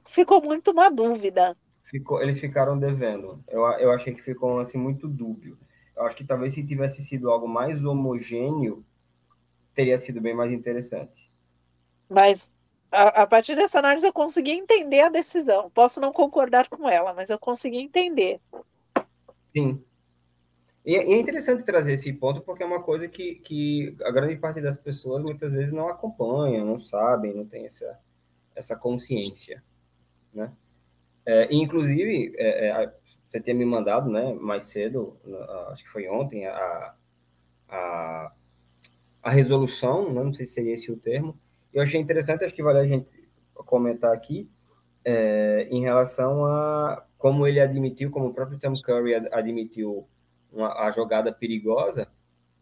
ficou 0.07 0.43
muito 0.43 0.71
uma 0.71 0.91
dúvida. 0.91 1.57
Ficou, 1.85 2.23
eles 2.23 2.39
ficaram 2.39 2.79
devendo. 2.79 3.43
Eu, 3.49 3.63
eu 3.79 3.91
achei 3.91 4.15
que 4.15 4.23
ficou 4.23 4.59
assim 4.59 4.77
muito 4.77 5.09
dúbio. 5.09 5.59
Eu 5.97 6.05
acho 6.05 6.15
que 6.15 6.25
talvez 6.25 6.53
se 6.53 6.65
tivesse 6.65 7.03
sido 7.03 7.31
algo 7.31 7.49
mais 7.49 7.85
homogêneo, 7.85 8.85
teria 9.75 9.97
sido 9.97 10.21
bem 10.21 10.35
mais 10.35 10.53
interessante. 10.53 11.33
Mas 12.09 12.51
a, 12.93 13.23
a, 13.23 13.27
partir 13.27 13.57
dessa 13.57 13.79
análise 13.79 14.07
eu 14.07 14.13
consegui 14.13 14.51
entender 14.51 15.01
a 15.01 15.09
decisão. 15.09 15.71
Posso 15.71 16.01
não 16.01 16.13
concordar 16.13 16.69
com 16.69 16.89
ela, 16.89 17.15
mas 17.15 17.31
eu 17.31 17.39
consegui 17.39 17.79
entender. 17.79 18.41
Sim. 19.49 19.83
E, 20.89 20.93
e 20.93 21.13
é 21.13 21.19
interessante 21.19 21.67
trazer 21.67 21.93
esse 21.93 22.11
ponto 22.15 22.41
porque 22.41 22.63
é 22.63 22.67
uma 22.67 22.83
coisa 22.83 23.07
que, 23.07 23.35
que 23.35 23.95
a 24.03 24.11
grande 24.11 24.37
parte 24.37 24.59
das 24.59 24.79
pessoas 24.79 25.23
muitas 25.23 25.53
vezes 25.53 25.71
não 25.71 25.87
acompanha, 25.87 26.65
não 26.65 26.79
sabem, 26.79 27.35
não 27.35 27.45
tem 27.45 27.67
essa, 27.67 28.01
essa 28.57 28.75
consciência, 28.75 29.63
né? 30.33 30.51
É, 31.27 31.55
inclusive, 31.55 32.35
é, 32.39 32.69
é, 32.69 32.95
você 33.27 33.39
tinha 33.39 33.55
me 33.55 33.67
mandado, 33.67 34.09
né, 34.11 34.33
mais 34.33 34.65
cedo, 34.65 35.15
acho 35.69 35.85
que 35.85 35.91
foi 35.91 36.09
ontem, 36.09 36.47
a, 36.47 36.95
a, 37.69 38.33
a 39.23 39.31
resolução, 39.31 40.11
né, 40.11 40.25
não 40.25 40.33
sei 40.33 40.47
se 40.47 40.55
seria 40.55 40.73
esse 40.73 40.91
o 40.91 40.97
termo, 40.97 41.39
eu 41.71 41.83
achei 41.83 42.01
interessante, 42.01 42.45
acho 42.45 42.55
que 42.55 42.63
vale 42.63 42.79
a 42.79 42.87
gente 42.87 43.29
comentar 43.53 44.15
aqui, 44.15 44.49
é, 45.05 45.69
em 45.71 45.83
relação 45.83 46.47
a 46.47 47.05
como 47.19 47.47
ele 47.47 47.61
admitiu, 47.61 48.11
como 48.11 48.29
o 48.29 48.33
próprio 48.33 48.59
Tim 48.59 48.73
Curry 48.81 49.17
admitiu 49.31 50.09
uma, 50.53 50.87
a 50.87 50.91
jogada 50.91 51.33
perigosa, 51.33 52.09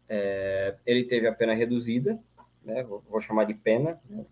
é, 0.09 0.77
ele 0.85 1.05
teve 1.05 1.27
a 1.27 1.33
pena 1.33 1.55
reduzida, 1.55 2.19
né, 2.65 2.83
vou, 2.83 3.03
vou 3.09 3.21
chamar 3.21 3.45
de 3.45 3.55
pena, 3.55 4.01
né, 4.09 4.25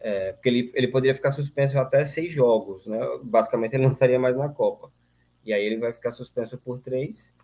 é, 0.00 0.32
porque 0.32 0.48
ele, 0.48 0.70
ele 0.74 0.88
poderia 0.88 1.14
ficar 1.14 1.30
suspenso 1.30 1.78
até 1.78 2.04
seis 2.04 2.30
jogos, 2.30 2.86
né, 2.86 2.98
basicamente 3.22 3.74
ele 3.74 3.84
não 3.84 3.92
estaria 3.92 4.18
mais 4.18 4.36
na 4.36 4.48
Copa. 4.48 4.90
E 5.44 5.52
aí 5.52 5.64
ele 5.64 5.78
vai 5.78 5.92
ficar 5.92 6.10
suspenso 6.10 6.56
por 6.56 6.78
três. 6.78 7.34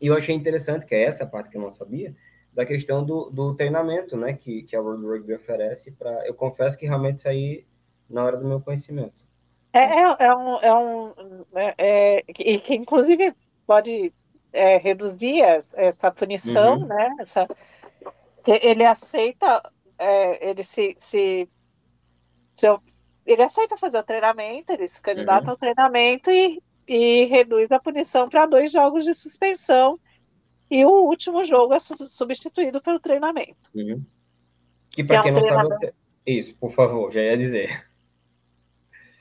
E 0.00 0.06
eu 0.06 0.14
achei 0.16 0.34
interessante, 0.34 0.86
que 0.86 0.94
é 0.94 1.02
essa 1.02 1.26
parte 1.26 1.50
que 1.50 1.56
eu 1.56 1.60
não 1.60 1.70
sabia, 1.70 2.14
da 2.52 2.66
questão 2.66 3.04
do, 3.04 3.30
do 3.30 3.54
treinamento, 3.54 4.16
né, 4.16 4.34
que, 4.34 4.62
que 4.62 4.76
a 4.76 4.80
World 4.80 5.04
Rugby 5.06 5.34
oferece 5.34 5.92
para, 5.92 6.26
eu 6.26 6.34
confesso 6.34 6.78
que 6.78 6.86
realmente 6.86 7.18
isso 7.18 7.28
aí 7.28 7.64
na 8.08 8.24
hora 8.24 8.36
do 8.36 8.46
meu 8.46 8.60
conhecimento. 8.60 9.24
É, 9.72 9.80
é, 9.80 10.16
é 10.20 10.36
um, 10.36 10.56
é 10.56 10.74
um 10.74 11.44
é, 11.54 11.74
é, 11.78 12.24
e 12.28 12.58
que 12.58 12.74
inclusive 12.74 13.34
pode 13.66 14.12
é, 14.52 14.76
reduzir 14.76 15.40
essa 15.74 16.10
punição, 16.10 16.78
uhum. 16.78 16.86
né, 16.86 17.16
essa, 17.18 17.48
ele 18.46 18.84
aceita, 18.84 19.62
é, 19.98 20.50
ele 20.50 20.62
se, 20.62 20.94
se, 20.96 21.48
se, 22.52 22.66
ele 23.26 23.42
aceita 23.42 23.76
fazer 23.76 23.98
o 23.98 24.02
treinamento, 24.02 24.72
ele 24.72 24.86
se 24.88 25.00
candidata 25.00 25.46
uhum. 25.46 25.50
ao 25.50 25.56
treinamento 25.56 26.30
e, 26.30 26.62
e 26.86 27.24
reduz 27.24 27.70
a 27.72 27.80
punição 27.80 28.28
para 28.28 28.46
dois 28.46 28.70
jogos 28.70 29.04
de 29.04 29.14
suspensão 29.14 29.98
e 30.70 30.86
o 30.86 31.04
último 31.04 31.44
jogo 31.44 31.74
é 31.74 31.78
substituído 31.80 32.80
pelo 32.80 32.98
treinamento. 32.98 33.70
Uhum. 33.74 34.02
Que 34.90 35.04
para 35.04 35.22
que 35.22 35.32
quem 35.32 35.48
é 35.48 35.52
um 35.54 35.62
não 35.62 35.68
sabe. 35.68 35.94
Isso, 36.24 36.56
por 36.56 36.70
favor, 36.70 37.10
já 37.12 37.20
ia 37.20 37.36
dizer. 37.36 37.86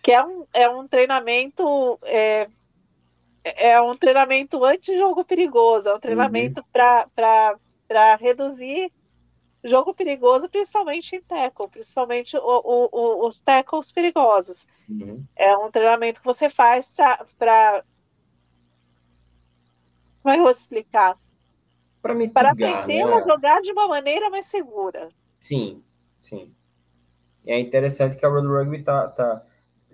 Que 0.01 0.11
é 0.11 0.23
um, 0.23 0.45
é 0.53 0.69
um 0.69 0.87
treinamento. 0.87 1.99
É, 2.03 2.47
é 3.43 3.81
um 3.81 3.95
treinamento 3.95 4.63
anti-jogo 4.63 5.23
perigoso, 5.25 5.89
é 5.89 5.95
um 5.95 5.99
treinamento 5.99 6.61
uhum. 6.61 6.67
para 7.15 8.15
reduzir 8.15 8.91
jogo 9.63 9.93
perigoso, 9.93 10.49
principalmente 10.49 11.15
em 11.15 11.21
tackle, 11.21 11.69
principalmente 11.69 12.35
o, 12.35 12.41
o, 12.41 12.89
o, 12.91 13.27
os 13.27 13.39
tackles 13.39 13.91
perigosos. 13.91 14.67
Uhum. 14.89 15.23
É 15.35 15.55
um 15.57 15.69
treinamento 15.69 16.19
que 16.19 16.25
você 16.25 16.49
faz 16.49 16.91
para. 17.37 17.83
Como 20.21 20.31
é 20.31 20.33
que 20.33 20.39
eu 20.39 20.43
vou 20.43 20.51
explicar? 20.51 21.17
para 22.01 22.15
mitigar. 22.15 22.43
Para 22.43 22.51
aprender 22.51 23.05
né? 23.05 23.13
a 23.13 23.21
jogar 23.21 23.61
de 23.61 23.71
uma 23.71 23.87
maneira 23.87 24.29
mais 24.29 24.47
segura. 24.47 25.09
Sim, 25.37 25.83
sim. 26.21 26.53
E 27.45 27.51
é 27.51 27.59
interessante 27.59 28.17
que 28.17 28.25
a 28.25 28.29
World 28.29 28.47
Rugby 28.47 28.83
tá, 28.83 29.07
tá, 29.07 29.43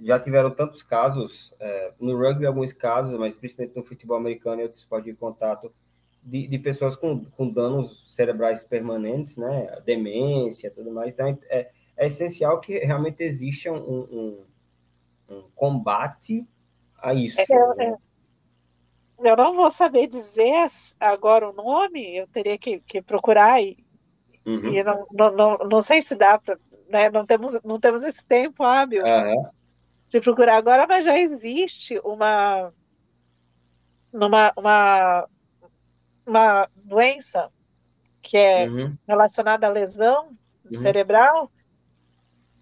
já 0.01 0.19
tiveram 0.19 0.51
tantos 0.51 0.83
casos, 0.83 1.53
é, 1.59 1.91
no 1.99 2.17
rugby 2.17 2.45
alguns 2.45 2.73
casos, 2.73 3.17
mas 3.19 3.35
principalmente 3.35 3.75
no 3.75 3.83
futebol 3.83 4.17
americano, 4.17 4.61
eu 4.61 4.69
pode 4.89 5.09
ir 5.09 5.15
contato 5.15 5.71
de, 6.21 6.47
de 6.47 6.59
pessoas 6.59 6.95
com, 6.95 7.23
com 7.25 7.49
danos 7.49 8.05
cerebrais 8.13 8.61
permanentes, 8.61 9.37
né, 9.37 9.79
demência, 9.85 10.71
tudo 10.71 10.91
mais. 10.91 11.13
Então, 11.13 11.27
é, 11.27 11.37
é, 11.49 11.71
é 11.95 12.05
essencial 12.05 12.59
que 12.59 12.77
realmente 12.79 13.23
exista 13.23 13.71
um, 13.71 13.77
um, 13.77 14.45
um 15.29 15.43
combate 15.55 16.45
a 16.97 17.13
isso. 17.13 17.41
É, 17.41 17.75
né? 17.75 17.95
É, 19.23 19.31
eu 19.31 19.37
não 19.37 19.55
vou 19.55 19.71
saber 19.71 20.07
dizer 20.07 20.67
agora 20.99 21.49
o 21.49 21.53
nome, 21.53 22.17
eu 22.17 22.27
teria 22.27 22.57
que, 22.57 22.79
que 22.81 23.01
procurar 23.01 23.61
e, 23.61 23.77
uhum. 24.45 24.73
e 24.73 24.83
não, 24.83 25.07
não, 25.11 25.31
não, 25.31 25.57
não, 25.57 25.81
sei 25.81 26.01
se 26.01 26.13
dá 26.13 26.37
para. 26.37 26.59
Né, 26.89 27.09
não, 27.09 27.25
temos, 27.25 27.57
não 27.63 27.79
temos 27.79 28.03
esse 28.03 28.23
tempo 28.23 28.63
hábil 28.63 29.03
uhum. 29.03 29.45
De 30.09 30.21
procurar 30.21 30.57
agora, 30.57 30.85
mas 30.87 31.05
já 31.05 31.17
existe 31.17 31.99
uma, 32.03 32.73
uma, 34.11 34.53
uma, 34.55 35.27
uma 36.25 36.69
doença 36.75 37.51
que 38.21 38.37
é 38.37 38.67
uhum. 38.67 38.97
relacionada 39.07 39.67
à 39.67 39.69
lesão 39.69 40.29
uhum. 40.65 40.75
cerebral 40.75 41.51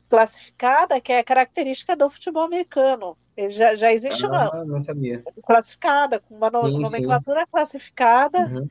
classificada, 0.09 1.01
que 1.01 1.11
é 1.11 1.23
característica 1.23 1.95
do 1.95 2.09
futebol 2.09 2.43
americano 2.43 3.17
já, 3.49 3.76
já 3.76 3.91
existe 3.91 4.26
ah, 4.26 4.30
uma 4.30 4.65
não 4.65 4.81
sabia. 4.81 5.22
classificada, 5.43 6.19
com 6.19 6.35
uma 6.35 6.49
sim, 6.49 6.80
nomenclatura 6.80 7.41
sim. 7.41 7.47
classificada, 7.51 8.39
uhum. 8.39 8.69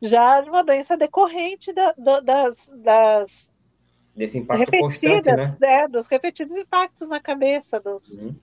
já 0.00 0.40
de 0.40 0.48
uma 0.48 0.64
doença 0.64 0.96
decorrente 0.96 1.72
da, 1.72 1.92
do, 1.92 2.20
das, 2.22 2.70
das 2.74 3.50
desse 4.14 4.38
impacto 4.38 4.70
constante, 4.78 5.32
né? 5.32 5.56
É, 5.62 5.88
dos 5.88 6.06
repetidos 6.06 6.54
impactos 6.56 7.08
na 7.08 7.20
cabeça 7.20 7.80
dos. 7.80 8.18
Uhum. 8.18 8.34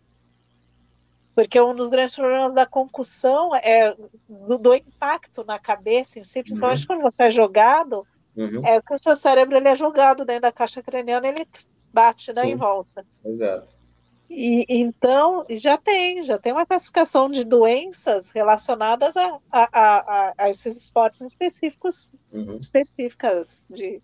Porque 1.33 1.59
um 1.61 1.73
dos 1.73 1.89
grandes 1.89 2.13
problemas 2.13 2.53
da 2.53 2.65
concussão 2.65 3.55
é 3.55 3.95
do, 4.27 4.57
do 4.57 4.75
impacto 4.75 5.45
na 5.45 5.57
cabeça, 5.57 6.19
em 6.19 6.23
si, 6.23 6.43
principalmente 6.43 6.81
uhum. 6.81 6.87
quando 6.87 7.01
você 7.01 7.23
é 7.23 7.31
jogado, 7.31 8.05
uhum. 8.35 8.65
é 8.65 8.81
que 8.81 8.93
o 8.93 8.97
seu 8.97 9.15
cérebro 9.15 9.55
ele 9.55 9.69
é 9.69 9.75
jogado 9.75 10.25
dentro 10.25 10.43
da 10.43 10.51
caixa 10.51 10.83
craniana, 10.83 11.27
ele 11.27 11.47
bate 11.93 12.33
né, 12.33 12.47
em 12.47 12.55
volta. 12.55 13.05
Exato. 13.23 13.81
E, 14.29 14.65
então, 14.69 15.45
já 15.49 15.77
tem, 15.77 16.23
já 16.23 16.37
tem 16.37 16.53
uma 16.53 16.65
classificação 16.65 17.29
de 17.29 17.43
doenças 17.43 18.29
relacionadas 18.29 19.15
a, 19.17 19.39
a, 19.51 19.69
a, 19.73 20.33
a 20.37 20.49
esses 20.49 20.77
esportes 20.77 21.19
específicos, 21.19 22.09
uhum. 22.31 22.57
específicas, 22.57 23.65
de, 23.69 24.01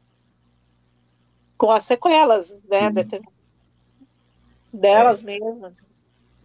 com 1.58 1.72
as 1.72 1.86
sequelas, 1.86 2.56
né, 2.70 2.88
uhum. 2.90 3.22
delas 4.74 5.22
é. 5.22 5.26
mesmo. 5.26 5.76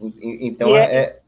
Então, 0.00 0.76
é, 0.76 0.80
é, 0.80 1.00
é... 1.00 1.22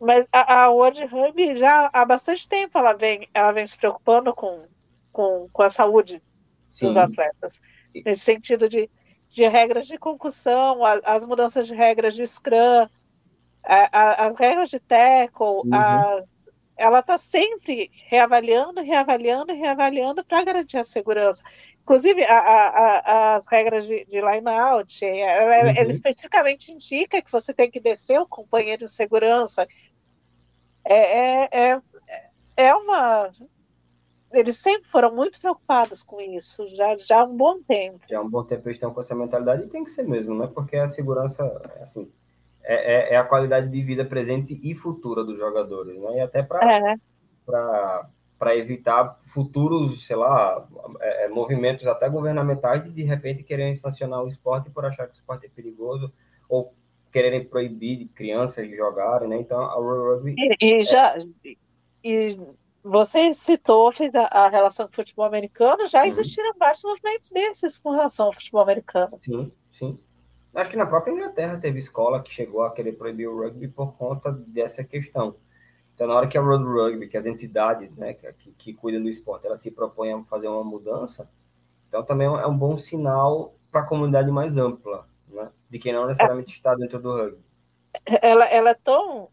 Mas 0.00 0.26
a, 0.32 0.64
a 0.64 0.70
World 0.70 1.04
Rugby 1.06 1.54
já 1.56 1.90
há 1.92 2.04
bastante 2.04 2.48
tempo 2.48 2.78
ela 2.78 2.92
vem, 2.92 3.28
ela 3.34 3.52
vem 3.52 3.66
se 3.66 3.76
preocupando 3.76 4.32
com, 4.34 4.64
com, 5.12 5.48
com 5.52 5.62
a 5.62 5.70
saúde 5.70 6.22
Sim. 6.68 6.86
dos 6.86 6.96
atletas, 6.96 7.60
nesse 8.04 8.22
sentido 8.22 8.68
de 8.68 8.88
de 9.30 9.46
regras 9.46 9.86
de 9.86 9.96
concussão, 9.96 10.84
as, 10.84 11.00
as 11.04 11.24
mudanças 11.24 11.68
de 11.68 11.74
regras 11.74 12.14
de 12.16 12.26
Scrum, 12.26 12.88
a, 13.62 13.98
a, 13.98 14.26
as 14.26 14.34
regras 14.34 14.68
de 14.68 14.80
tackle, 14.80 15.62
uhum. 15.64 15.70
as, 15.72 16.48
ela 16.80 17.00
está 17.00 17.18
sempre 17.18 17.90
reavaliando, 18.06 18.80
reavaliando, 18.80 19.52
reavaliando 19.52 20.24
para 20.24 20.42
garantir 20.42 20.78
a 20.78 20.84
segurança. 20.84 21.42
Inclusive, 21.82 22.24
a, 22.24 23.34
as 23.36 23.46
regras 23.46 23.86
de, 23.86 24.04
de 24.06 24.20
line-out, 24.20 25.04
ela, 25.04 25.64
uhum. 25.64 25.74
ela, 25.76 25.90
especificamente 25.90 26.72
indica 26.72 27.20
que 27.20 27.30
você 27.30 27.52
tem 27.52 27.70
que 27.70 27.80
descer 27.80 28.18
o 28.18 28.26
companheiro 28.26 28.84
de 28.84 28.90
segurança. 28.90 29.68
É, 30.82 31.42
é, 31.44 31.48
é, 31.52 31.82
é 32.56 32.74
uma 32.74 33.30
eles 34.32 34.58
sempre 34.58 34.88
foram 34.88 35.12
muito 35.12 35.40
preocupados 35.40 36.04
com 36.04 36.20
isso, 36.20 36.66
já, 36.76 36.96
já 36.96 37.20
há 37.20 37.24
um 37.24 37.36
bom 37.36 37.60
tempo. 37.62 37.98
Já 38.08 38.18
há 38.20 38.22
um 38.22 38.30
bom 38.30 38.44
tempo 38.44 38.68
eles 38.68 38.76
estão 38.76 38.94
com 38.94 39.00
essa 39.00 39.14
mentalidade 39.14 39.64
e 39.64 39.68
tem 39.68 39.82
que 39.82 39.90
ser 39.90 40.04
mesmo, 40.04 40.34
né? 40.36 40.46
Porque 40.46 40.76
a 40.76 40.86
segurança, 40.86 41.44
assim, 41.82 42.10
é, 42.62 43.12
é, 43.12 43.14
é 43.14 43.16
a 43.16 43.24
qualidade 43.24 43.68
de 43.68 43.82
vida 43.82 44.04
presente 44.04 44.58
e 44.62 44.74
futura 44.74 45.24
dos 45.24 45.38
jogadores, 45.38 45.98
né? 46.00 46.18
E 46.18 46.20
até 46.20 46.42
para 46.42 46.92
é. 46.92 46.96
para 48.38 48.56
evitar 48.56 49.18
futuros, 49.20 50.06
sei 50.06 50.16
lá, 50.16 50.66
é, 51.00 51.24
é, 51.24 51.28
movimentos 51.28 51.86
até 51.86 52.08
governamentais 52.08 52.82
de 52.84 52.90
de 52.90 53.02
repente 53.02 53.42
quererem 53.42 53.74
sancionar 53.74 54.22
o 54.22 54.28
esporte 54.28 54.70
por 54.70 54.84
achar 54.84 55.06
que 55.06 55.12
o 55.12 55.14
esporte 55.14 55.46
é 55.46 55.48
perigoso 55.48 56.12
ou 56.48 56.74
quererem 57.12 57.44
proibir 57.44 58.08
crianças 58.14 58.68
de 58.68 58.76
jogarem, 58.76 59.28
né? 59.28 59.38
Então 59.38 59.60
a 59.60 59.74
rugby 59.74 60.34
e, 60.38 60.56
e 60.60 60.74
é 60.74 60.80
já 60.80 61.16
e 62.02 62.38
você 62.82 63.32
citou, 63.34 63.92
fez 63.92 64.14
a, 64.14 64.24
a, 64.24 64.48
relação 64.48 64.86
com 64.86 64.92
o 64.92 64.96
futebol 64.96 65.26
americano, 65.26 65.86
já 65.86 66.00
uhum. 66.00 66.06
existiram 66.06 66.52
vários 66.58 66.82
movimentos 66.82 67.30
desses 67.30 67.78
com 67.78 67.90
relação 67.90 68.26
ao 68.26 68.32
futebol 68.32 68.62
americano. 68.62 69.18
Sim, 69.20 69.52
sim. 69.70 69.98
Acho 70.54 70.70
que 70.70 70.76
na 70.76 70.86
própria 70.86 71.12
Inglaterra 71.12 71.58
teve 71.58 71.78
escola 71.78 72.22
que 72.22 72.32
chegou 72.32 72.62
a 72.62 72.72
querer 72.72 72.92
proibir 72.92 73.28
o 73.28 73.38
rugby 73.40 73.68
por 73.68 73.94
conta 73.94 74.32
dessa 74.32 74.82
questão. 74.82 75.36
Então, 75.94 76.08
na 76.08 76.14
hora 76.14 76.26
que 76.26 76.38
a 76.38 76.40
Road 76.40 76.64
Rugby, 76.64 77.08
que 77.08 77.16
as 77.16 77.26
entidades 77.26 77.92
né, 77.92 78.14
que, 78.14 78.50
que 78.52 78.74
cuidam 78.74 79.02
do 79.02 79.08
esporte, 79.08 79.46
ela 79.46 79.56
se 79.56 79.70
propõe 79.70 80.12
a 80.12 80.22
fazer 80.22 80.48
uma 80.48 80.64
mudança, 80.64 81.30
então 81.88 82.02
também 82.02 82.26
é 82.26 82.46
um 82.46 82.56
bom 82.56 82.76
sinal 82.76 83.54
para 83.70 83.82
a 83.82 83.86
comunidade 83.86 84.30
mais 84.30 84.56
ampla, 84.56 85.06
né, 85.28 85.50
de 85.68 85.78
quem 85.78 85.92
não 85.92 86.06
necessariamente 86.06 86.54
está 86.54 86.74
dentro 86.74 87.00
do 87.00 87.14
rugby. 87.14 87.44
Ela, 88.22 88.46
ela 88.46 88.70
é 88.70 88.74
tão 88.74 89.28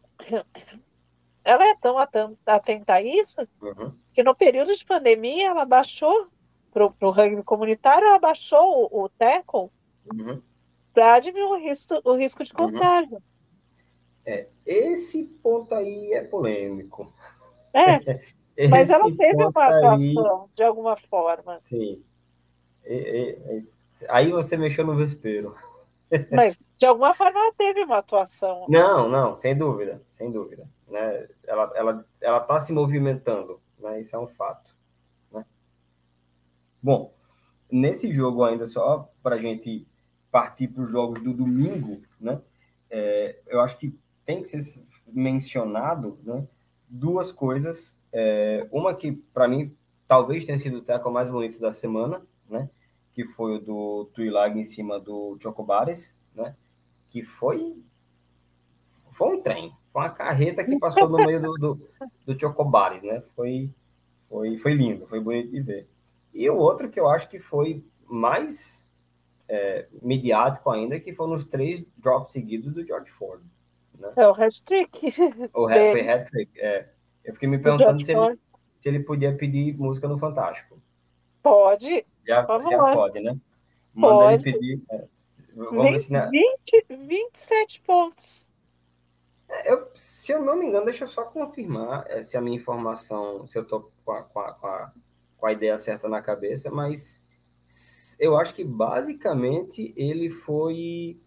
ela 1.44 1.64
é 1.64 1.74
tão 1.76 1.96
atenta 1.96 2.94
a 2.94 3.02
isso 3.02 3.40
uhum. 3.62 3.94
que 4.12 4.22
no 4.22 4.34
período 4.34 4.74
de 4.74 4.84
pandemia 4.84 5.48
ela 5.48 5.64
baixou 5.64 6.28
para 6.72 6.84
o 6.84 7.10
rugby 7.10 7.42
comunitário, 7.42 8.06
ela 8.06 8.18
baixou 8.18 8.90
o, 8.92 9.04
o 9.04 9.08
tackle 9.08 9.70
uhum. 10.12 10.42
Para 10.98 11.20
diminuir 11.20 11.60
o 11.60 11.68
risco, 11.68 12.00
o 12.04 12.14
risco 12.14 12.42
de 12.42 12.52
uhum. 12.52 12.72
contágio. 12.72 13.16
Uhum. 13.16 13.22
É, 14.26 14.48
esse 14.66 15.24
ponto 15.42 15.74
aí 15.74 16.12
é 16.12 16.22
polêmico. 16.22 17.12
É, 17.72 18.20
mas 18.68 18.90
ela 18.90 19.04
teve 19.16 19.36
uma 19.36 19.48
atuação 19.48 20.42
aí... 20.42 20.48
de 20.54 20.62
alguma 20.62 20.96
forma. 20.96 21.60
Sim. 21.64 22.02
E, 22.84 22.94
e, 22.94 23.60
aí 24.08 24.30
você 24.30 24.56
mexeu 24.56 24.84
no 24.84 24.96
vespeiro. 24.96 25.54
Mas 26.32 26.62
de 26.76 26.86
alguma 26.86 27.14
forma 27.14 27.38
ela 27.38 27.52
teve 27.56 27.84
uma 27.84 27.98
atuação. 27.98 28.66
Não, 28.68 29.08
não, 29.08 29.36
sem 29.36 29.56
dúvida, 29.56 30.02
sem 30.10 30.32
dúvida 30.32 30.66
né? 30.90 31.28
Ela 31.46 31.72
ela 31.74 32.06
ela 32.20 32.38
está 32.38 32.58
se 32.58 32.72
movimentando, 32.72 33.60
né? 33.78 34.00
Isso 34.00 34.16
é 34.16 34.18
um 34.18 34.26
fato. 34.26 34.74
Né? 35.30 35.44
Bom, 36.82 37.14
nesse 37.70 38.10
jogo 38.12 38.44
ainda 38.44 38.66
só 38.66 39.10
para 39.22 39.36
a 39.36 39.38
gente 39.38 39.86
partir 40.30 40.68
para 40.68 40.82
os 40.82 40.90
jogos 40.90 41.20
do 41.22 41.32
domingo, 41.32 42.02
né? 42.20 42.40
É, 42.90 43.38
eu 43.46 43.60
acho 43.60 43.78
que 43.78 43.94
tem 44.24 44.42
que 44.42 44.48
ser 44.48 44.84
mencionado, 45.06 46.18
né? 46.22 46.46
Duas 46.88 47.32
coisas, 47.32 48.00
é, 48.12 48.66
uma 48.70 48.94
que 48.94 49.12
para 49.12 49.48
mim 49.48 49.74
talvez 50.06 50.44
tenha 50.44 50.58
sido 50.58 50.78
o 50.78 50.82
tackle 50.82 51.12
mais 51.12 51.28
bonito 51.28 51.60
da 51.60 51.70
semana, 51.70 52.22
né? 52.48 52.68
Que 53.12 53.24
foi 53.24 53.56
o 53.56 53.60
do 53.60 54.04
Tuilag 54.14 54.58
em 54.58 54.64
cima 54.64 54.98
do 54.98 55.36
Chocobares, 55.40 56.18
né? 56.34 56.54
Que 57.10 57.22
foi 57.22 57.76
foi 59.10 59.36
um 59.36 59.42
trem, 59.42 59.72
foi 59.88 60.02
uma 60.02 60.10
carreta 60.10 60.62
que 60.62 60.78
passou 60.78 61.08
no 61.08 61.18
meio 61.18 61.42
do, 61.42 61.52
do, 61.54 61.80
do 62.24 62.38
Chocobares, 62.38 63.02
né? 63.02 63.20
Foi, 63.34 63.70
foi, 64.28 64.56
foi 64.58 64.74
lindo, 64.74 65.06
foi 65.06 65.20
bonito 65.20 65.50
de 65.50 65.60
ver. 65.60 65.88
E 66.32 66.48
o 66.48 66.56
outro 66.56 66.88
que 66.88 67.00
eu 67.00 67.08
acho 67.08 67.28
que 67.28 67.38
foi 67.38 67.84
mais 68.06 68.87
é, 69.48 69.86
mediático 70.02 70.70
ainda, 70.70 71.00
que 71.00 71.12
foram 71.12 71.32
os 71.32 71.44
três 71.44 71.84
drops 71.96 72.32
seguidos 72.32 72.72
do 72.72 72.86
George 72.86 73.10
Ford. 73.10 73.42
Né? 73.98 74.12
É 74.16 74.26
o 74.28 74.32
hat-trick. 74.32 75.12
O 75.54 75.66
hat, 75.66 75.90
foi 75.90 76.08
hat-trick, 76.08 76.60
é. 76.60 76.88
Eu 77.24 77.34
fiquei 77.34 77.48
me 77.48 77.58
perguntando 77.58 78.02
se 78.02 78.12
ele, 78.12 78.38
se 78.76 78.88
ele 78.88 79.00
podia 79.00 79.34
pedir 79.36 79.76
música 79.76 80.06
no 80.08 80.18
Fantástico. 80.18 80.80
Pode. 81.42 82.06
Já, 82.26 82.42
já 82.42 82.92
pode, 82.94 83.20
né? 83.20 83.36
Manda 83.94 84.14
pode. 84.14 84.48
ele 84.48 84.58
pedir. 84.58 84.82
É. 84.90 85.04
Vamos 85.54 86.08
20, 86.08 86.30
20, 86.30 87.06
27 87.08 87.80
pontos. 87.82 88.46
Eu, 89.64 89.88
se 89.94 90.30
eu 90.30 90.44
não 90.44 90.56
me 90.56 90.66
engano, 90.66 90.84
deixa 90.84 91.04
eu 91.04 91.08
só 91.08 91.24
confirmar 91.24 92.04
é, 92.06 92.22
se 92.22 92.36
a 92.36 92.40
minha 92.40 92.56
informação, 92.56 93.46
se 93.46 93.58
eu 93.58 93.62
estou 93.62 93.90
com 94.04 94.22
com, 94.24 94.90
com 95.38 95.46
a 95.46 95.52
ideia 95.52 95.76
certa 95.78 96.08
na 96.08 96.20
cabeça, 96.20 96.70
mas 96.70 97.20
eu 98.18 98.36
acho 98.36 98.54
que 98.54 98.64
basicamente 98.64 99.92
ele 99.96 100.30
foi. 100.30 101.20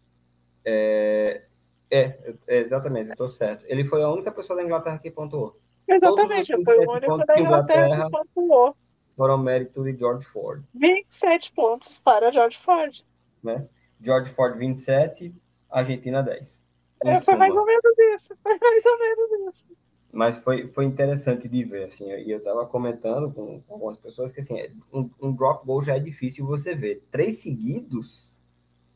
É, 0.66 1.44
é, 1.90 2.36
é 2.48 2.58
exatamente, 2.58 3.12
estou 3.12 3.28
certo. 3.28 3.66
Ele 3.68 3.84
foi 3.84 4.02
a 4.02 4.10
única 4.10 4.32
pessoa 4.32 4.58
da 4.58 4.64
Inglaterra 4.64 4.98
que 4.98 5.12
pontuou. 5.12 5.60
Exatamente, 5.88 6.54
foi 6.64 6.86
o 6.86 6.92
único 6.92 7.18
da 7.26 7.40
Inglaterra, 7.40 7.40
Inglaterra 7.40 8.06
que 8.06 8.12
pontuou. 8.12 8.76
Foram 9.16 9.38
mérito 9.38 9.84
de 9.84 9.96
George 9.98 10.26
Ford. 10.26 10.64
27 10.74 11.52
pontos 11.54 12.00
para 12.00 12.32
George 12.32 12.58
Ford. 12.58 13.04
Né? 13.44 13.68
George 14.02 14.32
Ford, 14.32 14.58
27, 14.58 15.34
Argentina, 15.70 16.24
10. 16.24 16.68
É, 17.04 17.20
foi 17.20 17.36
mais 17.36 17.54
ou 17.54 17.66
menos 17.66 17.98
isso, 18.16 18.36
foi 18.42 18.58
mais 18.58 18.86
ou 18.86 19.00
menos 19.00 19.56
isso. 19.56 19.68
Mas 20.12 20.38
foi, 20.38 20.68
foi 20.68 20.84
interessante 20.86 21.48
de 21.48 21.64
ver, 21.64 21.86
assim, 21.86 22.12
e 22.12 22.30
eu 22.30 22.40
estava 22.40 22.66
comentando 22.66 23.32
com, 23.32 23.62
com, 23.62 23.74
algumas 23.74 23.98
pessoas 23.98 24.32
que, 24.32 24.42
assim, 24.42 24.60
é, 24.60 24.72
um, 24.92 25.10
um 25.22 25.32
drop 25.32 25.66
goal 25.66 25.82
já 25.82 25.96
é 25.96 26.00
difícil 26.00 26.46
você 26.46 26.76
ver. 26.76 27.04
Três 27.10 27.42
seguidos... 27.42 28.38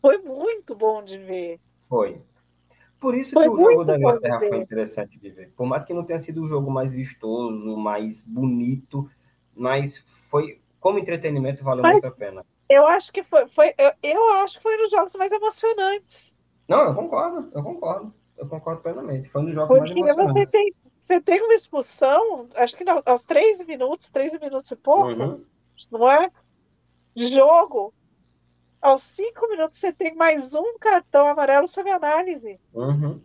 Foi 0.01 0.17
muito 0.19 0.75
bom 0.75 1.03
de 1.03 1.17
ver. 1.17 1.59
Foi. 1.79 2.21
Por 2.99 3.15
isso 3.15 3.33
foi 3.33 3.43
que 3.43 3.49
o 3.49 3.57
jogo 3.57 3.83
da 3.83 3.97
Inglaterra 3.97 4.39
foi 4.39 4.57
interessante 4.57 5.19
de 5.19 5.29
ver. 5.29 5.51
Por 5.55 5.65
mais 5.65 5.85
que 5.85 5.93
não 5.93 6.03
tenha 6.03 6.19
sido 6.19 6.43
o 6.43 6.47
jogo 6.47 6.69
mais 6.69 6.91
vistoso, 6.91 7.75
mais 7.77 8.21
bonito, 8.21 9.09
mas 9.55 9.97
foi, 10.29 10.59
como 10.79 10.99
entretenimento, 10.99 11.63
valeu 11.63 11.81
mas 11.81 11.93
muito 11.93 12.07
a 12.07 12.11
pena. 12.11 12.45
Eu 12.69 12.85
acho 12.87 13.11
que 13.11 13.23
foi, 13.23 13.47
foi 13.47 13.73
eu, 13.77 13.91
eu 14.01 14.33
acho 14.33 14.57
que 14.57 14.63
foi 14.63 14.75
um 14.75 14.83
dos 14.83 14.91
jogos 14.91 15.15
mais 15.15 15.31
emocionantes. 15.31 16.35
Não, 16.67 16.85
eu 16.85 16.95
concordo, 16.95 17.49
eu 17.53 17.63
concordo. 17.63 18.13
Eu 18.37 18.47
concordo 18.47 18.81
plenamente. 18.81 19.29
Foi 19.29 19.41
um 19.41 19.45
dos 19.45 19.55
jogos 19.55 19.77
Porque 19.77 19.99
mais 19.99 20.11
emocionantes. 20.11 20.51
Você 20.51 20.57
tem, 20.57 20.73
você 21.05 21.21
tem 21.21 21.39
uma 21.39 21.53
expulsão, 21.53 22.49
acho 22.55 22.75
que 22.75 22.83
aos 23.05 23.25
três 23.25 23.63
minutos, 23.63 24.09
três 24.09 24.33
minutos 24.39 24.71
e 24.71 24.75
pouco, 24.75 25.11
uhum. 25.11 25.45
não 25.91 26.09
é? 26.09 26.31
De 27.13 27.27
jogo. 27.27 27.93
Aos 28.81 29.03
cinco 29.03 29.47
minutos 29.47 29.77
você 29.77 29.93
tem 29.93 30.15
mais 30.15 30.55
um 30.55 30.79
cartão 30.79 31.27
amarelo 31.27 31.67
sob 31.67 31.91
análise. 31.91 32.59
Uhum. 32.73 33.21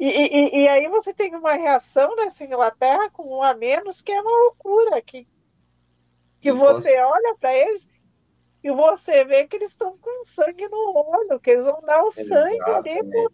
E, 0.00 0.08
e, 0.08 0.62
e, 0.62 0.68
aí 0.68 0.88
você 0.88 1.12
tem 1.12 1.34
uma 1.34 1.52
reação 1.52 2.16
dessa 2.16 2.44
Inglaterra 2.46 3.10
com 3.10 3.36
um 3.36 3.42
a 3.42 3.52
menos 3.52 4.00
que 4.00 4.10
é 4.10 4.20
uma 4.22 4.44
loucura. 4.44 5.02
Que, 5.02 5.28
que 6.40 6.50
você 6.50 6.98
olha 6.98 7.36
para 7.38 7.54
eles 7.54 7.86
e 8.62 8.70
você 8.70 9.22
vê 9.24 9.46
que 9.46 9.56
eles 9.56 9.72
estão 9.72 9.94
com 9.98 10.24
sangue 10.24 10.66
no 10.68 10.96
olho, 10.96 11.38
que 11.38 11.50
eles 11.50 11.66
vão 11.66 11.82
dar 11.82 12.02
o 12.02 12.08
Exatamente. 12.08 12.56
sangue 12.58 12.70
ali 12.70 13.28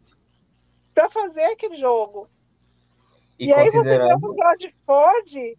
para 0.92 1.08
fazer 1.08 1.44
aquele 1.44 1.76
jogo. 1.76 2.28
E, 3.40 3.46
E 3.46 3.52
aí 3.54 3.64
você 3.70 3.70
vê 3.70 3.76
considerando, 3.78 4.24
o 4.30 4.34
Bradford, 4.34 5.58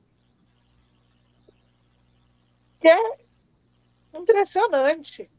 que 2.79 2.87
é 2.87 3.17
impressionante. 4.13 5.29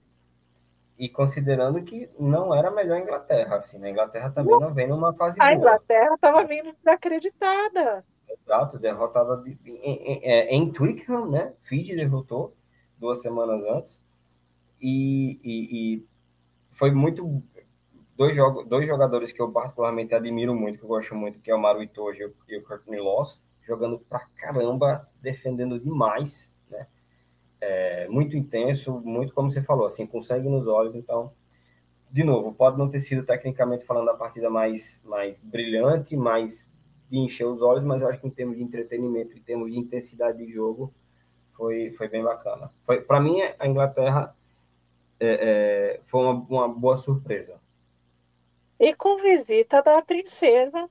e 0.99 1.09
considerando 1.09 1.83
que 1.83 2.09
não 2.19 2.55
era 2.55 2.69
a 2.69 2.73
melhor 2.73 2.99
Inglaterra, 3.01 3.57
assim, 3.57 3.79
né? 3.79 3.89
A 3.89 3.91
Inglaterra 3.93 4.31
também 4.31 4.59
não 4.59 4.73
vem 4.75 4.89
numa 4.89 5.15
fase 5.15 5.41
A 5.41 5.45
boa. 5.47 5.57
Inglaterra 5.57 6.15
estava 6.15 6.45
vindo 6.45 6.73
desacreditada. 6.73 8.05
Exato, 8.29 8.79
derrotada 8.79 9.37
de- 9.43 9.59
em, 9.65 9.77
em, 9.81 10.21
é, 10.25 10.55
em 10.55 10.71
Twickenham, 10.71 11.31
né? 11.31 11.55
Fiji 11.61 11.95
derrotou 11.97 12.57
duas 12.99 13.21
semanas 13.23 13.65
antes. 13.65 14.03
E, 14.81 15.39
e- 15.45 15.97
e 15.97 16.07
foi 16.71 16.91
muito. 16.91 17.43
Dois, 18.23 18.37
dois 18.69 18.87
jogadores 18.87 19.33
que 19.33 19.43
eu 19.43 19.51
particularmente 19.51 20.15
admiro 20.15 20.55
muito, 20.55 20.79
que 20.79 20.85
eu 20.85 20.89
gosto 20.89 21.13
muito, 21.13 21.41
que 21.41 21.51
é 21.51 21.55
o 21.55 21.61
Maru 21.61 21.83
Itoje 21.83 22.23
e 22.49 22.57
o- 22.57 22.63
Courtney 22.63 23.01
Loss, 23.01 23.43
jogando 23.63 23.99
pra 23.99 24.21
caramba, 24.37 25.09
defendendo 25.21 25.81
demais, 25.81 26.55
né? 26.71 26.87
É, 27.61 28.09
muito 28.09 28.37
intenso, 28.37 29.01
muito 29.01 29.35
como 29.35 29.51
você 29.51 29.63
falou, 29.63 29.87
assim, 29.87 30.07
consegue 30.07 30.49
nos 30.49 30.69
olhos. 30.69 30.95
Então, 30.95 31.33
de 32.11 32.25
novo, 32.25 32.55
pode 32.55 32.79
não 32.79 32.91
ter 32.91 33.01
sido 33.01 33.25
tecnicamente 33.25 33.85
falando 33.87 34.11
a 34.11 34.15
partida 34.15 34.51
mais, 34.51 35.03
mais 35.05 35.41
brilhante, 35.41 36.17
mais 36.17 36.73
de 37.11 37.19
encher 37.19 37.47
os 37.47 37.63
olhos, 37.63 37.85
mas 37.85 38.03
eu 38.03 38.09
acho 38.09 38.21
que 38.21 38.27
em 38.29 38.31
termos 38.31 38.57
de 38.59 38.63
entretenimento, 38.65 39.37
em 39.37 39.43
termos 39.43 39.73
de 39.73 39.79
intensidade 39.79 40.39
de 40.45 40.53
jogo, 40.53 40.93
foi, 41.55 41.93
foi 41.93 42.09
bem 42.09 42.23
bacana. 42.25 42.71
Para 43.07 43.21
mim, 43.21 43.41
a 43.59 43.67
Inglaterra 43.69 44.37
é, 45.21 45.97
é, 45.99 46.01
foi 46.05 46.23
uma, 46.23 46.35
uma 46.49 46.69
boa 46.69 46.97
surpresa. 46.97 47.62
E 48.83 48.93
com 48.97 49.17
visita 49.19 49.81
da 49.81 50.03
princesa. 50.03 50.91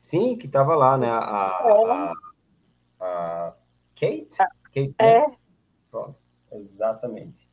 Sim, 0.00 0.36
que 0.36 0.46
estava 0.46 0.74
lá, 0.74 0.98
né? 0.98 1.08
A, 1.08 1.20
a, 1.20 2.12
a, 2.98 3.54
Kate? 3.94 4.36
Kate 4.64 4.88
né? 4.88 4.94
É, 4.98 5.26
Pronto, 5.88 6.16
exatamente. 6.50 7.48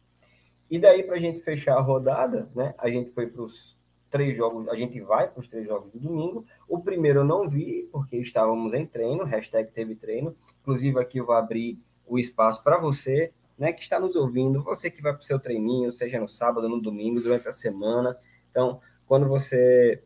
E 0.67 0.79
daí, 0.79 1.03
para 1.03 1.15
a 1.15 1.19
gente 1.19 1.43
fechar 1.43 1.77
a 1.77 1.79
rodada, 1.79 2.49
né? 2.55 2.73
A 2.75 2.89
gente 2.89 3.11
foi 3.11 3.27
para 3.27 3.43
os 3.43 3.79
três 4.09 4.35
jogos, 4.35 4.67
a 4.67 4.73
gente 4.73 4.99
vai 4.99 5.29
para 5.29 5.41
os 5.41 5.47
três 5.47 5.67
jogos 5.67 5.91
do 5.91 5.99
domingo. 5.99 6.43
O 6.67 6.79
primeiro 6.79 7.19
eu 7.19 7.23
não 7.23 7.47
vi, 7.47 7.87
porque 7.91 8.17
estávamos 8.17 8.73
em 8.73 8.83
treino, 8.83 9.23
hashtag 9.25 9.71
teve 9.71 9.93
treino. 9.93 10.35
Inclusive, 10.61 10.99
aqui 10.99 11.19
eu 11.19 11.25
vou 11.27 11.35
abrir 11.35 11.79
o 12.03 12.17
espaço 12.17 12.63
para 12.63 12.79
você, 12.79 13.31
né, 13.59 13.71
que 13.71 13.81
está 13.81 13.99
nos 13.99 14.15
ouvindo, 14.15 14.63
você 14.63 14.89
que 14.89 15.03
vai 15.03 15.13
para 15.13 15.21
o 15.21 15.25
seu 15.25 15.39
treininho, 15.39 15.91
seja 15.91 16.19
no 16.19 16.27
sábado, 16.27 16.67
no 16.67 16.81
domingo, 16.81 17.21
durante 17.21 17.47
a 17.47 17.53
semana. 17.53 18.17
Então, 18.49 18.81
quando 19.05 19.27
você 19.27 20.03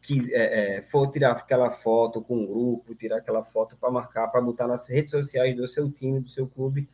quis, 0.00 0.28
é, 0.30 0.76
é, 0.78 0.82
for 0.82 1.10
tirar 1.10 1.32
aquela 1.32 1.70
foto 1.70 2.22
com 2.22 2.36
um 2.36 2.46
grupo, 2.46 2.94
tirar 2.94 3.18
aquela 3.18 3.42
foto 3.42 3.76
para 3.76 3.90
marcar, 3.90 4.28
para 4.28 4.40
botar 4.40 4.66
nas 4.66 4.88
redes 4.88 5.10
sociais 5.10 5.56
do 5.56 5.66
seu 5.66 5.90
time, 5.90 6.20
do 6.20 6.28
seu 6.28 6.46
clube, 6.46 6.88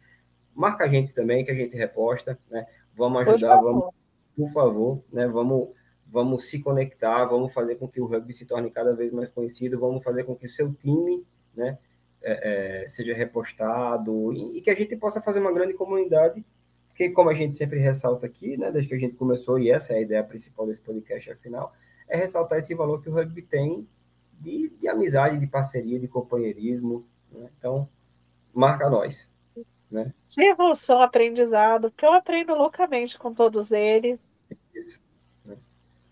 marca 0.54 0.84
a 0.84 0.88
gente 0.88 1.12
também, 1.12 1.44
que 1.44 1.50
a 1.50 1.54
gente 1.54 1.76
reposta, 1.76 2.38
né? 2.50 2.66
Vamos 2.96 3.24
por 3.24 3.34
ajudar, 3.34 3.56
vamos, 3.56 3.80
favor. 3.80 3.94
por 4.36 4.48
favor, 4.48 5.04
né? 5.12 5.26
Vamos, 5.28 5.68
vamos 6.06 6.44
se 6.44 6.60
conectar, 6.60 7.24
vamos 7.24 7.52
fazer 7.52 7.76
com 7.76 7.88
que 7.88 8.00
o 8.00 8.06
rugby 8.06 8.32
se 8.32 8.46
torne 8.46 8.70
cada 8.70 8.94
vez 8.94 9.12
mais 9.12 9.28
conhecido, 9.28 9.78
vamos 9.78 10.02
fazer 10.02 10.24
com 10.24 10.34
que 10.34 10.46
o 10.46 10.48
seu 10.48 10.72
time, 10.72 11.24
né? 11.54 11.78
é, 12.22 12.82
é, 12.82 12.86
seja 12.86 13.14
repostado 13.14 14.32
e, 14.32 14.58
e 14.58 14.60
que 14.60 14.70
a 14.70 14.74
gente 14.74 14.96
possa 14.96 15.20
fazer 15.20 15.40
uma 15.40 15.52
grande 15.52 15.74
comunidade, 15.74 16.44
porque 17.02 17.10
como 17.10 17.30
a 17.30 17.34
gente 17.34 17.56
sempre 17.56 17.80
ressalta 17.80 18.26
aqui, 18.26 18.56
né? 18.56 18.70
Desde 18.70 18.88
que 18.88 18.94
a 18.94 18.98
gente 18.98 19.16
começou 19.16 19.58
e 19.58 19.70
essa 19.70 19.92
é 19.92 19.96
a 19.96 20.00
ideia 20.00 20.22
principal 20.22 20.66
desse 20.66 20.82
podcast, 20.82 21.32
afinal, 21.32 21.72
é 22.08 22.16
ressaltar 22.16 22.58
esse 22.58 22.74
valor 22.74 23.02
que 23.02 23.08
o 23.08 23.12
rugby 23.12 23.42
tem 23.42 23.88
de, 24.38 24.68
de 24.80 24.88
amizade, 24.88 25.38
de 25.38 25.46
parceria, 25.48 25.98
de 25.98 26.06
companheirismo. 26.06 27.04
Né? 27.32 27.48
Então, 27.58 27.88
marca 28.54 28.88
nós. 28.88 29.28
Né? 29.90 30.14
De 30.28 30.44
evolução, 30.44 31.02
aprendizado, 31.02 31.90
porque 31.90 32.06
eu 32.06 32.12
aprendo 32.12 32.54
loucamente 32.54 33.18
com 33.18 33.34
todos 33.34 33.72
eles. 33.72 34.32
Isso, 34.72 35.00
né? 35.44 35.56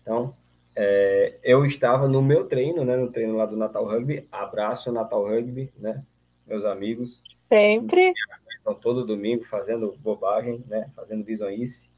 Então, 0.01 0.33
é, 0.75 1.39
eu 1.41 1.65
estava 1.65 2.07
no 2.07 2.21
meu 2.21 2.47
treino, 2.47 2.83
né, 2.83 2.97
no 2.97 3.09
treino 3.09 3.37
lá 3.37 3.45
do 3.45 3.55
Natal 3.55 3.85
Rugby. 3.85 4.27
Abraço 4.31 4.91
Natal 4.91 5.23
Rugby, 5.23 5.71
né, 5.77 6.03
meus 6.45 6.65
amigos. 6.65 7.23
Sempre. 7.33 8.13
Estão 8.61 8.75
todo 8.75 9.03
domingo 9.05 9.43
fazendo 9.43 9.97
bobagem, 9.97 10.63
né, 10.67 10.87
fazendo 10.95 11.23
bizonhice, 11.23 11.89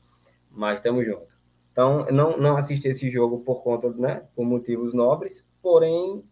mas 0.50 0.80
estamos 0.80 1.06
juntos. 1.06 1.38
Então, 1.74 2.06
não, 2.06 2.38
não 2.38 2.56
assisti 2.56 2.88
esse 2.88 3.10
jogo 3.10 3.40
por 3.42 3.62
conta, 3.62 3.90
né, 3.90 4.26
por 4.34 4.46
motivos 4.46 4.94
nobres, 4.94 5.46
porém, 5.62 6.24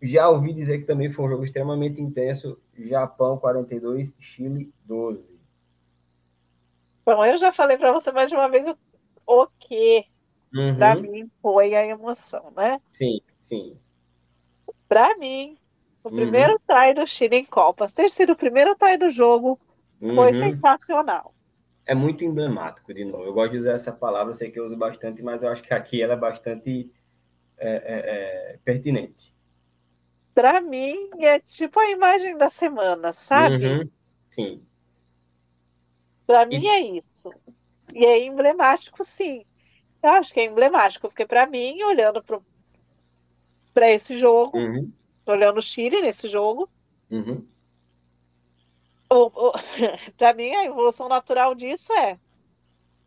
já 0.00 0.28
ouvi 0.28 0.54
dizer 0.54 0.78
que 0.78 0.84
também 0.84 1.10
foi 1.10 1.24
um 1.24 1.30
jogo 1.30 1.44
extremamente 1.44 2.00
intenso. 2.00 2.60
Japão 2.76 3.36
42, 3.38 4.14
Chile 4.18 4.72
12. 4.84 5.40
Bom, 7.04 7.24
eu 7.24 7.36
já 7.36 7.50
falei 7.50 7.76
para 7.76 7.92
você 7.92 8.12
mais 8.12 8.30
de 8.30 8.36
uma 8.36 8.48
vez 8.48 8.66
o, 8.68 8.76
o 9.26 9.46
que 9.58 10.06
Uhum. 10.54 10.76
para 10.78 10.94
mim 10.94 11.28
foi 11.42 11.74
a 11.74 11.84
emoção, 11.84 12.52
né? 12.56 12.80
Sim, 12.92 13.20
sim. 13.40 13.76
Para 14.88 15.16
mim, 15.18 15.58
o 16.04 16.10
Uhum. 16.10 16.12
primeiro 16.12 16.60
tie 16.68 16.94
do 16.94 17.06
Chile 17.06 17.36
em 17.38 17.44
Copas, 17.46 17.92
ter 17.94 18.10
sido 18.10 18.32
o 18.34 18.36
primeiro 18.36 18.76
tie 18.76 18.96
do 18.98 19.10
jogo, 19.10 19.60
foi 20.14 20.32
Uhum. 20.32 20.34
sensacional. 20.34 21.34
É 21.86 21.94
muito 21.94 22.24
emblemático, 22.24 22.92
de 22.94 23.04
novo. 23.04 23.24
Eu 23.24 23.32
gosto 23.34 23.52
de 23.52 23.58
usar 23.58 23.72
essa 23.72 23.92
palavra, 23.92 24.34
sei 24.34 24.50
que 24.50 24.58
eu 24.58 24.64
uso 24.64 24.76
bastante, 24.76 25.22
mas 25.22 25.42
eu 25.42 25.50
acho 25.50 25.62
que 25.62 25.72
aqui 25.74 26.02
ela 26.02 26.14
é 26.14 26.16
bastante 26.16 26.90
é, 27.58 27.70
é, 27.70 28.54
é, 28.54 28.58
pertinente. 28.64 29.34
Para 30.32 30.60
mim, 30.60 31.10
é 31.18 31.40
tipo 31.40 31.78
a 31.80 31.90
imagem 31.90 32.36
da 32.36 32.48
semana, 32.48 33.12
sabe? 33.12 33.76
Uhum. 33.76 33.90
Sim. 34.30 34.66
Para 36.26 36.44
E- 36.50 36.56
mim 36.56 36.66
é 36.66 36.80
isso. 36.80 37.30
E 37.94 38.04
é 38.06 38.18
emblemático, 38.24 39.04
sim. 39.04 39.44
Eu 40.02 40.10
acho 40.12 40.34
que 40.34 40.40
é 40.40 40.44
emblemático, 40.44 41.08
porque 41.08 41.26
para 41.26 41.46
mim, 41.46 41.82
olhando 41.84 42.22
para 43.72 43.90
esse 43.90 44.18
jogo, 44.18 44.72
Uhum. 44.72 44.92
Olhando 45.26 45.58
o 45.58 45.62
Chile 45.62 46.00
nesse 46.00 46.28
jogo, 46.28 46.68
Uhum. 47.10 47.46
para 50.16 50.34
mim 50.34 50.52
a 50.54 50.64
evolução 50.64 51.08
natural 51.08 51.54
disso 51.54 51.92
é 51.92 52.18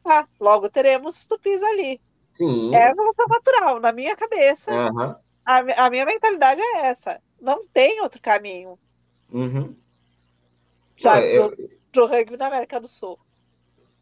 ah, 0.05 0.25
logo 0.39 0.69
teremos 0.69 1.25
tupis 1.27 1.61
ali. 1.61 1.99
Sim. 2.33 2.73
É 2.73 2.87
a 2.87 2.91
evolução 2.91 3.25
natural, 3.27 3.79
na 3.81 3.91
minha 3.91 4.15
cabeça. 4.15 4.71
Aham. 4.71 5.19
A, 5.45 5.85
a 5.85 5.89
minha 5.89 6.05
mentalidade 6.05 6.61
é 6.61 6.85
essa. 6.87 7.21
Não 7.41 7.67
tem 7.67 7.99
outro 8.01 8.21
caminho, 8.21 8.79
Uhum. 9.31 9.75
sabe, 10.97 11.25
É, 11.25 11.37
eu- 11.39 11.49
pro, 11.51 11.69
pro 11.91 12.05
rugby 12.07 12.37
da 12.37 12.47
América 12.47 12.79
do 12.79 12.87
Sul. 12.87 13.19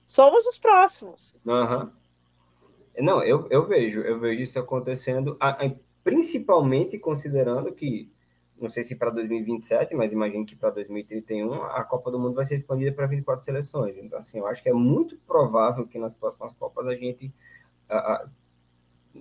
Somos 0.05 0.45
os 0.45 0.59
próximos. 0.59 1.35
Aham. 1.47 1.91
Não, 2.97 3.23
eu, 3.23 3.47
eu 3.49 3.65
vejo, 3.65 4.01
eu 4.01 4.19
vejo 4.19 4.41
isso 4.43 4.59
acontecendo, 4.59 5.35
a- 5.39 5.65
a- 5.65 5.75
principalmente 6.05 6.99
considerando 6.99 7.73
que, 7.73 8.09
não 8.61 8.69
sei 8.69 8.83
se 8.83 8.95
para 8.95 9.09
2027, 9.09 9.95
mas 9.95 10.13
imagino 10.13 10.45
que 10.45 10.55
para 10.55 10.69
2031 10.69 11.51
a 11.63 11.83
Copa 11.83 12.11
do 12.11 12.19
Mundo 12.19 12.35
vai 12.35 12.45
ser 12.45 12.53
expandida 12.55 12.91
para 12.93 13.07
24 13.07 13.43
seleções. 13.43 13.97
Então, 13.97 14.19
assim, 14.19 14.37
eu 14.37 14.45
acho 14.47 14.61
que 14.63 14.69
é 14.69 14.73
muito 14.73 15.17
provável 15.27 15.87
que 15.87 15.97
nas 15.97 16.13
próximas 16.15 16.53
Copas 16.53 16.85
a 16.87 16.95
gente. 16.95 17.33
a- 17.89 17.97
a- 17.97 18.29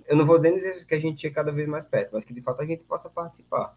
eu 0.07 0.15
não 0.15 0.25
vou 0.25 0.39
dizer 0.39 0.85
que 0.85 0.95
a 0.95 0.99
gente 0.99 1.21
chegue 1.21 1.33
cada 1.35 1.51
vez 1.51 1.67
mais 1.67 1.85
perto, 1.85 2.11
mas 2.13 2.25
que 2.25 2.33
de 2.33 2.41
fato 2.41 2.61
a 2.61 2.65
gente 2.65 2.83
possa 2.83 3.09
participar. 3.09 3.75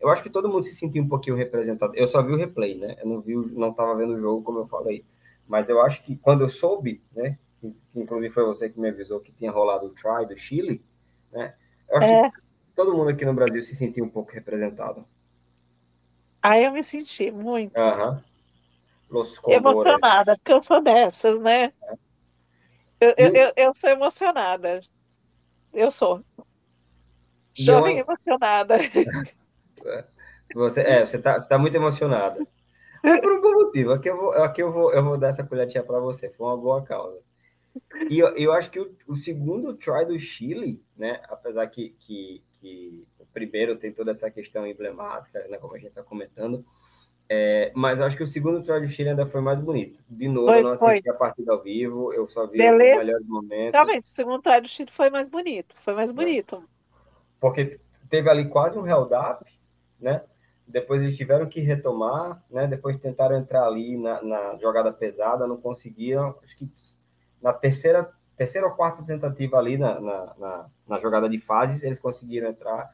Eu 0.00 0.08
acho 0.08 0.22
que 0.22 0.30
todo 0.30 0.48
mundo 0.48 0.64
se 0.64 0.74
sentiu 0.74 1.02
um 1.02 1.08
pouquinho 1.08 1.36
representado. 1.36 1.94
Eu 1.94 2.06
só 2.06 2.22
vi 2.22 2.32
o 2.32 2.36
replay, 2.36 2.76
né? 2.78 2.96
Eu 3.00 3.06
não 3.08 3.20
vi, 3.20 3.34
não 3.54 3.70
estava 3.70 3.94
vendo 3.96 4.14
o 4.14 4.20
jogo, 4.20 4.42
como 4.42 4.58
eu 4.60 4.66
falei. 4.66 5.04
Mas 5.46 5.68
eu 5.68 5.80
acho 5.82 6.02
que 6.02 6.16
quando 6.16 6.42
eu 6.42 6.48
soube, 6.48 7.02
né? 7.14 7.38
Que, 7.60 7.70
que 7.92 8.00
inclusive 8.00 8.32
foi 8.32 8.44
você 8.44 8.70
que 8.70 8.80
me 8.80 8.88
avisou 8.88 9.20
que 9.20 9.32
tinha 9.32 9.50
rolado 9.50 9.86
o 9.86 9.90
try 9.90 10.26
do 10.26 10.36
Chile, 10.36 10.82
né? 11.32 11.54
Eu 11.88 11.98
acho 11.98 12.06
É. 12.08 12.30
que 12.30 12.39
todo 12.80 12.96
mundo 12.96 13.10
aqui 13.10 13.26
no 13.26 13.34
Brasil 13.34 13.60
se 13.60 13.74
sentiu 13.76 14.04
um 14.06 14.08
pouco 14.08 14.32
representado. 14.32 15.04
Aí 16.42 16.64
eu 16.64 16.72
me 16.72 16.82
senti 16.82 17.30
muito 17.30 17.78
Aham. 17.78 18.22
Emocionada, 19.48 20.36
porque 20.36 20.52
eu 20.52 20.62
sou 20.62 20.80
dessas, 20.82 21.40
né? 21.42 21.72
Eu, 23.00 23.14
eu, 23.18 23.32
eu, 23.34 23.52
eu 23.56 23.72
sou 23.74 23.90
emocionada. 23.90 24.80
Eu 25.72 25.90
sou. 25.90 26.24
E 27.58 27.64
Jovem 27.64 27.98
eu- 27.98 28.04
emocionada. 28.04 28.76
Você, 30.52 30.80
é, 30.80 31.06
você 31.06 31.16
tá, 31.20 31.38
você 31.38 31.48
tá 31.48 31.56
muito 31.58 31.76
emocionada. 31.76 32.44
Por 33.02 33.32
um 33.32 33.40
bom 33.40 33.52
motivo. 33.52 33.92
Aqui 33.92 34.10
eu 34.10 34.16
vou, 34.16 34.32
aqui 34.32 34.62
eu 34.62 34.72
vou, 34.72 34.92
eu 34.92 35.04
vou 35.04 35.18
dar 35.18 35.28
essa 35.28 35.44
colhetinha 35.44 35.84
para 35.84 36.00
você. 36.00 36.30
Foi 36.30 36.46
uma 36.46 36.56
boa 36.56 36.82
causa. 36.84 37.18
E 38.08 38.18
eu, 38.18 38.28
eu 38.36 38.52
acho 38.52 38.70
que 38.70 38.80
o, 38.80 38.96
o 39.08 39.14
segundo 39.16 39.74
try 39.74 40.04
do 40.06 40.18
Chile, 40.18 40.82
né? 40.96 41.20
Apesar 41.28 41.66
que, 41.68 41.90
que, 41.98 42.42
que 42.60 43.06
o 43.18 43.26
primeiro 43.26 43.76
tem 43.78 43.92
toda 43.92 44.10
essa 44.10 44.30
questão 44.30 44.66
emblemática, 44.66 45.46
né? 45.48 45.58
Como 45.58 45.74
a 45.74 45.78
gente 45.78 45.88
está 45.90 46.02
comentando, 46.02 46.64
É, 47.28 47.70
mas 47.76 48.00
acho 48.00 48.16
que 48.16 48.24
o 48.24 48.26
segundo 48.26 48.62
try 48.62 48.80
do 48.80 48.88
Chile 48.88 49.10
ainda 49.10 49.24
foi 49.24 49.40
mais 49.40 49.60
bonito. 49.60 50.02
De 50.08 50.28
novo, 50.28 50.48
foi, 50.48 50.58
eu 50.58 50.62
não 50.64 50.72
assisti 50.72 51.02
foi. 51.04 51.12
a 51.12 51.14
partida 51.14 51.52
ao 51.52 51.62
vivo, 51.62 52.12
eu 52.12 52.26
só 52.26 52.46
vi 52.46 52.58
Beleza. 52.58 52.90
os 52.90 52.96
melhores 53.06 53.26
momentos. 53.26 53.72
Realmente, 53.72 54.06
o 54.06 54.08
segundo 54.08 54.42
try 54.42 54.60
do 54.60 54.68
Chile 54.68 54.90
foi 54.90 55.10
mais 55.10 55.28
bonito, 55.28 55.76
foi 55.80 55.94
mais 55.94 56.12
bonito. 56.12 56.68
Porque 57.38 57.78
teve 58.08 58.28
ali 58.28 58.48
quase 58.48 58.78
um 58.78 58.86
held-up, 58.86 59.44
né? 60.00 60.24
Depois 60.66 61.02
eles 61.02 61.16
tiveram 61.16 61.48
que 61.48 61.60
retomar, 61.60 62.44
né? 62.50 62.66
Depois 62.66 62.96
tentaram 62.96 63.36
entrar 63.36 63.64
ali 63.66 63.96
na, 63.96 64.22
na 64.22 64.56
jogada 64.58 64.92
pesada, 64.92 65.46
não 65.46 65.60
conseguiram. 65.60 66.36
Acho 66.42 66.56
que 66.56 66.68
na 67.42 67.52
terceira, 67.52 68.10
terceira 68.36 68.66
ou 68.66 68.74
quarta 68.74 69.02
tentativa 69.02 69.56
ali 69.58 69.76
na, 69.78 70.00
na, 70.00 70.34
na, 70.38 70.66
na 70.88 70.98
jogada 70.98 71.28
de 71.28 71.38
fases, 71.38 71.82
eles 71.82 72.00
conseguiram 72.00 72.48
entrar 72.48 72.90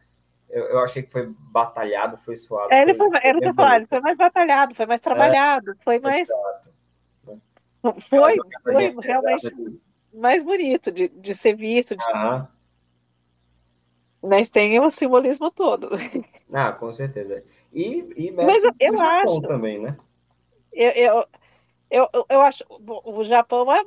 eu, 0.48 0.64
eu, 0.66 0.78
achei 0.80 1.02
que 1.02 1.10
foi 1.10 1.34
batalhado, 1.38 2.16
foi 2.16 2.36
suave. 2.36 2.72
É, 2.72 2.82
ele 2.82 2.94
foi, 2.94 3.10
foi, 3.10 3.20
ele 3.24 3.52
foi, 3.52 3.86
foi 3.86 4.00
mais 4.00 4.16
batalhado, 4.16 4.74
foi 4.74 4.86
mais 4.86 5.00
trabalhado, 5.00 5.72
é, 5.72 5.74
foi 5.82 5.98
mais. 5.98 6.28
Exato. 6.28 6.70
Foi, 8.08 8.36
foi 8.62 8.94
realmente 9.00 9.80
mais 10.12 10.42
bonito 10.42 10.90
de, 10.90 11.08
de 11.08 11.34
ser 11.34 11.54
visto. 11.54 11.96
De... 11.96 12.04
Mas 14.22 14.48
tem 14.48 14.80
o 14.80 14.90
simbolismo 14.90 15.50
todo. 15.50 15.90
Ah, 16.52 16.72
com 16.72 16.92
certeza. 16.92 17.44
E, 17.72 18.08
e 18.16 18.30
Mas 18.30 18.62
eu, 18.62 18.72
eu 18.80 19.02
acho 19.02 19.42
também, 19.42 19.80
né? 19.80 19.96
Eu, 20.72 20.90
eu, 20.90 21.26
eu, 21.90 22.26
eu 22.28 22.40
acho 22.40 22.64
o 22.68 23.24
Japão 23.24 23.70
é, 23.72 23.82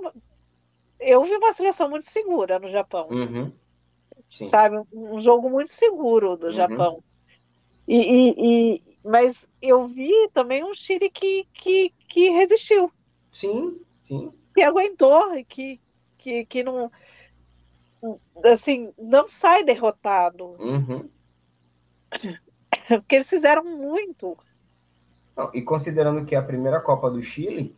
eu 1.00 1.24
vi 1.24 1.36
uma 1.36 1.54
seleção 1.54 1.90
muito 1.90 2.08
segura 2.08 2.60
no 2.60 2.70
Japão. 2.70 3.08
Uhum. 3.10 3.52
Sim. 4.30 4.46
sabe? 4.46 4.80
Um 4.94 5.20
jogo 5.20 5.50
muito 5.50 5.72
seguro 5.72 6.38
do 6.38 6.48
uhum. 6.48 6.52
Japão. 6.52 7.04
E, 7.88 7.98
e, 7.98 8.36
e, 8.38 8.84
mas 9.04 9.48
eu 9.62 9.88
vi 9.88 10.14
também 10.34 10.64
um 10.64 10.74
Chile 10.74 11.10
que, 11.10 11.48
que, 11.52 11.92
que 12.08 12.30
resistiu. 12.30 12.92
Sim, 13.32 13.82
sim. 14.04 14.32
Que 14.54 14.62
aguentou 14.62 15.32
que, 15.46 15.80
que, 16.18 16.46
que 16.46 16.64
não 16.64 16.92
assim, 18.46 18.94
não 18.98 19.28
sai 19.28 19.64
derrotado. 19.64 20.56
Uhum. 20.60 21.10
Porque 22.88 23.16
eles 23.16 23.30
fizeram 23.30 23.64
muito. 23.64 24.38
Não, 25.36 25.50
e 25.54 25.62
considerando 25.62 26.26
que 26.26 26.36
é 26.36 26.38
a 26.38 26.44
primeira 26.44 26.80
Copa 26.80 27.10
do 27.10 27.22
Chile, 27.22 27.76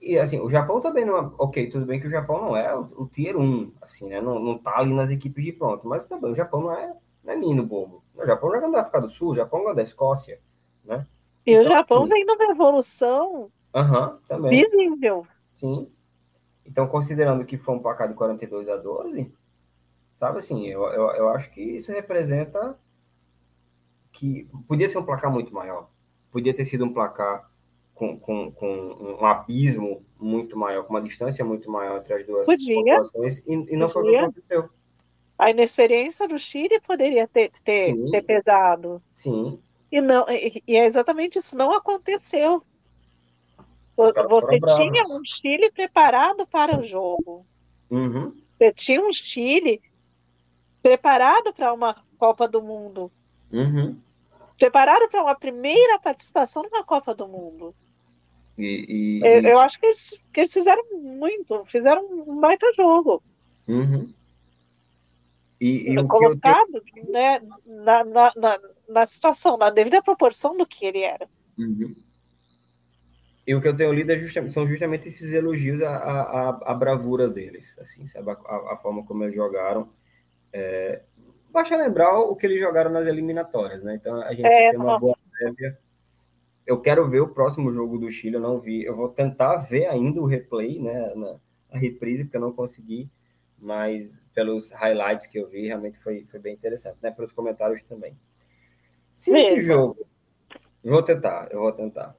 e 0.00 0.18
assim, 0.18 0.40
o 0.40 0.48
Japão 0.48 0.80
também 0.80 1.04
não 1.04 1.16
é. 1.16 1.30
Ok, 1.38 1.68
tudo 1.70 1.84
bem 1.84 2.00
que 2.00 2.06
o 2.06 2.10
Japão 2.10 2.40
não 2.40 2.56
é 2.56 2.74
o, 2.74 2.88
o 2.96 3.06
tier 3.06 3.36
1, 3.36 3.72
assim, 3.82 4.08
né? 4.08 4.20
Não, 4.20 4.38
não 4.38 4.56
tá 4.56 4.78
ali 4.78 4.92
nas 4.92 5.10
equipes 5.10 5.44
de 5.44 5.52
pronto, 5.52 5.88
mas 5.88 6.04
também 6.04 6.30
o 6.30 6.34
Japão 6.34 6.60
não 6.60 6.72
é, 6.72 6.94
não 7.24 7.32
é 7.32 7.36
menino 7.36 7.66
bobo. 7.66 8.02
O 8.14 8.24
Japão 8.24 8.50
joga 8.50 8.70
da 8.70 8.80
África 8.80 9.00
do 9.00 9.10
Sul, 9.10 9.30
o 9.30 9.34
Japão 9.34 9.60
joga 9.60 9.74
da 9.74 9.82
Escócia, 9.82 10.40
né? 10.84 11.06
E 11.44 11.52
então, 11.52 11.62
o 11.62 11.76
Japão 11.76 12.02
assim, 12.02 12.12
vem 12.12 12.24
numa 12.24 12.44
evolução 12.44 13.50
uhum, 13.74 14.16
também. 14.26 14.62
visível. 14.62 15.26
Sim. 15.54 15.90
Então, 16.64 16.86
considerando 16.86 17.44
que 17.44 17.56
foi 17.56 17.74
um 17.74 17.80
placar 17.80 18.08
de 18.08 18.14
42 18.14 18.68
a 18.68 18.76
12, 18.76 19.32
sabe 20.14 20.38
assim, 20.38 20.66
eu, 20.66 20.84
eu, 20.84 21.10
eu 21.12 21.28
acho 21.30 21.50
que 21.50 21.62
isso 21.62 21.90
representa 21.90 22.78
que 24.12 24.48
podia 24.66 24.88
ser 24.88 24.98
um 24.98 25.04
placar 25.04 25.32
muito 25.32 25.52
maior. 25.52 25.88
Podia 26.30 26.54
ter 26.54 26.64
sido 26.64 26.84
um 26.84 26.92
placar 26.92 27.50
com, 27.98 28.16
com, 28.16 28.52
com, 28.52 29.16
um 29.20 29.26
abismo 29.26 30.04
muito 30.18 30.56
maior, 30.56 30.84
com 30.84 30.94
uma 30.94 31.02
distância 31.02 31.44
muito 31.44 31.68
maior 31.68 31.98
entre 31.98 32.14
as 32.14 32.24
duas 32.24 32.46
populações, 32.46 33.38
e, 33.40 33.52
e 33.52 33.76
não 33.76 33.88
Podia. 33.88 33.92
foi 33.92 34.02
o 34.02 34.06
que 34.06 34.16
aconteceu. 34.16 34.70
A 35.36 35.50
inexperiência 35.50 36.28
do 36.28 36.38
Chile 36.38 36.80
poderia 36.80 37.26
ter, 37.26 37.50
ter, 37.64 37.94
ter 38.10 38.22
pesado. 38.22 39.02
Sim. 39.12 39.58
E, 39.90 40.00
não, 40.00 40.28
e, 40.28 40.62
e, 40.66 40.76
é 40.76 40.86
exatamente 40.86 41.38
isso, 41.38 41.56
não 41.56 41.72
aconteceu. 41.72 42.62
Você 43.96 44.60
tinha 44.60 45.02
um 45.08 45.24
Chile 45.24 45.72
preparado 45.72 46.46
para 46.46 46.78
o 46.78 46.84
jogo. 46.84 47.44
Uhum. 47.90 48.32
Você 48.48 48.72
tinha 48.72 49.04
um 49.04 49.10
Chile 49.10 49.82
preparado 50.80 51.52
para 51.52 51.72
uma 51.72 51.96
Copa 52.16 52.46
do 52.46 52.62
Mundo. 52.62 53.10
Uhum. 53.52 53.96
Preparado 54.56 55.08
para 55.08 55.22
uma 55.22 55.34
primeira 55.34 55.98
participação 55.98 56.62
numa 56.62 56.84
Copa 56.84 57.12
do 57.12 57.26
Mundo. 57.26 57.74
E, 58.58 59.20
e, 59.20 59.20
eu, 59.24 59.42
eu, 59.42 59.58
acho 59.60 59.78
que 59.78 59.86
eles, 59.86 60.20
que 60.32 60.40
eles 60.40 60.52
fizeram 60.52 60.82
muito, 60.92 61.64
fizeram 61.66 62.04
um 62.04 62.40
baita 62.40 62.66
jogo. 62.72 63.22
Uhum. 63.68 64.12
E, 65.60 65.92
e 65.92 66.06
colocado 66.06 66.80
te... 66.80 67.08
né, 67.08 67.40
na, 67.64 68.04
na, 68.04 68.32
na, 68.36 68.60
na, 68.88 69.06
situação, 69.06 69.56
na 69.56 69.70
devida 69.70 70.02
proporção 70.02 70.56
do 70.56 70.66
que 70.66 70.84
ele 70.84 71.02
era. 71.02 71.28
Uhum. 71.56 71.94
E 73.46 73.54
o 73.54 73.62
que 73.62 73.68
eu 73.68 73.76
tenho 73.76 73.92
lido 73.92 74.10
é 74.10 74.18
justamente, 74.18 74.52
são 74.52 74.66
justamente 74.66 75.06
esses 75.06 75.32
elogios 75.32 75.80
à, 75.80 75.96
à, 75.96 76.48
à 76.72 76.74
bravura 76.74 77.28
deles, 77.28 77.78
assim, 77.78 78.08
sabe? 78.08 78.30
A, 78.30 78.72
a, 78.72 78.76
forma 78.76 79.04
como 79.06 79.22
eles 79.22 79.34
jogaram. 79.34 79.88
É... 80.52 81.02
Basta 81.50 81.76
lembrar 81.76 82.18
o 82.18 82.36
que 82.36 82.46
eles 82.46 82.60
jogaram 82.60 82.90
nas 82.90 83.06
eliminatórias, 83.06 83.84
né? 83.84 83.94
Então 83.94 84.20
a 84.20 84.34
gente 84.34 84.46
é, 84.46 84.70
tem 84.70 84.78
uma 84.78 84.84
nossa. 84.84 85.00
boa 85.00 85.16
prévia 85.30 85.78
eu 86.68 86.78
quero 86.78 87.08
ver 87.08 87.20
o 87.20 87.28
próximo 87.30 87.72
jogo 87.72 87.96
do 87.96 88.10
Chile, 88.10 88.34
eu 88.34 88.42
não 88.42 88.60
vi. 88.60 88.84
Eu 88.84 88.94
vou 88.94 89.08
tentar 89.08 89.56
ver 89.56 89.86
ainda 89.86 90.20
o 90.20 90.26
replay, 90.26 90.78
né? 90.78 91.14
Na, 91.14 91.40
a 91.70 91.78
reprise, 91.78 92.24
porque 92.24 92.36
eu 92.36 92.42
não 92.42 92.52
consegui, 92.52 93.10
mas 93.58 94.22
pelos 94.34 94.70
highlights 94.72 95.26
que 95.26 95.38
eu 95.38 95.48
vi, 95.48 95.66
realmente 95.66 95.98
foi, 95.98 96.26
foi 96.26 96.38
bem 96.38 96.52
interessante, 96.52 96.98
né? 97.02 97.10
Pelos 97.10 97.32
comentários 97.32 97.82
também. 97.84 98.14
Se 99.14 99.34
esse 99.34 99.62
jogo. 99.62 100.06
Vou 100.84 101.02
tentar, 101.02 101.48
eu 101.50 101.60
vou 101.60 101.72
tentar. 101.72 102.14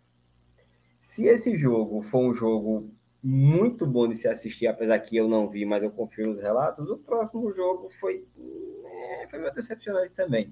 Se 1.00 1.28
esse 1.28 1.56
jogo 1.56 2.02
for 2.02 2.20
um 2.20 2.34
jogo 2.34 2.90
muito 3.22 3.86
bom 3.86 4.08
de 4.08 4.16
se 4.16 4.28
assistir, 4.28 4.66
apesar 4.66 5.00
que 5.00 5.16
eu 5.16 5.28
não 5.28 5.48
vi, 5.48 5.64
mas 5.64 5.84
eu 5.84 5.92
confio 5.92 6.26
nos 6.26 6.42
relatos, 6.42 6.90
o 6.90 6.98
próximo 6.98 7.54
jogo 7.54 7.88
foi, 8.00 8.26
é, 8.84 9.28
foi 9.28 9.38
meio 9.38 9.54
decepcionante 9.54 10.14
também 10.16 10.52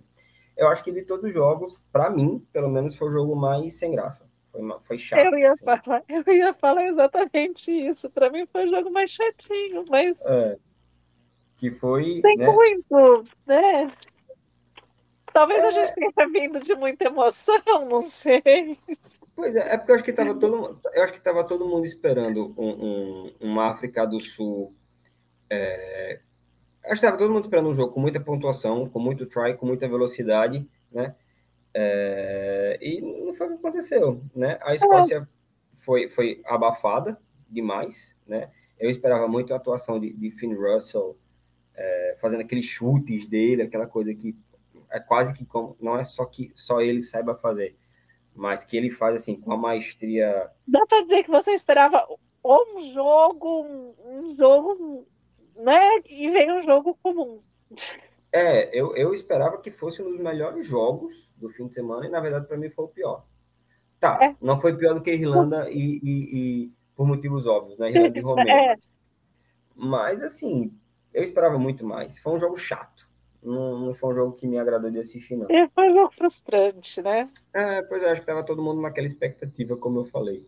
eu 0.58 0.68
acho 0.68 0.84
que 0.84 0.92
de 0.92 1.04
todos 1.04 1.26
os 1.26 1.34
jogos, 1.34 1.82
para 1.92 2.10
mim, 2.10 2.46
pelo 2.52 2.70
menos, 2.70 2.96
foi 2.96 3.08
o 3.08 3.12
jogo 3.12 3.36
mais 3.36 3.74
sem 3.74 3.92
graça. 3.92 4.30
Foi, 4.52 4.62
foi 4.82 4.98
chato. 4.98 5.24
Eu 5.24 5.38
ia, 5.38 5.52
assim. 5.52 5.66
falar, 5.66 6.04
eu 6.10 6.34
ia 6.34 6.54
falar 6.54 6.86
exatamente 6.86 7.72
isso. 7.72 8.10
Para 8.10 8.30
mim 8.30 8.46
foi 8.48 8.66
o 8.66 8.70
jogo 8.70 8.92
mais 8.92 9.12
chatinho, 9.12 9.86
mas. 9.90 10.20
É, 10.26 10.58
que 11.58 11.72
foi. 11.72 12.20
Sem 12.20 12.38
né? 12.38 12.48
muito, 12.48 13.24
né? 13.46 13.92
Talvez 15.32 15.64
é... 15.64 15.68
a 15.68 15.72
gente 15.72 15.94
tenha 15.94 16.30
vindo 16.30 16.60
de 16.60 16.76
muita 16.76 17.06
emoção, 17.06 17.62
não 17.88 18.02
sei. 18.02 18.80
Pois 19.36 19.56
é, 19.56 19.74
é 19.74 19.78
porque 19.78 19.92
eu 19.92 19.96
acho 19.96 20.04
que 20.04 20.10
estava 20.10 20.34
todo, 20.34 20.80
eu 20.94 21.04
acho 21.04 21.14
que 21.14 21.22
tava 21.22 21.44
todo 21.44 21.68
mundo 21.68 21.86
esperando 21.86 22.56
um, 22.58 22.70
um, 22.70 23.36
uma 23.40 23.70
África 23.70 24.04
do 24.08 24.20
Sul 24.20 24.74
é, 25.48 26.22
Acho 26.88 27.02
que 27.02 27.06
estava 27.06 27.18
todo 27.18 27.32
mundo 27.32 27.44
esperando 27.44 27.70
um 27.70 27.74
jogo 27.74 27.94
com 27.94 28.00
muita 28.00 28.20
pontuação, 28.20 28.88
com 28.88 29.00
muito 29.00 29.26
try, 29.26 29.56
com 29.56 29.66
muita 29.66 29.88
velocidade, 29.88 30.66
né? 30.92 31.16
É, 31.74 32.78
e 32.82 33.02
não 33.02 33.34
foi 33.34 33.48
o 33.48 33.50
que 33.52 33.56
aconteceu, 33.58 34.22
né? 34.34 34.58
A 34.62 34.74
Escócia 34.74 35.28
foi, 35.74 36.08
foi 36.08 36.42
abafada 36.46 37.20
demais, 37.50 38.16
né? 38.26 38.50
Eu 38.80 38.90
esperava 38.90 39.28
muito 39.28 39.54
a 39.54 39.58
atuação 39.58 40.00
de, 40.00 40.14
de 40.14 40.32
Finn 40.32 40.56
Russell 40.56 41.18
é, 41.76 42.16
fazendo 42.20 42.42
aqueles 42.42 42.66
chutes 42.66 43.28
dele, 43.28 43.64
aquela 43.64 43.86
coisa 43.86 44.14
que 44.14 44.36
é 44.90 45.00
quase 45.00 45.34
que 45.34 45.46
como, 45.46 45.76
não 45.80 45.98
é 45.98 46.04
só 46.04 46.26
que 46.26 46.52
só 46.56 46.82
ele 46.82 47.02
saiba 47.02 47.36
fazer, 47.36 47.76
mas 48.34 48.64
que 48.64 48.78
ele 48.78 48.90
faz 48.90 49.16
assim 49.16 49.36
com 49.40 49.52
a 49.52 49.58
maestria. 49.58 50.50
Dá 50.68 50.86
para 50.86 51.04
dizer 51.04 51.24
que 51.24 51.30
você 51.30 51.52
esperava 51.52 52.08
um 52.44 52.94
jogo, 52.94 53.96
um 54.06 54.36
jogo 54.36 55.08
né? 55.58 55.82
E 56.10 56.30
veio 56.30 56.56
um 56.56 56.62
jogo 56.62 56.98
comum. 57.02 57.42
É, 58.32 58.70
eu, 58.78 58.96
eu 58.96 59.14
esperava 59.14 59.58
que 59.58 59.72
fosse 59.72 60.02
um 60.02 60.10
dos 60.10 60.20
melhores 60.20 60.66
jogos 60.66 61.34
do 61.38 61.50
fim 61.50 61.68
de 61.68 61.76
semana 61.76 62.06
e, 62.06 62.10
na 62.10 62.20
verdade, 62.20 62.46
para 62.46 62.58
mim 62.58 62.70
foi 62.70 62.86
o 62.86 62.90
pior. 62.90 63.26
Tá, 64.00 64.20
é. 64.22 64.36
não 64.40 64.60
foi 64.60 64.78
pior 64.78 64.94
do 64.94 65.02
que 65.02 65.12
Irlanda 65.12 65.70
e, 65.72 66.00
e, 66.04 66.38
e, 66.64 66.72
por 66.96 67.08
motivos 67.08 67.48
óbvios, 67.48 67.80
né? 67.80 67.90
Irlanda 67.90 68.18
e 68.18 68.22
Romênia. 68.22 68.54
É. 68.74 68.76
Mas, 69.80 70.24
assim, 70.24 70.74
eu 71.14 71.24
esperava 71.24 71.60
muito 71.60 71.86
mais. 71.86 72.18
Foi 72.18 72.34
um 72.34 72.40
jogo 72.40 72.58
chato. 72.58 73.08
Não, 73.44 73.80
não 73.80 73.94
foi 73.94 74.10
um 74.10 74.16
jogo 74.16 74.34
que 74.34 74.48
me 74.48 74.58
agradou 74.58 74.90
de 74.90 75.00
assistir, 75.00 75.36
não. 75.36 75.48
É, 75.50 75.68
foi 75.70 75.92
um 75.92 75.94
jogo 75.94 76.12
frustrante, 76.12 77.02
né? 77.02 77.30
É, 77.54 77.82
pois 77.84 78.02
eu 78.02 78.10
acho 78.10 78.22
que 78.22 78.24
estava 78.24 78.44
todo 78.44 78.62
mundo 78.62 78.82
naquela 78.82 79.06
expectativa, 79.06 79.78
como 79.78 80.00
eu 80.00 80.06
falei, 80.06 80.46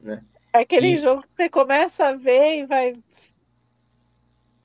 né? 0.00 0.24
Aquele 0.52 0.88
e... 0.88 0.96
jogo 0.96 1.22
que 1.22 1.32
você 1.32 1.48
começa 1.48 2.06
a 2.06 2.16
ver 2.16 2.58
e 2.58 2.66
vai 2.66 2.94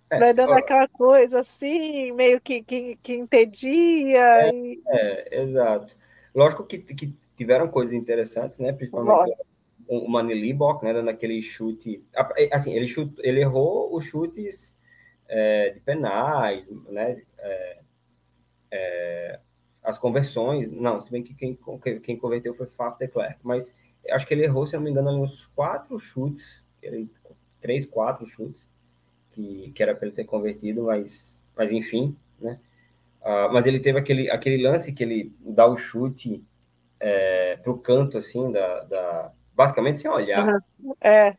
é, 0.09 0.19
vai 0.19 0.33
dando 0.33 0.51
ó, 0.51 0.57
aquela 0.57 0.87
coisa 0.87 1.39
assim, 1.39 2.11
meio 2.11 2.39
que, 2.39 2.63
que, 2.63 2.97
que 3.01 3.13
entedia. 3.13 4.47
É, 4.47 4.51
e... 4.53 4.81
é, 4.87 5.41
exato. 5.41 5.95
Lógico 6.33 6.63
que, 6.63 6.79
que 6.79 7.13
tiveram 7.35 7.67
coisas 7.67 7.93
interessantes, 7.93 8.59
né? 8.59 8.71
Principalmente 8.71 9.35
o, 9.87 10.05
o 10.05 10.09
Manili 10.09 10.53
Bock, 10.53 10.83
né? 10.83 10.93
Dando 10.93 11.09
aquele 11.09 11.41
chute. 11.41 12.03
É, 12.37 12.55
assim, 12.55 12.73
ele, 12.73 12.87
chute, 12.87 13.15
ele 13.19 13.41
errou 13.41 13.93
os 13.93 14.05
chutes 14.05 14.75
é, 15.27 15.71
de 15.71 15.79
penais, 15.79 16.69
né? 16.89 17.21
É, 17.39 17.79
é 18.71 19.39
as 19.87 19.97
conversões, 19.97 20.69
não, 20.69 20.99
se 20.99 21.09
bem 21.09 21.23
que 21.23 21.33
quem, 21.33 21.57
quem 22.03 22.17
converteu 22.17 22.53
foi 22.53 22.67
Faf 22.67 22.99
de 22.99 23.07
Klerk, 23.07 23.39
mas 23.41 23.73
acho 24.09 24.27
que 24.27 24.33
ele 24.33 24.43
errou, 24.43 24.65
se 24.65 24.75
não 24.75 24.83
me 24.83 24.91
engano, 24.91 25.09
uns 25.11 25.45
quatro 25.47 25.97
chutes, 25.97 26.65
três, 27.61 27.85
quatro 27.85 28.25
chutes, 28.25 28.69
que, 29.37 29.71
que 29.71 29.83
era 29.83 29.93
para 29.93 30.07
ele 30.07 30.15
ter 30.15 30.25
convertido, 30.25 30.85
mas, 30.85 31.39
mas 31.55 31.71
enfim, 31.71 32.17
né? 32.41 32.59
Uh, 33.21 33.51
mas 33.53 33.67
ele 33.67 33.79
teve 33.79 33.99
aquele, 33.99 34.31
aquele 34.31 34.61
lance 34.63 34.91
que 34.91 35.03
ele 35.03 35.35
dá 35.39 35.67
o 35.67 35.75
chute 35.75 36.43
é, 36.99 37.57
para 37.57 37.71
o 37.71 37.77
canto, 37.77 38.17
assim, 38.17 38.51
da, 38.51 38.83
da, 38.85 39.31
basicamente 39.53 40.01
sem 40.01 40.09
olhar. 40.09 40.59
É. 40.99 41.35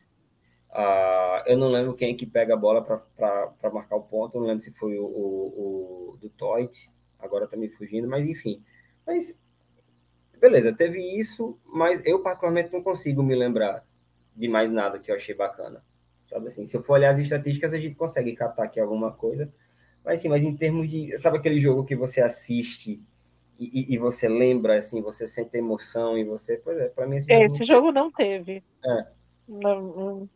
Uh, 0.71 1.43
eu 1.47 1.57
não 1.57 1.67
lembro 1.69 1.95
quem 1.95 2.13
é 2.13 2.15
que 2.15 2.25
pega 2.25 2.53
a 2.53 2.57
bola 2.57 2.81
para 2.81 3.71
marcar 3.73 3.95
o 3.97 4.03
ponto, 4.03 4.35
eu 4.37 4.41
não 4.41 4.47
lembro 4.47 4.63
se 4.63 4.71
foi 4.71 4.97
o, 4.97 5.03
o, 5.03 6.13
o 6.13 6.17
do 6.21 6.29
Toit, 6.29 6.89
agora 7.17 7.47
tá 7.47 7.57
me 7.57 7.67
fugindo, 7.67 8.07
mas 8.07 8.25
enfim. 8.25 8.63
Mas, 9.05 9.37
beleza, 10.39 10.71
teve 10.71 11.01
isso, 11.19 11.59
mas 11.65 12.01
eu 12.05 12.21
particularmente 12.21 12.71
não 12.71 12.81
consigo 12.81 13.21
me 13.21 13.35
lembrar 13.35 13.83
de 14.35 14.47
mais 14.47 14.71
nada 14.71 14.99
que 14.99 15.11
eu 15.11 15.15
achei 15.15 15.35
bacana. 15.35 15.83
Sabe 16.29 16.47
assim, 16.47 16.67
se 16.67 16.77
eu 16.77 16.83
for 16.83 16.93
olhar 16.93 17.09
as 17.09 17.17
estatísticas, 17.17 17.73
a 17.73 17.79
gente 17.79 17.95
consegue 17.95 18.35
captar 18.35 18.65
aqui 18.65 18.79
alguma 18.79 19.11
coisa, 19.11 19.51
mas 20.05 20.19
sim, 20.19 20.29
mas 20.29 20.43
em 20.43 20.55
termos 20.55 20.87
de, 20.87 21.17
sabe 21.17 21.37
aquele 21.37 21.59
jogo 21.59 21.83
que 21.83 21.95
você 21.95 22.21
assiste 22.21 23.01
e, 23.59 23.93
e, 23.93 23.97
você 23.97 24.29
lembra, 24.29 24.77
assim, 24.77 25.01
você 25.01 25.27
sente 25.27 25.57
emoção 25.57 26.17
e 26.17 26.23
você, 26.23 26.55
pois 26.63 26.77
é, 26.77 26.87
para 26.87 27.05
mim 27.05 27.17
esse, 27.17 27.29
esse 27.33 27.65
jogo, 27.65 27.87
jogo 27.87 27.91
não 27.91 28.09
teve. 28.09 28.63
É. 28.85 29.07
Não, 29.47 29.81
não... 29.81 30.29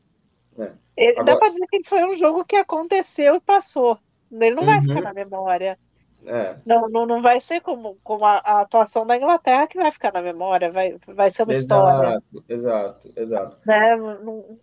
É. 0.57 0.71
Ele, 0.97 1.11
Agora... 1.11 1.23
Dá 1.25 1.37
para 1.37 1.49
dizer 1.49 1.67
que 1.67 1.83
foi 1.83 2.03
um 2.03 2.15
jogo 2.15 2.43
que 2.43 2.57
aconteceu 2.57 3.35
e 3.35 3.39
passou. 3.39 3.97
Ele 4.29 4.55
não 4.55 4.63
uhum. 4.63 4.67
vai 4.67 4.81
ficar 4.81 5.01
na 5.01 5.13
memória. 5.13 5.79
É. 6.25 6.57
Não, 6.65 6.89
não, 6.89 7.05
não 7.05 7.21
vai 7.21 7.39
ser 7.39 7.61
como, 7.61 7.97
como 8.03 8.25
a, 8.25 8.37
a, 8.39 8.61
atuação 8.61 9.05
da 9.05 9.15
Inglaterra 9.15 9.67
que 9.67 9.77
vai 9.77 9.91
ficar 9.91 10.11
na 10.11 10.21
memória, 10.21 10.71
vai, 10.71 10.97
vai 11.07 11.31
ser 11.31 11.43
uma 11.43 11.53
exato, 11.53 11.61
história. 11.61 12.23
Exato, 12.49 13.13
exato. 13.15 13.57
Né? 13.65 13.95
Não... 13.95 14.59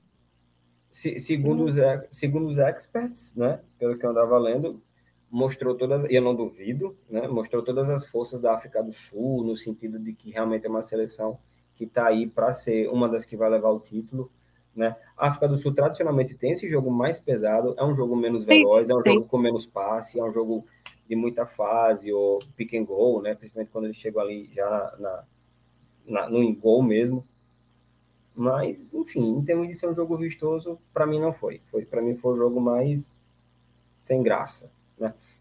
Se, 0.90 1.20
segundo, 1.20 1.64
os, 1.64 1.76
segundo 2.10 2.46
os 2.46 2.58
experts, 2.58 3.34
né, 3.36 3.60
pelo 3.78 3.96
que 3.96 4.04
eu 4.04 4.10
andava 4.10 4.36
lendo, 4.38 4.82
mostrou 5.30 5.76
todas, 5.76 6.04
e 6.04 6.14
eu 6.14 6.22
não 6.22 6.34
duvido, 6.34 6.96
né, 7.08 7.28
mostrou 7.28 7.62
todas 7.62 7.88
as 7.88 8.04
forças 8.04 8.40
da 8.40 8.52
África 8.52 8.82
do 8.82 8.92
Sul, 8.92 9.44
no 9.44 9.54
sentido 9.54 9.98
de 9.98 10.12
que 10.12 10.30
realmente 10.30 10.66
é 10.66 10.68
uma 10.68 10.82
seleção 10.82 11.38
que 11.76 11.84
está 11.84 12.06
aí 12.06 12.26
para 12.26 12.52
ser 12.52 12.90
uma 12.90 13.08
das 13.08 13.24
que 13.24 13.36
vai 13.36 13.48
levar 13.48 13.70
o 13.70 13.78
título. 13.78 14.30
Né? 14.74 14.94
A 15.16 15.28
África 15.28 15.48
do 15.48 15.56
Sul 15.56 15.72
tradicionalmente 15.72 16.34
tem 16.34 16.52
esse 16.52 16.68
jogo 16.68 16.90
mais 16.90 17.18
pesado, 17.18 17.74
é 17.78 17.84
um 17.84 17.94
jogo 17.94 18.16
menos 18.16 18.44
veloz, 18.44 18.90
é 18.90 18.94
um 18.94 18.98
sim. 18.98 19.14
jogo 19.14 19.26
com 19.26 19.38
menos 19.38 19.64
passe, 19.64 20.18
é 20.18 20.24
um 20.24 20.32
jogo 20.32 20.66
de 21.08 21.16
muita 21.16 21.46
fase, 21.46 22.12
ou 22.12 22.38
pick 22.56 22.74
and 22.74 22.84
goal, 22.84 23.22
né? 23.22 23.34
principalmente 23.34 23.70
quando 23.70 23.84
eles 23.84 23.96
chegam 23.96 24.20
ali 24.20 24.50
já 24.52 24.94
na, 24.98 25.24
na, 26.06 26.28
no 26.28 26.54
gol 26.54 26.82
mesmo. 26.82 27.24
Mas, 28.40 28.94
enfim, 28.94 29.36
em 29.36 29.44
termos 29.44 29.68
de 29.68 29.74
ser 29.74 29.86
um 29.86 29.94
jogo 29.94 30.16
vistoso, 30.16 30.80
para 30.94 31.06
mim 31.06 31.20
não 31.20 31.30
foi. 31.30 31.60
foi 31.64 31.84
para 31.84 32.00
mim 32.00 32.14
foi 32.14 32.32
o 32.32 32.36
jogo 32.36 32.58
mais 32.58 33.22
sem 34.02 34.22
graça. 34.22 34.72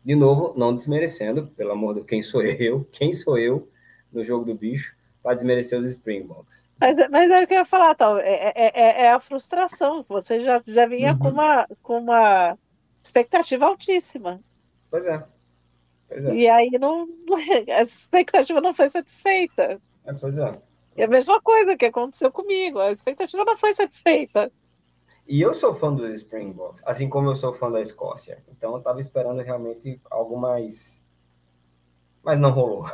De 0.03 0.15
novo, 0.15 0.53
não 0.57 0.75
desmerecendo, 0.75 1.47
pelo 1.55 1.71
amor 1.71 1.95
de 1.95 2.03
quem 2.03 2.21
sou 2.21 2.43
eu, 2.43 2.85
quem 2.91 3.13
sou 3.13 3.37
eu 3.37 3.69
no 4.11 4.21
jogo 4.21 4.43
do 4.43 4.53
bicho 4.53 4.97
para 5.23 5.33
desmerecer 5.33 5.79
os 5.79 5.85
Springboks. 5.85 6.69
Mas, 6.77 6.95
mas 7.09 7.31
é 7.31 7.41
o 7.41 7.47
que 7.47 7.53
eu 7.53 7.59
ia 7.59 7.65
falar, 7.65 7.95
tal. 7.95 8.17
É, 8.17 8.51
é, 8.53 8.71
é, 8.73 9.01
é 9.03 9.11
a 9.11 9.19
frustração. 9.21 10.05
Você 10.09 10.41
já, 10.41 10.61
já 10.67 10.85
vinha 10.85 11.13
uhum. 11.13 11.19
com, 11.19 11.29
uma, 11.29 11.67
com 11.81 11.99
uma 11.99 12.57
expectativa 13.01 13.65
altíssima. 13.65 14.41
Pois 14.91 15.07
é. 15.07 15.25
Pois 16.09 16.25
é. 16.25 16.35
E 16.35 16.49
aí 16.49 16.71
não, 16.71 17.07
essa 17.65 17.95
expectativa 17.95 18.59
não 18.59 18.73
foi 18.73 18.89
satisfeita. 18.89 19.79
É, 20.03 20.13
pois 20.13 20.37
é. 20.37 20.61
É 20.99 21.05
a 21.05 21.07
mesma 21.07 21.39
coisa 21.39 21.77
que 21.77 21.85
aconteceu 21.85 22.29
comigo. 22.29 22.77
A 22.77 22.91
expectativa 22.91 23.45
não 23.45 23.57
foi 23.57 23.73
satisfeita. 23.73 24.51
E 25.25 25.39
eu 25.39 25.53
sou 25.53 25.73
fã 25.73 25.93
dos 25.93 26.11
Springboks, 26.11 26.83
assim 26.85 27.07
como 27.07 27.29
eu 27.29 27.35
sou 27.35 27.53
fã 27.53 27.71
da 27.71 27.79
Escócia. 27.79 28.43
Então 28.49 28.73
eu 28.73 28.79
estava 28.79 28.99
esperando 28.99 29.41
realmente 29.41 30.01
algo 30.11 30.37
mais. 30.37 31.01
Mas 32.21 32.37
não 32.37 32.51
rolou. 32.51 32.85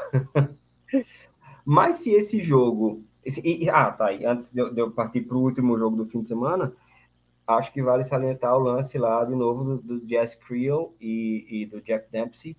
Mas 1.65 1.95
se 1.95 2.13
esse 2.13 2.43
jogo. 2.43 3.03
Esse, 3.23 3.41
e, 3.43 3.67
ah, 3.71 3.89
tá. 3.89 4.13
E 4.13 4.23
antes 4.23 4.53
de 4.53 4.61
eu, 4.61 4.91
partir 4.91 5.21
para 5.21 5.37
o 5.37 5.41
último 5.41 5.75
jogo 5.75 5.95
do 5.95 6.05
fim 6.05 6.21
de 6.21 6.27
semana, 6.27 6.75
acho 7.47 7.73
que 7.73 7.81
vale 7.81 8.03
salientar 8.03 8.55
o 8.55 8.59
lance 8.59 8.99
lá 8.99 9.25
de 9.25 9.33
novo 9.33 9.63
do, 9.63 9.77
do 9.81 10.05
Jazz 10.05 10.35
Creel 10.35 10.93
e, 11.01 11.47
e, 11.49 11.65
do 11.65 11.81
Jack 11.81 12.11
Dempsey, 12.11 12.55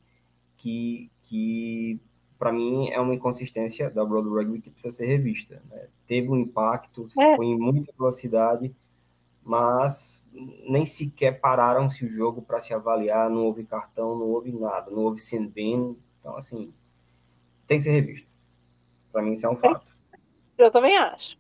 que, 0.56 1.09
que 1.23 2.01
para 2.39 2.53
mim 2.53 2.91
é 2.91 3.01
uma 3.01 3.15
inconsistência 3.15 3.91
da 3.91 4.03
World 4.03 4.29
Rugby 4.29 4.61
que 4.61 4.71
precisa 4.71 4.95
ser 4.95 5.07
revista. 5.07 5.63
Né? 5.71 5.87
Teve 6.07 6.29
um 6.29 6.37
impacto, 6.37 7.09
é. 7.19 7.37
foi 7.37 7.47
em 7.47 7.59
muita 7.59 7.93
velocidade 7.97 8.75
mas 9.47 10.25
nem 10.69 10.85
sequer 10.85 11.41
pararam-se 11.41 12.05
o 12.05 12.09
jogo 12.09 12.43
para 12.43 12.61
se 12.61 12.75
avaliar, 12.75 13.31
não 13.31 13.45
houve 13.45 13.63
cartão, 13.63 14.19
não 14.19 14.27
houve 14.27 14.51
nada, 14.51 14.91
não 14.91 15.05
houve 15.05 15.21
sendbin, 15.21 15.97
então 16.19 16.37
assim, 16.37 16.75
tem 17.65 17.79
que 17.79 17.85
ser 17.85 17.93
revisto. 17.93 18.27
Para 19.13 19.23
mim 19.23 19.33
isso 19.33 19.47
é 19.47 19.49
um 19.49 19.57
fato. 19.57 19.97
Eu 20.59 20.71
também 20.71 20.97
acho. 20.97 21.39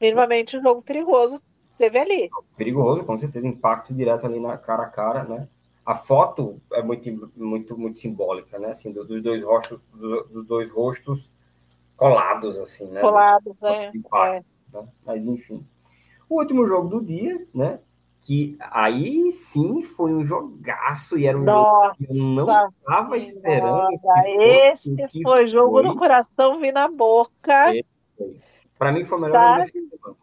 Minimamente 0.00 0.56
um 0.56 0.62
jogo 0.62 0.82
perigoso 0.82 1.40
teve 1.78 1.96
ali. 1.96 2.28
Perigoso, 2.56 3.04
com 3.04 3.16
certeza, 3.16 3.46
impacto 3.46 3.94
direto 3.94 4.26
ali 4.26 4.40
na 4.40 4.58
cara 4.58 4.82
a 4.82 4.88
cara, 4.88 5.22
né? 5.22 5.48
A 5.84 5.94
foto 5.94 6.60
é 6.72 6.82
muito, 6.82 7.32
muito, 7.36 7.76
muito 7.76 7.98
simbólica, 7.98 8.58
né? 8.58 8.68
Assim, 8.68 8.92
dos 8.92 9.20
dois 9.20 9.42
rostos, 9.42 9.80
dos 9.92 10.46
dois 10.46 10.70
rostos 10.70 11.30
colados, 11.96 12.58
assim, 12.58 12.86
né? 12.86 13.00
Colados, 13.00 13.62
é. 13.62 13.90
Impacto, 13.94 14.46
é. 14.74 14.78
Né? 14.80 14.88
Mas 15.04 15.26
enfim. 15.26 15.66
O 16.28 16.38
último 16.38 16.66
jogo 16.66 16.88
do 16.88 17.04
dia, 17.04 17.46
né? 17.54 17.80
Que 18.22 18.56
aí 18.60 19.30
sim 19.30 19.82
foi 19.82 20.14
um 20.14 20.24
jogaço 20.24 21.18
e 21.18 21.26
era 21.26 21.36
um 21.36 21.42
Nossa, 21.42 21.96
jogo 21.98 22.12
que 22.12 22.18
eu 22.18 22.24
não 22.24 22.68
estava 22.68 23.16
esperando. 23.18 23.88
Esse 24.38 24.96
foi, 24.96 25.22
foi 25.22 25.48
jogo 25.48 25.72
foi. 25.72 25.82
no 25.82 25.96
coração, 25.96 26.60
vi 26.60 26.70
na 26.70 26.86
boca. 26.86 27.72
Para 28.78 28.92
mim 28.92 29.02
foi 29.02 29.18
o 29.18 29.20
melhor 29.22 29.40
Sabe? 29.40 29.72
jogo 29.74 29.88
da 29.90 29.96
semana. 29.98 30.21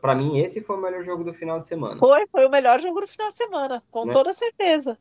Para 0.00 0.14
mim, 0.14 0.38
esse 0.38 0.60
foi 0.60 0.76
o 0.76 0.80
melhor 0.80 1.02
jogo 1.02 1.24
do 1.24 1.32
final 1.32 1.60
de 1.60 1.68
semana. 1.68 1.98
Foi, 1.98 2.26
foi 2.26 2.46
o 2.46 2.50
melhor 2.50 2.80
jogo 2.80 3.00
do 3.00 3.06
final 3.06 3.28
de 3.28 3.34
semana, 3.34 3.82
com 3.90 4.04
né? 4.04 4.12
toda 4.12 4.34
certeza. 4.34 4.98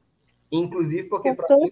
Inclusive 0.51 1.09
porque 1.09 1.33
para 1.33 1.57
mim 1.57 1.63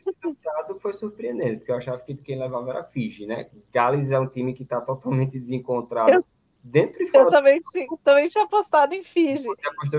o 0.71 0.79
foi 0.79 0.93
surpreendente, 0.93 1.57
porque 1.57 1.71
eu 1.71 1.77
achava 1.77 1.99
que 1.99 2.15
quem 2.15 2.39
levava 2.39 2.71
era 2.71 2.83
Fiji, 2.83 3.25
né? 3.25 3.49
Gales 3.71 4.11
é 4.11 4.19
um 4.19 4.27
time 4.27 4.53
que 4.53 4.63
está 4.63 4.81
totalmente 4.81 5.39
desencontrado. 5.39 6.11
Eu 6.11 6.25
dentro 6.63 7.03
e 7.03 7.07
fora. 7.07 7.25
Eu 7.25 7.29
também 7.29 7.61
tinha, 7.61 7.87
também 8.03 8.27
tinha 8.29 8.45
apostado 8.45 8.95
em 8.95 9.03
Fiji. 9.03 9.47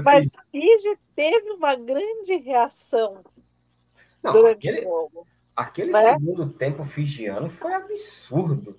Mas 0.03 0.33
Fiji 0.51 0.99
teve 1.15 1.51
uma 1.51 1.75
grande 1.77 2.37
reação 2.37 3.23
Não, 4.23 4.33
durante 4.33 4.69
aquele, 4.69 4.87
o 4.87 4.91
jogo. 4.91 5.27
Aquele 5.55 5.93
né? 5.93 6.13
segundo 6.15 6.49
tempo 6.49 6.83
fijiano 6.85 7.51
foi 7.51 7.75
absurdo. 7.75 8.77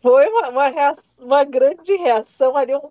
Foi 0.00 0.28
uma, 0.28 0.48
uma, 0.48 0.68
reação, 0.68 1.24
uma 1.24 1.44
grande 1.44 1.94
reação 1.96 2.56
ali. 2.56 2.74
Um, 2.74 2.90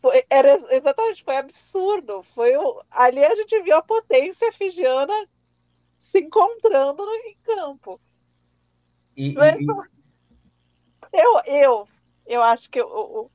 foi, 0.00 0.24
era, 0.28 0.54
exatamente, 0.54 1.24
foi 1.24 1.36
absurdo. 1.36 2.22
Foi 2.34 2.56
o, 2.56 2.82
ali 2.90 3.24
a 3.24 3.34
gente 3.34 3.60
viu 3.62 3.76
a 3.76 3.82
potência 3.82 4.52
fijiana 4.52 5.14
se 5.96 6.18
encontrando 6.18 7.04
no, 7.04 7.14
em 7.14 7.36
campo. 7.42 8.00
E, 9.16 9.30
e, 9.30 9.34
eu, 11.12 11.40
eu 11.46 11.88
eu 12.26 12.42
acho 12.42 12.70
que 12.70 12.80
o, 12.80 13.30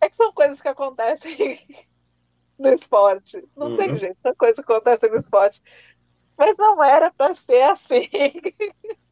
é 0.00 0.08
que 0.08 0.16
são 0.16 0.32
coisas 0.32 0.60
que 0.60 0.68
acontecem 0.68 1.36
no 2.58 2.72
esporte. 2.72 3.42
Não 3.56 3.70
uhum. 3.70 3.76
tem 3.76 3.96
jeito, 3.96 4.20
são 4.20 4.34
coisas 4.34 4.56
que 4.56 4.72
acontecem 4.72 5.10
no 5.10 5.16
esporte. 5.16 5.60
Mas 6.36 6.56
não 6.56 6.82
era 6.82 7.10
para 7.10 7.34
ser 7.34 7.62
assim. 7.62 8.08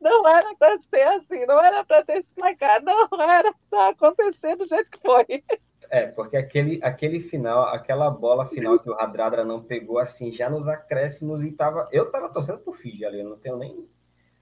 Não 0.00 0.28
era 0.28 0.54
para 0.56 0.78
ser 0.78 1.02
assim, 1.02 1.46
não 1.46 1.62
era 1.62 1.84
para 1.84 2.04
ter 2.04 2.20
explicar, 2.20 2.82
não 2.82 3.08
era 3.20 3.54
para 3.68 3.88
acontecer 3.88 4.56
do 4.56 4.66
jeito 4.66 4.90
que 4.90 4.98
foi. 4.98 5.44
É, 5.88 6.06
porque 6.06 6.36
aquele, 6.36 6.78
aquele 6.82 7.20
final, 7.20 7.64
aquela 7.64 8.08
bola 8.10 8.46
final 8.46 8.78
que 8.78 8.88
o 8.88 8.94
Radradra 8.94 9.44
não 9.44 9.62
pegou 9.62 9.98
assim, 9.98 10.32
já 10.32 10.48
nos 10.48 10.68
acréscimos 10.68 11.42
e 11.42 11.50
tava. 11.50 11.88
Eu 11.90 12.10
tava 12.10 12.28
torcendo 12.28 12.60
por 12.60 12.76
Fiji 12.76 13.04
ali, 13.04 13.20
eu 13.20 13.28
não 13.28 13.36
tenho 13.36 13.56
nem. 13.56 13.88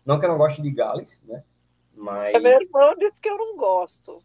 Não 0.05 0.18
que 0.18 0.26
eu 0.26 0.30
não 0.30 0.38
goste 0.38 0.60
de 0.60 0.70
Gales, 0.70 1.22
né? 1.26 1.42
Mas. 1.94 2.34
A 2.34 2.38
minha 2.38 2.59
irmã 2.59 2.94
disse 2.98 3.20
que 3.20 3.30
eu 3.30 3.38
não 3.38 3.56
gosto. 3.56 4.22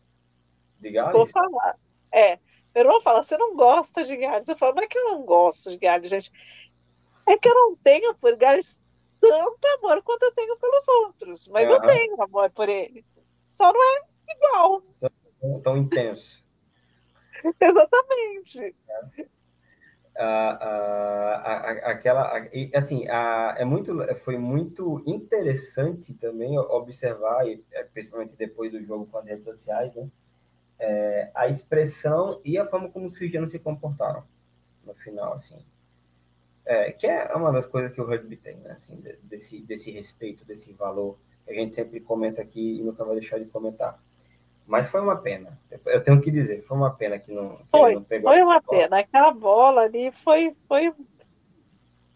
De 0.80 0.92
Gales? 0.92 1.14
Vou 1.14 1.26
falar. 1.26 1.78
É. 2.12 2.40
Meu 2.76 2.84
irmão 2.84 3.02
fala, 3.02 3.24
você 3.24 3.38
não 3.38 3.56
gosta 3.56 4.04
de 4.04 4.18
Gales. 4.18 4.48
Eu 4.48 4.58
falo, 4.58 4.76
não 4.76 4.84
é 4.84 4.88
que 4.88 4.98
eu 4.98 5.06
não 5.06 5.24
gosto 5.24 5.70
de 5.70 5.78
Gales, 5.78 6.10
gente. 6.10 6.32
É 7.26 7.38
que 7.38 7.48
eu 7.48 7.56
não 7.56 7.76
tenho 7.78 8.14
por 8.16 8.36
Gales 8.36 8.78
tanto 9.30 9.68
amor 9.78 10.02
quanto 10.04 10.24
eu 10.24 10.34
tenho 10.34 10.58
pelos 10.58 10.88
outros. 10.88 11.48
Mas 11.48 11.70
uhum. 11.70 11.76
eu 11.76 11.82
tenho 11.82 12.22
amor 12.22 12.50
por 12.52 12.70
eles. 12.70 13.24
Só 13.46 13.72
não 13.72 13.82
é 13.82 14.02
igual. 14.36 14.82
Tão, 15.00 15.62
tão 15.62 15.78
intenso. 15.78 16.44
Exatamente. 17.60 18.76
a, 20.16 21.60
aquela, 21.92 22.32
assim, 22.74 23.06
é 23.08 23.66
muito, 23.66 24.16
foi 24.16 24.38
muito 24.38 25.02
interessante 25.06 26.14
também 26.14 26.58
observar, 26.58 27.46
é, 27.48 27.84
principalmente 27.84 28.36
depois 28.36 28.72
do 28.72 28.84
jogo 28.84 29.06
com 29.08 29.18
as 29.18 29.26
redes 29.26 29.46
sociais, 29.46 29.94
né? 29.96 30.08
É, 30.80 31.32
a 31.34 31.48
expressão 31.48 32.42
e 32.44 32.58
a 32.58 32.66
forma 32.66 32.90
como 32.90 33.06
os 33.06 33.16
fijianos 33.16 33.52
se 33.52 33.60
comportaram 33.60 34.24
no 34.84 34.94
final, 34.94 35.34
assim. 35.34 35.64
É, 36.66 36.92
que 36.92 37.06
é 37.06 37.34
uma 37.36 37.52
das 37.52 37.66
coisas 37.66 37.92
que 37.92 38.00
o 38.00 38.06
rugby 38.06 38.38
tem, 38.38 38.56
né? 38.58 38.72
Assim, 38.72 39.02
desse, 39.24 39.62
desse 39.62 39.92
respeito, 39.92 40.46
desse 40.46 40.72
valor 40.74 41.18
que 41.46 41.52
a 41.52 41.54
gente 41.54 41.76
sempre 41.76 42.00
comenta 42.00 42.42
aqui 42.42 42.80
e 42.80 42.82
nunca 42.82 43.04
vai 43.04 43.16
deixar 43.16 43.38
de 43.38 43.46
comentar. 43.46 44.02
Mas 44.66 44.88
foi 44.88 45.02
uma 45.02 45.18
pena. 45.18 45.60
Eu 45.86 46.02
tenho 46.02 46.22
que 46.22 46.32
dizer, 46.32 46.62
foi 46.62 46.78
uma 46.78 46.92
pena 46.92 47.20
que 47.20 47.32
não, 47.32 47.58
que 47.58 47.66
foi, 47.70 47.96
não 47.96 48.04
pegou. 48.04 48.32
Foi 48.32 48.42
uma 48.42 48.62
pena. 48.62 49.00
Aquela 49.00 49.32
bola 49.32 49.82
ali 49.82 50.12
foi, 50.12 50.56
foi. 50.68 50.94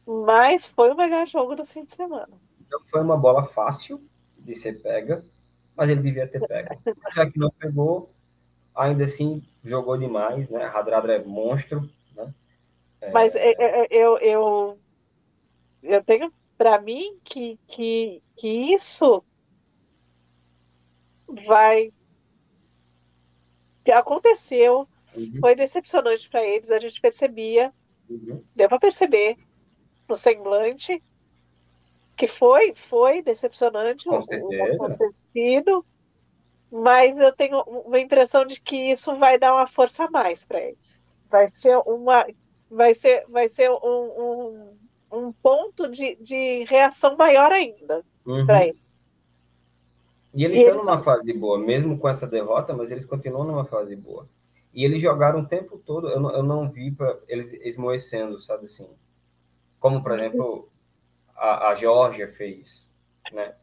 Mas 0.05 0.69
foi 0.69 0.91
o 0.91 0.95
melhor 0.95 1.27
jogo 1.27 1.55
do 1.55 1.65
fim 1.65 1.83
de 1.83 1.91
semana. 1.91 2.29
Então 2.65 2.79
foi 2.85 3.01
uma 3.01 3.17
bola 3.17 3.43
fácil 3.43 4.01
de 4.37 4.55
ser 4.55 4.81
pega, 4.81 5.25
mas 5.75 5.89
ele 5.89 6.01
devia 6.01 6.27
ter 6.27 6.45
pego. 6.47 6.81
Já 7.13 7.29
que 7.29 7.37
não 7.37 7.51
pegou, 7.51 8.13
ainda 8.73 9.03
assim 9.03 9.43
jogou 9.61 9.97
demais, 9.97 10.49
né? 10.49 10.65
Radradra 10.65 11.15
é 11.15 11.23
monstro? 11.23 11.89
É... 13.07 13.11
Mas 13.11 13.35
é, 13.35 13.53
é, 13.57 13.87
eu, 13.89 14.17
eu, 14.17 14.79
eu 15.83 16.03
tenho 16.03 16.31
para 16.57 16.79
mim 16.81 17.19
que, 17.23 17.59
que, 17.67 18.21
que 18.35 18.73
isso 18.73 19.23
vai 21.45 21.91
aconteceu, 23.91 24.87
uhum. 25.15 25.37
foi 25.39 25.55
decepcionante 25.55 26.29
para 26.29 26.43
eles, 26.43 26.71
a 26.71 26.79
gente 26.79 26.99
percebia, 26.99 27.73
uhum. 28.09 28.43
deu 28.53 28.67
para 28.67 28.79
perceber 28.79 29.37
no 30.09 30.15
semblante 30.15 31.01
que 32.17 32.27
foi, 32.27 32.73
foi 32.75 33.21
decepcionante 33.21 34.05
Com 34.05 34.17
o, 34.17 34.63
acontecido, 34.73 35.85
mas 36.71 37.17
eu 37.17 37.31
tenho 37.31 37.61
uma 37.61 37.99
impressão 37.99 38.45
de 38.45 38.59
que 38.59 38.75
isso 38.75 39.15
vai 39.15 39.37
dar 39.37 39.53
uma 39.53 39.67
força 39.67 40.05
a 40.05 40.11
mais 40.11 40.43
para 40.43 40.59
eles. 40.59 41.01
Vai 41.29 41.47
ser 41.47 41.77
uma, 41.85 42.25
vai 42.69 42.93
ser, 42.93 43.25
vai 43.29 43.47
ser 43.47 43.69
um, 43.69 43.77
um, 43.83 44.77
um 45.11 45.31
ponto 45.31 45.89
de, 45.89 46.15
de 46.17 46.63
reação 46.65 47.15
maior 47.15 47.51
ainda 47.51 48.03
uhum. 48.25 48.45
para 48.45 48.65
eles. 48.65 49.05
E 50.33 50.43
eles 50.43 50.59
e 50.59 50.63
estão 50.63 50.75
eles... 50.75 50.85
numa 50.85 51.03
fase 51.03 51.33
boa, 51.33 51.57
mesmo 51.57 51.97
com 51.97 52.07
essa 52.07 52.27
derrota, 52.27 52.73
mas 52.73 52.91
eles 52.91 53.05
continuam 53.05 53.45
numa 53.45 53.65
fase 53.65 53.95
boa. 53.95 54.27
E 54.73 54.85
eles 54.85 55.01
jogaram 55.01 55.39
o 55.39 55.47
tempo 55.47 55.79
todo, 55.79 56.09
eu 56.09 56.19
não, 56.19 56.31
eu 56.31 56.43
não 56.43 56.69
vi 56.69 56.91
pra, 56.91 57.17
eles 57.27 57.53
esmoecendo, 57.53 58.39
sabe 58.39 58.65
assim? 58.65 58.89
Como, 59.79 60.03
por 60.03 60.11
exemplo, 60.11 60.69
a, 61.35 61.69
a 61.69 61.73
Georgia 61.73 62.27
fez, 62.27 62.91
né? 63.31 63.55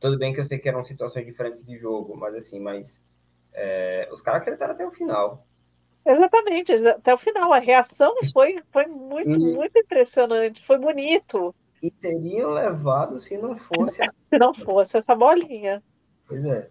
Tudo 0.00 0.18
bem 0.18 0.32
que 0.32 0.40
eu 0.40 0.44
sei 0.44 0.58
que 0.58 0.68
eram 0.68 0.82
situações 0.82 1.24
diferentes 1.24 1.64
de 1.64 1.76
jogo, 1.76 2.16
mas 2.16 2.34
assim, 2.34 2.58
mas 2.58 3.00
é, 3.52 4.08
os 4.12 4.20
caras 4.20 4.42
acreditaram 4.42 4.74
até 4.74 4.84
o 4.84 4.90
final. 4.90 5.46
Exatamente, 6.06 6.72
até 6.72 7.12
o 7.12 7.18
final. 7.18 7.52
A 7.52 7.58
reação 7.58 8.14
foi, 8.32 8.62
foi 8.70 8.86
muito, 8.86 9.40
e... 9.40 9.54
muito 9.54 9.76
impressionante, 9.76 10.64
foi 10.64 10.78
bonito. 10.78 11.52
E 11.82 11.90
teriam 11.90 12.50
levado 12.50 13.18
se 13.18 13.36
não 13.36 13.56
fosse. 13.56 14.02
se 14.22 14.38
não 14.38 14.54
fosse 14.54 14.96
essa 14.96 15.16
bolinha. 15.16 15.82
Pois 16.28 16.44
é. 16.44 16.70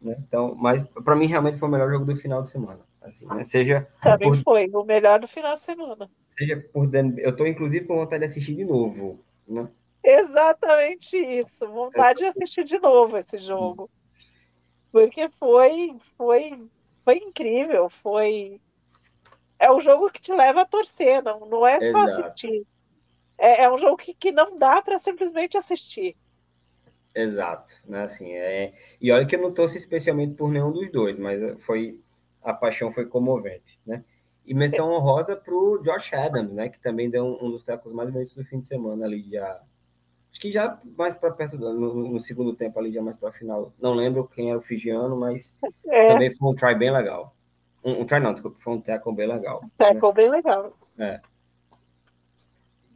Né? 0.00 0.16
Então, 0.20 0.54
mas 0.54 0.84
para 0.84 1.16
mim 1.16 1.26
realmente 1.26 1.58
foi 1.58 1.68
o 1.68 1.72
melhor 1.72 1.90
jogo 1.90 2.04
do 2.04 2.14
final 2.14 2.42
de 2.42 2.50
semana. 2.50 2.80
Assim, 3.02 3.26
né? 3.26 3.42
Seja 3.42 3.88
Também 4.00 4.28
por... 4.30 4.42
foi 4.42 4.68
o 4.72 4.84
melhor 4.84 5.18
do 5.18 5.28
final 5.28 5.54
de 5.54 5.60
semana. 5.60 6.08
Seja 6.22 6.56
por 6.72 6.88
eu 6.94 7.30
estou 7.30 7.46
inclusive 7.46 7.86
com 7.86 7.96
vontade 7.96 8.20
de 8.20 8.26
assistir 8.26 8.54
de 8.54 8.64
novo, 8.64 9.20
né? 9.46 9.68
Exatamente 10.02 11.16
isso, 11.16 11.68
vontade 11.68 12.20
de 12.20 12.26
assistir 12.26 12.62
de 12.62 12.78
novo 12.78 13.16
esse 13.16 13.36
jogo, 13.38 13.90
porque 14.92 15.28
foi 15.30 15.96
foi 16.16 16.68
foi 17.04 17.18
incrível, 17.18 17.88
foi 17.88 18.60
é 19.58 19.72
um 19.72 19.80
jogo 19.80 20.10
que 20.10 20.20
te 20.20 20.32
leva 20.32 20.62
a 20.62 20.66
torcer, 20.66 21.22
não, 21.22 21.40
não 21.40 21.66
é 21.66 21.80
só 21.80 22.04
Exato. 22.04 22.20
assistir. 22.22 22.66
É, 23.38 23.64
é 23.64 23.70
um 23.70 23.78
jogo 23.78 23.96
que, 23.96 24.14
que 24.14 24.32
não 24.32 24.58
dá 24.58 24.80
para 24.80 24.98
simplesmente 24.98 25.56
assistir. 25.56 26.16
Exato, 27.14 27.74
né? 27.86 28.02
Assim, 28.02 28.30
é... 28.32 28.74
E 29.00 29.10
olha 29.10 29.26
que 29.26 29.36
eu 29.36 29.40
não 29.40 29.52
torço 29.52 29.76
especialmente 29.76 30.34
por 30.34 30.50
nenhum 30.50 30.70
dos 30.70 30.90
dois, 30.90 31.18
mas 31.18 31.40
foi 31.62 31.98
a 32.42 32.52
paixão 32.52 32.92
foi 32.92 33.06
comovente, 33.06 33.80
né? 33.86 34.04
E 34.46 34.54
menção 34.54 34.92
honrosa 34.92 35.34
para 35.34 35.52
o 35.52 35.78
Josh 35.82 36.12
Adams, 36.12 36.54
né? 36.54 36.68
Que 36.68 36.78
também 36.78 37.10
deu 37.10 37.24
um, 37.24 37.46
um 37.46 37.50
dos 37.50 37.64
tecos 37.64 37.92
mais 37.92 38.10
bonitos 38.10 38.34
do 38.34 38.44
fim 38.44 38.60
de 38.60 38.68
semana 38.68 39.04
ali, 39.04 39.28
já 39.28 39.60
acho 40.30 40.40
que 40.40 40.52
já 40.52 40.78
mais 40.96 41.14
para 41.14 41.32
perto 41.32 41.56
do, 41.56 41.72
no, 41.72 42.12
no, 42.12 42.20
segundo 42.20 42.54
tempo 42.54 42.78
ali, 42.78 42.92
já 42.92 43.02
mais 43.02 43.16
para 43.16 43.32
final. 43.32 43.72
Não 43.80 43.94
lembro 43.94 44.28
quem 44.28 44.50
era 44.50 44.58
o 44.58 44.62
Figiano, 44.62 45.16
mas 45.16 45.54
é. 45.86 46.08
também 46.08 46.30
foi 46.30 46.50
um 46.50 46.54
try 46.54 46.74
bem 46.74 46.92
legal. 46.92 47.34
Um, 47.86 48.00
um 48.00 48.04
try 48.04 48.18
não, 48.18 48.32
desculpa, 48.32 48.58
foi 48.58 48.74
um 48.74 48.80
tackle 48.80 49.14
bem 49.14 49.28
legal. 49.28 49.62
Tackle 49.76 50.08
né? 50.08 50.14
bem 50.14 50.30
legal. 50.30 50.76
É. 50.98 51.20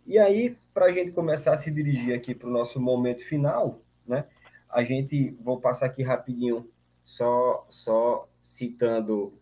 E 0.04 0.18
aí, 0.18 0.56
para 0.74 0.86
a 0.86 0.90
gente 0.90 1.12
começar 1.12 1.52
a 1.52 1.56
se 1.56 1.70
dirigir 1.70 2.12
aqui 2.12 2.34
para 2.34 2.48
o 2.48 2.52
nosso 2.52 2.80
momento 2.80 3.24
final, 3.24 3.80
né? 4.04 4.24
A 4.68 4.82
gente, 4.82 5.30
vou 5.40 5.60
passar 5.60 5.86
aqui 5.86 6.02
rapidinho, 6.02 6.68
só, 7.04 7.64
só 7.70 8.28
citando 8.42 9.32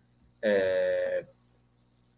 é, 0.43 1.25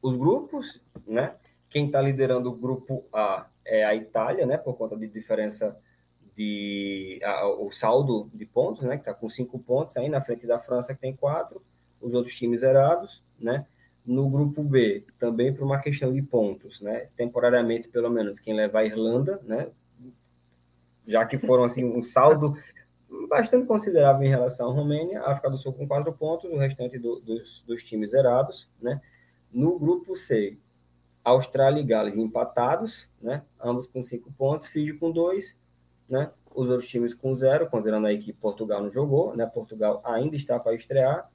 os 0.02 0.16
grupos, 0.16 0.82
né? 1.06 1.36
Quem 1.68 1.86
está 1.86 2.00
liderando 2.00 2.50
o 2.50 2.56
grupo 2.56 3.04
A 3.12 3.46
é 3.64 3.84
a 3.84 3.94
Itália, 3.94 4.44
né? 4.44 4.58
Por 4.58 4.74
conta 4.76 4.96
de 4.96 5.06
diferença 5.06 5.78
de 6.34 7.20
a, 7.22 7.46
o 7.46 7.70
saldo 7.70 8.28
de 8.34 8.44
pontos, 8.44 8.82
né? 8.82 8.96
Que 8.96 9.02
está 9.02 9.14
com 9.14 9.28
cinco 9.28 9.56
pontos 9.60 9.96
aí 9.96 10.08
na 10.08 10.20
frente 10.20 10.48
da 10.48 10.58
França 10.58 10.92
que 10.92 11.00
tem 11.00 11.14
quatro, 11.14 11.62
os 12.00 12.14
outros 12.14 12.34
times 12.34 12.60
zerados, 12.60 13.24
né? 13.38 13.66
No 14.04 14.28
grupo 14.28 14.62
B, 14.62 15.04
também 15.18 15.52
por 15.52 15.64
uma 15.64 15.80
questão 15.80 16.12
de 16.12 16.22
pontos, 16.22 16.80
né? 16.80 17.08
Temporariamente, 17.16 17.88
pelo 17.88 18.10
menos, 18.10 18.40
quem 18.40 18.54
leva 18.54 18.80
a 18.80 18.84
Irlanda, 18.84 19.40
né? 19.44 19.68
já 21.10 21.24
que 21.24 21.38
foram 21.38 21.64
assim 21.64 21.84
um 21.84 22.02
saldo 22.02 22.56
bastante 23.28 23.66
considerável 23.66 24.22
em 24.22 24.30
relação 24.30 24.70
à 24.70 24.72
Romênia, 24.72 25.20
a 25.20 25.32
África 25.32 25.50
do 25.50 25.58
Sul 25.58 25.72
com 25.72 25.86
quatro 25.86 26.12
pontos, 26.12 26.50
o 26.50 26.56
restante 26.56 26.98
do, 26.98 27.20
dos, 27.20 27.62
dos 27.66 27.82
times 27.82 28.10
zerados, 28.10 28.70
né? 28.80 29.00
No 29.52 29.78
grupo 29.78 30.14
C, 30.14 30.56
Austrália 31.24 31.80
e 31.80 31.84
Gales 31.84 32.16
empatados, 32.16 33.10
né? 33.20 33.42
Ambos 33.60 33.86
com 33.86 34.02
cinco 34.02 34.32
pontos, 34.32 34.68
Fiji 34.68 34.94
com 34.94 35.10
dois, 35.10 35.58
né? 36.08 36.30
Os 36.54 36.68
outros 36.68 36.88
times 36.88 37.14
com 37.14 37.34
zero, 37.34 37.68
considerando 37.68 38.06
aí 38.06 38.18
que 38.18 38.32
Portugal 38.32 38.82
não 38.82 38.90
jogou, 38.90 39.36
né? 39.36 39.44
Portugal 39.46 40.00
ainda 40.04 40.36
está 40.36 40.58
para 40.58 40.74
estrear. 40.74 41.28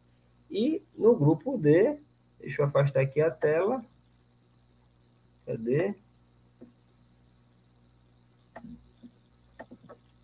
E 0.56 0.82
no 0.98 1.18
grupo 1.18 1.57
D, 1.57 1.99
deixa 2.40 2.61
eu 2.61 2.65
afastar 2.65 3.02
aqui 3.02 3.19
a 3.19 3.30
tela. 3.30 3.84
Cadê? 5.45 5.94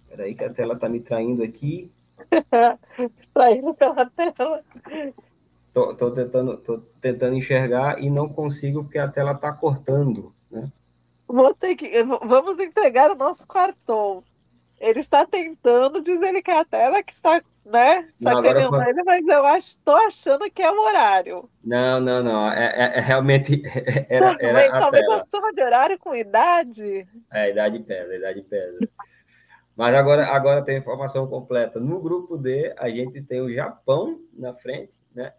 Peraí 0.07 0.33
que 0.33 0.45
a 0.45 0.53
tela 0.53 0.79
tá 0.79 0.87
me 0.87 1.01
traindo 1.01 1.43
aqui. 1.43 1.91
traindo 3.33 3.73
pela 3.73 4.09
tela. 4.09 4.63
Tô, 5.73 5.93
tô, 5.97 6.11
tentando, 6.11 6.55
tô 6.59 6.77
tentando 7.01 7.35
enxergar 7.35 8.01
e 8.01 8.09
não 8.09 8.29
consigo 8.29 8.85
porque 8.85 8.99
a 8.99 9.09
tela 9.09 9.35
tá 9.35 9.51
cortando, 9.51 10.33
né? 10.49 10.71
Vou 11.27 11.53
ter 11.53 11.75
que, 11.75 12.01
vamos 12.03 12.57
entregar 12.57 13.11
o 13.11 13.15
nosso 13.15 13.45
cartão. 13.45 14.23
Ele 14.79 14.99
está 14.99 15.25
tentando 15.25 16.01
dizer 16.01 16.41
que 16.41 16.51
é 16.51 16.57
a 16.57 16.63
tela 16.63 17.03
que 17.03 17.11
está, 17.11 17.41
né, 17.65 18.07
sacaneando 18.21 18.71
não, 18.71 18.87
ele, 18.87 19.03
mas 19.03 19.27
eu 19.27 19.45
estou 19.55 19.95
achando 19.95 20.49
que 20.49 20.61
é 20.61 20.71
o 20.71 20.81
horário. 20.81 21.49
Não, 21.63 21.99
não, 21.99 22.23
não. 22.23 22.51
É, 22.51 22.65
é, 22.65 22.97
é 22.97 22.99
realmente 22.99 23.61
era, 24.09 24.35
era 24.39 24.79
Talvez 24.79 25.07
a 25.09 25.23
soma 25.23 25.53
de 25.53 25.63
horário 25.63 25.99
com 25.99 26.15
idade. 26.15 27.07
É, 27.31 27.43
a 27.43 27.49
idade 27.49 27.79
pesa, 27.79 28.11
a 28.11 28.15
idade 28.17 28.41
pesa. 28.43 28.79
Mas 29.75 29.95
agora, 29.95 30.27
agora 30.27 30.63
tem 30.63 30.75
a 30.75 30.79
informação 30.79 31.27
completa. 31.27 31.79
No 31.79 32.01
grupo 32.01 32.37
D, 32.37 32.73
a 32.77 32.89
gente 32.89 33.21
tem 33.21 33.41
o 33.41 33.51
Japão 33.51 34.19
na 34.33 34.53
frente, 34.53 34.99
né? 35.13 35.33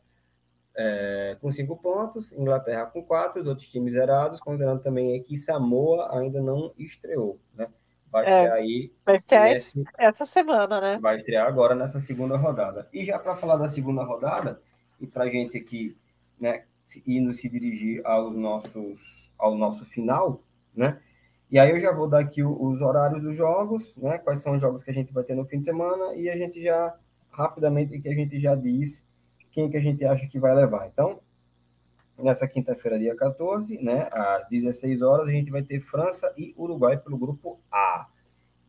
É, 0.75 1.37
com 1.39 1.51
cinco 1.51 1.77
pontos, 1.77 2.33
Inglaterra 2.33 2.87
com 2.87 3.03
quatro, 3.05 3.43
os 3.43 3.47
outros 3.47 3.69
times 3.69 3.93
zerados, 3.93 4.41
considerando 4.41 4.81
também 4.81 5.23
que 5.23 5.37
Samoa 5.37 6.19
ainda 6.19 6.41
não 6.41 6.73
estreou, 6.79 7.39
né? 7.55 7.69
Vai 8.13 8.27
é, 8.27 8.29
estrear 8.29 8.53
aí. 8.53 8.93
Vai 9.07 9.17
estrear 9.17 9.45
nesse, 9.45 9.85
essa 9.99 10.25
semana, 10.27 10.81
né? 10.81 10.99
Vai 11.01 11.17
estrear 11.17 11.47
agora 11.47 11.75
nessa 11.75 11.99
segunda 11.99 12.37
rodada. 12.37 12.87
E 12.93 13.07
já 13.07 13.19
para 13.19 13.35
falar 13.35 13.57
da 13.57 13.69
segunda 13.69 14.05
rodada, 14.05 14.61
e 15.01 15.07
para 15.07 15.25
a 15.25 15.29
gente 15.29 15.57
aqui, 15.57 15.97
né, 16.39 16.65
indo 17.07 17.33
se 17.33 17.49
dirigir 17.49 18.05
aos 18.05 18.37
nossos, 18.37 19.33
ao 19.39 19.57
nosso 19.57 19.87
final, 19.87 20.43
né? 20.77 21.01
E 21.51 21.59
aí 21.59 21.71
eu 21.71 21.79
já 21.79 21.91
vou 21.91 22.07
dar 22.07 22.21
aqui 22.21 22.43
os 22.43 22.83
horários 22.83 23.23
dos 23.23 23.35
jogos, 23.35 23.97
né? 23.97 24.19
Quais 24.19 24.41
são 24.41 24.55
os 24.55 24.61
jogos 24.61 24.83
que 24.83 24.91
a 24.91 24.95
gente 24.95 25.13
vai 25.13 25.25
ter 25.25 25.35
no 25.35 25.45
fim 25.47 25.61
de 25.61 25.67
semana 25.67 26.15
e 26.15 26.29
a 26.29 26.37
gente 26.37 26.63
já 26.63 26.95
rapidamente 27.31 27.99
que 27.99 28.09
a 28.09 28.15
gente 28.15 28.39
já 28.39 28.55
diz 28.55 29.07
quem 29.51 29.71
que 29.71 29.77
a 29.77 29.81
gente 29.81 30.05
acha 30.05 30.27
que 30.27 30.39
vai 30.39 30.55
levar. 30.55 30.87
Então, 30.87 31.19
nessa 32.23 32.47
quinta-feira, 32.47 32.99
dia 32.99 33.15
14, 33.15 33.79
né, 33.83 34.09
às 34.13 34.47
16 34.49 35.03
horas, 35.03 35.29
a 35.29 35.33
gente 35.33 35.51
vai 35.51 35.63
ter 35.63 35.81
França 35.81 36.33
e 36.37 36.55
Uruguai 36.57 36.97
pelo 36.97 37.19
grupo 37.19 37.61
A. 37.71 38.07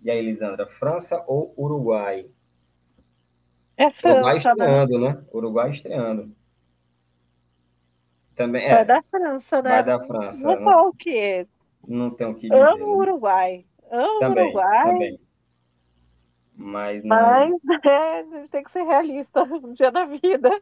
E 0.04 0.12
aí, 0.12 0.22
Lisandra, 0.22 0.68
França 0.68 1.24
ou 1.28 1.54
Uruguai? 1.58 2.30
É 3.78 3.90
França, 3.92 4.16
Uruguai 4.16 4.38
estreando, 4.38 5.00
né? 5.00 5.14
né? 5.14 5.24
Uruguai 5.34 5.70
estreando. 5.70 6.36
Também, 8.36 8.66
é, 8.66 8.76
vai 8.76 8.86
da 8.86 9.04
França, 9.04 9.62
né? 9.62 9.70
Vai 9.70 9.84
da 9.84 10.00
França. 10.02 10.48
Não, 10.48 10.60
não, 10.60 10.90
o 10.90 10.94
quê? 10.94 11.48
não 11.88 12.10
tem 12.10 12.28
o 12.28 12.36
que 12.36 12.50
dizer. 12.50 12.64
Amo 12.64 12.86
o 12.86 12.98
Uruguai. 12.98 13.66
Amo 13.92 14.20
também, 14.20 14.44
Uruguai. 14.46 14.86
Também. 14.86 15.20
Mas, 16.56 17.04
não... 17.04 17.16
Mas 17.16 17.54
é, 17.86 18.20
a 18.20 18.24
gente 18.24 18.52
tem 18.52 18.64
que 18.64 18.72
ser 18.72 18.84
realista 18.84 19.44
um 19.44 19.74
dia 19.74 19.92
na 19.92 20.06
vida. 20.06 20.62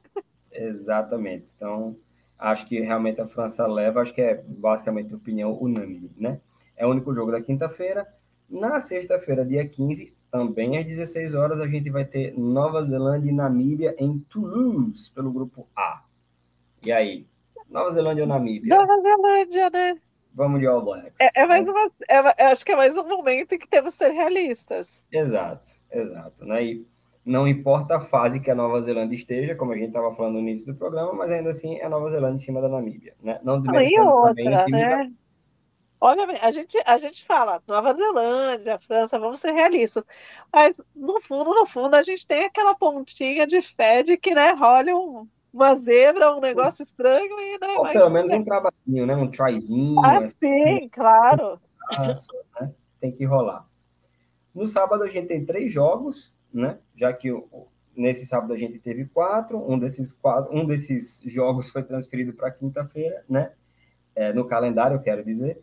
Exatamente. 0.52 1.48
Então, 1.56 1.96
acho 2.42 2.66
que 2.66 2.80
realmente 2.82 3.22
a 3.22 3.28
França 3.28 3.68
leva, 3.68 4.02
acho 4.02 4.14
que 4.14 4.22
é 4.22 4.44
basicamente 4.48 5.14
opinião 5.14 5.54
unânime, 5.54 6.12
né? 6.18 6.42
É 6.76 6.86
o 6.86 6.90
único 6.90 7.14
jogo 7.14 7.32
da 7.32 7.40
quinta-feira. 7.40 8.08
Na 8.50 8.82
sexta-feira, 8.82 9.46
dia 9.46 9.66
15, 9.66 10.14
também 10.32 10.78
às 10.78 10.86
16 10.86 11.36
horas, 11.36 11.62
a 11.62 11.68
gente 11.68 11.90
vai 11.90 12.04
ter 12.04 12.34
Nova 12.38 12.82
Zelândia 12.82 13.30
e 13.30 13.34
Namíbia 13.34 13.96
em 13.98 14.18
Toulouse, 14.28 15.10
pelo 15.12 15.32
grupo 15.32 15.68
A. 15.76 16.04
E 16.84 16.92
aí? 16.92 17.28
Nova 17.70 17.92
Zelândia 17.92 18.24
ou 18.24 18.28
Namíbia? 18.28 18.76
Nova 18.76 18.98
Zelândia, 18.98 19.70
né? 19.70 20.02
Vamos 20.34 20.60
de 20.60 20.68
All 20.68 20.84
Blacks. 20.84 21.20
É, 21.20 21.44
é 21.44 21.46
mais 21.46 21.68
uma, 21.68 21.92
é, 22.10 22.46
acho 22.46 22.66
que 22.66 22.72
é 22.72 22.76
mais 22.76 22.98
um 22.98 23.08
momento 23.08 23.54
em 23.54 23.60
que 23.60 23.68
temos 23.68 23.94
que 23.94 24.04
ser 24.04 24.12
realistas. 24.12 25.04
Exato, 25.12 25.74
exato. 25.92 26.46
Né? 26.46 26.66
E 26.66 26.88
não 27.26 27.48
importa 27.48 27.98
a 27.98 28.00
fase 28.00 28.40
que 28.40 28.50
a 28.50 28.56
Nova 28.56 28.82
Zelândia 28.82 29.16
esteja, 29.16 29.56
como 29.56 29.72
a 29.72 29.76
gente 29.76 29.88
estava 29.88 30.12
falando 30.12 30.34
no 30.34 30.40
início 30.40 30.74
do 30.74 30.78
programa, 30.78 31.14
mas 31.14 31.32
ainda 31.32 31.50
assim 31.50 31.78
é 31.78 31.86
a 31.86 31.90
Nova 31.90 32.10
Zelândia 32.10 32.36
em 32.36 32.46
cima 32.46 32.62
da 32.62 32.68
Namíbia. 32.68 33.14
Né? 33.22 33.40
Não 33.44 33.60
desmerecendo 33.60 34.10
outra, 34.10 34.34
também 34.34 34.72
né? 34.72 35.12
Obviamente, 36.04 36.44
a 36.44 36.50
gente, 36.50 36.78
a 36.84 36.98
gente 36.98 37.24
fala 37.26 37.62
Nova 37.68 37.94
Zelândia, 37.94 38.80
França, 38.80 39.20
vamos 39.20 39.40
ser 39.40 39.52
realistas. 39.52 40.04
Mas, 40.52 40.82
no 40.96 41.22
fundo, 41.22 41.54
no 41.54 41.68
fundo, 41.68 41.94
a 41.94 42.02
gente 42.02 42.26
tem 42.26 42.46
aquela 42.46 42.74
pontinha 42.74 43.46
de 43.46 43.62
fé 43.62 44.02
de 44.02 44.18
que, 44.18 44.34
né, 44.34 44.50
rola 44.54 44.92
um, 44.96 45.28
uma 45.54 45.78
zebra, 45.78 46.36
um 46.36 46.40
negócio 46.40 46.82
estranho 46.82 47.40
e, 47.40 47.60
né, 47.60 47.76
Ou 47.78 47.88
pelo 47.92 48.10
menos 48.10 48.32
um 48.32 48.44
trabalhinho, 48.44 49.06
né, 49.06 49.16
um 49.16 49.30
tryzinho. 49.30 50.04
Ah, 50.04 50.18
assim, 50.18 50.38
sim, 50.40 50.90
claro. 50.90 51.62
né? 52.60 52.72
Tem 53.00 53.12
que 53.12 53.24
rolar. 53.24 53.68
No 54.56 54.66
sábado 54.66 55.04
a 55.04 55.08
gente 55.08 55.28
tem 55.28 55.46
três 55.46 55.72
jogos, 55.72 56.36
né? 56.54 56.80
Já 56.96 57.12
que 57.14 57.30
nesse 57.96 58.26
sábado 58.26 58.54
a 58.54 58.58
gente 58.58 58.80
teve 58.80 59.06
quatro, 59.06 59.58
um 59.72 59.78
desses 59.78 60.12
quatro, 60.12 60.56
um 60.56 60.66
desses 60.66 61.22
jogos 61.26 61.70
foi 61.70 61.84
transferido 61.84 62.34
para 62.34 62.52
quinta-feira, 62.52 63.24
né? 63.30 63.54
É, 64.16 64.34
no 64.34 64.46
calendário, 64.46 64.96
eu 64.96 65.02
quero 65.02 65.24
dizer. 65.24 65.62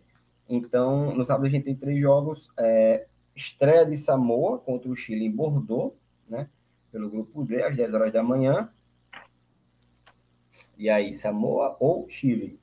Então, 0.49 1.15
no 1.15 1.25
sábado 1.25 1.47
a 1.47 1.49
gente 1.49 1.65
tem 1.65 1.77
três 1.77 2.01
jogos. 2.01 2.51
É, 2.57 3.07
estreia 3.35 3.85
de 3.85 3.97
Samoa 3.97 4.59
contra 4.59 4.91
o 4.91 4.97
Chile 4.97 5.25
em 5.25 5.31
Bordeaux, 5.31 5.95
né? 6.29 6.49
Pelo 6.91 7.11
grupo 7.11 7.45
D, 7.45 7.63
às 7.63 7.77
10 7.77 7.95
horas 7.95 8.13
da 8.13 8.23
manhã. 8.23 8.71
E 10.77 10.89
aí, 10.89 11.13
Samoa 11.13 11.77
ou 11.79 12.09
Chile? 12.09 12.59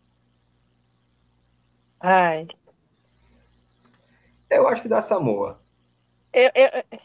Ai. 1.99 2.47
Eu 4.49 4.68
acho 4.68 4.81
que 4.81 4.89
dá 4.89 5.02
Samoa. 5.02 5.61
Eu, 6.34 6.52
eu, 6.56 6.99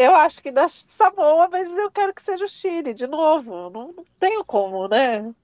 eu 0.00 0.16
acho 0.16 0.42
que 0.42 0.50
dá 0.50 0.66
Samoa, 0.66 1.48
mas 1.50 1.70
eu 1.76 1.90
quero 1.90 2.14
que 2.14 2.22
seja 2.22 2.44
o 2.44 2.48
Chile, 2.48 2.94
de 2.94 3.06
novo. 3.06 3.68
Não, 3.70 3.92
não 3.92 4.04
tenho 4.18 4.42
como, 4.44 4.88
né? 4.88 5.34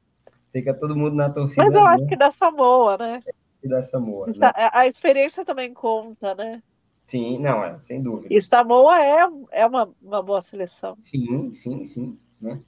Fica 0.50 0.72
todo 0.72 0.96
mundo 0.96 1.14
na 1.14 1.28
torcida. 1.28 1.62
Mas 1.62 1.74
eu 1.74 1.84
né? 1.84 1.90
acho 1.90 2.06
que 2.06 2.16
dá 2.16 2.30
Samoa, 2.30 2.96
né? 2.96 3.22
E 3.62 3.68
da 3.68 3.82
Samoa. 3.82 4.28
Né? 4.28 4.34
A 4.72 4.86
experiência 4.86 5.44
também 5.44 5.74
conta, 5.74 6.34
né? 6.34 6.62
Sim, 7.06 7.38
não, 7.38 7.62
é, 7.62 7.78
sem 7.78 8.02
dúvida. 8.02 8.34
E 8.34 8.40
Samoa 8.40 8.98
é, 8.98 9.28
é 9.52 9.66
uma, 9.66 9.92
uma 10.02 10.22
boa 10.22 10.40
seleção. 10.40 10.96
Sim, 11.02 11.52
sim, 11.52 11.84
sim. 11.84 12.18
Né? 12.40 12.58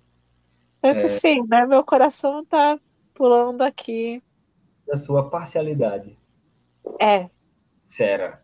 Mas 0.82 1.02
é... 1.02 1.06
assim, 1.06 1.42
né? 1.48 1.64
Meu 1.64 1.82
coração 1.82 2.44
tá 2.44 2.78
pulando 3.14 3.62
aqui. 3.62 4.22
Da 4.86 4.96
sua 4.96 5.30
parcialidade. 5.30 6.18
É. 7.00 7.30
Sera. 7.82 8.42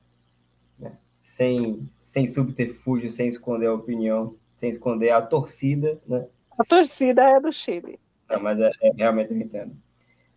Sem, 1.25 1.89
sem 1.97 2.27
subterfúgio, 2.27 3.09
sem 3.09 3.27
esconder 3.27 3.69
a 3.69 3.73
opinião, 3.73 4.37
sem 4.59 4.69
esconder 4.69 5.09
a 5.09 5.23
torcida, 5.23 5.99
né? 6.07 6.27
A 6.59 6.63
torcida 6.65 7.23
é 7.23 7.41
do 7.41 7.51
Chile. 7.51 7.99
Não, 8.29 8.43
mas 8.43 8.61
é, 8.61 8.71
é 8.83 8.91
realmente 8.95 9.33
eu 9.33 9.41
entendo. 9.41 9.75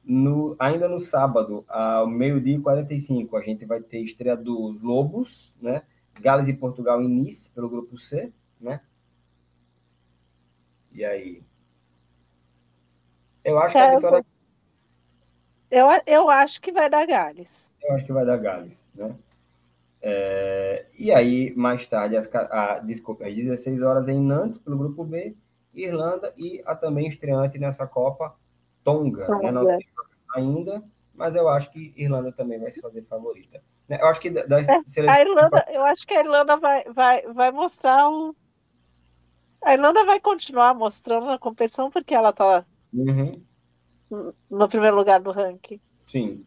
No, 0.02 0.56
ainda 0.58 0.88
no 0.88 1.02
sábado, 1.02 1.66
ao 1.68 2.08
meio-dia 2.08 2.56
e 2.56 2.62
45, 2.62 3.36
a 3.36 3.42
gente 3.42 3.66
vai 3.66 3.82
ter 3.82 4.00
estreia 4.00 4.38
dos 4.38 4.82
Lobos, 4.82 5.54
né? 5.62 5.84
Gales 6.22 6.48
e 6.48 6.54
Portugal 6.54 7.02
em 7.02 7.10
Nice, 7.10 7.50
pelo 7.52 7.70
grupo 7.70 7.98
C, 7.98 8.32
né? 8.60 8.80
E 10.94 11.04
aí? 11.04 11.44
Eu 13.44 13.60
acho 13.60 13.74
que 13.74 13.78
a 13.78 13.86
é, 13.88 13.96
vitória. 13.96 14.26
Eu, 15.70 15.88
eu 16.08 16.30
acho 16.30 16.62
que 16.62 16.72
vai 16.72 16.90
dar 16.90 17.06
Gales. 17.06 17.70
Eu 17.84 17.94
acho 17.94 18.06
que 18.06 18.14
vai 18.14 18.26
dar 18.26 18.38
Gales, 18.38 18.88
né? 18.96 19.14
É, 20.10 20.86
e 20.98 21.12
aí, 21.12 21.54
mais 21.54 21.86
tarde, 21.86 22.16
às, 22.16 22.34
a, 22.34 22.80
desculpa, 22.80 23.28
às 23.28 23.36
16 23.36 23.82
horas 23.82 24.08
em 24.08 24.18
Nantes, 24.18 24.58
pelo 24.58 24.78
grupo 24.78 25.04
B, 25.04 25.36
Irlanda 25.74 26.34
e 26.38 26.64
a 26.66 26.74
também 26.74 27.08
estreante 27.08 27.60
nessa 27.60 27.86
Copa, 27.86 28.34
Tonga. 28.86 29.26
Tonga. 29.26 29.44
Né? 29.44 29.52
Não 29.52 29.66
tem 29.66 29.86
ainda, 30.34 30.82
mas 31.14 31.36
eu 31.36 31.50
acho 31.50 31.70
que 31.72 31.94
Irlanda 31.98 32.32
também 32.32 32.58
vai 32.58 32.72
se 32.72 32.80
fazer 32.80 33.02
favorita. 33.04 33.62
Né? 33.90 33.98
Eu 34.00 34.08
acho 34.08 34.22
que 34.22 34.30
das 34.30 34.70
é, 34.70 34.76
a 35.10 35.22
Irlanda, 35.22 35.66
eu 35.74 35.84
acho 35.84 36.08
que 36.08 36.14
a 36.14 36.22
Irlanda 36.22 36.56
vai, 36.56 36.86
vai, 36.86 37.22
vai 37.34 37.52
mostrar 37.52 38.10
um. 38.10 38.34
A 39.62 39.74
Irlanda 39.74 40.06
vai 40.06 40.22
continuar 40.22 40.74
mostrando 40.74 41.26
na 41.26 41.38
competição 41.38 41.92
porque 41.92 42.16
ela 42.16 42.30
está 42.30 42.66
uhum. 42.94 43.44
no 44.50 44.70
primeiro 44.70 44.96
lugar 44.96 45.20
do 45.20 45.32
ranking. 45.32 45.82
Sim. 46.06 46.46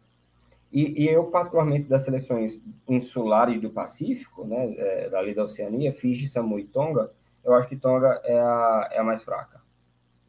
E, 0.71 1.03
e, 1.03 1.09
eu, 1.09 1.25
particularmente, 1.25 1.89
das 1.89 2.03
seleções 2.03 2.63
insulares 2.87 3.59
do 3.59 3.69
Pacífico, 3.69 4.45
né, 4.45 4.73
é, 4.77 5.09
dali 5.09 5.33
da 5.33 5.43
Oceania, 5.43 5.91
Fiji, 5.91 6.27
Samoa 6.27 6.61
e 6.61 6.65
Tonga, 6.65 7.11
eu 7.43 7.53
acho 7.53 7.67
que 7.67 7.75
Tonga 7.75 8.21
é 8.23 8.39
a, 8.39 8.89
é 8.93 8.99
a 8.99 9.03
mais 9.03 9.21
fraca 9.21 9.61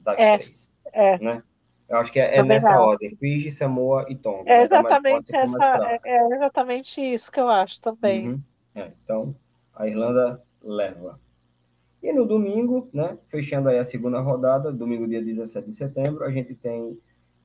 das 0.00 0.18
é, 0.18 0.38
três. 0.38 0.70
É. 0.92 1.18
Né? 1.18 1.42
Eu 1.88 1.98
acho 1.98 2.10
que 2.10 2.18
é, 2.18 2.38
é 2.38 2.42
nessa 2.42 2.80
ordem, 2.80 3.14
Fiji, 3.16 3.50
Samoa 3.50 4.06
e 4.08 4.16
Tonga. 4.16 4.50
É 4.50 4.62
exatamente, 4.62 5.36
essa, 5.36 5.88
é, 5.88 6.00
é, 6.04 6.26
exatamente 6.34 7.00
isso 7.00 7.30
que 7.30 7.38
eu 7.38 7.48
acho 7.48 7.80
também. 7.80 8.30
Uhum. 8.30 8.40
É, 8.74 8.90
então, 9.04 9.34
a 9.74 9.86
Irlanda 9.86 10.42
leva. 10.62 11.20
E 12.02 12.12
no 12.12 12.24
domingo, 12.24 12.88
né, 12.92 13.16
fechando 13.28 13.68
aí 13.68 13.78
a 13.78 13.84
segunda 13.84 14.20
rodada, 14.20 14.72
domingo, 14.72 15.06
dia 15.06 15.22
17 15.22 15.68
de 15.68 15.74
setembro, 15.74 16.24
a 16.24 16.30
gente 16.30 16.54
tem 16.54 16.98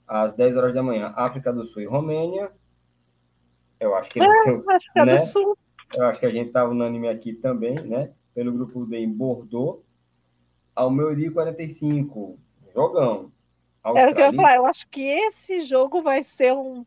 às 0.08 0.34
10 0.34 0.56
horas 0.58 0.74
da 0.74 0.82
manhã, 0.82 1.14
África 1.16 1.54
do 1.54 1.64
Sul 1.64 1.82
e 1.82 1.86
Romênia. 1.86 2.50
Eu 3.80 3.96
acho 3.96 4.10
que... 4.12 4.20
É, 4.20 4.40
tem, 4.44 4.64
África 4.68 5.06
né? 5.06 5.16
do 5.16 5.22
Sul. 5.22 5.58
Eu 5.94 6.06
acho 6.06 6.20
que 6.20 6.26
a 6.26 6.32
gente 6.32 6.48
estava 6.48 6.72
unânime 6.72 7.08
aqui 7.08 7.34
também, 7.34 7.76
né? 7.76 8.12
Pelo 8.34 8.52
grupo 8.52 8.86
D 8.86 8.98
em 8.98 9.10
Bordeaux. 9.10 9.82
Ao 10.76 10.92
meio-dia 10.92 11.32
45, 11.32 12.38
jogão. 12.74 13.32
Era 13.96 14.12
o 14.12 14.16
que 14.16 14.22
eu 14.22 14.26
ia 14.26 14.34
falar, 14.34 14.56
eu 14.56 14.66
acho 14.66 14.88
que 14.90 15.02
esse 15.02 15.62
jogo 15.62 16.02
vai 16.02 16.24
ser 16.24 16.54
um 16.54 16.86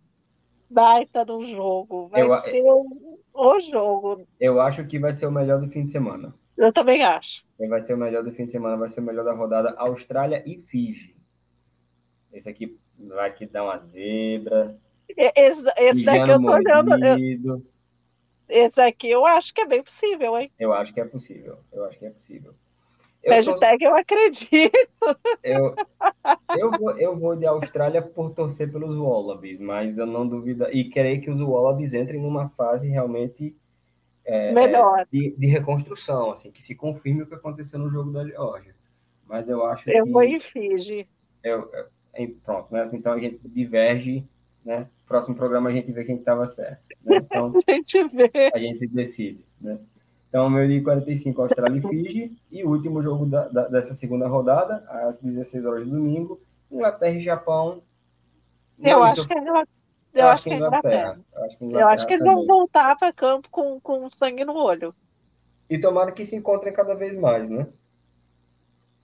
baita 0.68 1.24
do 1.24 1.40
jogo. 1.42 2.08
Vai 2.08 2.22
eu, 2.22 2.40
ser 2.42 2.62
um, 2.62 3.18
o 3.32 3.60
jogo. 3.60 4.26
Eu 4.38 4.60
acho 4.60 4.86
que 4.86 4.98
vai 4.98 5.12
ser 5.12 5.26
o 5.26 5.32
melhor 5.32 5.60
do 5.60 5.68
fim 5.68 5.84
de 5.84 5.92
semana. 5.92 6.34
Eu 6.56 6.72
também 6.72 7.02
acho. 7.02 7.44
Vai 7.58 7.80
ser 7.80 7.94
o 7.94 7.98
melhor 7.98 8.22
do 8.22 8.30
fim 8.30 8.46
de 8.46 8.52
semana, 8.52 8.76
vai 8.76 8.88
ser 8.88 9.00
o 9.00 9.02
melhor 9.02 9.24
da 9.24 9.32
rodada 9.32 9.74
Austrália 9.78 10.42
e 10.46 10.58
Fiji. 10.58 11.16
Esse 12.32 12.48
aqui 12.48 12.78
vai 12.98 13.32
que 13.32 13.46
dar 13.46 13.64
uma 13.64 13.78
zebra. 13.78 14.78
Esse, 15.16 15.64
esse 15.78 16.04
daqui 16.04 16.30
eu 16.30 16.40
tô 16.40 16.50
olhando. 16.50 17.04
Eu, 17.04 17.62
esse 18.48 18.80
aqui 18.80 19.10
eu 19.10 19.24
acho 19.24 19.54
que 19.54 19.60
é 19.60 19.66
bem 19.66 19.82
possível, 19.82 20.36
hein? 20.36 20.50
Eu 20.58 20.72
acho 20.72 20.92
que 20.92 21.00
é 21.00 21.04
possível. 21.04 21.58
Eu 21.72 21.84
acho 21.84 21.98
que 21.98 22.06
é 22.06 22.10
possível. 22.10 22.54
Eu 23.22 23.34
Hashtag 23.34 23.84
tô... 23.84 23.90
eu 23.90 23.96
acredito. 23.96 24.72
Eu, 25.42 25.74
eu, 26.58 26.70
vou, 26.70 26.98
eu 26.98 27.18
vou 27.18 27.36
de 27.36 27.46
Austrália 27.46 28.00
por 28.00 28.30
torcer 28.30 28.72
pelos 28.72 28.96
Wallabies, 28.96 29.60
mas 29.60 29.98
eu 29.98 30.06
não 30.06 30.26
duvido. 30.26 30.66
E 30.72 30.84
querer 30.84 31.18
que 31.18 31.30
os 31.30 31.40
Wallabies 31.40 31.94
entrem 31.94 32.20
numa 32.20 32.48
fase 32.48 32.88
realmente 32.88 33.54
é, 34.24 34.52
Melhor. 34.52 35.06
De, 35.10 35.34
de, 35.36 35.46
reconstrução, 35.46 36.30
assim, 36.30 36.50
que 36.50 36.62
se 36.62 36.74
confirme 36.74 37.22
o 37.22 37.26
que 37.26 37.34
aconteceu 37.34 37.78
no 37.78 37.90
jogo 37.90 38.12
da 38.12 38.24
Georgia. 38.24 38.74
Mas 39.26 39.48
eu 39.48 39.64
acho 39.66 39.88
eu 39.90 39.92
que. 39.92 40.00
Eu 40.00 40.12
vou 40.12 40.22
em 40.22 40.38
Fiji. 40.38 41.08
Eu, 41.42 41.70
eu, 42.14 42.36
pronto, 42.44 42.72
né? 42.72 42.82
Assim, 42.82 42.98
então 42.98 43.12
a 43.12 43.18
gente 43.18 43.40
diverge, 43.44 44.24
né? 44.64 44.86
Próximo 45.06 45.34
programa 45.34 45.70
a 45.70 45.72
gente 45.72 45.92
vê 45.92 46.04
quem 46.04 46.16
estava 46.16 46.46
certo. 46.46 46.80
Né? 47.04 47.16
Então, 47.16 47.52
a 47.66 47.72
gente 47.72 48.04
vê. 48.08 48.30
A 48.54 48.58
gente 48.58 48.86
decide, 48.86 49.44
né? 49.60 49.78
Então, 50.28 50.48
meio 50.48 50.68
dia 50.68 50.82
45, 50.82 51.42
Austrália 51.42 51.78
e 51.78 51.82
Fiji. 51.82 52.36
E 52.52 52.64
o 52.64 52.70
último 52.70 53.02
jogo 53.02 53.26
da, 53.26 53.48
da, 53.48 53.66
dessa 53.66 53.94
segunda 53.94 54.28
rodada, 54.28 54.84
às 54.88 55.18
16 55.18 55.66
horas 55.66 55.84
de 55.84 55.90
domingo, 55.90 56.40
Inglaterra 56.70 57.16
e 57.16 57.20
Japão. 57.20 57.82
eu, 58.78 59.02
acho 59.02 59.26
que, 59.26 59.34
é 59.34 59.40
eu, 59.40 59.64
eu 60.14 60.28
acho 60.28 60.42
que 60.44 60.50
é 60.50 60.56
Inglaterra. 60.56 61.20
Eu 61.34 61.44
acho 61.44 61.58
que, 61.58 61.64
Inglaterra 61.64 61.84
eu 61.84 61.88
acho 61.88 62.06
que 62.06 62.12
eles 62.14 62.24
também. 62.24 62.46
vão 62.46 62.58
voltar 62.58 62.96
para 62.96 63.12
campo 63.12 63.48
com, 63.50 63.80
com 63.80 64.08
sangue 64.08 64.44
no 64.44 64.54
olho. 64.54 64.94
E 65.68 65.78
tomara 65.78 66.12
que 66.12 66.24
se 66.24 66.36
encontrem 66.36 66.72
cada 66.72 66.94
vez 66.94 67.16
mais, 67.16 67.50
né? 67.50 67.66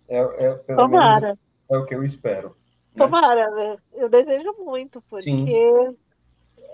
É, 0.08 0.18
é, 0.18 0.54
tomara. 0.76 1.36
é 1.68 1.76
o 1.76 1.84
que 1.84 1.94
eu 1.94 2.04
espero. 2.04 2.56
Tomara, 2.96 3.50
né? 3.50 3.76
eu 3.92 4.08
desejo 4.08 4.54
muito, 4.58 5.02
porque 5.02 5.30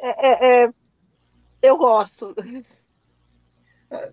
é, 0.00 0.28
é, 0.28 0.64
é, 0.64 0.72
eu 1.62 1.76
gosto. 1.76 2.34
É, 3.90 4.12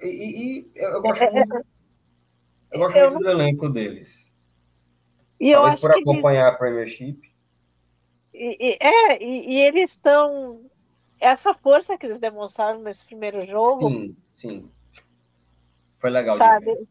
e, 0.00 0.06
e, 0.06 0.72
eu 0.74 1.00
gosto 1.00 1.30
muito, 1.32 1.66
eu 2.72 2.78
gosto 2.78 2.96
eu 2.96 3.10
muito 3.10 3.22
do 3.22 3.30
elenco 3.30 3.68
deles. 3.68 4.32
E 5.38 5.52
Talvez 5.52 5.80
por 5.80 5.90
acompanhar 5.90 6.46
eles... 6.46 6.54
a 6.54 6.58
Premiership. 6.58 7.32
E, 8.32 8.56
e, 8.60 8.78
é, 8.80 9.22
e, 9.22 9.54
e 9.54 9.60
eles 9.60 9.90
estão. 9.90 10.64
Essa 11.20 11.54
força 11.54 11.96
que 11.96 12.06
eles 12.06 12.18
demonstraram 12.18 12.80
nesse 12.80 13.06
primeiro 13.06 13.46
jogo. 13.46 13.88
Sim, 13.88 14.16
sim. 14.34 14.70
Foi 15.94 16.10
legal. 16.10 16.34
Sabe? 16.34 16.88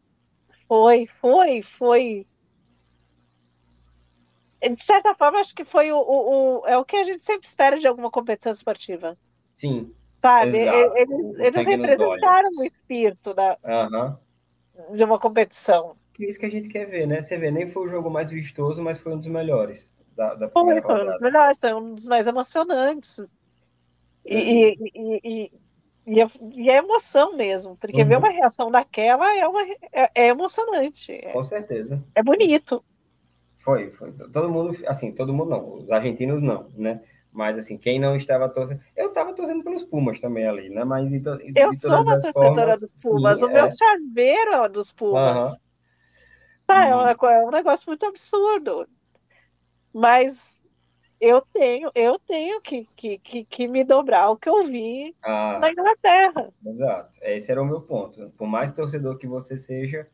Foi, 0.66 1.06
foi, 1.06 1.62
foi. 1.62 2.26
De 4.68 4.82
certa 4.82 5.14
forma, 5.14 5.40
acho 5.40 5.54
que 5.54 5.64
foi 5.64 5.90
o, 5.90 5.98
o, 5.98 6.60
o, 6.60 6.66
é 6.66 6.78
o 6.78 6.84
que 6.84 6.96
a 6.96 7.04
gente 7.04 7.24
sempre 7.24 7.46
espera 7.46 7.78
de 7.78 7.86
alguma 7.86 8.10
competição 8.10 8.52
esportiva. 8.52 9.18
Sim. 9.56 9.92
Sabe? 10.14 10.58
Exato. 10.58 10.96
Eles, 10.96 11.36
eles 11.36 11.66
representaram 11.66 12.50
o 12.58 12.64
espírito 12.64 13.34
da, 13.34 13.58
uhum. 13.64 14.94
de 14.94 15.02
uma 15.04 15.18
competição. 15.18 15.96
Que 16.14 16.24
é 16.24 16.28
isso 16.28 16.38
que 16.38 16.46
a 16.46 16.50
gente 16.50 16.68
quer 16.68 16.84
ver, 16.86 17.06
né? 17.06 17.20
Você 17.20 17.36
vê, 17.36 17.50
nem 17.50 17.66
foi 17.66 17.84
o 17.84 17.88
jogo 17.88 18.10
mais 18.10 18.30
vistoso, 18.30 18.82
mas 18.82 18.98
foi 18.98 19.12
um 19.12 19.18
dos 19.18 19.28
melhores. 19.28 19.94
Da, 20.14 20.34
da 20.34 20.48
foi, 20.48 20.80
foi 20.80 21.02
um 21.02 21.06
dos 21.06 21.20
melhores, 21.20 21.60
foi 21.60 21.74
um 21.74 21.94
dos 21.94 22.06
mais 22.06 22.26
emocionantes. 22.26 23.18
E, 24.24 24.36
e, 24.36 24.76
e, 24.94 25.20
e, 25.24 25.52
e, 26.06 26.20
é, 26.20 26.28
e 26.54 26.70
é 26.70 26.76
emoção 26.76 27.34
mesmo, 27.36 27.76
porque 27.76 28.02
uhum. 28.02 28.08
ver 28.08 28.18
uma 28.18 28.30
reação 28.30 28.70
daquela 28.70 29.34
é, 29.36 29.48
uma, 29.48 29.62
é, 29.92 30.10
é 30.14 30.26
emocionante. 30.28 31.12
É, 31.12 31.32
Com 31.32 31.42
certeza. 31.42 32.02
É 32.14 32.22
bonito. 32.22 32.84
Foi, 33.62 33.92
foi. 33.92 34.12
Todo 34.12 34.50
mundo, 34.50 34.76
assim, 34.86 35.12
todo 35.12 35.32
mundo 35.32 35.50
não, 35.50 35.74
os 35.74 35.90
argentinos 35.90 36.42
não, 36.42 36.68
né? 36.76 37.00
Mas, 37.32 37.56
assim, 37.56 37.78
quem 37.78 37.98
não 37.98 38.16
estava 38.16 38.48
torcendo. 38.48 38.80
Eu 38.96 39.08
estava 39.08 39.32
torcendo 39.32 39.62
pelos 39.62 39.84
Pumas 39.84 40.20
também 40.20 40.46
ali, 40.46 40.68
né? 40.68 40.84
Mas. 40.84 41.12
To... 41.22 41.38
Eu 41.54 41.72
sou 41.72 42.02
uma 42.02 42.18
torcedora 42.18 42.54
formas, 42.54 42.80
dos 42.80 42.92
Pumas. 43.02 43.38
Sim, 43.38 43.44
o 43.46 43.48
meu 43.48 43.66
é... 43.66 43.70
chaveiro 43.70 44.52
é 44.52 44.68
dos 44.68 44.92
Pumas. 44.92 45.52
Uhum. 45.52 45.56
Tá, 46.66 46.86
é, 46.86 46.96
um, 46.96 47.28
é 47.28 47.44
um 47.46 47.50
negócio 47.50 47.84
muito 47.88 48.04
absurdo. 48.04 48.86
Mas 49.94 50.60
eu 51.20 51.40
tenho, 51.52 51.90
eu 51.94 52.18
tenho 52.18 52.60
que, 52.60 52.88
que, 52.96 53.18
que, 53.18 53.44
que 53.44 53.68
me 53.68 53.84
dobrar 53.84 54.30
o 54.30 54.36
que 54.36 54.48
eu 54.48 54.64
vi 54.64 55.14
ah, 55.22 55.58
na 55.60 55.70
Inglaterra. 55.70 56.52
Exato. 56.66 57.18
Esse 57.22 57.52
era 57.52 57.62
o 57.62 57.66
meu 57.66 57.80
ponto. 57.80 58.30
Por 58.36 58.48
mais 58.48 58.72
torcedor 58.72 59.16
que 59.18 59.26
você 59.26 59.56
seja, 59.56 60.08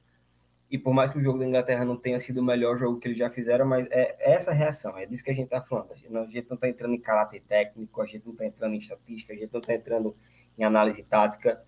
e 0.70 0.76
por 0.76 0.92
mais 0.92 1.10
que 1.10 1.18
o 1.18 1.20
jogo 1.20 1.38
da 1.38 1.46
Inglaterra 1.46 1.84
não 1.84 1.96
tenha 1.96 2.20
sido 2.20 2.38
o 2.38 2.44
melhor 2.44 2.76
jogo 2.76 2.98
que 2.98 3.08
eles 3.08 3.18
já 3.18 3.30
fizeram, 3.30 3.64
mas 3.64 3.86
é 3.90 4.16
essa 4.18 4.52
reação, 4.52 4.98
é 4.98 5.06
disso 5.06 5.24
que 5.24 5.30
a 5.30 5.34
gente 5.34 5.46
está 5.46 5.62
falando. 5.62 5.92
A 5.92 5.96
gente, 5.96 6.12
não, 6.12 6.28
está 6.28 6.68
entrando 6.68 6.94
em 6.94 7.00
caráter 7.00 7.40
técnico, 7.40 8.02
a 8.02 8.06
gente 8.06 8.26
não 8.26 8.32
está 8.32 8.44
entrando 8.44 8.74
em 8.74 8.78
estatística, 8.78 9.32
a 9.32 9.36
gente 9.36 9.50
não 9.50 9.60
está 9.60 9.74
entrando 9.74 10.14
em 10.58 10.64
análise 10.64 11.02
tática. 11.04 11.62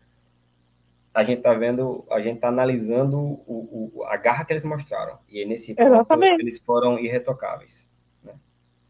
A 1.15 1.25
gente 1.25 1.39
está 1.39 1.55
vendo, 1.55 2.05
a 2.11 2.21
gente 2.21 2.37
está 2.37 2.49
analisando 2.49 3.19
o, 3.19 3.91
o, 3.95 4.05
a 4.05 4.17
garra 4.17 4.45
que 4.45 4.53
eles 4.53 4.65
mostraram. 4.65 5.19
E 5.29 5.45
nesse 5.47 5.75
ponto 5.75 6.23
eles 6.23 6.63
foram 6.63 6.99
irretocáveis. 6.99 7.91
Né? 8.23 8.35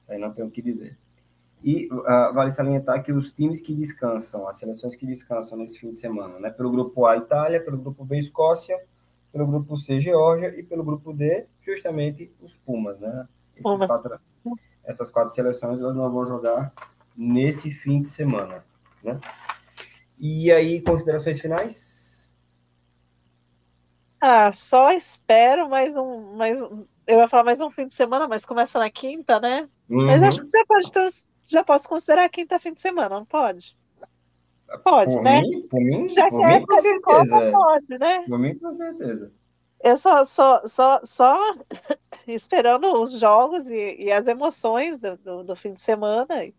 Isso 0.00 0.12
aí 0.12 0.18
não 0.18 0.32
tem 0.32 0.44
o 0.44 0.50
que 0.50 0.60
dizer. 0.60 0.98
E 1.62 1.88
uh, 1.92 2.34
vale 2.34 2.50
salientar 2.50 3.02
que 3.02 3.12
os 3.12 3.32
times 3.32 3.60
que 3.60 3.74
descansam, 3.74 4.48
as 4.48 4.58
seleções 4.58 4.96
que 4.96 5.06
descansam 5.06 5.56
nesse 5.56 5.78
fim 5.78 5.94
de 5.94 6.00
semana, 6.00 6.38
né? 6.40 6.50
pelo 6.50 6.70
grupo 6.70 7.06
A, 7.06 7.16
Itália, 7.16 7.62
pelo 7.62 7.78
grupo 7.78 8.04
B, 8.04 8.18
Escócia, 8.18 8.78
pelo 9.32 9.46
grupo 9.46 9.76
C, 9.76 10.00
Geórgia, 10.00 10.48
e 10.58 10.62
pelo 10.62 10.84
grupo 10.84 11.12
D, 11.12 11.46
justamente 11.60 12.32
os 12.40 12.56
Pumas, 12.56 12.98
né? 12.98 13.28
Quatro, 13.62 14.20
essas 14.84 15.10
quatro 15.10 15.34
seleções 15.34 15.80
elas 15.80 15.94
não 15.94 16.10
vão 16.10 16.24
jogar 16.24 16.72
nesse 17.16 17.70
fim 17.70 18.00
de 18.00 18.08
semana, 18.08 18.64
né? 19.02 19.20
E 20.18 20.50
aí, 20.50 20.80
considerações 20.80 21.40
finais? 21.40 22.30
Ah, 24.20 24.52
só 24.52 24.90
espero 24.92 25.68
mais 25.68 25.96
um, 25.96 26.36
mais 26.36 26.60
um, 26.60 26.84
eu 27.06 27.18
ia 27.18 27.28
falar 27.28 27.44
mais 27.44 27.60
um 27.60 27.70
fim 27.70 27.86
de 27.86 27.92
semana, 27.92 28.28
mas 28.28 28.44
começa 28.44 28.78
na 28.78 28.90
quinta, 28.90 29.40
né? 29.40 29.68
Uhum. 29.88 30.06
Mas 30.06 30.22
acho 30.22 30.40
que 30.40 30.48
você 30.48 30.64
pode 30.66 30.90
já 31.46 31.64
posso 31.64 31.88
considerar 31.88 32.24
a 32.24 32.28
quinta 32.28 32.58
fim 32.58 32.72
de 32.72 32.80
semana, 32.80 33.16
não 33.16 33.24
pode? 33.24 33.76
Pode, 34.78 35.16
por 35.16 35.22
né? 35.22 35.40
Mim, 35.40 35.68
por 35.68 35.80
mim, 35.80 36.08
Já 36.08 36.28
por 36.28 36.46
que 36.46 36.46
mim, 36.46 36.66
com 36.66 36.78
certeza. 36.78 37.40
Copa, 37.40 37.50
pode, 37.50 37.98
né? 37.98 38.24
Por 38.26 38.38
mim, 38.38 38.58
com 38.58 38.72
certeza. 38.72 39.32
Eu 39.82 39.96
só, 39.96 40.24
só, 40.24 40.62
só, 40.66 41.00
só 41.04 41.54
esperando 42.28 43.00
os 43.00 43.18
jogos 43.18 43.68
e, 43.70 43.96
e 43.98 44.12
as 44.12 44.26
emoções 44.28 44.98
do, 44.98 45.16
do, 45.16 45.42
do, 45.42 45.56
fim 45.56 45.72
de 45.72 45.80
semana 45.80 46.44
e, 46.44 46.54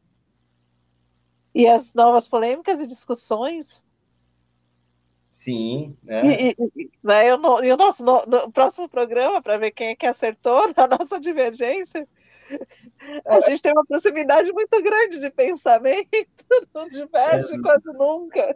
e 1.54 1.68
as 1.68 1.94
novas 1.94 2.28
polêmicas 2.28 2.82
e 2.82 2.88
discussões. 2.88 3.86
Sim, 5.34 5.96
né? 6.04 6.22
E, 6.26 6.56
e, 6.76 6.92
né, 7.02 7.30
e 7.30 7.34
o, 7.34 7.64
e 7.64 7.72
o 7.72 7.78
nosso 7.78 8.04
no, 8.04 8.26
no 8.26 8.52
próximo 8.52 8.90
programa, 8.90 9.42
para 9.42 9.58
ver 9.58 9.72
quem 9.72 9.90
é 9.90 9.96
que 9.96 10.06
acertou 10.06 10.72
na 10.76 10.88
nossa 10.88 11.20
divergência, 11.20 12.08
a 13.26 13.40
gente 13.42 13.62
tem 13.62 13.72
uma 13.72 13.86
proximidade 13.86 14.52
muito 14.52 14.82
grande 14.82 15.20
de 15.20 15.30
pensamento, 15.30 16.10
não 16.74 16.88
diverge 16.90 17.56
é, 17.56 17.62
quase 17.62 17.92
nunca. 17.94 18.56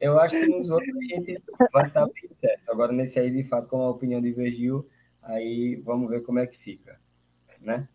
Eu 0.00 0.18
acho 0.18 0.38
que 0.38 0.46
nos 0.46 0.70
outros 0.70 0.96
a 0.96 1.14
gente 1.14 1.42
vai 1.72 1.86
estar 1.86 2.06
bem 2.06 2.28
certo. 2.40 2.70
Agora, 2.70 2.92
nesse 2.92 3.18
aí, 3.18 3.30
de 3.30 3.44
fato, 3.44 3.68
como 3.68 3.84
a 3.84 3.90
opinião 3.90 4.20
divergiu, 4.20 4.88
aí 5.22 5.76
vamos 5.76 6.10
ver 6.10 6.22
como 6.22 6.38
é 6.38 6.46
que 6.46 6.58
fica, 6.58 7.00
né? 7.60 7.88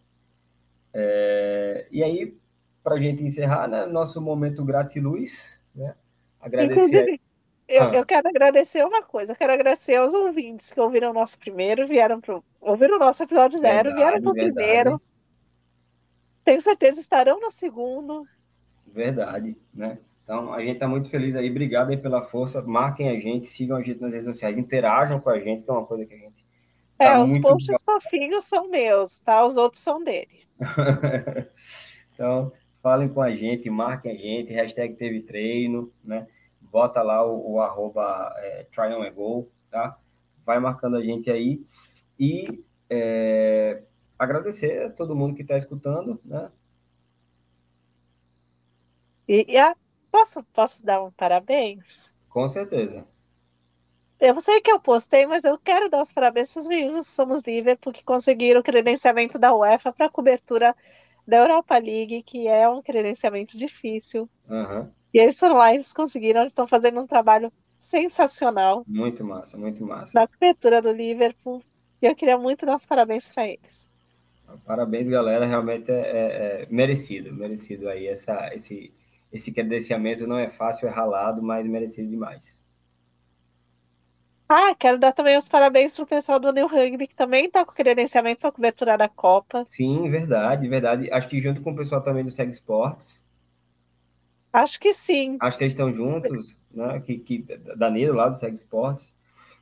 É, 0.94 1.88
e 1.92 2.04
aí, 2.04 2.38
para 2.84 2.96
a 2.96 3.00
gente 3.00 3.24
encerrar, 3.24 3.68
né, 3.68 3.86
nosso 3.86 4.22
momento 4.22 4.66
gratiluz, 4.66 5.62
né? 5.76 5.96
Agradecer. 6.40 6.82
Inclusive, 6.82 7.22
eu, 7.70 7.84
ah. 7.84 7.92
eu, 7.94 8.06
quero 8.06 8.28
agradecer 8.28 8.84
uma 8.84 9.04
coisa, 9.04 9.32
eu 9.32 9.36
quero 9.36 9.54
agradecer 9.54 9.96
aos 9.96 10.14
ouvintes 10.14 10.72
que 10.72 10.80
ouviram 10.80 11.12
o 11.12 11.14
nosso 11.14 11.38
primeiro, 11.38 11.88
vieram 11.88 12.20
pro, 12.20 12.44
ouviram 12.60 12.96
o 12.96 13.00
nosso 13.00 13.24
episódio 13.24 13.60
zero, 13.60 13.90
verdade, 13.90 13.96
vieram 13.96 14.22
para 14.22 14.32
o 14.32 14.34
primeiro. 14.34 15.02
Tenho 16.44 16.62
certeza 16.62 17.00
estarão 17.00 17.40
no 17.40 17.52
segundo. 17.52 18.26
Verdade, 18.88 19.56
né? 19.74 20.00
Então, 20.24 20.52
a 20.54 20.60
gente 20.62 20.74
está 20.74 20.88
muito 20.88 21.10
feliz 21.10 21.36
aí. 21.36 21.50
Obrigado 21.50 21.90
aí 21.90 21.98
pela 21.98 22.22
força. 22.22 22.62
Marquem 22.62 23.10
a 23.10 23.20
gente, 23.20 23.48
sigam 23.48 23.78
a 23.78 23.82
gente 23.82 24.02
nas 24.02 24.14
redes 24.14 24.28
sociais, 24.28 24.58
interajam 24.58 25.20
com 25.20 25.30
a 25.30 25.40
gente, 25.40 25.64
que 25.64 25.70
é 25.70 25.74
uma 25.74 25.86
coisa 25.86 26.06
que 26.06 26.14
a 26.14 26.18
gente. 26.18 26.46
Tá 26.98 27.06
é, 27.06 27.18
os 27.20 27.38
posts 27.40 27.82
fofinhos 27.84 28.46
são 28.46 28.68
meus, 28.68 29.20
tá? 29.20 29.46
Os 29.46 29.56
outros 29.56 29.82
são 29.82 30.04
dele. 30.04 30.46
então, 32.14 32.52
falem 32.82 33.10
com 33.10 33.22
a 33.22 33.34
gente, 33.34 33.70
marquem 33.70 34.12
a 34.12 34.16
gente, 34.16 34.54
hashtag 34.54 34.96
teve 34.96 35.22
treino, 35.22 35.92
né? 36.04 36.28
Bota 36.72 37.02
lá 37.02 37.26
o, 37.26 37.54
o 37.54 37.62
arroba 37.62 38.34
é, 38.38 38.68
tá? 39.70 39.98
Vai 40.46 40.60
marcando 40.60 40.98
a 40.98 41.02
gente 41.02 41.30
aí. 41.30 41.64
E 42.20 42.64
é, 42.90 43.84
agradecer 44.18 44.86
a 44.86 44.90
todo 44.90 45.16
mundo 45.16 45.36
que 45.36 45.42
está 45.42 45.56
escutando, 45.56 46.20
né? 46.24 46.52
E, 49.28 49.46
e 49.48 49.58
a, 49.58 49.76
posso, 50.12 50.44
posso 50.54 50.84
dar 50.84 51.04
um 51.04 51.12
parabéns? 51.12 52.10
Com 52.28 52.48
certeza. 52.48 53.08
Eu 54.20 54.34
não 54.34 54.42
sei 54.42 54.58
o 54.58 54.62
que 54.62 54.72
eu 54.72 54.80
postei, 54.80 55.26
mas 55.26 55.46
eu 55.46 55.58
quero 55.58 55.90
dar 55.90 56.02
os 56.02 56.12
parabéns 56.12 56.52
para 56.52 56.62
os 56.62 56.68
meninos 56.68 56.96
do 56.96 57.04
Somos 57.04 57.42
Liverpool 57.44 57.94
que 57.94 58.04
conseguiram 58.04 58.60
o 58.60 58.64
credenciamento 58.64 59.40
da 59.40 59.56
UEFA 59.56 59.94
para 59.94 60.08
a 60.08 60.10
cobertura 60.10 60.76
da 61.26 61.38
Europa 61.38 61.78
League, 61.78 62.24
que 62.24 62.48
é 62.48 62.68
um 62.68 62.82
credenciamento 62.82 63.58
difícil. 63.58 64.30
Uhum. 64.50 64.92
E 65.14 65.20
eles 65.20 65.40
foram 65.40 65.56
lá, 65.56 65.74
eles 65.74 65.92
conseguiram, 65.92 66.42
eles 66.42 66.52
estão 66.52 66.68
fazendo 66.68 67.00
um 67.00 67.08
trabalho 67.08 67.52
sensacional. 67.76 68.84
Muito 68.88 69.24
massa, 69.24 69.58
muito 69.58 69.84
massa. 69.84 70.20
Na 70.20 70.28
cobertura 70.28 70.82
do 70.82 70.92
Liverpool. 70.92 71.64
E 72.02 72.06
eu 72.06 72.16
queria 72.16 72.38
muito 72.38 72.66
dar 72.66 72.76
os 72.76 72.86
parabéns 72.86 73.34
para 73.34 73.48
eles. 73.48 73.90
Parabéns, 74.66 75.08
galera. 75.08 75.46
Realmente 75.46 75.92
é, 75.92 75.96
é, 75.96 76.62
é, 76.64 76.68
merecido, 76.70 77.34
merecido 77.34 77.90
aí. 77.90 78.08
Essa, 78.08 78.54
esse, 78.54 78.94
esse 79.32 79.52
credenciamento 79.52 80.28
não 80.28 80.38
é 80.38 80.48
fácil, 80.48 80.88
é 80.88 80.92
ralado, 80.92 81.42
mas 81.42 81.68
merecido 81.68 82.10
demais. 82.10 82.60
Ah, 84.48 84.74
quero 84.74 84.98
dar 84.98 85.12
também 85.12 85.38
os 85.38 85.48
parabéns 85.48 85.94
para 85.96 86.04
o 86.04 86.08
pessoal 86.08 86.40
do 86.40 86.52
New 86.52 86.68
Rugby, 86.68 87.06
que 87.06 87.14
também 87.14 87.46
está 87.46 87.64
com 87.64 87.72
credenciamento 87.72 88.42
para 88.42 88.52
cobertura 88.52 88.98
da 88.98 89.08
Copa. 89.08 89.64
Sim, 89.68 90.10
verdade, 90.10 90.68
verdade. 90.68 91.12
Acho 91.12 91.28
que 91.28 91.40
junto 91.40 91.62
com 91.62 91.72
o 91.72 91.76
pessoal 91.76 92.02
também 92.02 92.24
do 92.24 92.32
Seg 92.32 92.50
Sports. 92.50 93.24
Acho 94.52 94.80
que 94.80 94.94
sim. 94.94 95.38
Acho 95.40 95.58
que 95.58 95.64
eles 95.64 95.74
estão 95.74 95.92
juntos, 95.94 96.58
né? 96.72 97.00
Que, 97.02 97.20
que 97.20 97.40
Danilo 97.76 98.16
lá 98.16 98.30
do 98.30 98.38
Seg 98.38 98.54
Sports, 98.56 99.14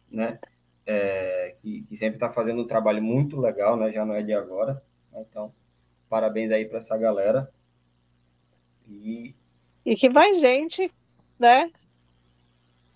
né? 0.09 0.39
É, 0.85 1.55
que, 1.61 1.81
que, 1.83 1.97
sempre 1.97 2.15
está 2.15 2.29
fazendo 2.29 2.61
um 2.61 2.67
trabalho 2.67 3.03
muito 3.03 3.39
legal, 3.39 3.75
né? 3.75 3.91
Já 3.91 4.05
não 4.05 4.15
é 4.15 4.23
de 4.23 4.33
agora. 4.33 4.81
Né? 5.11 5.25
Então, 5.29 5.51
Parabéns 6.09 6.51
aí 6.51 6.65
para 6.65 6.77
essa 6.77 6.97
galera. 6.97 7.51
E... 8.87 9.35
e 9.85 9.95
que 9.95 10.07
mais 10.09 10.39
gente, 10.39 10.89
né? 11.37 11.69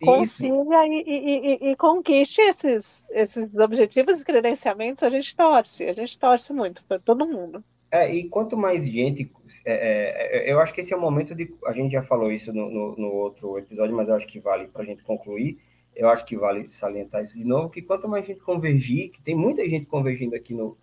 Consiga 0.02 0.88
e, 0.88 1.04
e, 1.06 1.68
e, 1.68 1.72
e, 1.72 1.76
conquiste 1.76 2.42
esses, 2.42 3.04
esses 3.12 3.54
objetivos 3.56 4.20
e 4.20 4.26
credenciamentos, 4.26 5.04
a 5.04 5.10
gente 5.10 5.36
torce, 5.36 5.88
a 5.88 5.94
gente 5.94 6.18
torce 6.18 6.52
muito 6.54 6.84
para 6.86 6.98
todo 6.98 7.28
mundo. 7.28 7.64
É, 7.92 8.10
e 8.16 8.30
quanto 8.30 8.56
mais 8.56 8.88
gente, 8.88 9.30
é, 9.66 9.74
é, 9.74 10.50
é, 10.50 10.54
eu 10.54 10.62
acho 10.62 10.74
que 10.74 10.80
esse 10.80 10.94
é 10.94 10.98
o 10.98 11.02
momento 11.02 11.36
de, 11.36 11.54
a 11.66 11.74
gente 11.74 11.92
já 11.92 12.02
falou 12.02 12.32
isso 12.32 12.54
no, 12.54 12.72
no, 12.72 12.96
no 12.96 13.08
outro 13.10 13.58
episódio, 13.58 13.94
mas 13.94 14.08
eu 14.08 14.16
acho 14.16 14.26
que 14.26 14.40
vale 14.40 14.70
para 14.70 14.82
a 14.82 14.86
gente 14.86 15.04
concluir, 15.04 15.60
eu 15.94 16.08
acho 16.08 16.24
que 16.24 16.38
vale 16.38 16.70
salientar 16.70 17.22
isso 17.22 17.38
de 17.38 17.44
novo, 17.44 17.70
que 17.70 17.82
quanto 17.82 18.08
mais 18.08 18.26
gente 18.26 18.40
convergir, 18.40 19.12
que 19.12 19.22
tem 19.22 19.36
muita 19.36 19.68
gente 19.68 19.88
convergindo 19.88 20.34
aqui 20.34 20.54
no, 20.54 20.78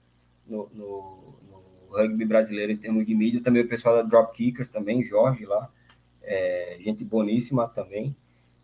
no, 0.46 0.68
no 0.74 1.38
rugby 1.88 2.26
brasileiro 2.26 2.72
em 2.72 2.76
termos 2.76 3.06
de 3.06 3.14
mídia, 3.14 3.42
também 3.42 3.62
o 3.62 3.68
pessoal 3.68 3.96
da 3.96 4.02
Dropkickers 4.02 4.68
também, 4.68 5.02
Jorge 5.02 5.46
lá, 5.46 5.72
é, 6.22 6.76
gente 6.80 7.02
boníssima 7.04 7.66
também. 7.68 8.14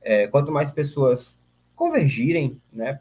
É, 0.02 0.26
quanto 0.26 0.52
mais 0.52 0.70
pessoas 0.70 1.42
convergirem 1.74 2.60
né, 2.70 2.98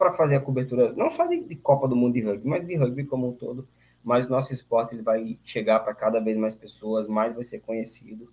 para 0.00 0.14
fazer 0.14 0.36
a 0.36 0.40
cobertura, 0.40 0.94
não 0.94 1.10
só 1.10 1.26
de, 1.26 1.44
de, 1.44 1.54
Copa 1.56 1.86
do 1.86 1.94
Mundo 1.94 2.14
de 2.14 2.22
rugby, 2.22 2.48
mas 2.48 2.66
de 2.66 2.74
rugby 2.74 3.04
como 3.04 3.28
um 3.28 3.32
todo, 3.32 3.68
mas 4.02 4.24
o 4.24 4.30
nosso 4.30 4.50
esporte 4.50 4.94
ele 4.94 5.02
vai 5.02 5.38
chegar 5.44 5.78
para 5.80 5.94
cada 5.94 6.18
vez 6.18 6.38
mais 6.38 6.54
pessoas, 6.54 7.06
mais 7.06 7.34
vai 7.34 7.44
ser 7.44 7.60
conhecido 7.60 8.32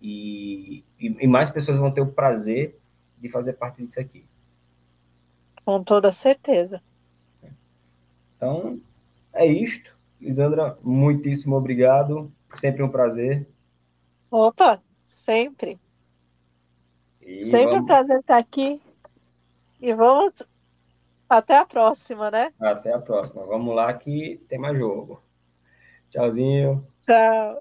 e, 0.00 0.84
e, 0.96 1.16
e 1.24 1.26
mais 1.26 1.50
pessoas 1.50 1.76
vão 1.76 1.90
ter 1.90 2.02
o 2.02 2.12
prazer 2.12 2.78
de 3.18 3.28
fazer 3.28 3.54
parte 3.54 3.82
disso 3.82 3.98
aqui. 3.98 4.24
Com 5.64 5.82
toda 5.82 6.12
certeza. 6.12 6.80
Então, 8.36 8.80
é 9.32 9.44
isto. 9.44 9.98
Lisandra, 10.20 10.78
muitíssimo 10.84 11.56
obrigado. 11.56 12.32
Sempre 12.54 12.84
um 12.84 12.88
prazer. 12.88 13.44
Opa, 14.30 14.80
sempre. 15.04 15.80
E 17.20 17.40
sempre 17.40 17.66
vamos... 17.66 17.82
um 17.82 17.86
prazer 17.86 18.20
estar 18.20 18.38
aqui. 18.38 18.80
E 19.80 19.92
vamos 19.92 20.46
até 21.28 21.58
a 21.58 21.66
próxima, 21.66 22.30
né? 22.30 22.52
Até 22.60 22.92
a 22.92 22.98
próxima. 22.98 23.44
Vamos 23.46 23.74
lá 23.74 23.92
que 23.92 24.40
tem 24.48 24.58
mais 24.58 24.78
jogo. 24.78 25.22
Tchauzinho. 26.10 26.86
Tchau. 27.00 27.58